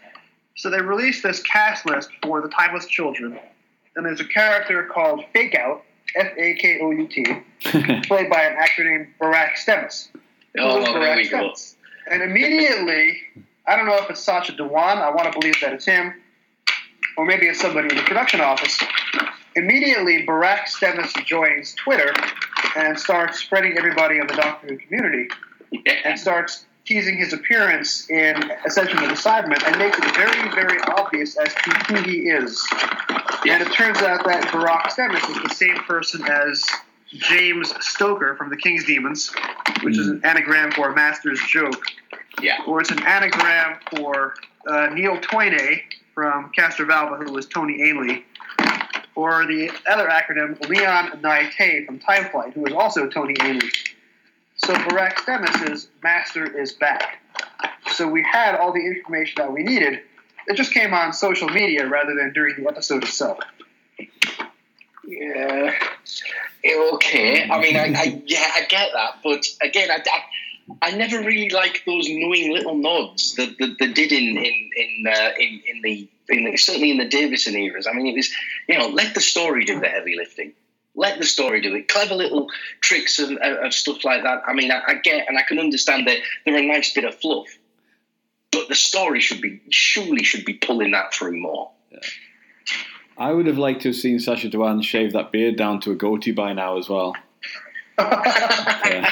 So 0.55 0.69
they 0.69 0.81
released 0.81 1.21
this 1.21 1.41
cast 1.43 1.85
list 1.85 2.09
for 2.23 2.41
the 2.41 2.49
Timeless 2.49 2.87
Children, 2.87 3.39
and 3.95 4.05
there's 4.05 4.19
a 4.19 4.25
character 4.25 4.83
called 4.91 5.23
Fake 5.33 5.55
Out, 5.55 5.83
F 6.15 6.27
A 6.37 6.53
K 6.55 6.79
O 6.81 6.91
U 6.91 7.07
T, 7.07 7.23
played 8.07 8.29
by 8.29 8.43
an 8.43 8.55
actor 8.57 8.83
named 8.83 9.07
Barack 9.21 9.53
Stevis. 9.53 10.09
Oh, 10.59 10.77
Who 10.77 10.79
is 10.81 10.85
there 10.87 10.95
Barack 10.95 11.17
we 11.17 11.29
go. 11.29 11.53
And 12.09 12.23
immediately, 12.23 13.17
I 13.67 13.75
don't 13.75 13.85
know 13.85 13.97
if 13.97 14.09
it's 14.09 14.21
Sacha 14.23 14.53
Dhawan. 14.53 14.97
I 15.01 15.09
want 15.11 15.31
to 15.31 15.37
believe 15.39 15.55
that 15.61 15.73
it's 15.73 15.85
him, 15.85 16.13
or 17.17 17.25
maybe 17.25 17.47
it's 17.47 17.59
somebody 17.59 17.89
in 17.89 17.95
the 17.97 18.03
production 18.03 18.39
office. 18.41 18.79
Immediately, 19.55 20.25
Barack 20.25 20.65
Stevis 20.67 21.13
joins 21.25 21.73
Twitter 21.75 22.13
and 22.75 22.97
starts 22.99 23.39
spreading 23.39 23.77
everybody 23.77 24.19
in 24.19 24.27
the 24.27 24.35
Doctor 24.35 24.67
Who 24.67 24.77
community 24.77 25.27
Yeah. 25.71 25.93
and 26.05 26.19
starts 26.19 26.65
teasing 26.85 27.17
his 27.17 27.33
appearance 27.33 28.09
in 28.09 28.49
Ascension 28.65 28.97
of 29.03 29.09
the 29.09 29.15
Cybermen 29.15 29.61
and 29.67 29.77
makes 29.77 29.97
it 29.99 30.15
very, 30.15 30.49
very 30.55 30.79
obvious 30.95 31.35
as 31.37 31.53
to 31.53 31.69
who 31.87 31.95
he 32.03 32.29
is. 32.29 32.65
And 33.49 33.61
it 33.63 33.71
turns 33.73 33.99
out 34.01 34.25
that 34.25 34.45
Barack 34.45 34.87
Stevis 34.91 35.29
is 35.29 35.41
the 35.43 35.49
same 35.49 35.77
person 35.77 36.23
as 36.29 36.65
James 37.07 37.73
Stoker 37.85 38.35
from 38.35 38.49
the 38.49 38.57
King's 38.57 38.83
Demons, 38.85 39.31
which 39.83 39.97
is 39.97 40.07
an 40.07 40.21
anagram 40.25 40.71
for 40.71 40.91
Master's 40.93 41.39
Joke, 41.47 41.81
Yeah. 42.41 42.57
or 42.67 42.81
it's 42.81 42.91
an 42.91 43.01
anagram 43.03 43.79
for 43.95 44.33
uh, 44.67 44.87
Neil 44.87 45.17
Toynay 45.17 45.81
from 46.13 46.51
Castrovalva, 46.51 47.23
who 47.23 47.31
was 47.31 47.45
Tony 47.45 47.81
Ainley, 47.83 48.25
or 49.15 49.45
the 49.45 49.71
other 49.89 50.07
acronym 50.09 50.59
Leon 50.67 51.21
Ny 51.21 51.49
Taiy 51.57 51.85
from 51.85 51.99
Time 51.99 52.25
Flight, 52.29 52.53
who 52.53 52.65
is 52.65 52.73
also 52.73 53.07
Tony 53.07 53.35
Ainley. 53.41 53.69
So 54.57 54.73
Barack 54.73 55.13
Stemis' 55.15 55.87
master 56.03 56.45
is 56.59 56.73
back. 56.73 57.21
So 57.93 58.07
we 58.07 58.23
had 58.23 58.55
all 58.55 58.73
the 58.73 58.85
information 58.85 59.35
that 59.37 59.51
we 59.53 59.63
needed. 59.63 60.01
It 60.47 60.55
just 60.55 60.73
came 60.73 60.93
on 60.93 61.13
social 61.13 61.49
media 61.49 61.87
rather 61.87 62.15
than 62.15 62.33
during 62.33 62.63
the 62.63 62.69
episode 62.69 63.03
itself. 63.03 63.39
Yeah. 65.05 65.73
Okay. 66.65 67.49
I 67.49 67.61
mean, 67.61 67.77
I, 67.77 67.93
I 67.93 68.21
yeah, 68.25 68.51
I 68.55 68.65
get 68.67 68.89
that, 68.93 69.19
but 69.23 69.45
again, 69.61 69.89
I, 69.89 70.03
I, 70.05 70.87
I 70.89 70.91
never 70.91 71.19
really 71.19 71.49
liked 71.49 71.85
those 71.85 72.07
knowing 72.09 72.51
little 72.51 72.75
nods 72.75 73.35
that 73.35 73.57
that 73.57 73.77
they 73.79 73.93
did 73.93 74.11
in 74.11 74.37
in 74.37 74.69
in 74.75 75.07
uh, 75.07 75.29
in, 75.39 75.61
in 75.65 75.81
the 75.81 76.09
in 76.29 76.43
the, 76.45 76.57
certainly 76.57 76.91
in 76.91 76.97
the 76.97 77.07
Davison 77.07 77.55
eras. 77.55 77.87
I 77.87 77.93
mean, 77.93 78.07
it 78.07 78.15
was 78.15 78.29
you 78.67 78.77
know 78.77 78.87
let 78.87 79.13
the 79.13 79.21
story 79.21 79.63
do 79.63 79.79
the 79.79 79.87
heavy 79.87 80.17
lifting. 80.17 80.53
Let 80.95 81.19
the 81.19 81.25
story 81.25 81.61
do 81.61 81.75
it. 81.75 81.87
Clever 81.87 82.15
little 82.15 82.49
tricks 82.81 83.19
and 83.19 83.37
of 83.37 83.73
stuff 83.73 84.03
like 84.03 84.23
that. 84.23 84.41
I 84.45 84.53
mean, 84.53 84.71
I, 84.71 84.81
I 84.87 84.93
get 84.95 85.27
and 85.27 85.37
I 85.37 85.43
can 85.43 85.59
understand 85.59 86.07
that 86.07 86.17
they're 86.45 86.57
a 86.57 86.65
nice 86.65 86.93
bit 86.93 87.05
of 87.05 87.15
fluff, 87.15 87.47
but 88.57 88.67
the 88.67 88.75
story 88.75 89.21
should 89.21 89.41
be 89.41 89.61
surely 89.69 90.23
should 90.23 90.45
be 90.45 90.53
pulling 90.53 90.91
that 90.91 91.13
through 91.13 91.39
more. 91.39 91.71
I 93.17 93.31
would 93.31 93.47
have 93.47 93.57
liked 93.57 93.81
to 93.81 93.89
have 93.89 93.95
seen 93.95 94.19
Sacha 94.19 94.47
Dhawan 94.47 94.83
shave 94.83 95.13
that 95.13 95.31
beard 95.31 95.55
down 95.55 95.79
to 95.81 95.91
a 95.91 95.95
goatee 95.95 96.31
by 96.31 96.53
now 96.53 96.77
as 96.77 96.89
well. 96.89 97.15
Yeah. 97.99 99.11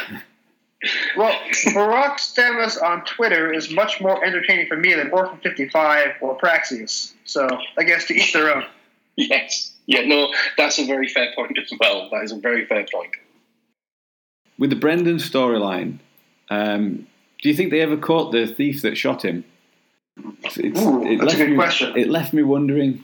Well, 1.17 1.33
Barack 1.67 2.17
Stemis 2.17 2.79
on 2.79 3.03
Twitter 3.05 3.51
is 3.51 3.71
much 3.71 3.99
more 3.99 4.23
entertaining 4.23 4.67
for 4.67 4.77
me 4.77 4.93
than 4.93 5.09
Orphan 5.09 5.39
55 5.41 6.17
or 6.21 6.37
Praxeus. 6.37 7.13
So 7.23 7.47
I 7.77 7.83
guess 7.83 8.05
to 8.05 8.13
each 8.13 8.33
their 8.33 8.55
own. 8.55 8.65
Yes. 9.15 9.73
Yeah, 9.87 10.05
no, 10.05 10.31
that's 10.57 10.77
a 10.77 10.85
very 10.85 11.07
fair 11.07 11.31
point 11.35 11.57
as 11.57 11.71
well. 11.79 12.09
That 12.11 12.23
is 12.23 12.31
a 12.31 12.37
very 12.37 12.65
fair 12.65 12.85
point. 12.93 13.11
With 14.59 14.69
the 14.69 14.75
Brendan 14.75 15.17
storyline, 15.17 15.99
um, 16.49 17.07
do 17.45 17.49
you 17.51 17.55
think 17.55 17.69
they 17.69 17.81
ever 17.81 17.95
caught 17.95 18.31
the 18.31 18.47
thief 18.47 18.81
that 18.81 18.97
shot 18.97 19.23
him? 19.23 19.43
It's, 20.43 20.57
it's- 20.57 20.83
Ooh, 20.83 21.05
it 21.05 21.17
that's 21.19 21.21
a 21.21 21.25
left 21.25 21.37
good 21.37 21.49
me, 21.51 21.55
question. 21.55 21.93
It 21.95 22.09
left 22.09 22.33
me 22.33 22.41
wondering. 22.41 23.03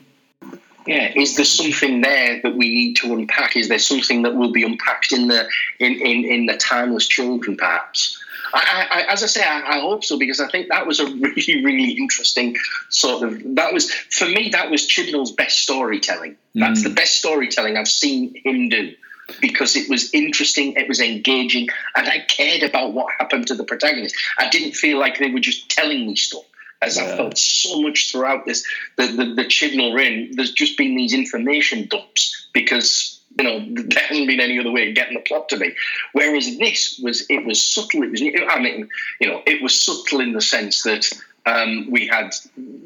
Yeah, 0.87 1.11
is 1.15 1.35
there 1.35 1.45
something 1.45 2.01
there 2.01 2.41
that 2.41 2.55
we 2.55 2.67
need 2.73 2.95
to 2.95 3.13
unpack? 3.13 3.55
Is 3.55 3.69
there 3.69 3.77
something 3.77 4.23
that 4.23 4.33
will 4.33 4.51
be 4.51 4.63
unpacked 4.63 5.11
in 5.11 5.27
the 5.27 5.47
in, 5.79 5.93
in, 5.93 6.25
in 6.25 6.45
the 6.47 6.57
timeless 6.57 7.07
children, 7.07 7.55
perhaps? 7.55 8.19
I, 8.51 8.87
I, 8.89 8.99
I- 9.01 9.13
as 9.13 9.21
I 9.21 9.27
say, 9.27 9.43
I, 9.43 9.77
I 9.77 9.79
hope 9.81 10.03
so 10.03 10.17
because 10.17 10.39
I 10.39 10.47
think 10.47 10.69
that 10.69 10.87
was 10.87 10.99
a 10.99 11.05
really, 11.25 11.63
really 11.63 11.91
interesting 11.91 12.55
sort 12.89 13.21
of. 13.21 13.43
That 13.57 13.73
was 13.73 13.91
for 13.91 14.25
me. 14.25 14.49
That 14.53 14.71
was 14.71 14.87
Chibnall's 14.87 15.33
best 15.33 15.59
storytelling. 15.61 16.35
That's 16.55 16.81
Mm. 16.81 16.85
the 16.85 16.89
best 16.95 17.13
storytelling 17.19 17.77
I've 17.77 17.87
seen 17.87 18.33
him 18.43 18.69
do 18.69 18.93
because 19.39 19.75
it 19.75 19.89
was 19.89 20.13
interesting, 20.13 20.73
it 20.73 20.87
was 20.87 20.99
engaging, 20.99 21.69
and 21.95 22.07
I 22.07 22.19
cared 22.19 22.63
about 22.63 22.93
what 22.93 23.13
happened 23.17 23.47
to 23.47 23.55
the 23.55 23.63
protagonist. 23.63 24.15
I 24.37 24.49
didn't 24.49 24.73
feel 24.73 24.99
like 24.99 25.19
they 25.19 25.31
were 25.31 25.39
just 25.39 25.69
telling 25.69 26.07
me 26.07 26.15
stuff. 26.15 26.43
As 26.83 26.97
I 26.97 27.15
felt 27.15 27.37
so 27.37 27.79
much 27.81 28.11
throughout 28.11 28.47
this, 28.47 28.65
the, 28.95 29.05
the, 29.05 29.25
the 29.35 29.45
Chibnall 29.45 29.93
reign, 29.93 30.31
there's 30.35 30.51
just 30.51 30.79
been 30.79 30.95
these 30.95 31.13
information 31.13 31.87
dumps 31.87 32.47
because 32.53 33.19
you 33.37 33.43
know 33.43 33.59
there 33.85 34.03
hasn't 34.03 34.27
been 34.27 34.39
any 34.39 34.57
other 34.59 34.71
way 34.71 34.89
of 34.89 34.95
getting 34.95 35.13
the 35.13 35.21
plot 35.21 35.49
to 35.49 35.57
me. 35.57 35.75
Whereas 36.13 36.57
this 36.57 36.99
was, 37.03 37.23
it 37.29 37.45
was 37.45 37.63
subtle. 37.63 38.01
It 38.01 38.09
was, 38.09 38.21
I 38.21 38.59
mean, 38.59 38.89
you 39.19 39.27
know, 39.27 39.43
it 39.45 39.61
was 39.61 39.79
subtle 39.79 40.21
in 40.21 40.33
the 40.33 40.41
sense 40.41 40.81
that 40.81 41.07
um, 41.45 41.89
we 41.89 42.07
had 42.07 42.33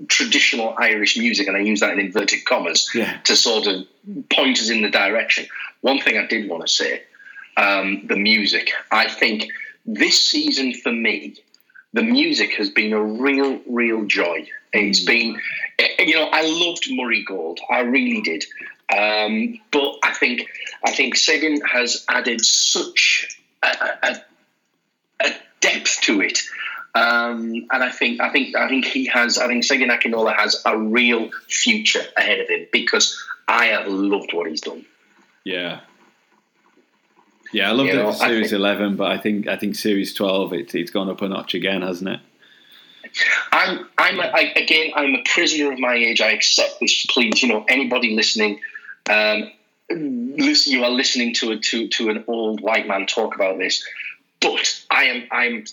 traditional 0.08 0.76
Irish 0.78 1.18
music, 1.18 1.48
and 1.48 1.58
I 1.58 1.62
use 1.62 1.80
that 1.82 1.94
in 1.94 2.00
inverted 2.00 2.46
commas 2.46 2.90
Yeah. 2.94 3.18
to 3.26 3.36
sort 3.36 3.68
of 3.68 3.86
point 4.30 4.60
us 4.60 4.70
in 4.70 4.82
the 4.82 4.90
direction. 4.90 5.48
One 5.82 6.00
thing 6.00 6.18
I 6.18 6.26
did 6.26 6.50
want 6.50 6.66
to 6.66 6.72
say, 6.72 7.04
um, 7.58 8.08
the 8.08 8.16
music. 8.16 8.72
I 8.92 9.08
think 9.10 9.50
this 9.86 10.24
season 10.32 10.74
for 10.74 10.92
me, 10.92 11.36
the 11.94 12.04
music 12.04 12.54
has 12.56 12.70
been 12.70 12.94
a 12.94 13.02
real, 13.02 13.60
real 13.68 14.06
joy. 14.06 14.48
It's 14.74 15.00
been, 15.04 15.40
eh, 15.80 15.88
you 16.00 16.16
know, 16.16 16.28
I 16.32 16.42
loved 16.46 16.88
Murray 16.90 17.24
Gold, 17.24 17.60
I 17.70 17.82
really 17.82 18.22
did. 18.22 18.44
Um, 18.96 19.60
but 19.72 19.96
I 20.04 20.14
think, 20.14 20.48
I 20.84 20.92
think 20.92 21.16
Segun 21.16 21.60
has 21.66 22.06
added 22.10 22.44
such 22.44 23.40
a, 23.64 23.68
a, 24.04 24.22
a 25.22 25.34
depth 25.62 26.02
to 26.02 26.22
it. 26.22 26.40
Um, 26.96 27.68
and 27.72 27.84
I 27.84 27.92
think, 27.92 28.22
I 28.22 28.32
think, 28.32 28.56
I 28.56 28.68
think 28.70 28.86
he 28.86 29.06
has. 29.08 29.38
I 29.38 29.48
think 29.48 29.64
Segun 29.64 29.92
Akinola 29.92 30.36
has 30.36 30.62
a 30.66 30.78
real 30.78 31.30
future 31.50 32.04
ahead 32.18 32.40
of 32.40 32.48
him 32.48 32.68
because 32.72 33.22
I 33.48 33.66
have 33.66 33.88
loved 33.88 34.32
what 34.34 34.50
he's 34.50 34.62
done. 34.62 34.86
Yeah. 35.44 35.82
Yeah, 37.52 37.70
I 37.70 37.74
loved 37.74 37.90
You 37.90 37.96
know, 37.98 38.10
it 38.10 38.14
series 38.16 38.50
think- 38.50 38.60
eleven, 38.60 38.96
but 38.96 39.12
I 39.12 39.18
think 39.18 39.48
I 39.48 39.56
think 39.58 39.76
series 39.76 40.14
twelve 40.14 40.54
it, 40.54 40.74
it's 40.74 40.90
gone 40.92 41.10
up 41.10 41.22
a 41.22 41.28
notch 41.28 41.54
again, 41.54 41.82
hasn't 41.84 42.10
it? 42.10 42.20
I'm, 43.52 43.88
I'm, 43.98 44.20
I, 44.20 44.52
again, 44.58 44.92
I'm 44.96 45.16
a 45.16 45.24
prisoner 45.24 45.72
of 45.72 45.80
my 45.80 45.94
age. 45.94 46.20
I 46.20 46.32
accept 46.32 46.80
this. 46.82 47.06
Please, 47.06 47.42
you 47.42 47.48
know, 47.48 47.64
anybody 47.70 48.14
listening, 48.14 48.60
um, 49.10 49.52
listen, 49.90 50.74
you 50.74 50.84
are 50.84 50.90
listening 50.90 51.34
to 51.36 51.52
a 51.52 51.58
to 51.58 51.88
to 51.90 52.10
an 52.10 52.24
old 52.28 52.60
white 52.62 52.88
man 52.88 53.06
talk 53.06 53.36
about 53.36 53.58
this. 53.58 53.86
But 54.42 54.84
I 54.92 55.04
am, 55.06 55.24
I'm, 55.32 55.66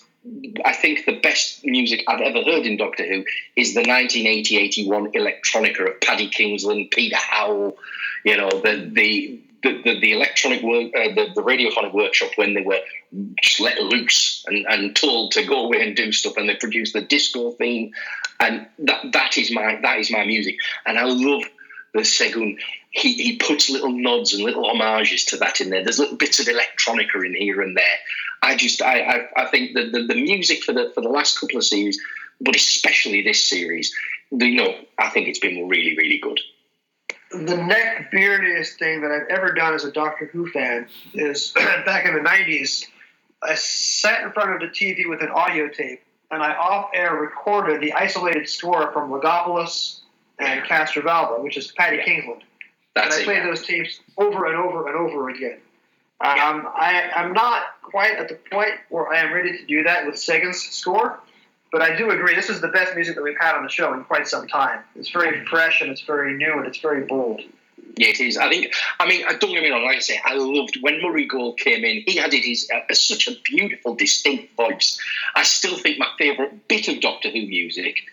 I 0.63 0.73
think 0.73 1.05
the 1.05 1.19
best 1.19 1.65
music 1.65 2.05
I've 2.07 2.21
ever 2.21 2.43
heard 2.43 2.65
in 2.65 2.77
Doctor 2.77 3.05
Who 3.05 3.25
is 3.55 3.73
the 3.73 3.81
1980-81 3.81 5.13
electronica 5.13 5.93
of 5.93 6.01
Paddy 6.01 6.29
Kingsland, 6.29 6.91
Peter 6.91 7.17
Howell. 7.17 7.77
You 8.23 8.37
know, 8.37 8.49
the 8.49 8.89
the 8.91 9.41
the, 9.63 9.81
the, 9.81 9.99
the 9.99 10.11
electronic 10.13 10.61
work, 10.61 10.91
uh, 10.95 11.15
the, 11.15 11.31
the 11.33 11.41
radiophonic 11.41 11.93
workshop 11.93 12.31
when 12.35 12.53
they 12.53 12.61
were 12.61 12.79
just 13.41 13.61
let 13.61 13.79
loose 13.81 14.43
and, 14.47 14.65
and 14.67 14.95
told 14.95 15.31
to 15.31 15.45
go 15.45 15.65
away 15.65 15.87
and 15.87 15.95
do 15.95 16.11
stuff, 16.11 16.37
and 16.37 16.47
they 16.47 16.55
produced 16.55 16.93
the 16.93 17.01
disco 17.01 17.51
theme, 17.51 17.93
and 18.39 18.67
that 18.79 19.11
that 19.11 19.37
is 19.37 19.51
my 19.51 19.79
that 19.81 19.99
is 19.99 20.11
my 20.11 20.25
music, 20.25 20.55
and 20.85 20.97
I 20.97 21.03
love 21.03 21.43
the 21.93 22.01
Segun. 22.01 22.57
He, 22.93 23.13
he 23.13 23.37
puts 23.37 23.69
little 23.69 23.91
nods 23.91 24.33
and 24.33 24.43
little 24.43 24.65
homages 24.65 25.25
to 25.25 25.37
that 25.37 25.59
in 25.61 25.69
there. 25.69 25.83
There's 25.83 25.99
little 25.99 26.15
bits 26.15 26.39
of 26.39 26.45
electronica 26.45 27.25
in 27.25 27.35
here 27.35 27.61
and 27.61 27.75
there. 27.75 27.97
I 28.41 28.55
just 28.55 28.81
I 28.81 29.01
I, 29.01 29.27
I 29.35 29.45
think 29.47 29.73
that 29.73 29.91
the, 29.91 30.03
the 30.03 30.15
music 30.15 30.63
for 30.63 30.73
the 30.73 30.91
for 30.93 31.01
the 31.01 31.09
last 31.09 31.39
couple 31.39 31.57
of 31.57 31.63
series, 31.63 31.99
but 32.39 32.55
especially 32.55 33.23
this 33.23 33.49
series, 33.49 33.95
you 34.31 34.55
know, 34.55 34.75
I 34.97 35.09
think 35.09 35.27
it's 35.27 35.39
been 35.39 35.67
really 35.67 35.97
really 35.97 36.19
good 36.19 36.39
the 37.33 37.57
neck 37.57 38.11
beardiest 38.11 38.77
thing 38.77 39.01
that 39.01 39.11
I've 39.11 39.27
ever 39.29 39.53
done 39.53 39.73
as 39.73 39.83
a 39.83 39.91
Doctor 39.91 40.27
Who 40.27 40.47
fan 40.49 40.87
is 41.13 41.51
back 41.55 42.05
in 42.05 42.13
the 42.13 42.19
90s. 42.19 42.85
I 43.41 43.55
sat 43.55 44.23
in 44.23 44.31
front 44.31 44.51
of 44.51 44.59
the 44.59 44.67
TV 44.67 45.09
with 45.09 45.21
an 45.21 45.29
audio 45.29 45.67
tape 45.67 46.03
and 46.31 46.41
I 46.41 46.53
off 46.53 46.91
air 46.93 47.15
recorded 47.15 47.81
the 47.81 47.93
isolated 47.93 48.47
score 48.47 48.91
from 48.91 49.09
Logopolis 49.09 50.01
and 50.39 50.63
Castrovalva, 50.63 51.43
which 51.43 51.57
is 51.57 51.71
Paddy 51.71 52.01
Kingsland. 52.03 52.43
That's 52.95 53.17
and 53.17 53.29
I 53.29 53.33
played 53.33 53.45
those 53.45 53.65
tapes 53.65 53.99
over 54.17 54.45
and 54.45 54.55
over 54.55 54.87
and 54.87 54.95
over 54.95 55.29
again. 55.29 55.57
Um, 56.21 56.67
I, 56.73 57.11
I'm 57.15 57.33
not 57.33 57.63
quite 57.81 58.15
at 58.15 58.29
the 58.29 58.35
point 58.35 58.75
where 58.89 59.11
I 59.11 59.17
am 59.17 59.33
ready 59.33 59.57
to 59.57 59.65
do 59.65 59.83
that 59.83 60.05
with 60.05 60.17
Segun's 60.17 60.61
score, 60.61 61.19
but 61.71 61.81
I 61.81 61.97
do 61.97 62.11
agree, 62.11 62.35
this 62.35 62.49
is 62.49 62.61
the 62.61 62.69
best 62.69 62.95
music 62.95 63.15
that 63.15 63.23
we've 63.23 63.37
had 63.37 63.55
on 63.55 63.63
the 63.63 63.69
show 63.69 63.93
in 63.93 64.03
quite 64.05 64.27
some 64.27 64.47
time. 64.47 64.79
It's 64.95 65.09
very 65.09 65.45
fresh 65.47 65.81
and 65.81 65.91
it's 65.91 66.01
very 66.01 66.33
new 66.37 66.53
and 66.53 66.65
it's 66.65 66.77
very 66.77 67.05
bold. 67.05 67.41
Yeah, 67.97 68.07
it 68.07 68.19
is. 68.19 68.37
I 68.37 68.49
think. 68.49 68.73
I 68.99 69.07
mean, 69.07 69.25
I 69.27 69.33
don't 69.33 69.53
get 69.53 69.61
me 69.61 69.69
wrong. 69.69 69.83
Like 69.83 69.97
I 69.97 69.99
say, 69.99 70.19
I 70.23 70.35
loved 70.35 70.77
when 70.81 71.01
Murray 71.01 71.27
Gold 71.27 71.59
came 71.59 71.83
in. 71.83 72.03
He 72.07 72.19
added 72.19 72.43
his 72.43 72.69
uh, 72.73 72.93
such 72.93 73.27
a 73.27 73.33
beautiful, 73.43 73.95
distinct 73.95 74.55
voice. 74.55 74.99
I 75.35 75.43
still 75.43 75.77
think 75.77 75.99
my 75.99 76.07
favourite 76.17 76.67
bit 76.67 76.87
of 76.87 77.01
Doctor 77.01 77.29
Who 77.29 77.45
music 77.45 78.03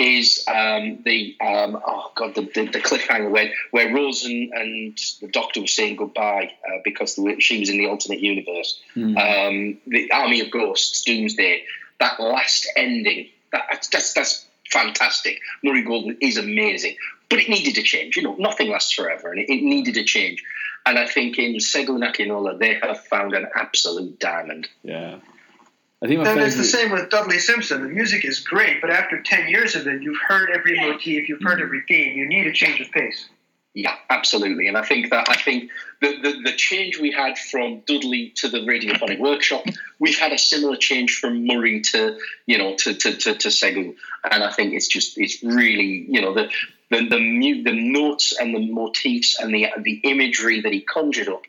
is 0.00 0.44
um, 0.48 1.02
the 1.04 1.36
um, 1.40 1.80
oh 1.86 2.10
god 2.14 2.34
the, 2.34 2.42
the, 2.42 2.66
the, 2.66 2.80
cliffhanger 2.80 3.30
where 3.30 3.52
where 3.70 3.94
Rose 3.94 4.24
and, 4.24 4.50
and 4.52 4.98
the 5.20 5.28
Doctor 5.28 5.60
were 5.60 5.66
saying 5.66 5.96
goodbye 5.96 6.50
uh, 6.66 6.78
because 6.84 7.18
she 7.38 7.60
was 7.60 7.68
in 7.68 7.78
the 7.78 7.86
alternate 7.86 8.20
universe. 8.20 8.80
Mm. 8.96 9.16
Um, 9.16 9.78
the 9.86 10.10
Army 10.10 10.40
of 10.40 10.50
Ghosts, 10.50 11.02
Doomsday 11.02 11.64
that 12.00 12.18
last 12.18 12.66
ending, 12.76 13.28
that, 13.52 13.86
that's, 13.92 14.12
that's 14.12 14.46
fantastic. 14.70 15.38
Murray 15.62 15.82
Gold 15.82 16.12
is 16.20 16.36
amazing, 16.36 16.96
but 17.28 17.38
it 17.38 17.48
needed 17.48 17.78
a 17.78 17.82
change. 17.82 18.16
You 18.16 18.24
know, 18.24 18.34
nothing 18.36 18.70
lasts 18.70 18.92
forever, 18.92 19.30
and 19.30 19.40
it, 19.40 19.48
it 19.48 19.62
needed 19.62 19.96
a 19.96 20.04
change. 20.04 20.42
And 20.86 20.98
I 20.98 21.06
think 21.06 21.38
in 21.38 21.56
Segun 21.56 22.02
Akinola, 22.02 22.58
they 22.58 22.74
have 22.74 23.04
found 23.04 23.34
an 23.34 23.46
absolute 23.54 24.18
diamond. 24.18 24.66
Yeah. 24.82 25.18
I 26.02 26.06
think 26.06 26.26
and 26.26 26.40
it's 26.40 26.56
the 26.56 26.64
same 26.64 26.92
with 26.92 27.10
Dudley 27.10 27.38
Simpson. 27.38 27.82
The 27.82 27.88
music 27.88 28.24
is 28.24 28.40
great, 28.40 28.80
but 28.80 28.88
after 28.90 29.22
10 29.22 29.48
years 29.48 29.76
of 29.76 29.86
it, 29.86 30.02
you've 30.02 30.20
heard 30.26 30.48
every 30.50 30.80
motif, 30.80 31.28
you've 31.28 31.42
heard 31.42 31.58
mm-hmm. 31.58 31.62
every 31.64 31.82
theme. 31.86 32.16
You 32.16 32.26
need 32.26 32.46
a 32.46 32.52
change 32.52 32.80
of 32.80 32.90
pace. 32.90 33.28
Yeah, 33.74 33.94
absolutely. 34.08 34.66
And 34.66 34.76
I 34.76 34.82
think 34.82 35.10
that 35.10 35.28
I 35.28 35.34
think 35.34 35.70
the, 36.00 36.20
the, 36.20 36.50
the, 36.50 36.52
change 36.56 36.98
we 36.98 37.12
had 37.12 37.38
from 37.38 37.82
Dudley 37.86 38.32
to 38.36 38.48
the 38.48 38.58
radiophonic 38.58 39.20
workshop, 39.20 39.64
we've 40.00 40.18
had 40.18 40.32
a 40.32 40.38
similar 40.38 40.76
change 40.76 41.18
from 41.18 41.46
Murray 41.46 41.80
to 41.92 42.18
you 42.46 42.58
know 42.58 42.74
to 42.78 42.94
to, 42.94 43.16
to, 43.16 43.34
to 43.34 43.48
Segun. 43.48 43.94
And 44.28 44.42
I 44.42 44.50
think 44.50 44.74
it's 44.74 44.88
just 44.88 45.18
it's 45.18 45.40
really 45.44 46.04
you 46.08 46.20
know 46.20 46.34
the 46.34 46.50
the 46.90 47.08
the, 47.08 47.62
the 47.62 47.72
notes 47.72 48.36
and 48.36 48.52
the 48.52 48.72
motifs 48.72 49.38
and 49.38 49.54
the 49.54 49.68
the 49.78 50.00
imagery 50.02 50.62
that 50.62 50.72
he 50.72 50.80
conjured 50.80 51.28
up. 51.28 51.42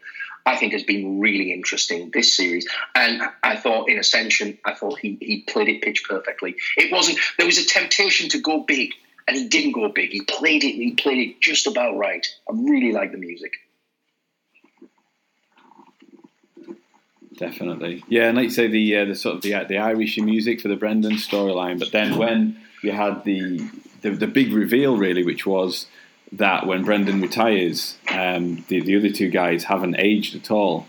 I 0.46 0.58
think 0.58 0.74
has 0.74 0.84
been 0.84 1.20
really 1.20 1.54
interesting 1.54 2.10
this 2.14 2.36
series, 2.36 2.68
and 2.96 3.22
I 3.44 3.56
thought 3.58 3.90
in 3.90 4.00
Ascension, 4.00 4.58
I 4.66 4.74
thought 4.74 5.00
he 5.00 5.18
he 5.22 5.42
played 5.42 5.70
it 5.70 5.82
pitch 5.82 6.04
perfectly. 6.08 6.56
It 6.78 6.92
wasn't 6.92 7.20
there 7.38 7.46
was 7.46 7.58
a 7.58 7.66
temptation 7.66 8.30
to 8.30 8.40
go 8.40 8.60
big, 8.60 8.92
and 9.28 9.38
he 9.38 9.48
didn't 9.48 9.74
go 9.74 9.90
big. 9.90 10.12
He 10.12 10.22
played 10.22 10.64
it. 10.64 10.74
He 10.74 10.94
played 10.94 11.30
it 11.30 11.42
just 11.42 11.68
about 11.68 11.98
right. 11.98 12.26
I 12.50 12.54
really 12.54 12.92
like 12.92 13.12
the 13.12 13.18
music. 13.18 13.54
Definitely, 17.38 18.04
yeah, 18.08 18.28
and 18.28 18.38
like 18.38 18.46
you 18.46 18.50
say, 18.52 18.68
the 18.68 18.98
uh, 18.98 19.06
the 19.06 19.16
sort 19.16 19.36
of 19.38 19.42
the 19.42 19.54
uh, 19.56 19.64
the 19.64 19.78
Irish 19.78 20.18
music 20.18 20.62
for 20.62 20.68
the 20.68 20.76
Brendan 20.76 21.14
storyline. 21.14 21.80
But 21.80 21.92
then 21.92 22.18
when 22.18 22.58
you 22.84 22.92
had 22.92 23.24
the, 23.24 23.68
the, 24.02 24.12
the 24.12 24.28
big 24.28 24.54
reveal, 24.54 24.98
really, 24.98 25.24
which 25.24 25.46
was 25.46 25.88
that 26.34 26.66
when 26.66 26.84
Brendan 26.84 27.22
retires, 27.22 27.98
um, 28.10 28.64
the 28.68 28.82
the 28.82 28.98
other 28.98 29.10
two 29.10 29.30
guys 29.30 29.66
haven't 29.66 29.96
aged 30.00 30.36
at 30.36 30.52
all. 30.52 30.88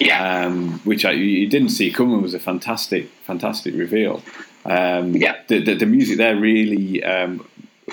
Yeah, 0.00 0.46
um, 0.46 0.80
which 0.80 1.04
I, 1.04 1.12
you 1.12 1.46
didn't 1.48 1.68
see 1.68 1.90
coming 1.92 2.20
was 2.22 2.34
a 2.34 2.40
fantastic, 2.40 3.08
fantastic 3.24 3.74
reveal. 3.74 4.22
Um, 4.64 5.14
yeah, 5.14 5.36
the, 5.46 5.62
the, 5.62 5.74
the 5.74 5.86
music 5.86 6.18
there 6.18 6.36
really 6.36 7.02
um, 7.04 7.46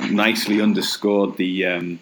nicely 0.10 0.62
underscored 0.62 1.38
the 1.38 1.66
um, 1.66 2.00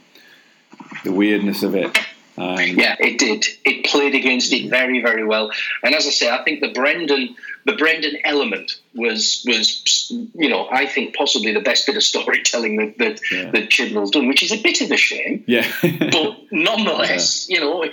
the 1.03 1.11
weirdness 1.11 1.63
of 1.63 1.75
it. 1.75 1.97
Um, 2.37 2.57
yeah, 2.59 2.95
it 2.99 3.19
did. 3.19 3.45
It 3.63 3.85
played 3.85 4.15
against 4.15 4.53
it 4.53 4.69
very, 4.69 5.01
very 5.01 5.23
well. 5.23 5.51
And 5.83 5.93
as 5.93 6.07
I 6.07 6.09
say, 6.09 6.29
I 6.31 6.43
think 6.43 6.61
the 6.61 6.71
Brendan 6.71 7.35
the 7.65 7.73
Brendan 7.73 8.17
element 8.25 8.79
was 8.95 9.43
was 9.47 10.11
you 10.35 10.49
know 10.49 10.67
I 10.69 10.85
think 10.85 11.15
possibly 11.15 11.53
the 11.53 11.61
best 11.61 11.85
bit 11.85 11.95
of 11.95 12.03
storytelling 12.03 12.77
that 12.77 12.97
that, 12.97 13.19
yeah. 13.31 13.51
that 13.51 13.69
Chibnall's 13.69 14.11
done, 14.11 14.27
which 14.27 14.43
is 14.43 14.51
a 14.51 14.61
bit 14.61 14.81
of 14.81 14.91
a 14.91 14.97
shame. 14.97 15.43
Yeah, 15.47 15.69
but 15.81 16.37
nonetheless, 16.51 17.49
yeah. 17.49 17.59
you 17.59 17.63
know 17.63 17.85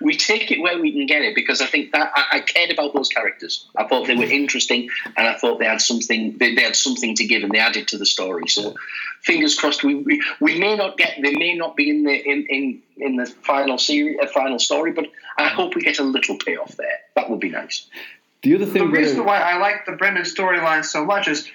we 0.00 0.16
take 0.16 0.50
it 0.50 0.60
where 0.60 0.80
we 0.80 0.92
can 0.92 1.06
get 1.06 1.22
it 1.22 1.34
because 1.34 1.60
I 1.60 1.66
think 1.66 1.92
that 1.92 2.10
I, 2.14 2.38
I, 2.38 2.40
cared 2.40 2.70
about 2.70 2.94
those 2.94 3.08
characters. 3.08 3.66
I 3.76 3.84
thought 3.84 4.06
they 4.06 4.16
were 4.16 4.24
interesting, 4.24 4.88
and 5.16 5.28
I 5.28 5.34
thought 5.34 5.58
they 5.58 5.66
had 5.66 5.80
something 5.80 6.38
they, 6.38 6.54
they 6.54 6.62
had 6.62 6.76
something 6.76 7.14
to 7.16 7.26
give, 7.26 7.42
and 7.42 7.52
they 7.52 7.58
added 7.58 7.88
to 7.88 7.98
the 7.98 8.06
story. 8.06 8.48
So 8.48 8.74
fingers 9.22 9.58
crossed. 9.58 9.84
We, 9.84 9.94
we, 9.94 10.22
we 10.40 10.58
may 10.58 10.76
not 10.76 10.96
get 10.96 11.18
they 11.22 11.34
may 11.34 11.54
not 11.54 11.76
be 11.76 11.90
in 11.90 12.04
the 12.04 12.14
in 12.14 12.46
in, 12.46 12.82
in 12.96 13.16
the 13.16 13.26
final 13.26 13.78
series, 13.78 14.18
a 14.18 14.24
uh, 14.24 14.26
final 14.28 14.58
story, 14.58 14.92
but 14.92 15.06
I 15.36 15.48
hope 15.48 15.74
we 15.74 15.82
get 15.82 15.98
a 15.98 16.02
little 16.02 16.36
payoff 16.36 16.76
there. 16.76 16.98
That 17.14 17.30
would 17.30 17.40
be 17.40 17.50
nice. 17.50 17.86
The 18.42 18.54
other 18.54 18.66
thing, 18.66 18.90
the 18.90 18.98
reason 18.98 19.24
why 19.24 19.38
I 19.38 19.58
like 19.58 19.84
the 19.84 19.92
Brendan 19.92 20.22
storyline 20.22 20.84
so 20.84 21.04
much 21.04 21.26
is 21.26 21.50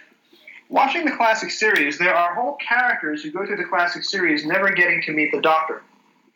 watching 0.70 1.06
the 1.06 1.12
classic 1.12 1.52
series. 1.52 1.98
There 1.98 2.14
are 2.14 2.36
whole 2.36 2.58
characters 2.58 3.24
who 3.24 3.32
go 3.32 3.46
through 3.46 3.58
the 3.58 3.66
classic 3.66 4.04
series 4.04 4.46
never 4.46 4.72
getting 4.72 5.02
to 5.04 5.14
meet 5.14 5.32
the 5.32 5.40
Doctor. 5.40 5.82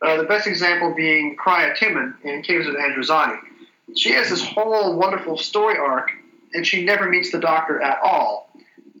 Uh, 0.00 0.16
the 0.16 0.24
best 0.24 0.46
example 0.46 0.94
being 0.94 1.36
Krau 1.36 1.76
Timmin 1.76 2.14
in 2.22 2.42
Caves 2.42 2.66
of 2.66 2.74
Androzani. 2.76 3.38
She 3.96 4.12
has 4.12 4.30
this 4.30 4.42
whole 4.42 4.96
wonderful 4.96 5.36
story 5.36 5.76
arc, 5.76 6.10
and 6.54 6.66
she 6.66 6.84
never 6.84 7.08
meets 7.08 7.30
the 7.30 7.40
Doctor 7.40 7.82
at 7.82 7.98
all. 8.02 8.50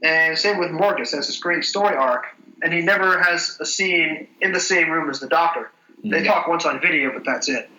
And 0.02 0.36
same 0.36 0.58
with 0.58 0.70
Morgus 0.70 1.12
has 1.14 1.28
this 1.28 1.38
great 1.38 1.64
story 1.64 1.96
arc, 1.96 2.26
and 2.62 2.72
he 2.72 2.80
never 2.80 3.22
has 3.22 3.56
a 3.60 3.66
scene 3.66 4.28
in 4.40 4.52
the 4.52 4.60
same 4.60 4.90
room 4.90 5.08
as 5.08 5.20
the 5.20 5.28
Doctor. 5.28 5.70
They 6.04 6.24
talk 6.24 6.46
once 6.46 6.64
on 6.64 6.80
video, 6.80 7.12
but 7.12 7.24
that's 7.24 7.48
it. 7.48 7.70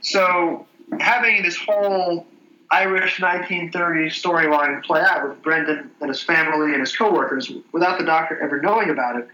So 0.00 0.66
having 1.00 1.42
this 1.42 1.56
whole 1.56 2.26
Irish 2.74 3.18
1930s 3.18 4.20
storyline 4.20 4.82
play 4.82 5.00
out 5.00 5.28
with 5.28 5.40
Brendan 5.42 5.92
and 6.00 6.08
his 6.08 6.20
family 6.20 6.72
and 6.72 6.80
his 6.80 6.96
coworkers 6.96 7.48
without 7.72 7.98
the 7.98 8.04
Doctor 8.04 8.40
ever 8.42 8.60
knowing 8.60 8.90
about 8.90 9.14
it 9.14 9.28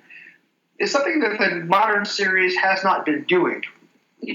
is 0.79 0.93
something 0.93 1.21
that 1.21 1.39
the 1.39 1.65
modern 1.65 2.05
series 2.05 2.55
has 2.57 2.85
not 2.85 3.07
been 3.07 3.25
doing. 3.25 3.63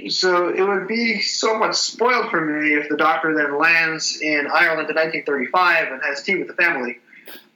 So 0.10 0.49
it 0.49 0.62
would 0.62 0.88
be 0.88 1.22
somewhat 1.22 1.76
spoiled 1.76 2.32
for 2.32 2.41
me 2.41 2.74
if 2.74 2.89
the 2.89 2.97
Doctor 2.97 3.36
then 3.36 3.60
lands 3.60 4.20
in 4.20 4.47
Ireland 4.47 4.89
in 4.89 4.95
1935 4.95 5.91
and 5.91 6.01
has 6.03 6.24
tea 6.24 6.38
with 6.38 6.47
the 6.47 6.56
family. 6.56 6.97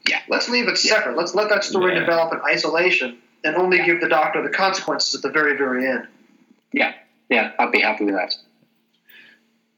Yeah, 0.08 0.22
let's 0.30 0.50
leave 0.50 0.68
it 0.68 0.78
separate. 0.78 1.18
Let's 1.18 1.34
let 1.34 1.50
that 1.50 1.64
story 1.64 1.94
yeah. 1.94 2.02
develop 2.02 2.32
in 2.32 2.42
isolation 2.48 3.18
and 3.44 3.56
only 3.56 3.84
give 3.84 4.02
the 4.02 4.10
Doctor 4.10 4.44
the 4.44 4.56
consequences 4.56 5.16
at 5.16 5.24
the 5.24 5.32
very, 5.32 5.58
very 5.58 5.88
end. 5.88 6.08
Yeah, 6.72 6.94
yeah, 7.28 7.54
I'd 7.58 7.72
be 7.72 7.82
happy 7.82 8.06
with 8.06 8.14
that. 8.14 8.36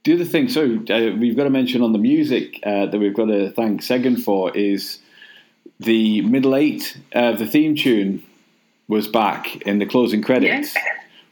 The 0.03 0.13
other 0.13 0.25
thing, 0.25 0.49
so 0.49 0.83
uh, 0.89 1.15
we've 1.15 1.37
got 1.37 1.43
to 1.43 1.51
mention 1.51 1.83
on 1.83 1.93
the 1.93 1.99
music 1.99 2.59
uh, 2.63 2.87
that 2.87 2.97
we've 2.97 3.13
got 3.13 3.25
to 3.25 3.51
thank 3.51 3.81
Segun 3.81 4.21
for 4.21 4.55
is 4.55 4.97
the 5.79 6.21
middle 6.21 6.55
eight 6.55 6.97
uh, 7.13 7.33
the 7.33 7.45
theme 7.45 7.75
tune 7.75 8.23
was 8.87 9.07
back 9.07 9.61
in 9.61 9.79
the 9.79 9.85
closing 9.85 10.21
credits, 10.23 10.73
yes. 10.73 10.85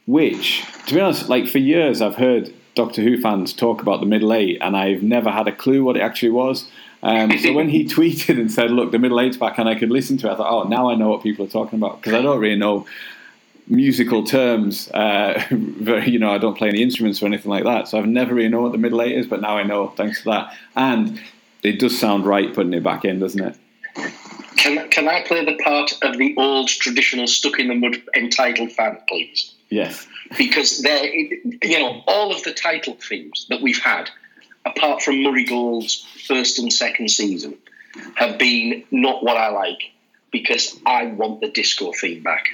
which, 0.05 0.63
to 0.85 0.93
be 0.93 1.01
honest, 1.01 1.29
like 1.29 1.47
for 1.47 1.57
years 1.57 2.01
I've 2.01 2.15
heard 2.15 2.53
Doctor 2.75 3.01
Who 3.01 3.19
fans 3.19 3.53
talk 3.53 3.81
about 3.81 4.01
the 4.01 4.05
middle 4.05 4.33
eight, 4.33 4.59
and 4.61 4.77
I've 4.77 5.01
never 5.01 5.31
had 5.31 5.47
a 5.47 5.51
clue 5.51 5.83
what 5.83 5.97
it 5.97 6.01
actually 6.01 6.29
was. 6.29 6.69
Um, 7.01 7.37
so 7.39 7.53
when 7.53 7.69
he 7.69 7.85
tweeted 7.95 8.39
and 8.39 8.51
said, 8.51 8.69
"Look, 8.69 8.91
the 8.91 8.99
middle 8.99 9.19
eight's 9.19 9.37
back," 9.37 9.57
and 9.57 9.67
I 9.67 9.75
could 9.75 9.89
listen 9.89 10.17
to 10.17 10.29
it, 10.29 10.33
I 10.33 10.35
thought, 10.35 10.51
"Oh, 10.51 10.69
now 10.69 10.89
I 10.89 10.95
know 10.95 11.09
what 11.09 11.23
people 11.23 11.43
are 11.45 11.49
talking 11.49 11.79
about," 11.79 12.01
because 12.01 12.13
I 12.13 12.21
don't 12.21 12.39
really 12.39 12.55
know 12.55 12.85
musical 13.69 14.23
terms. 14.23 14.89
Uh, 14.91 15.41
very, 15.51 16.09
you 16.09 16.19
know, 16.19 16.31
I 16.31 16.37
don't 16.37 16.57
play 16.57 16.69
any 16.69 16.81
instruments 16.81 17.21
or 17.21 17.27
anything 17.27 17.51
like 17.51 17.63
that, 17.63 17.87
so 17.87 17.97
I've 17.97 18.07
never 18.07 18.33
really 18.33 18.49
known 18.49 18.63
what 18.63 18.71
the 18.71 18.77
middle 18.77 19.01
eight 19.01 19.17
is. 19.17 19.27
But 19.27 19.41
now 19.41 19.57
I 19.57 19.63
know, 19.63 19.89
thanks 19.89 20.23
to 20.23 20.29
that. 20.31 20.57
And 20.75 21.21
it 21.63 21.79
does 21.79 21.97
sound 21.97 22.25
right 22.25 22.53
putting 22.53 22.73
it 22.73 22.83
back 22.83 23.05
in, 23.05 23.19
doesn't 23.19 23.43
it? 23.43 23.57
Can, 24.57 24.89
can 24.89 25.07
I 25.07 25.23
play 25.23 25.45
the 25.45 25.57
part 25.63 25.93
of 26.01 26.17
the 26.17 26.35
old 26.37 26.67
traditional 26.67 27.27
stuck 27.27 27.59
in 27.59 27.69
the 27.69 27.75
mud 27.75 28.01
entitled 28.15 28.71
fan, 28.71 28.97
please? 29.07 29.53
Yes. 29.69 30.07
Because 30.37 30.81
they're, 30.81 31.05
you 31.05 31.79
know, 31.79 32.03
all 32.07 32.35
of 32.35 32.43
the 32.43 32.53
title 32.53 32.95
themes 32.95 33.45
that 33.49 33.61
we've 33.61 33.81
had, 33.81 34.09
apart 34.65 35.01
from 35.01 35.23
Murray 35.23 35.45
Gold's 35.45 36.05
first 36.27 36.59
and 36.59 36.71
second 36.73 37.09
season, 37.09 37.57
have 38.15 38.37
been 38.37 38.83
not 38.91 39.23
what 39.23 39.37
I 39.37 39.49
like 39.49 39.91
because 40.31 40.77
I 40.85 41.07
want 41.07 41.41
the 41.41 41.49
disco 41.49 41.91
theme 41.91 42.23
back. 42.23 42.49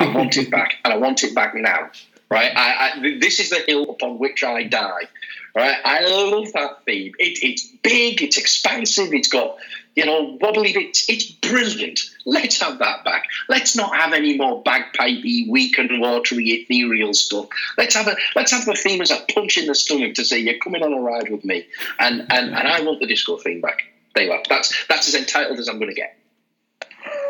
I 0.00 0.12
want 0.14 0.36
it 0.36 0.50
back, 0.50 0.76
and 0.84 0.92
I 0.92 0.96
want 0.96 1.22
it 1.24 1.34
back 1.34 1.54
now. 1.54 1.90
Right? 2.30 2.52
I, 2.54 2.92
I, 2.96 3.18
this 3.20 3.40
is 3.40 3.50
the 3.50 3.62
hill 3.66 3.84
upon 3.88 4.18
which 4.18 4.44
I 4.44 4.64
die. 4.64 5.08
Right? 5.54 5.78
I 5.82 6.06
love 6.06 6.52
that 6.52 6.84
theme. 6.84 7.14
It, 7.18 7.38
it's 7.42 7.64
big. 7.82 8.22
It's 8.22 8.36
expansive. 8.36 9.14
It's 9.14 9.28
got 9.28 9.56
you 9.96 10.04
know 10.04 10.36
wobbly 10.40 10.72
bits. 10.72 11.08
It's 11.08 11.24
brilliant. 11.30 12.00
Let's 12.26 12.60
have 12.60 12.78
that 12.78 13.04
back. 13.04 13.28
Let's 13.48 13.74
not 13.74 13.96
have 13.96 14.12
any 14.12 14.36
more 14.36 14.62
bagpipey, 14.62 15.48
weak 15.48 15.78
and 15.78 16.00
watery, 16.00 16.50
ethereal 16.50 17.14
stuff. 17.14 17.48
Let's 17.78 17.94
have 17.94 18.06
a 18.06 18.16
let's 18.36 18.52
have 18.52 18.66
the 18.66 18.74
theme 18.74 19.00
as 19.00 19.10
a 19.10 19.24
punch 19.34 19.56
in 19.56 19.66
the 19.66 19.74
stomach 19.74 20.14
to 20.14 20.24
say 20.24 20.38
you're 20.38 20.58
coming 20.58 20.82
on 20.82 20.92
a 20.92 21.00
ride 21.00 21.30
with 21.30 21.44
me, 21.44 21.66
and 21.98 22.20
and, 22.30 22.54
and 22.54 22.68
I 22.68 22.82
want 22.82 23.00
the 23.00 23.06
disco 23.06 23.38
theme 23.38 23.62
back. 23.62 23.84
There 24.14 24.24
you 24.24 24.32
are. 24.32 24.42
That's 24.48 24.86
that's 24.86 25.08
as 25.08 25.14
entitled 25.14 25.58
as 25.58 25.68
I'm 25.68 25.78
going 25.78 25.90
to 25.90 25.96
get. 25.96 26.17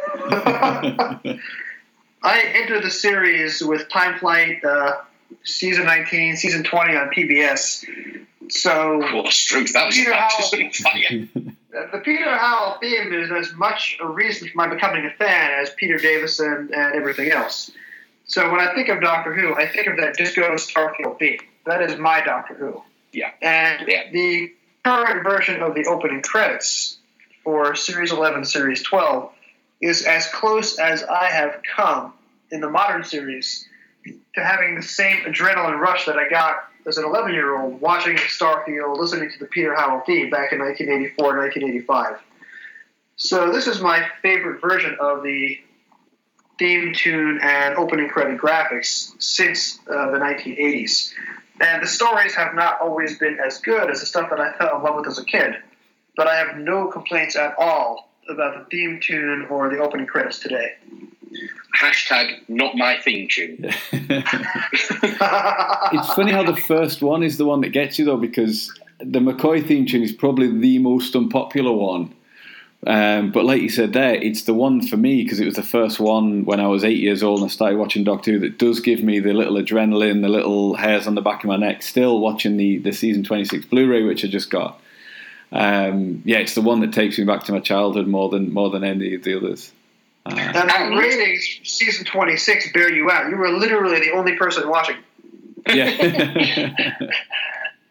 I 2.23 2.41
entered 2.55 2.83
the 2.85 2.91
series 2.91 3.63
with 3.63 3.89
Time 3.89 4.19
Flight, 4.19 4.65
uh, 4.65 4.97
season 5.45 5.87
19, 5.87 6.37
season 6.37 6.65
20 6.65 6.97
on 6.97 7.11
PBS. 7.11 7.85
So, 8.51 9.03
Of 9.03 9.11
course, 9.11 9.45
truth. 9.45 9.73
That 9.75 9.87
was 9.87 9.95
Peter 9.95 10.11
baptism 10.11 10.71
Howell. 10.85 11.03
in 11.11 11.57
the 11.93 11.99
Peter 12.05 12.37
Howell 12.37 12.79
theme 12.81 13.13
is 13.13 13.31
as 13.31 13.55
much 13.55 13.99
a 14.01 14.07
reason 14.09 14.49
for 14.49 14.57
my 14.57 14.69
becoming 14.69 15.05
a 15.05 15.11
fan 15.11 15.53
as 15.63 15.71
Peter 15.77 15.99
Davison 15.99 16.71
and 16.75 16.95
everything 16.95 17.31
else. 17.31 17.71
So, 18.25 18.51
when 18.51 18.61
I 18.61 18.75
think 18.75 18.89
of 18.89 19.01
Doctor 19.01 19.35
Who, 19.35 19.55
I 19.55 19.69
think 19.69 19.87
of 19.87 19.97
that 19.99 20.15
disco 20.17 20.55
Starfield 20.57 21.19
theme. 21.19 21.39
That 21.67 21.83
is 21.83 21.99
my 21.99 22.21
Doctor 22.23 22.55
Who. 22.55 22.83
Yeah. 23.13 23.31
And 23.43 23.87
Yeah. 23.87 24.11
the 24.11 24.53
current 24.85 25.23
version 25.25 25.63
of 25.63 25.75
the 25.75 25.85
opening 25.87 26.23
credits 26.23 26.97
for 27.45 27.75
Series 27.75 28.13
11, 28.13 28.45
Series 28.47 28.83
12 28.83 29.31
is 29.81 30.05
as 30.05 30.27
close 30.29 30.79
as 30.79 31.03
I 31.05 31.27
have 31.27 31.61
come 31.77 32.15
in 32.51 32.61
the 32.61 32.71
modern 32.71 33.05
series 33.05 33.67
to 34.35 34.45
having 34.45 34.75
the 34.75 34.83
same 34.83 35.19
adrenaline 35.25 35.79
rush 35.79 36.07
that 36.07 36.17
I 36.17 36.29
got 36.29 36.57
as 36.87 36.99
an 36.99 37.05
11 37.05 37.33
year 37.33 37.61
old 37.61 37.81
watching 37.81 38.17
Starfield, 38.17 38.97
listening 38.97 39.31
to 39.31 39.39
the 39.39 39.47
Peter 39.47 39.75
Howell 39.75 40.03
theme 40.07 40.31
back 40.31 40.53
in 40.53 40.59
1984 40.59 41.37
1985. 41.37 42.17
So, 43.17 43.53
this 43.53 43.67
is 43.67 43.81
my 43.81 44.09
favorite 44.23 44.61
version 44.61 44.97
of 45.01 45.23
the 45.23 45.59
theme 46.59 46.93
tune 46.95 47.41
and 47.43 47.75
opening 47.77 48.09
credit 48.09 48.41
graphics 48.41 49.13
since 49.21 49.79
uh, 49.89 50.11
the 50.11 50.19
1980s. 50.19 51.13
And 51.61 51.83
the 51.83 51.87
stories 51.87 52.35
have 52.35 52.55
not 52.55 52.81
always 52.81 53.19
been 53.19 53.39
as 53.45 53.59
good 53.59 53.91
as 53.91 54.01
the 54.01 54.07
stuff 54.07 54.31
that 54.31 54.41
I 54.41 54.53
fell 54.57 54.77
in 54.77 54.83
love 54.83 54.97
with 54.97 55.09
as 55.09 55.19
a 55.19 55.25
kid, 55.25 55.57
but 56.17 56.29
I 56.29 56.37
have 56.37 56.57
no 56.57 56.87
complaints 56.87 57.37
at 57.37 57.55
all 57.59 58.08
about 58.29 58.59
the 58.59 58.65
theme 58.71 59.01
tune 59.01 59.47
or 59.51 59.69
the 59.69 59.79
opening 59.79 60.07
credits 60.07 60.39
today. 60.39 60.75
Hashtag 61.81 62.49
not 62.49 62.77
my 62.77 62.99
theme 62.99 63.29
tune. 63.29 63.59
it's 63.93 64.31
funny 66.15 66.33
how 66.33 66.43
the 66.43 66.61
first 66.67 67.03
one 67.03 67.23
is 67.23 67.39
the 67.39 67.45
one 67.45 67.61
that 67.61 67.71
gets 67.71 67.99
you 67.99 68.05
though, 68.05 68.17
because 68.17 68.73
the 68.99 69.21
McCoy 69.21 69.67
theme 69.67 69.87
tune 69.87 70.03
is 70.03 70.13
probably 70.13 70.59
the 70.59 70.79
most 70.79 71.15
unpopular 71.15 71.73
one. 71.73 72.15
Um, 72.87 73.33
but 73.33 73.45
like 73.45 73.61
you 73.61 73.69
said 73.69 73.93
there, 73.93 74.15
it's 74.15 74.43
the 74.43 74.55
one 74.55 74.87
for 74.87 74.97
me 74.97 75.25
because 75.25 75.41
it 75.41 75.45
was 75.45 75.57
the 75.57 75.65
first 75.65 75.99
one 75.99 76.45
when 76.45 76.61
I 76.61 76.69
was 76.69 76.85
eight 76.85 76.99
years 76.99 77.25
old 77.25 77.41
and 77.41 77.51
I 77.51 77.53
started 77.53 77.77
watching 77.77 78.05
Doctor 78.05 78.33
Who 78.33 78.39
that 78.41 78.59
does 78.59 78.79
give 78.79 79.03
me 79.03 79.19
the 79.19 79.33
little 79.33 79.57
adrenaline, 79.57 80.23
the 80.23 80.29
little 80.29 80.75
hairs 80.75 81.09
on 81.09 81.17
the 81.17 81.21
back 81.21 81.43
of 81.43 81.49
my 81.49 81.57
neck. 81.57 81.83
Still 81.83 82.21
watching 82.21 82.57
the 82.57 82.79
the 82.79 82.93
season 82.93 83.25
twenty 83.25 83.45
six 83.45 83.67
Blu-ray 83.67 84.05
which 84.05 84.25
I 84.25 84.29
just 84.29 84.51
got. 84.51 84.81
Um, 85.53 86.23
yeah, 86.25 86.39
it's 86.39 86.55
the 86.55 86.61
one 86.61 86.81
that 86.81 86.93
takes 86.93 87.19
me 87.19 87.25
back 87.25 87.45
to 87.45 87.53
my 87.53 87.61
childhood 87.61 88.07
more 88.07 88.29
than 88.29 88.53
more 88.53 88.70
than 88.70 88.85
any 88.85 89.15
of 89.15 89.23
the 89.25 89.37
others. 89.37 89.73
Uh, 90.27 90.35
and 90.37 90.69
that 90.69 90.91
ratings 90.95 91.61
season 91.62 92.05
26 92.05 92.73
bear 92.73 92.93
you 92.93 93.11
out. 93.11 93.31
You 93.31 93.37
were 93.39 93.49
literally 93.51 94.01
the 94.01 94.12
only 94.12 94.37
person 94.37 94.69
watching. 94.69 94.97
yeah. 95.69 96.75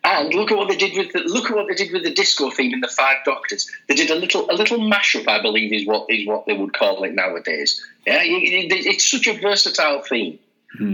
And 0.03 0.33
look 0.33 0.51
at 0.51 0.57
what 0.57 0.69
they 0.69 0.77
did 0.77 0.95
with 0.97 1.11
the 1.11 1.19
look 1.19 1.49
at 1.49 1.55
what 1.57 1.67
they 1.67 1.73
did 1.73 1.91
with 1.91 2.03
the 2.03 2.13
disco 2.13 2.49
theme 2.49 2.73
in 2.73 2.79
the 2.79 2.87
Five 2.87 3.17
Doctors. 3.25 3.69
They 3.89 3.93
did 3.95 4.09
a 4.09 4.15
little 4.15 4.49
a 4.49 4.53
little 4.53 4.77
mashup, 4.79 5.27
I 5.27 5.41
believe, 5.41 5.73
is 5.73 5.85
what 5.85 6.05
is 6.09 6.25
what 6.25 6.45
they 6.45 6.53
would 6.53 6.71
call 6.73 7.03
it 7.03 7.13
nowadays. 7.13 7.83
Yeah, 8.05 8.21
it- 8.23 8.71
it- 8.71 8.85
it's 8.85 9.05
such 9.11 9.27
a 9.27 9.33
versatile 9.33 10.01
theme. 10.03 10.39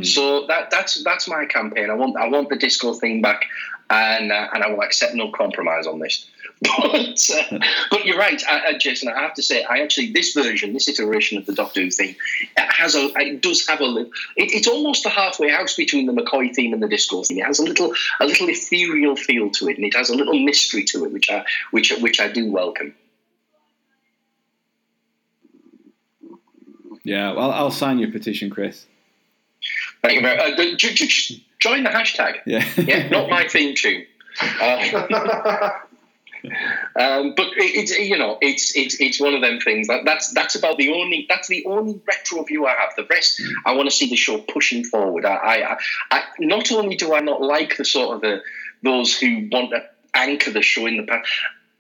So 0.04 0.48
that 0.48 0.72
that's 0.72 1.04
that's 1.04 1.28
my 1.28 1.46
campaign. 1.46 1.92
I 1.92 1.94
want 1.94 2.18
I 2.18 2.28
want 2.28 2.50
the 2.50 2.56
disco 2.56 2.94
theme 2.96 3.22
back, 3.22 3.46
and 3.92 4.32
uh, 4.32 4.48
and 4.52 4.64
I 4.64 4.70
will 4.72 4.82
accept 4.82 5.14
no 5.14 5.30
compromise 5.30 5.86
on 5.86 6.00
this. 6.00 6.28
But 6.64 7.30
uh, 7.30 7.60
but 7.92 8.06
you're 8.06 8.18
right, 8.18 8.42
I, 8.48 8.68
I, 8.70 8.78
Jason. 8.78 9.10
I 9.10 9.22
have 9.22 9.34
to 9.36 9.44
say, 9.44 9.64
I 9.64 9.80
actually 9.80 10.12
this 10.12 10.34
version, 10.34 10.74
this 10.74 10.88
iteration 10.88 11.38
of 11.38 11.46
the 11.46 11.54
Doctor 11.54 11.82
Who 11.82 11.90
theme, 11.92 12.16
it 12.58 12.72
has 12.72 12.96
a 12.96 13.12
it 13.18 13.42
does 13.42 13.68
have 13.68 13.82
a 13.82 13.86
li- 13.86 14.10
it, 14.38 14.52
it's 14.54 14.68
almost 14.68 15.06
a 15.06 15.10
halfway 15.10 15.50
house 15.50 15.76
between 15.76 16.06
the 16.06 16.14
McCoy 16.14 16.54
theme 16.56 16.72
and 16.74 16.82
the 16.82 16.88
disco 16.88 17.24
theme. 17.24 17.40
It 17.40 17.46
has 17.46 17.60
a 17.60 17.64
little 17.64 17.94
a 18.20 18.26
little 18.26 18.48
ethereal 18.50 19.16
feel 19.16 19.50
to 19.52 19.68
it, 19.70 19.78
and 19.78 19.86
it 19.86 19.94
has 19.96 20.10
a 20.10 20.16
little 20.16 20.40
mystery 20.40 20.84
to 20.86 21.06
it, 21.06 21.12
which 21.12 21.30
I 21.30 21.44
which 21.72 21.92
which 22.00 22.20
I 22.20 22.28
do 22.30 22.52
welcome. 22.52 22.96
yeah, 27.04 27.34
well, 27.34 27.52
I'll 27.52 27.72
sign 27.72 28.00
your 28.00 28.12
petition, 28.12 28.50
Chris. 28.50 28.86
Thank 30.02 30.16
you 30.16 30.22
very 30.22 30.38
much. 30.38 30.60
Uh, 30.60 30.76
j- 30.78 30.94
j- 30.94 31.08
j- 31.08 31.44
join 31.60 31.84
the 31.84 31.90
hashtag. 31.90 32.38
Yeah. 32.46 32.66
Yeah, 32.78 33.10
not 33.10 33.30
my 33.30 33.48
theme 33.48 33.76
tune. 33.76 34.06
Uh, 34.62 35.70
Um, 36.46 37.34
but 37.36 37.48
it, 37.56 37.76
it's 37.76 37.98
you 37.98 38.18
know 38.18 38.38
it's 38.42 38.76
it's 38.76 39.00
it's 39.00 39.20
one 39.20 39.34
of 39.34 39.42
them 39.42 39.60
things 39.60 39.88
that 39.88 40.04
that's 40.04 40.34
that's 40.34 40.56
about 40.56 40.78
the 40.78 40.92
only 40.92 41.26
that's 41.30 41.48
the 41.48 41.66
only 41.66 42.02
retro 42.06 42.44
view 42.44 42.66
I 42.66 42.72
have. 42.72 42.96
The 42.98 43.06
rest 43.10 43.42
I 43.66 43.74
want 43.74 43.90
to 43.90 43.96
see 43.96 44.10
the 44.10 44.18
show 44.18 44.40
pushing 44.40 44.84
forward. 44.84 45.26
I, 45.26 45.36
I, 45.36 45.78
I 46.12 46.24
not 46.40 46.72
only 46.72 46.96
do 46.98 47.14
I 47.14 47.22
not 47.22 47.42
like 47.42 47.78
the 47.78 47.86
sort 47.86 48.16
of 48.16 48.22
the 48.22 48.42
those 48.82 49.18
who 49.18 49.48
want 49.52 49.72
to 49.72 49.84
anchor 50.14 50.52
the 50.52 50.62
show 50.62 50.86
in 50.86 50.98
the 50.98 51.04
past, 51.04 51.30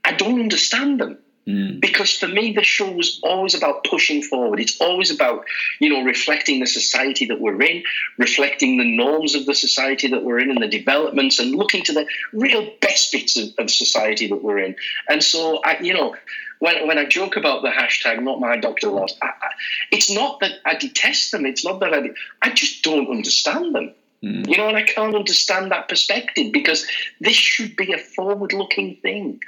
I 0.03 0.14
don't 0.14 0.40
understand 0.40 0.99
them. 0.99 1.18
Mm. 1.48 1.82
Because 1.82 2.15
for 2.15 2.28
me, 2.28 2.53
the 2.53 2.64
show 2.64 2.90
was 2.90 3.20
always 3.22 3.53
about 3.53 3.84
pushing 3.84 4.22
forward. 4.22 4.61
It's 4.61 4.80
always 4.80 5.11
about, 5.11 5.45
you 5.80 5.90
know, 5.90 6.03
reflecting 6.03 6.60
the 6.60 6.68
society 6.68 7.26
that 7.26 7.41
we're 7.41 7.61
in, 7.61 7.84
reflecting 8.18 8.78
the 8.78 8.95
norms 8.95 9.36
of 9.36 9.45
the 9.45 9.56
society 9.56 10.07
that 10.10 10.24
we're 10.24 10.40
in 10.40 10.52
and 10.52 10.61
the 10.61 10.70
developments 10.70 11.40
and 11.40 11.53
looking 11.53 11.84
to 11.84 11.94
the 11.94 12.07
real 12.32 12.72
best 12.80 13.11
bits 13.11 13.38
of, 13.38 13.49
of 13.57 13.70
society 13.70 14.28
that 14.28 14.41
we're 14.41 14.60
in. 14.60 14.76
And 15.10 15.22
so, 15.22 15.60
I, 15.64 15.80
you 15.80 15.94
know, 15.94 16.15
when, 16.60 16.88
when 16.88 16.98
I 16.98 17.06
joke 17.06 17.36
about 17.36 17.61
the 17.61 17.70
hashtag 17.70 18.24
not 18.24 18.40
my 18.40 18.56
doctor 18.56 18.88
lost, 18.88 19.18
I, 19.22 19.28
I, 19.28 19.49
it's 19.91 20.10
not 20.10 20.40
that 20.40 20.60
I 20.65 20.76
detest 20.76 21.34
them. 21.34 21.45
It's 21.45 21.65
not 21.65 21.82
that 21.82 21.94
I, 21.94 22.11
I 22.41 22.52
just 22.52 22.84
don't 22.84 23.10
understand 23.10 23.76
them. 23.76 23.94
Mm. 24.24 24.48
You 24.48 24.56
know, 24.56 24.70
and 24.70 24.78
I 24.78 24.84
can't 24.84 25.14
understand 25.14 25.72
that 25.74 25.90
perspective 25.90 26.53
because 26.53 26.88
this 27.20 27.36
should 27.36 27.76
be 27.76 27.91
a 27.91 27.98
forward 27.98 28.53
looking 28.53 28.95
thing 29.02 29.41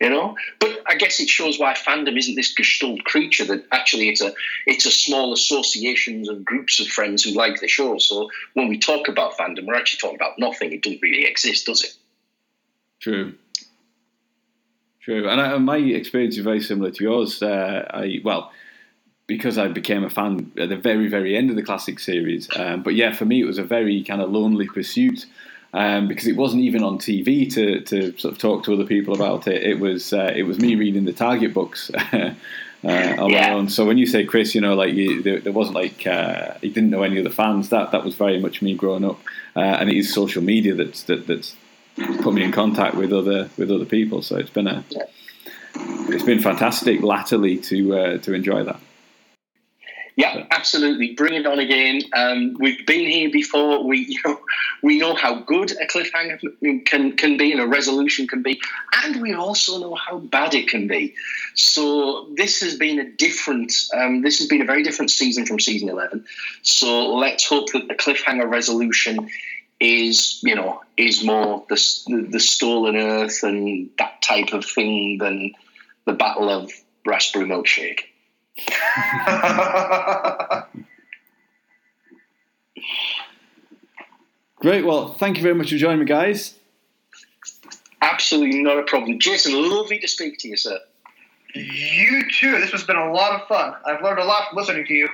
you 0.00 0.10
know. 0.10 0.36
But 0.58 0.82
I 0.86 0.94
guess 0.96 1.20
it 1.20 1.28
shows 1.28 1.58
why 1.58 1.74
fandom 1.74 2.18
isn't 2.18 2.34
this 2.34 2.54
gestalt 2.54 3.04
creature 3.04 3.44
that 3.46 3.64
actually 3.72 4.08
it's 4.08 4.20
a 4.20 4.32
it's 4.66 4.86
a 4.86 4.90
small 4.90 5.32
associations 5.32 6.28
and 6.28 6.44
groups 6.44 6.80
of 6.80 6.88
friends 6.88 7.22
who 7.22 7.32
like 7.32 7.60
the 7.60 7.68
show. 7.68 7.98
So 7.98 8.30
when 8.54 8.68
we 8.68 8.78
talk 8.78 9.08
about 9.08 9.36
fandom, 9.36 9.66
we're 9.66 9.76
actually 9.76 9.98
talking 9.98 10.16
about 10.16 10.38
nothing. 10.38 10.72
It 10.72 10.82
doesn't 10.82 11.02
really 11.02 11.26
exist, 11.26 11.66
does 11.66 11.84
it? 11.84 11.94
True. 13.00 13.34
True, 15.02 15.28
and, 15.30 15.40
I, 15.40 15.54
and 15.54 15.64
my 15.64 15.78
experience 15.78 16.36
is 16.36 16.44
very 16.44 16.60
similar 16.60 16.90
to 16.90 17.02
yours. 17.02 17.42
Uh, 17.42 17.86
I 17.90 18.20
well, 18.22 18.52
because 19.26 19.56
I 19.56 19.68
became 19.68 20.04
a 20.04 20.10
fan 20.10 20.52
at 20.58 20.68
the 20.68 20.76
very, 20.76 21.08
very 21.08 21.36
end 21.36 21.48
of 21.50 21.56
the 21.56 21.62
classic 21.62 21.98
series. 21.98 22.48
Um, 22.54 22.82
but 22.82 22.94
yeah, 22.94 23.14
for 23.14 23.24
me, 23.24 23.40
it 23.40 23.46
was 23.46 23.58
a 23.58 23.64
very 23.64 24.04
kind 24.04 24.20
of 24.20 24.30
lonely 24.30 24.66
pursuit 24.66 25.24
um, 25.72 26.08
because 26.08 26.26
it 26.26 26.36
wasn't 26.36 26.62
even 26.62 26.82
on 26.82 26.98
TV 26.98 27.52
to, 27.54 27.80
to 27.82 28.16
sort 28.18 28.32
of 28.32 28.38
talk 28.38 28.64
to 28.64 28.72
other 28.72 28.84
people 28.84 29.14
about 29.14 29.46
it. 29.46 29.62
It 29.62 29.78
was 29.78 30.12
uh, 30.12 30.32
it 30.34 30.42
was 30.42 30.58
me 30.58 30.74
reading 30.74 31.04
the 31.04 31.12
Target 31.12 31.54
books. 31.54 31.90
Uh, 32.82 33.14
on 33.18 33.30
my 33.32 33.50
own. 33.50 33.68
So 33.68 33.84
when 33.84 33.98
you 33.98 34.06
say 34.06 34.24
Chris, 34.24 34.54
you 34.54 34.60
know, 34.62 34.74
like 34.74 34.94
you, 34.94 35.20
there, 35.20 35.38
there 35.38 35.52
wasn't 35.52 35.74
like 35.74 36.06
uh, 36.06 36.54
you 36.62 36.70
didn't 36.70 36.88
know 36.88 37.02
any 37.02 37.18
of 37.18 37.24
the 37.24 37.30
fans. 37.30 37.68
That 37.68 37.90
that 37.92 38.04
was 38.04 38.14
very 38.14 38.40
much 38.40 38.62
me 38.62 38.74
growing 38.74 39.04
up, 39.04 39.20
uh, 39.54 39.60
and 39.60 39.90
it 39.90 39.96
is 39.98 40.14
social 40.14 40.42
media 40.42 40.74
that's 40.74 41.02
that, 41.02 41.26
that's 41.26 41.54
put 42.22 42.32
me 42.32 42.42
in 42.42 42.52
contact 42.52 42.94
with 42.94 43.12
other 43.12 43.50
with 43.58 43.70
other 43.70 43.84
people. 43.84 44.22
So 44.22 44.38
it's 44.38 44.48
been 44.48 44.66
a 44.66 44.82
it's 45.74 46.24
been 46.24 46.40
fantastic 46.40 47.02
latterly 47.02 47.58
to 47.58 47.98
uh, 47.98 48.18
to 48.18 48.32
enjoy 48.32 48.64
that. 48.64 48.80
Yeah, 50.16 50.46
absolutely. 50.50 51.14
Bring 51.14 51.34
it 51.34 51.46
on 51.46 51.58
again. 51.58 52.02
Um, 52.12 52.56
we've 52.58 52.84
been 52.86 53.08
here 53.08 53.30
before. 53.30 53.84
We, 53.84 53.98
you 54.08 54.20
know, 54.24 54.40
We 54.82 54.98
know 54.98 55.14
how 55.14 55.40
good 55.40 55.72
a 55.72 55.86
cliffhanger 55.86 56.40
can 56.86 57.16
can 57.16 57.36
be 57.36 57.52
and 57.52 57.60
a 57.60 57.66
resolution 57.66 58.26
can 58.26 58.42
be, 58.42 58.60
and 59.04 59.20
we 59.20 59.34
also 59.34 59.78
know 59.78 59.94
how 59.94 60.18
bad 60.18 60.54
it 60.54 60.68
can 60.68 60.86
be. 60.86 61.14
So 61.54 62.28
this 62.36 62.60
has 62.62 62.76
been 62.76 62.98
a 62.98 63.10
different. 63.10 63.72
Um, 63.94 64.22
this 64.22 64.38
has 64.38 64.48
been 64.48 64.62
a 64.62 64.64
very 64.64 64.82
different 64.82 65.10
season 65.10 65.44
from 65.46 65.60
season 65.60 65.88
eleven. 65.88 66.24
So 66.62 67.14
let's 67.14 67.46
hope 67.46 67.72
that 67.72 67.88
the 67.88 67.94
cliffhanger 67.94 68.48
resolution 68.50 69.28
is 69.80 70.40
you 70.42 70.54
know 70.54 70.82
is 70.96 71.24
more 71.24 71.64
the 71.68 72.26
the 72.30 72.40
stolen 72.40 72.96
earth 72.96 73.42
and 73.42 73.90
that 73.98 74.22
type 74.22 74.52
of 74.52 74.64
thing 74.64 75.18
than 75.18 75.52
the 76.06 76.12
battle 76.12 76.48
of 76.48 76.70
raspberry 77.04 77.46
milkshake. 77.46 78.00
Great. 84.60 84.84
Well, 84.84 85.14
thank 85.14 85.36
you 85.38 85.42
very 85.42 85.54
much 85.54 85.70
for 85.70 85.76
joining 85.76 86.00
me, 86.00 86.04
guys. 86.04 86.54
Absolutely 88.02 88.62
not 88.62 88.78
a 88.78 88.82
problem. 88.82 89.18
Jason, 89.18 89.52
lovely 89.70 89.98
to 89.98 90.08
speak 90.08 90.38
to 90.40 90.48
you, 90.48 90.56
sir. 90.56 90.78
You 91.54 92.24
too. 92.30 92.60
This 92.60 92.70
has 92.72 92.84
been 92.84 92.96
a 92.96 93.12
lot 93.12 93.40
of 93.40 93.48
fun. 93.48 93.74
I've 93.84 94.02
learned 94.02 94.20
a 94.20 94.24
lot 94.24 94.48
from 94.48 94.58
listening 94.58 94.86
to 94.86 94.94
you. 94.94 95.08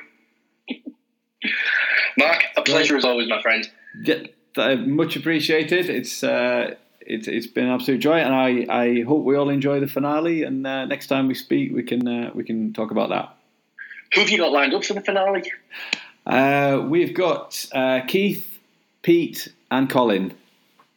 Mark, 2.19 2.45
a 2.57 2.63
pleasure 2.63 2.97
as 2.97 3.05
always, 3.05 3.29
my 3.29 3.41
friend. 3.43 3.69
Yeah, 4.03 4.25
uh, 4.57 4.77
much 4.77 5.17
appreciated. 5.17 5.89
It's 5.89 6.23
uh, 6.25 6.75
it, 7.01 7.29
it's 7.29 7.47
been 7.47 7.67
an 7.67 7.71
absolute 7.71 7.99
joy, 7.99 8.19
and 8.19 8.35
I, 8.35 8.67
I 8.69 9.03
hope 9.03 9.25
we 9.25 9.37
all 9.37 9.49
enjoy 9.49 9.81
the 9.81 9.87
finale. 9.87 10.43
And 10.43 10.67
uh, 10.67 10.87
next 10.87 11.07
time 11.07 11.29
we 11.29 11.35
speak, 11.35 11.73
we 11.73 11.83
can 11.83 12.07
uh, 12.07 12.31
we 12.35 12.45
can 12.45 12.73
talk 12.73 12.91
about 12.91 13.11
that. 13.11 13.36
Who 14.15 14.21
have 14.21 14.31
you 14.31 14.39
got 14.39 14.53
lined 14.53 14.75
up 14.75 14.85
for 14.85 14.95
the 14.95 15.01
finale? 15.01 15.51
Uh, 16.27 16.85
we've 16.87 17.15
got 17.15 17.67
uh, 17.73 18.01
Keith, 18.07 18.59
Pete, 19.03 19.49
and 19.71 19.89
Colin. 19.89 20.35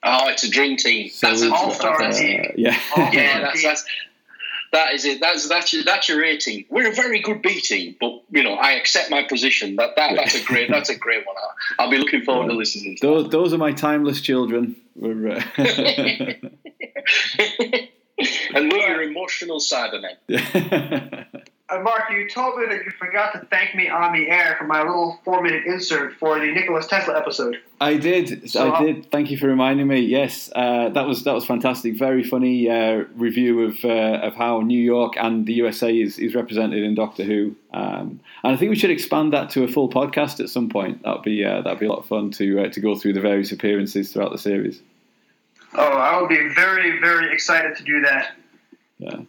Oh, 0.03 0.29
it's 0.29 0.43
a 0.43 0.49
dream 0.49 0.77
team. 0.77 1.09
So 1.09 1.27
that's 1.27 1.41
an 1.41 1.51
all-star 1.51 2.01
uh, 2.01 2.11
team. 2.11 2.53
Yeah. 2.57 2.77
All-star 2.95 3.13
yeah, 3.13 3.41
that's, 3.41 3.63
that's 3.63 3.85
that 4.71 4.93
is 4.93 5.05
it. 5.05 5.19
That's 5.19 5.49
that's 5.49 5.73
your, 5.73 5.83
that's 5.83 6.07
your 6.07 6.23
A 6.23 6.37
team. 6.37 6.65
We're 6.69 6.91
a 6.91 6.93
very 6.93 7.19
good 7.21 7.41
B 7.41 7.59
team, 7.59 7.95
but 7.99 8.21
you 8.31 8.43
know 8.43 8.53
I 8.53 8.73
accept 8.73 9.09
my 9.09 9.23
position. 9.23 9.75
That, 9.77 9.95
that 9.95 10.15
that's 10.15 10.35
a 10.35 10.43
great 10.43 10.69
that's 10.69 10.89
a 10.89 10.95
great 10.95 11.25
one. 11.25 11.35
I'll, 11.37 11.85
I'll 11.85 11.91
be 11.91 11.97
looking 11.97 12.23
forward 12.23 12.49
to 12.49 12.53
listening. 12.53 12.97
To 12.97 13.07
those, 13.07 13.29
those 13.29 13.53
are 13.53 13.57
my 13.57 13.71
timeless 13.71 14.21
children. 14.21 14.75
We're, 14.95 15.31
uh, 15.31 15.43
and 18.53 18.71
we're 18.71 18.77
your 18.77 19.01
emotional 19.01 19.59
Cybermen. 19.59 20.17
Uh, 21.71 21.79
Mark, 21.81 22.09
you 22.11 22.27
told 22.27 22.57
me 22.59 22.65
that 22.65 22.83
you 22.83 22.91
forgot 22.97 23.31
to 23.33 23.45
thank 23.51 23.75
me 23.75 23.89
on 23.89 24.11
the 24.11 24.27
air 24.29 24.55
for 24.57 24.63
my 24.65 24.79
little 24.81 25.19
four-minute 25.23 25.65
insert 25.67 26.15
for 26.15 26.39
the 26.39 26.47
Nikola 26.51 26.81
Tesla 26.81 27.15
episode. 27.15 27.57
I 27.79 27.97
did. 27.97 28.49
So- 28.49 28.73
I 28.73 28.83
did. 28.83 29.11
Thank 29.11 29.29
you 29.29 29.37
for 29.37 29.45
reminding 29.47 29.87
me. 29.87 29.99
Yes, 29.99 30.51
uh, 30.55 30.89
that 30.89 31.05
was 31.07 31.23
that 31.25 31.33
was 31.33 31.45
fantastic. 31.45 31.95
Very 31.95 32.23
funny 32.23 32.69
uh, 32.69 33.03
review 33.15 33.61
of 33.65 33.85
uh, 33.85 34.25
of 34.25 34.33
how 34.33 34.61
New 34.61 34.81
York 34.81 35.13
and 35.17 35.45
the 35.45 35.53
USA 35.53 35.95
is, 35.95 36.17
is 36.17 36.33
represented 36.33 36.83
in 36.83 36.95
Doctor 36.95 37.23
Who. 37.23 37.55
Um, 37.71 38.19
and 38.43 38.53
I 38.53 38.55
think 38.57 38.69
we 38.71 38.75
should 38.75 38.89
expand 38.89 39.33
that 39.33 39.51
to 39.51 39.63
a 39.63 39.67
full 39.67 39.89
podcast 39.89 40.39
at 40.39 40.49
some 40.49 40.69
point. 40.69 41.03
That'd 41.03 41.21
be 41.21 41.45
uh, 41.45 41.61
that'd 41.61 41.79
be 41.79 41.85
a 41.85 41.89
lot 41.89 41.99
of 41.99 42.07
fun 42.07 42.31
to 42.31 42.63
uh, 42.63 42.69
to 42.69 42.79
go 42.79 42.95
through 42.95 43.13
the 43.13 43.21
various 43.21 43.51
appearances 43.51 44.11
throughout 44.11 44.31
the 44.31 44.37
series. 44.39 44.81
Oh, 45.75 45.83
I 45.83 46.19
would 46.19 46.29
be 46.29 46.49
very, 46.55 46.99
very 46.99 47.31
excited 47.31 47.77
to 47.77 47.83
do 47.83 48.01
that. 48.01 48.31
Yeah, 48.97 49.19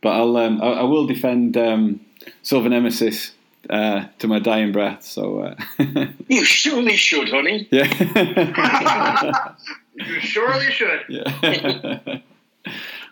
but 0.00 0.10
I'll 0.10 0.36
um, 0.36 0.60
I, 0.62 0.66
I 0.66 0.82
will 0.84 1.06
defend 1.06 1.56
um, 1.56 2.00
Silver 2.42 2.68
Nemesis 2.68 3.32
uh, 3.70 4.06
to 4.18 4.28
my 4.28 4.38
dying 4.38 4.72
breath. 4.72 5.02
So 5.04 5.40
uh, 5.40 5.54
You 6.28 6.44
surely 6.44 6.96
should, 6.96 7.28
honey. 7.30 7.68
yeah. 7.72 9.54
You 9.94 10.20
surely 10.20 10.70
should. 10.70 11.00
yeah. 11.08 12.18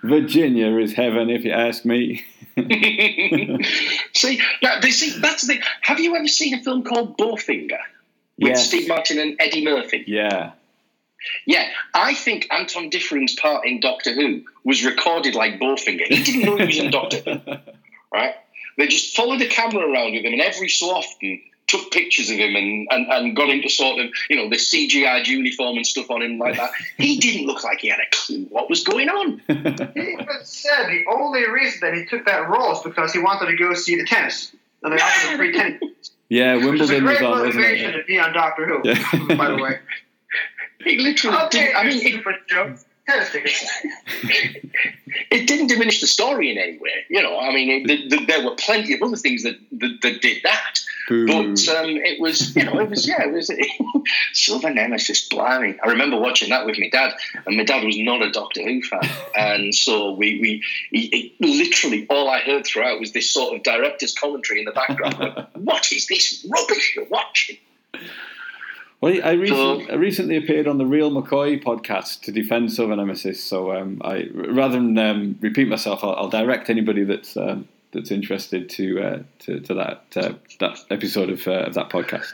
Virginia 0.02 0.76
is 0.78 0.92
heaven, 0.92 1.30
if 1.30 1.44
you 1.44 1.50
ask 1.50 1.84
me. 1.84 2.24
see, 4.14 4.40
they 4.82 4.90
see 4.90 5.18
that's 5.20 5.46
the. 5.46 5.58
Have 5.82 5.98
you 6.00 6.14
ever 6.16 6.28
seen 6.28 6.54
a 6.54 6.62
film 6.62 6.84
called 6.84 7.18
Bowfinger 7.18 7.78
with 8.38 8.48
Yes. 8.48 8.68
Steve 8.68 8.88
Martin 8.88 9.18
and 9.18 9.36
Eddie 9.40 9.64
Murphy? 9.64 10.04
Yeah. 10.06 10.52
Yeah, 11.46 11.68
I 11.94 12.14
think 12.14 12.46
Anton 12.50 12.88
Diffring's 12.90 13.34
part 13.34 13.66
in 13.66 13.80
Doctor 13.80 14.14
Who 14.14 14.42
was 14.64 14.84
recorded 14.84 15.34
like 15.34 15.58
Bowfinger. 15.58 16.06
He 16.06 16.22
didn't 16.22 16.42
know 16.42 16.56
he 16.56 16.66
was 16.66 16.78
in 16.78 16.90
Doctor 16.90 17.18
Who, 17.18 17.40
right? 18.12 18.34
They 18.78 18.86
just 18.88 19.16
followed 19.16 19.40
the 19.40 19.48
camera 19.48 19.90
around 19.90 20.12
with 20.12 20.24
him, 20.24 20.32
and 20.34 20.42
every 20.42 20.68
so 20.68 20.86
often 20.90 21.40
took 21.66 21.90
pictures 21.90 22.30
of 22.30 22.36
him 22.36 22.54
and, 22.54 22.86
and, 22.90 23.06
and 23.10 23.36
got 23.36 23.48
him 23.48 23.60
to 23.60 23.68
sort 23.68 23.98
of, 23.98 24.10
you 24.30 24.36
know, 24.36 24.48
the 24.48 24.56
CGI 24.56 25.26
uniform 25.26 25.76
and 25.76 25.86
stuff 25.86 26.10
on 26.10 26.22
him 26.22 26.38
like 26.38 26.56
that. 26.56 26.70
He 26.96 27.18
didn't 27.18 27.46
look 27.46 27.64
like 27.64 27.80
he 27.80 27.88
had 27.88 27.98
a 27.98 28.06
clue 28.12 28.46
what 28.50 28.70
was 28.70 28.84
going 28.84 29.08
on. 29.08 29.42
He 29.48 29.52
even 30.12 30.26
said 30.44 30.86
the 30.86 31.04
only 31.10 31.48
reason 31.48 31.80
that 31.82 31.94
he 31.94 32.04
took 32.04 32.24
that 32.26 32.48
role 32.48 32.72
is 32.72 32.80
because 32.84 33.12
he 33.12 33.18
wanted 33.18 33.46
to 33.46 33.56
go 33.56 33.74
see 33.74 33.96
the 33.96 34.04
tennis. 34.04 34.54
And 34.82 34.92
they 34.92 35.02
offered 35.02 35.30
him 35.30 35.36
free 35.38 35.52
tennis. 35.52 35.80
Yeah, 36.28 36.54
Which 36.56 36.80
is 36.80 36.90
a 36.90 36.94
Wimbledon 36.94 37.04
was 37.04 37.22
on, 37.22 37.46
wasn't 37.46 37.64
it? 37.64 37.92
to 37.92 38.04
be 38.04 38.18
on 38.20 38.32
Doctor 38.32 38.66
Who, 38.66 38.82
Yeah. 38.84 39.36
by 39.36 39.48
the 39.48 39.56
way. 39.56 39.78
He 40.86 40.98
literally 40.98 41.36
I'll 41.36 41.48
didn't. 41.48 41.76
I 41.76 41.82
mean, 41.82 41.96
it, 41.96 42.12
stupid 42.12 42.36
joke. 42.46 42.76
It 45.30 45.46
didn't 45.48 45.68
diminish 45.68 46.00
the 46.00 46.06
story 46.06 46.50
in 46.50 46.58
any 46.58 46.78
way. 46.78 47.04
You 47.08 47.22
know, 47.22 47.38
I 47.38 47.52
mean, 47.52 47.70
it, 47.70 47.86
th 47.86 48.10
th 48.10 48.26
there 48.26 48.44
were 48.44 48.54
plenty 48.56 48.94
of 48.94 49.02
other 49.02 49.16
things 49.16 49.42
that 49.44 49.56
that, 49.80 49.98
that 50.02 50.20
did 50.20 50.42
that. 50.42 50.80
Boo. 51.08 51.26
But 51.26 51.68
um, 51.68 51.90
it 51.96 52.20
was, 52.20 52.54
you 52.56 52.64
know, 52.64 52.78
it 52.80 52.90
was, 52.90 53.06
yeah, 53.06 53.22
it 53.22 53.32
was 53.32 53.50
Silver 54.32 54.70
Nemesis, 54.70 55.28
blimey. 55.28 55.78
I 55.82 55.88
remember 55.88 56.18
watching 56.18 56.50
that 56.50 56.66
with 56.66 56.78
my 56.78 56.88
dad, 56.90 57.14
and 57.46 57.56
my 57.56 57.64
dad 57.64 57.84
was 57.84 57.96
not 57.98 58.22
a 58.22 58.30
Doctor 58.30 58.62
Who 58.62 58.82
fan. 58.82 59.08
And 59.36 59.74
so 59.74 60.12
we, 60.12 60.40
we 60.40 60.64
he, 60.90 61.32
he- 61.38 61.62
literally, 61.62 62.06
all 62.10 62.28
I 62.28 62.40
heard 62.40 62.66
throughout 62.66 62.98
was 63.00 63.12
this 63.12 63.30
sort 63.30 63.54
of 63.54 63.62
director's 63.62 64.14
commentary 64.14 64.60
in 64.60 64.66
the 64.66 64.72
background. 64.72 65.18
Like, 65.18 65.48
what 65.54 65.92
is 65.92 66.06
this 66.06 66.44
rubbish 66.50 66.94
you're 66.96 67.06
watching? 67.06 67.58
Well, 69.00 69.12
I, 69.22 69.32
recently, 69.32 69.84
So- 69.86 69.92
I 69.92 69.96
recently 69.96 70.36
appeared 70.36 70.66
on 70.66 70.78
the 70.78 70.86
Real 70.86 71.10
McCoy 71.10 71.62
podcast 71.62 72.22
to 72.22 72.32
defend 72.32 72.72
Silver 72.72 72.96
Nemesis. 72.96 73.42
So 73.42 73.72
um, 73.76 74.00
I, 74.04 74.28
rather 74.34 74.74
than 74.76 74.96
um, 74.98 75.38
repeat 75.40 75.68
myself, 75.68 76.02
I'll, 76.02 76.14
I'll 76.14 76.28
direct 76.30 76.70
anybody 76.70 77.04
that's 77.04 77.36
um, 77.36 77.68
that's 77.92 78.10
interested 78.10 78.68
to 78.70 79.00
uh, 79.02 79.22
to, 79.40 79.60
to 79.60 79.74
that 79.74 80.04
uh, 80.16 80.32
that 80.60 80.78
episode 80.90 81.30
of, 81.30 81.46
uh, 81.46 81.52
of 81.66 81.74
that 81.74 81.90
podcast. 81.90 82.32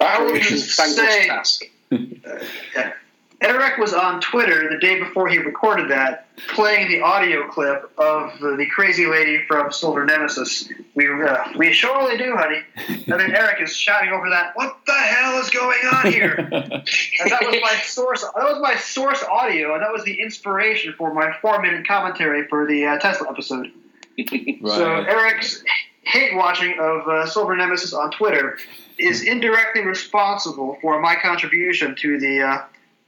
I 0.00 0.22
would 0.22 0.32
Which 0.34 0.50
is 0.52 0.78
a 0.78 0.82
thankless 0.82 0.96
say- 1.14 1.26
task. 1.26 1.64
Yeah. 2.76 2.92
Eric 3.40 3.78
was 3.78 3.94
on 3.94 4.20
Twitter 4.20 4.68
the 4.68 4.78
day 4.78 4.98
before 4.98 5.26
he 5.26 5.38
recorded 5.38 5.90
that, 5.90 6.26
playing 6.48 6.88
the 6.88 7.00
audio 7.00 7.48
clip 7.48 7.90
of 7.96 8.38
the, 8.38 8.54
the 8.56 8.66
crazy 8.66 9.06
lady 9.06 9.44
from 9.48 9.72
Silver 9.72 10.04
Nemesis. 10.04 10.68
We 10.94 11.10
uh, 11.10 11.44
we 11.56 11.72
surely 11.72 12.18
do, 12.18 12.36
honey. 12.36 12.60
And 12.76 13.20
then 13.20 13.34
Eric 13.34 13.62
is 13.62 13.74
shouting 13.74 14.10
over 14.10 14.28
that, 14.28 14.54
"What 14.56 14.78
the 14.86 14.92
hell 14.92 15.40
is 15.40 15.48
going 15.48 15.80
on 15.92 16.12
here?" 16.12 16.34
And 16.34 17.30
that 17.30 17.40
was 17.42 17.56
my 17.62 17.76
source. 17.84 18.22
That 18.22 18.44
was 18.44 18.60
my 18.60 18.76
source 18.76 19.22
audio, 19.22 19.72
and 19.72 19.82
that 19.82 19.92
was 19.92 20.04
the 20.04 20.20
inspiration 20.20 20.94
for 20.98 21.14
my 21.14 21.32
four-minute 21.40 21.88
commentary 21.88 22.46
for 22.48 22.66
the 22.66 22.86
uh, 22.86 22.98
Tesla 22.98 23.30
episode. 23.30 23.72
Right. 24.18 24.60
So 24.62 24.94
Eric's 24.96 25.64
hate 26.02 26.34
watching 26.34 26.78
of 26.78 27.08
uh, 27.08 27.26
Silver 27.26 27.56
Nemesis 27.56 27.94
on 27.94 28.10
Twitter 28.10 28.58
is 28.98 29.22
indirectly 29.22 29.82
responsible 29.82 30.76
for 30.82 31.00
my 31.00 31.14
contribution 31.14 31.94
to 31.96 32.18
the 32.18 32.42
uh, 32.42 32.62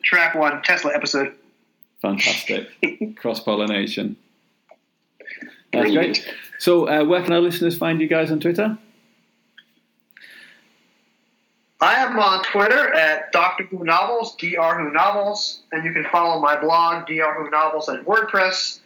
Track 0.04 0.34
One 0.34 0.62
Tesla 0.62 0.94
episode. 0.94 1.34
Fantastic. 2.00 2.68
Cross 3.16 3.40
pollination. 3.40 4.16
That's 5.72 5.84
Brilliant. 5.84 6.22
great. 6.22 6.34
So, 6.58 6.88
uh, 6.88 7.04
where 7.04 7.22
can 7.22 7.32
our 7.32 7.40
listeners 7.40 7.76
find 7.76 8.00
you 8.00 8.06
guys 8.08 8.30
on 8.30 8.40
Twitter? 8.40 8.76
I 11.80 11.94
am 11.94 12.16
on 12.16 12.44
Twitter 12.44 12.94
at 12.94 13.32
Doctor 13.32 13.64
Who 13.64 13.84
Novels, 13.84 14.36
Dr 14.36 14.78
Who 14.78 14.92
Novels, 14.92 15.62
and 15.72 15.84
you 15.84 15.92
can 15.92 16.04
follow 16.12 16.40
my 16.40 16.60
blog, 16.60 17.08
Dr 17.08 17.42
Who 17.42 17.50
Novels, 17.50 17.88
at 17.88 18.04
WordPress. 18.04 18.78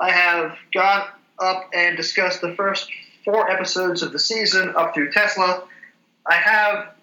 I 0.00 0.10
have 0.12 0.56
gone 0.72 1.08
up 1.40 1.70
and 1.74 1.96
discussed 1.96 2.42
the 2.42 2.54
first 2.54 2.88
four 3.24 3.50
episodes 3.50 4.02
of 4.02 4.12
the 4.12 4.20
season 4.20 4.74
up 4.76 4.94
through 4.94 5.10
Tesla. 5.10 5.64
I 6.24 6.34
have 6.34 6.94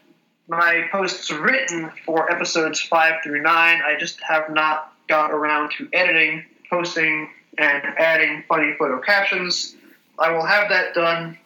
my 0.48 0.88
posts 0.91 1.32
written 1.32 1.91
for 2.06 2.32
episodes 2.32 2.82
five 2.82 3.24
through 3.24 3.41
nine. 3.41 3.82
I 3.84 3.95
just 3.98 4.20
have 4.22 4.49
not 4.49 4.94
got 5.07 5.32
around 5.32 5.72
to 5.78 5.88
editing, 5.94 6.45
posting, 6.70 7.30
and 7.57 7.84
adding 7.98 8.44
funny 8.48 8.74
photo 8.78 8.99
captions. 8.99 9.76
I 10.20 10.32
will 10.32 10.45
have 10.45 10.70
that 10.70 10.94
done 10.94 11.38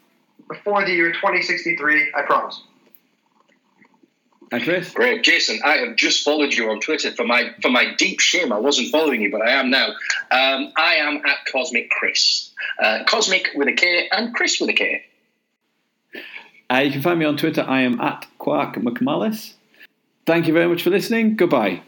before 0.47 0.85
the 0.85 0.91
year 0.91 1.11
2063, 1.11 2.13
I 2.15 2.21
promise. 2.23 2.61
And 4.51 4.63
Chris? 4.63 4.91
Great, 4.91 5.23
Jason. 5.23 5.59
I 5.65 5.77
have 5.77 5.97
just 5.97 6.23
followed 6.23 6.53
you 6.53 6.69
on 6.69 6.79
Twitter. 6.79 7.11
For 7.11 7.25
my 7.25 7.53
for 7.61 7.69
my 7.69 7.93
deep 7.95 8.21
shame, 8.21 8.53
I 8.53 8.59
wasn't 8.59 8.91
following 8.91 9.21
you, 9.21 9.29
but 9.29 9.41
I 9.41 9.51
am 9.51 9.69
now. 9.69 9.87
Um, 10.31 10.71
I 10.77 10.95
am 10.99 11.17
at 11.25 11.45
Cosmic 11.51 11.89
Chris, 11.89 12.51
uh, 12.81 13.03
Cosmic 13.05 13.49
with 13.55 13.67
a 13.67 13.73
K 13.73 14.07
and 14.09 14.33
Chris 14.33 14.61
with 14.61 14.69
a 14.69 14.73
K. 14.73 15.03
Uh, 16.69 16.77
you 16.77 16.91
can 16.91 17.01
find 17.01 17.19
me 17.19 17.25
on 17.25 17.37
Twitter. 17.37 17.65
I 17.67 17.81
am 17.81 17.99
at 18.01 18.25
Quark 18.37 18.75
McMallis. 18.75 19.53
Thank 20.25 20.47
you 20.47 20.53
very 20.53 20.67
much 20.67 20.83
for 20.83 20.89
listening. 20.89 21.35
Goodbye. 21.35 21.81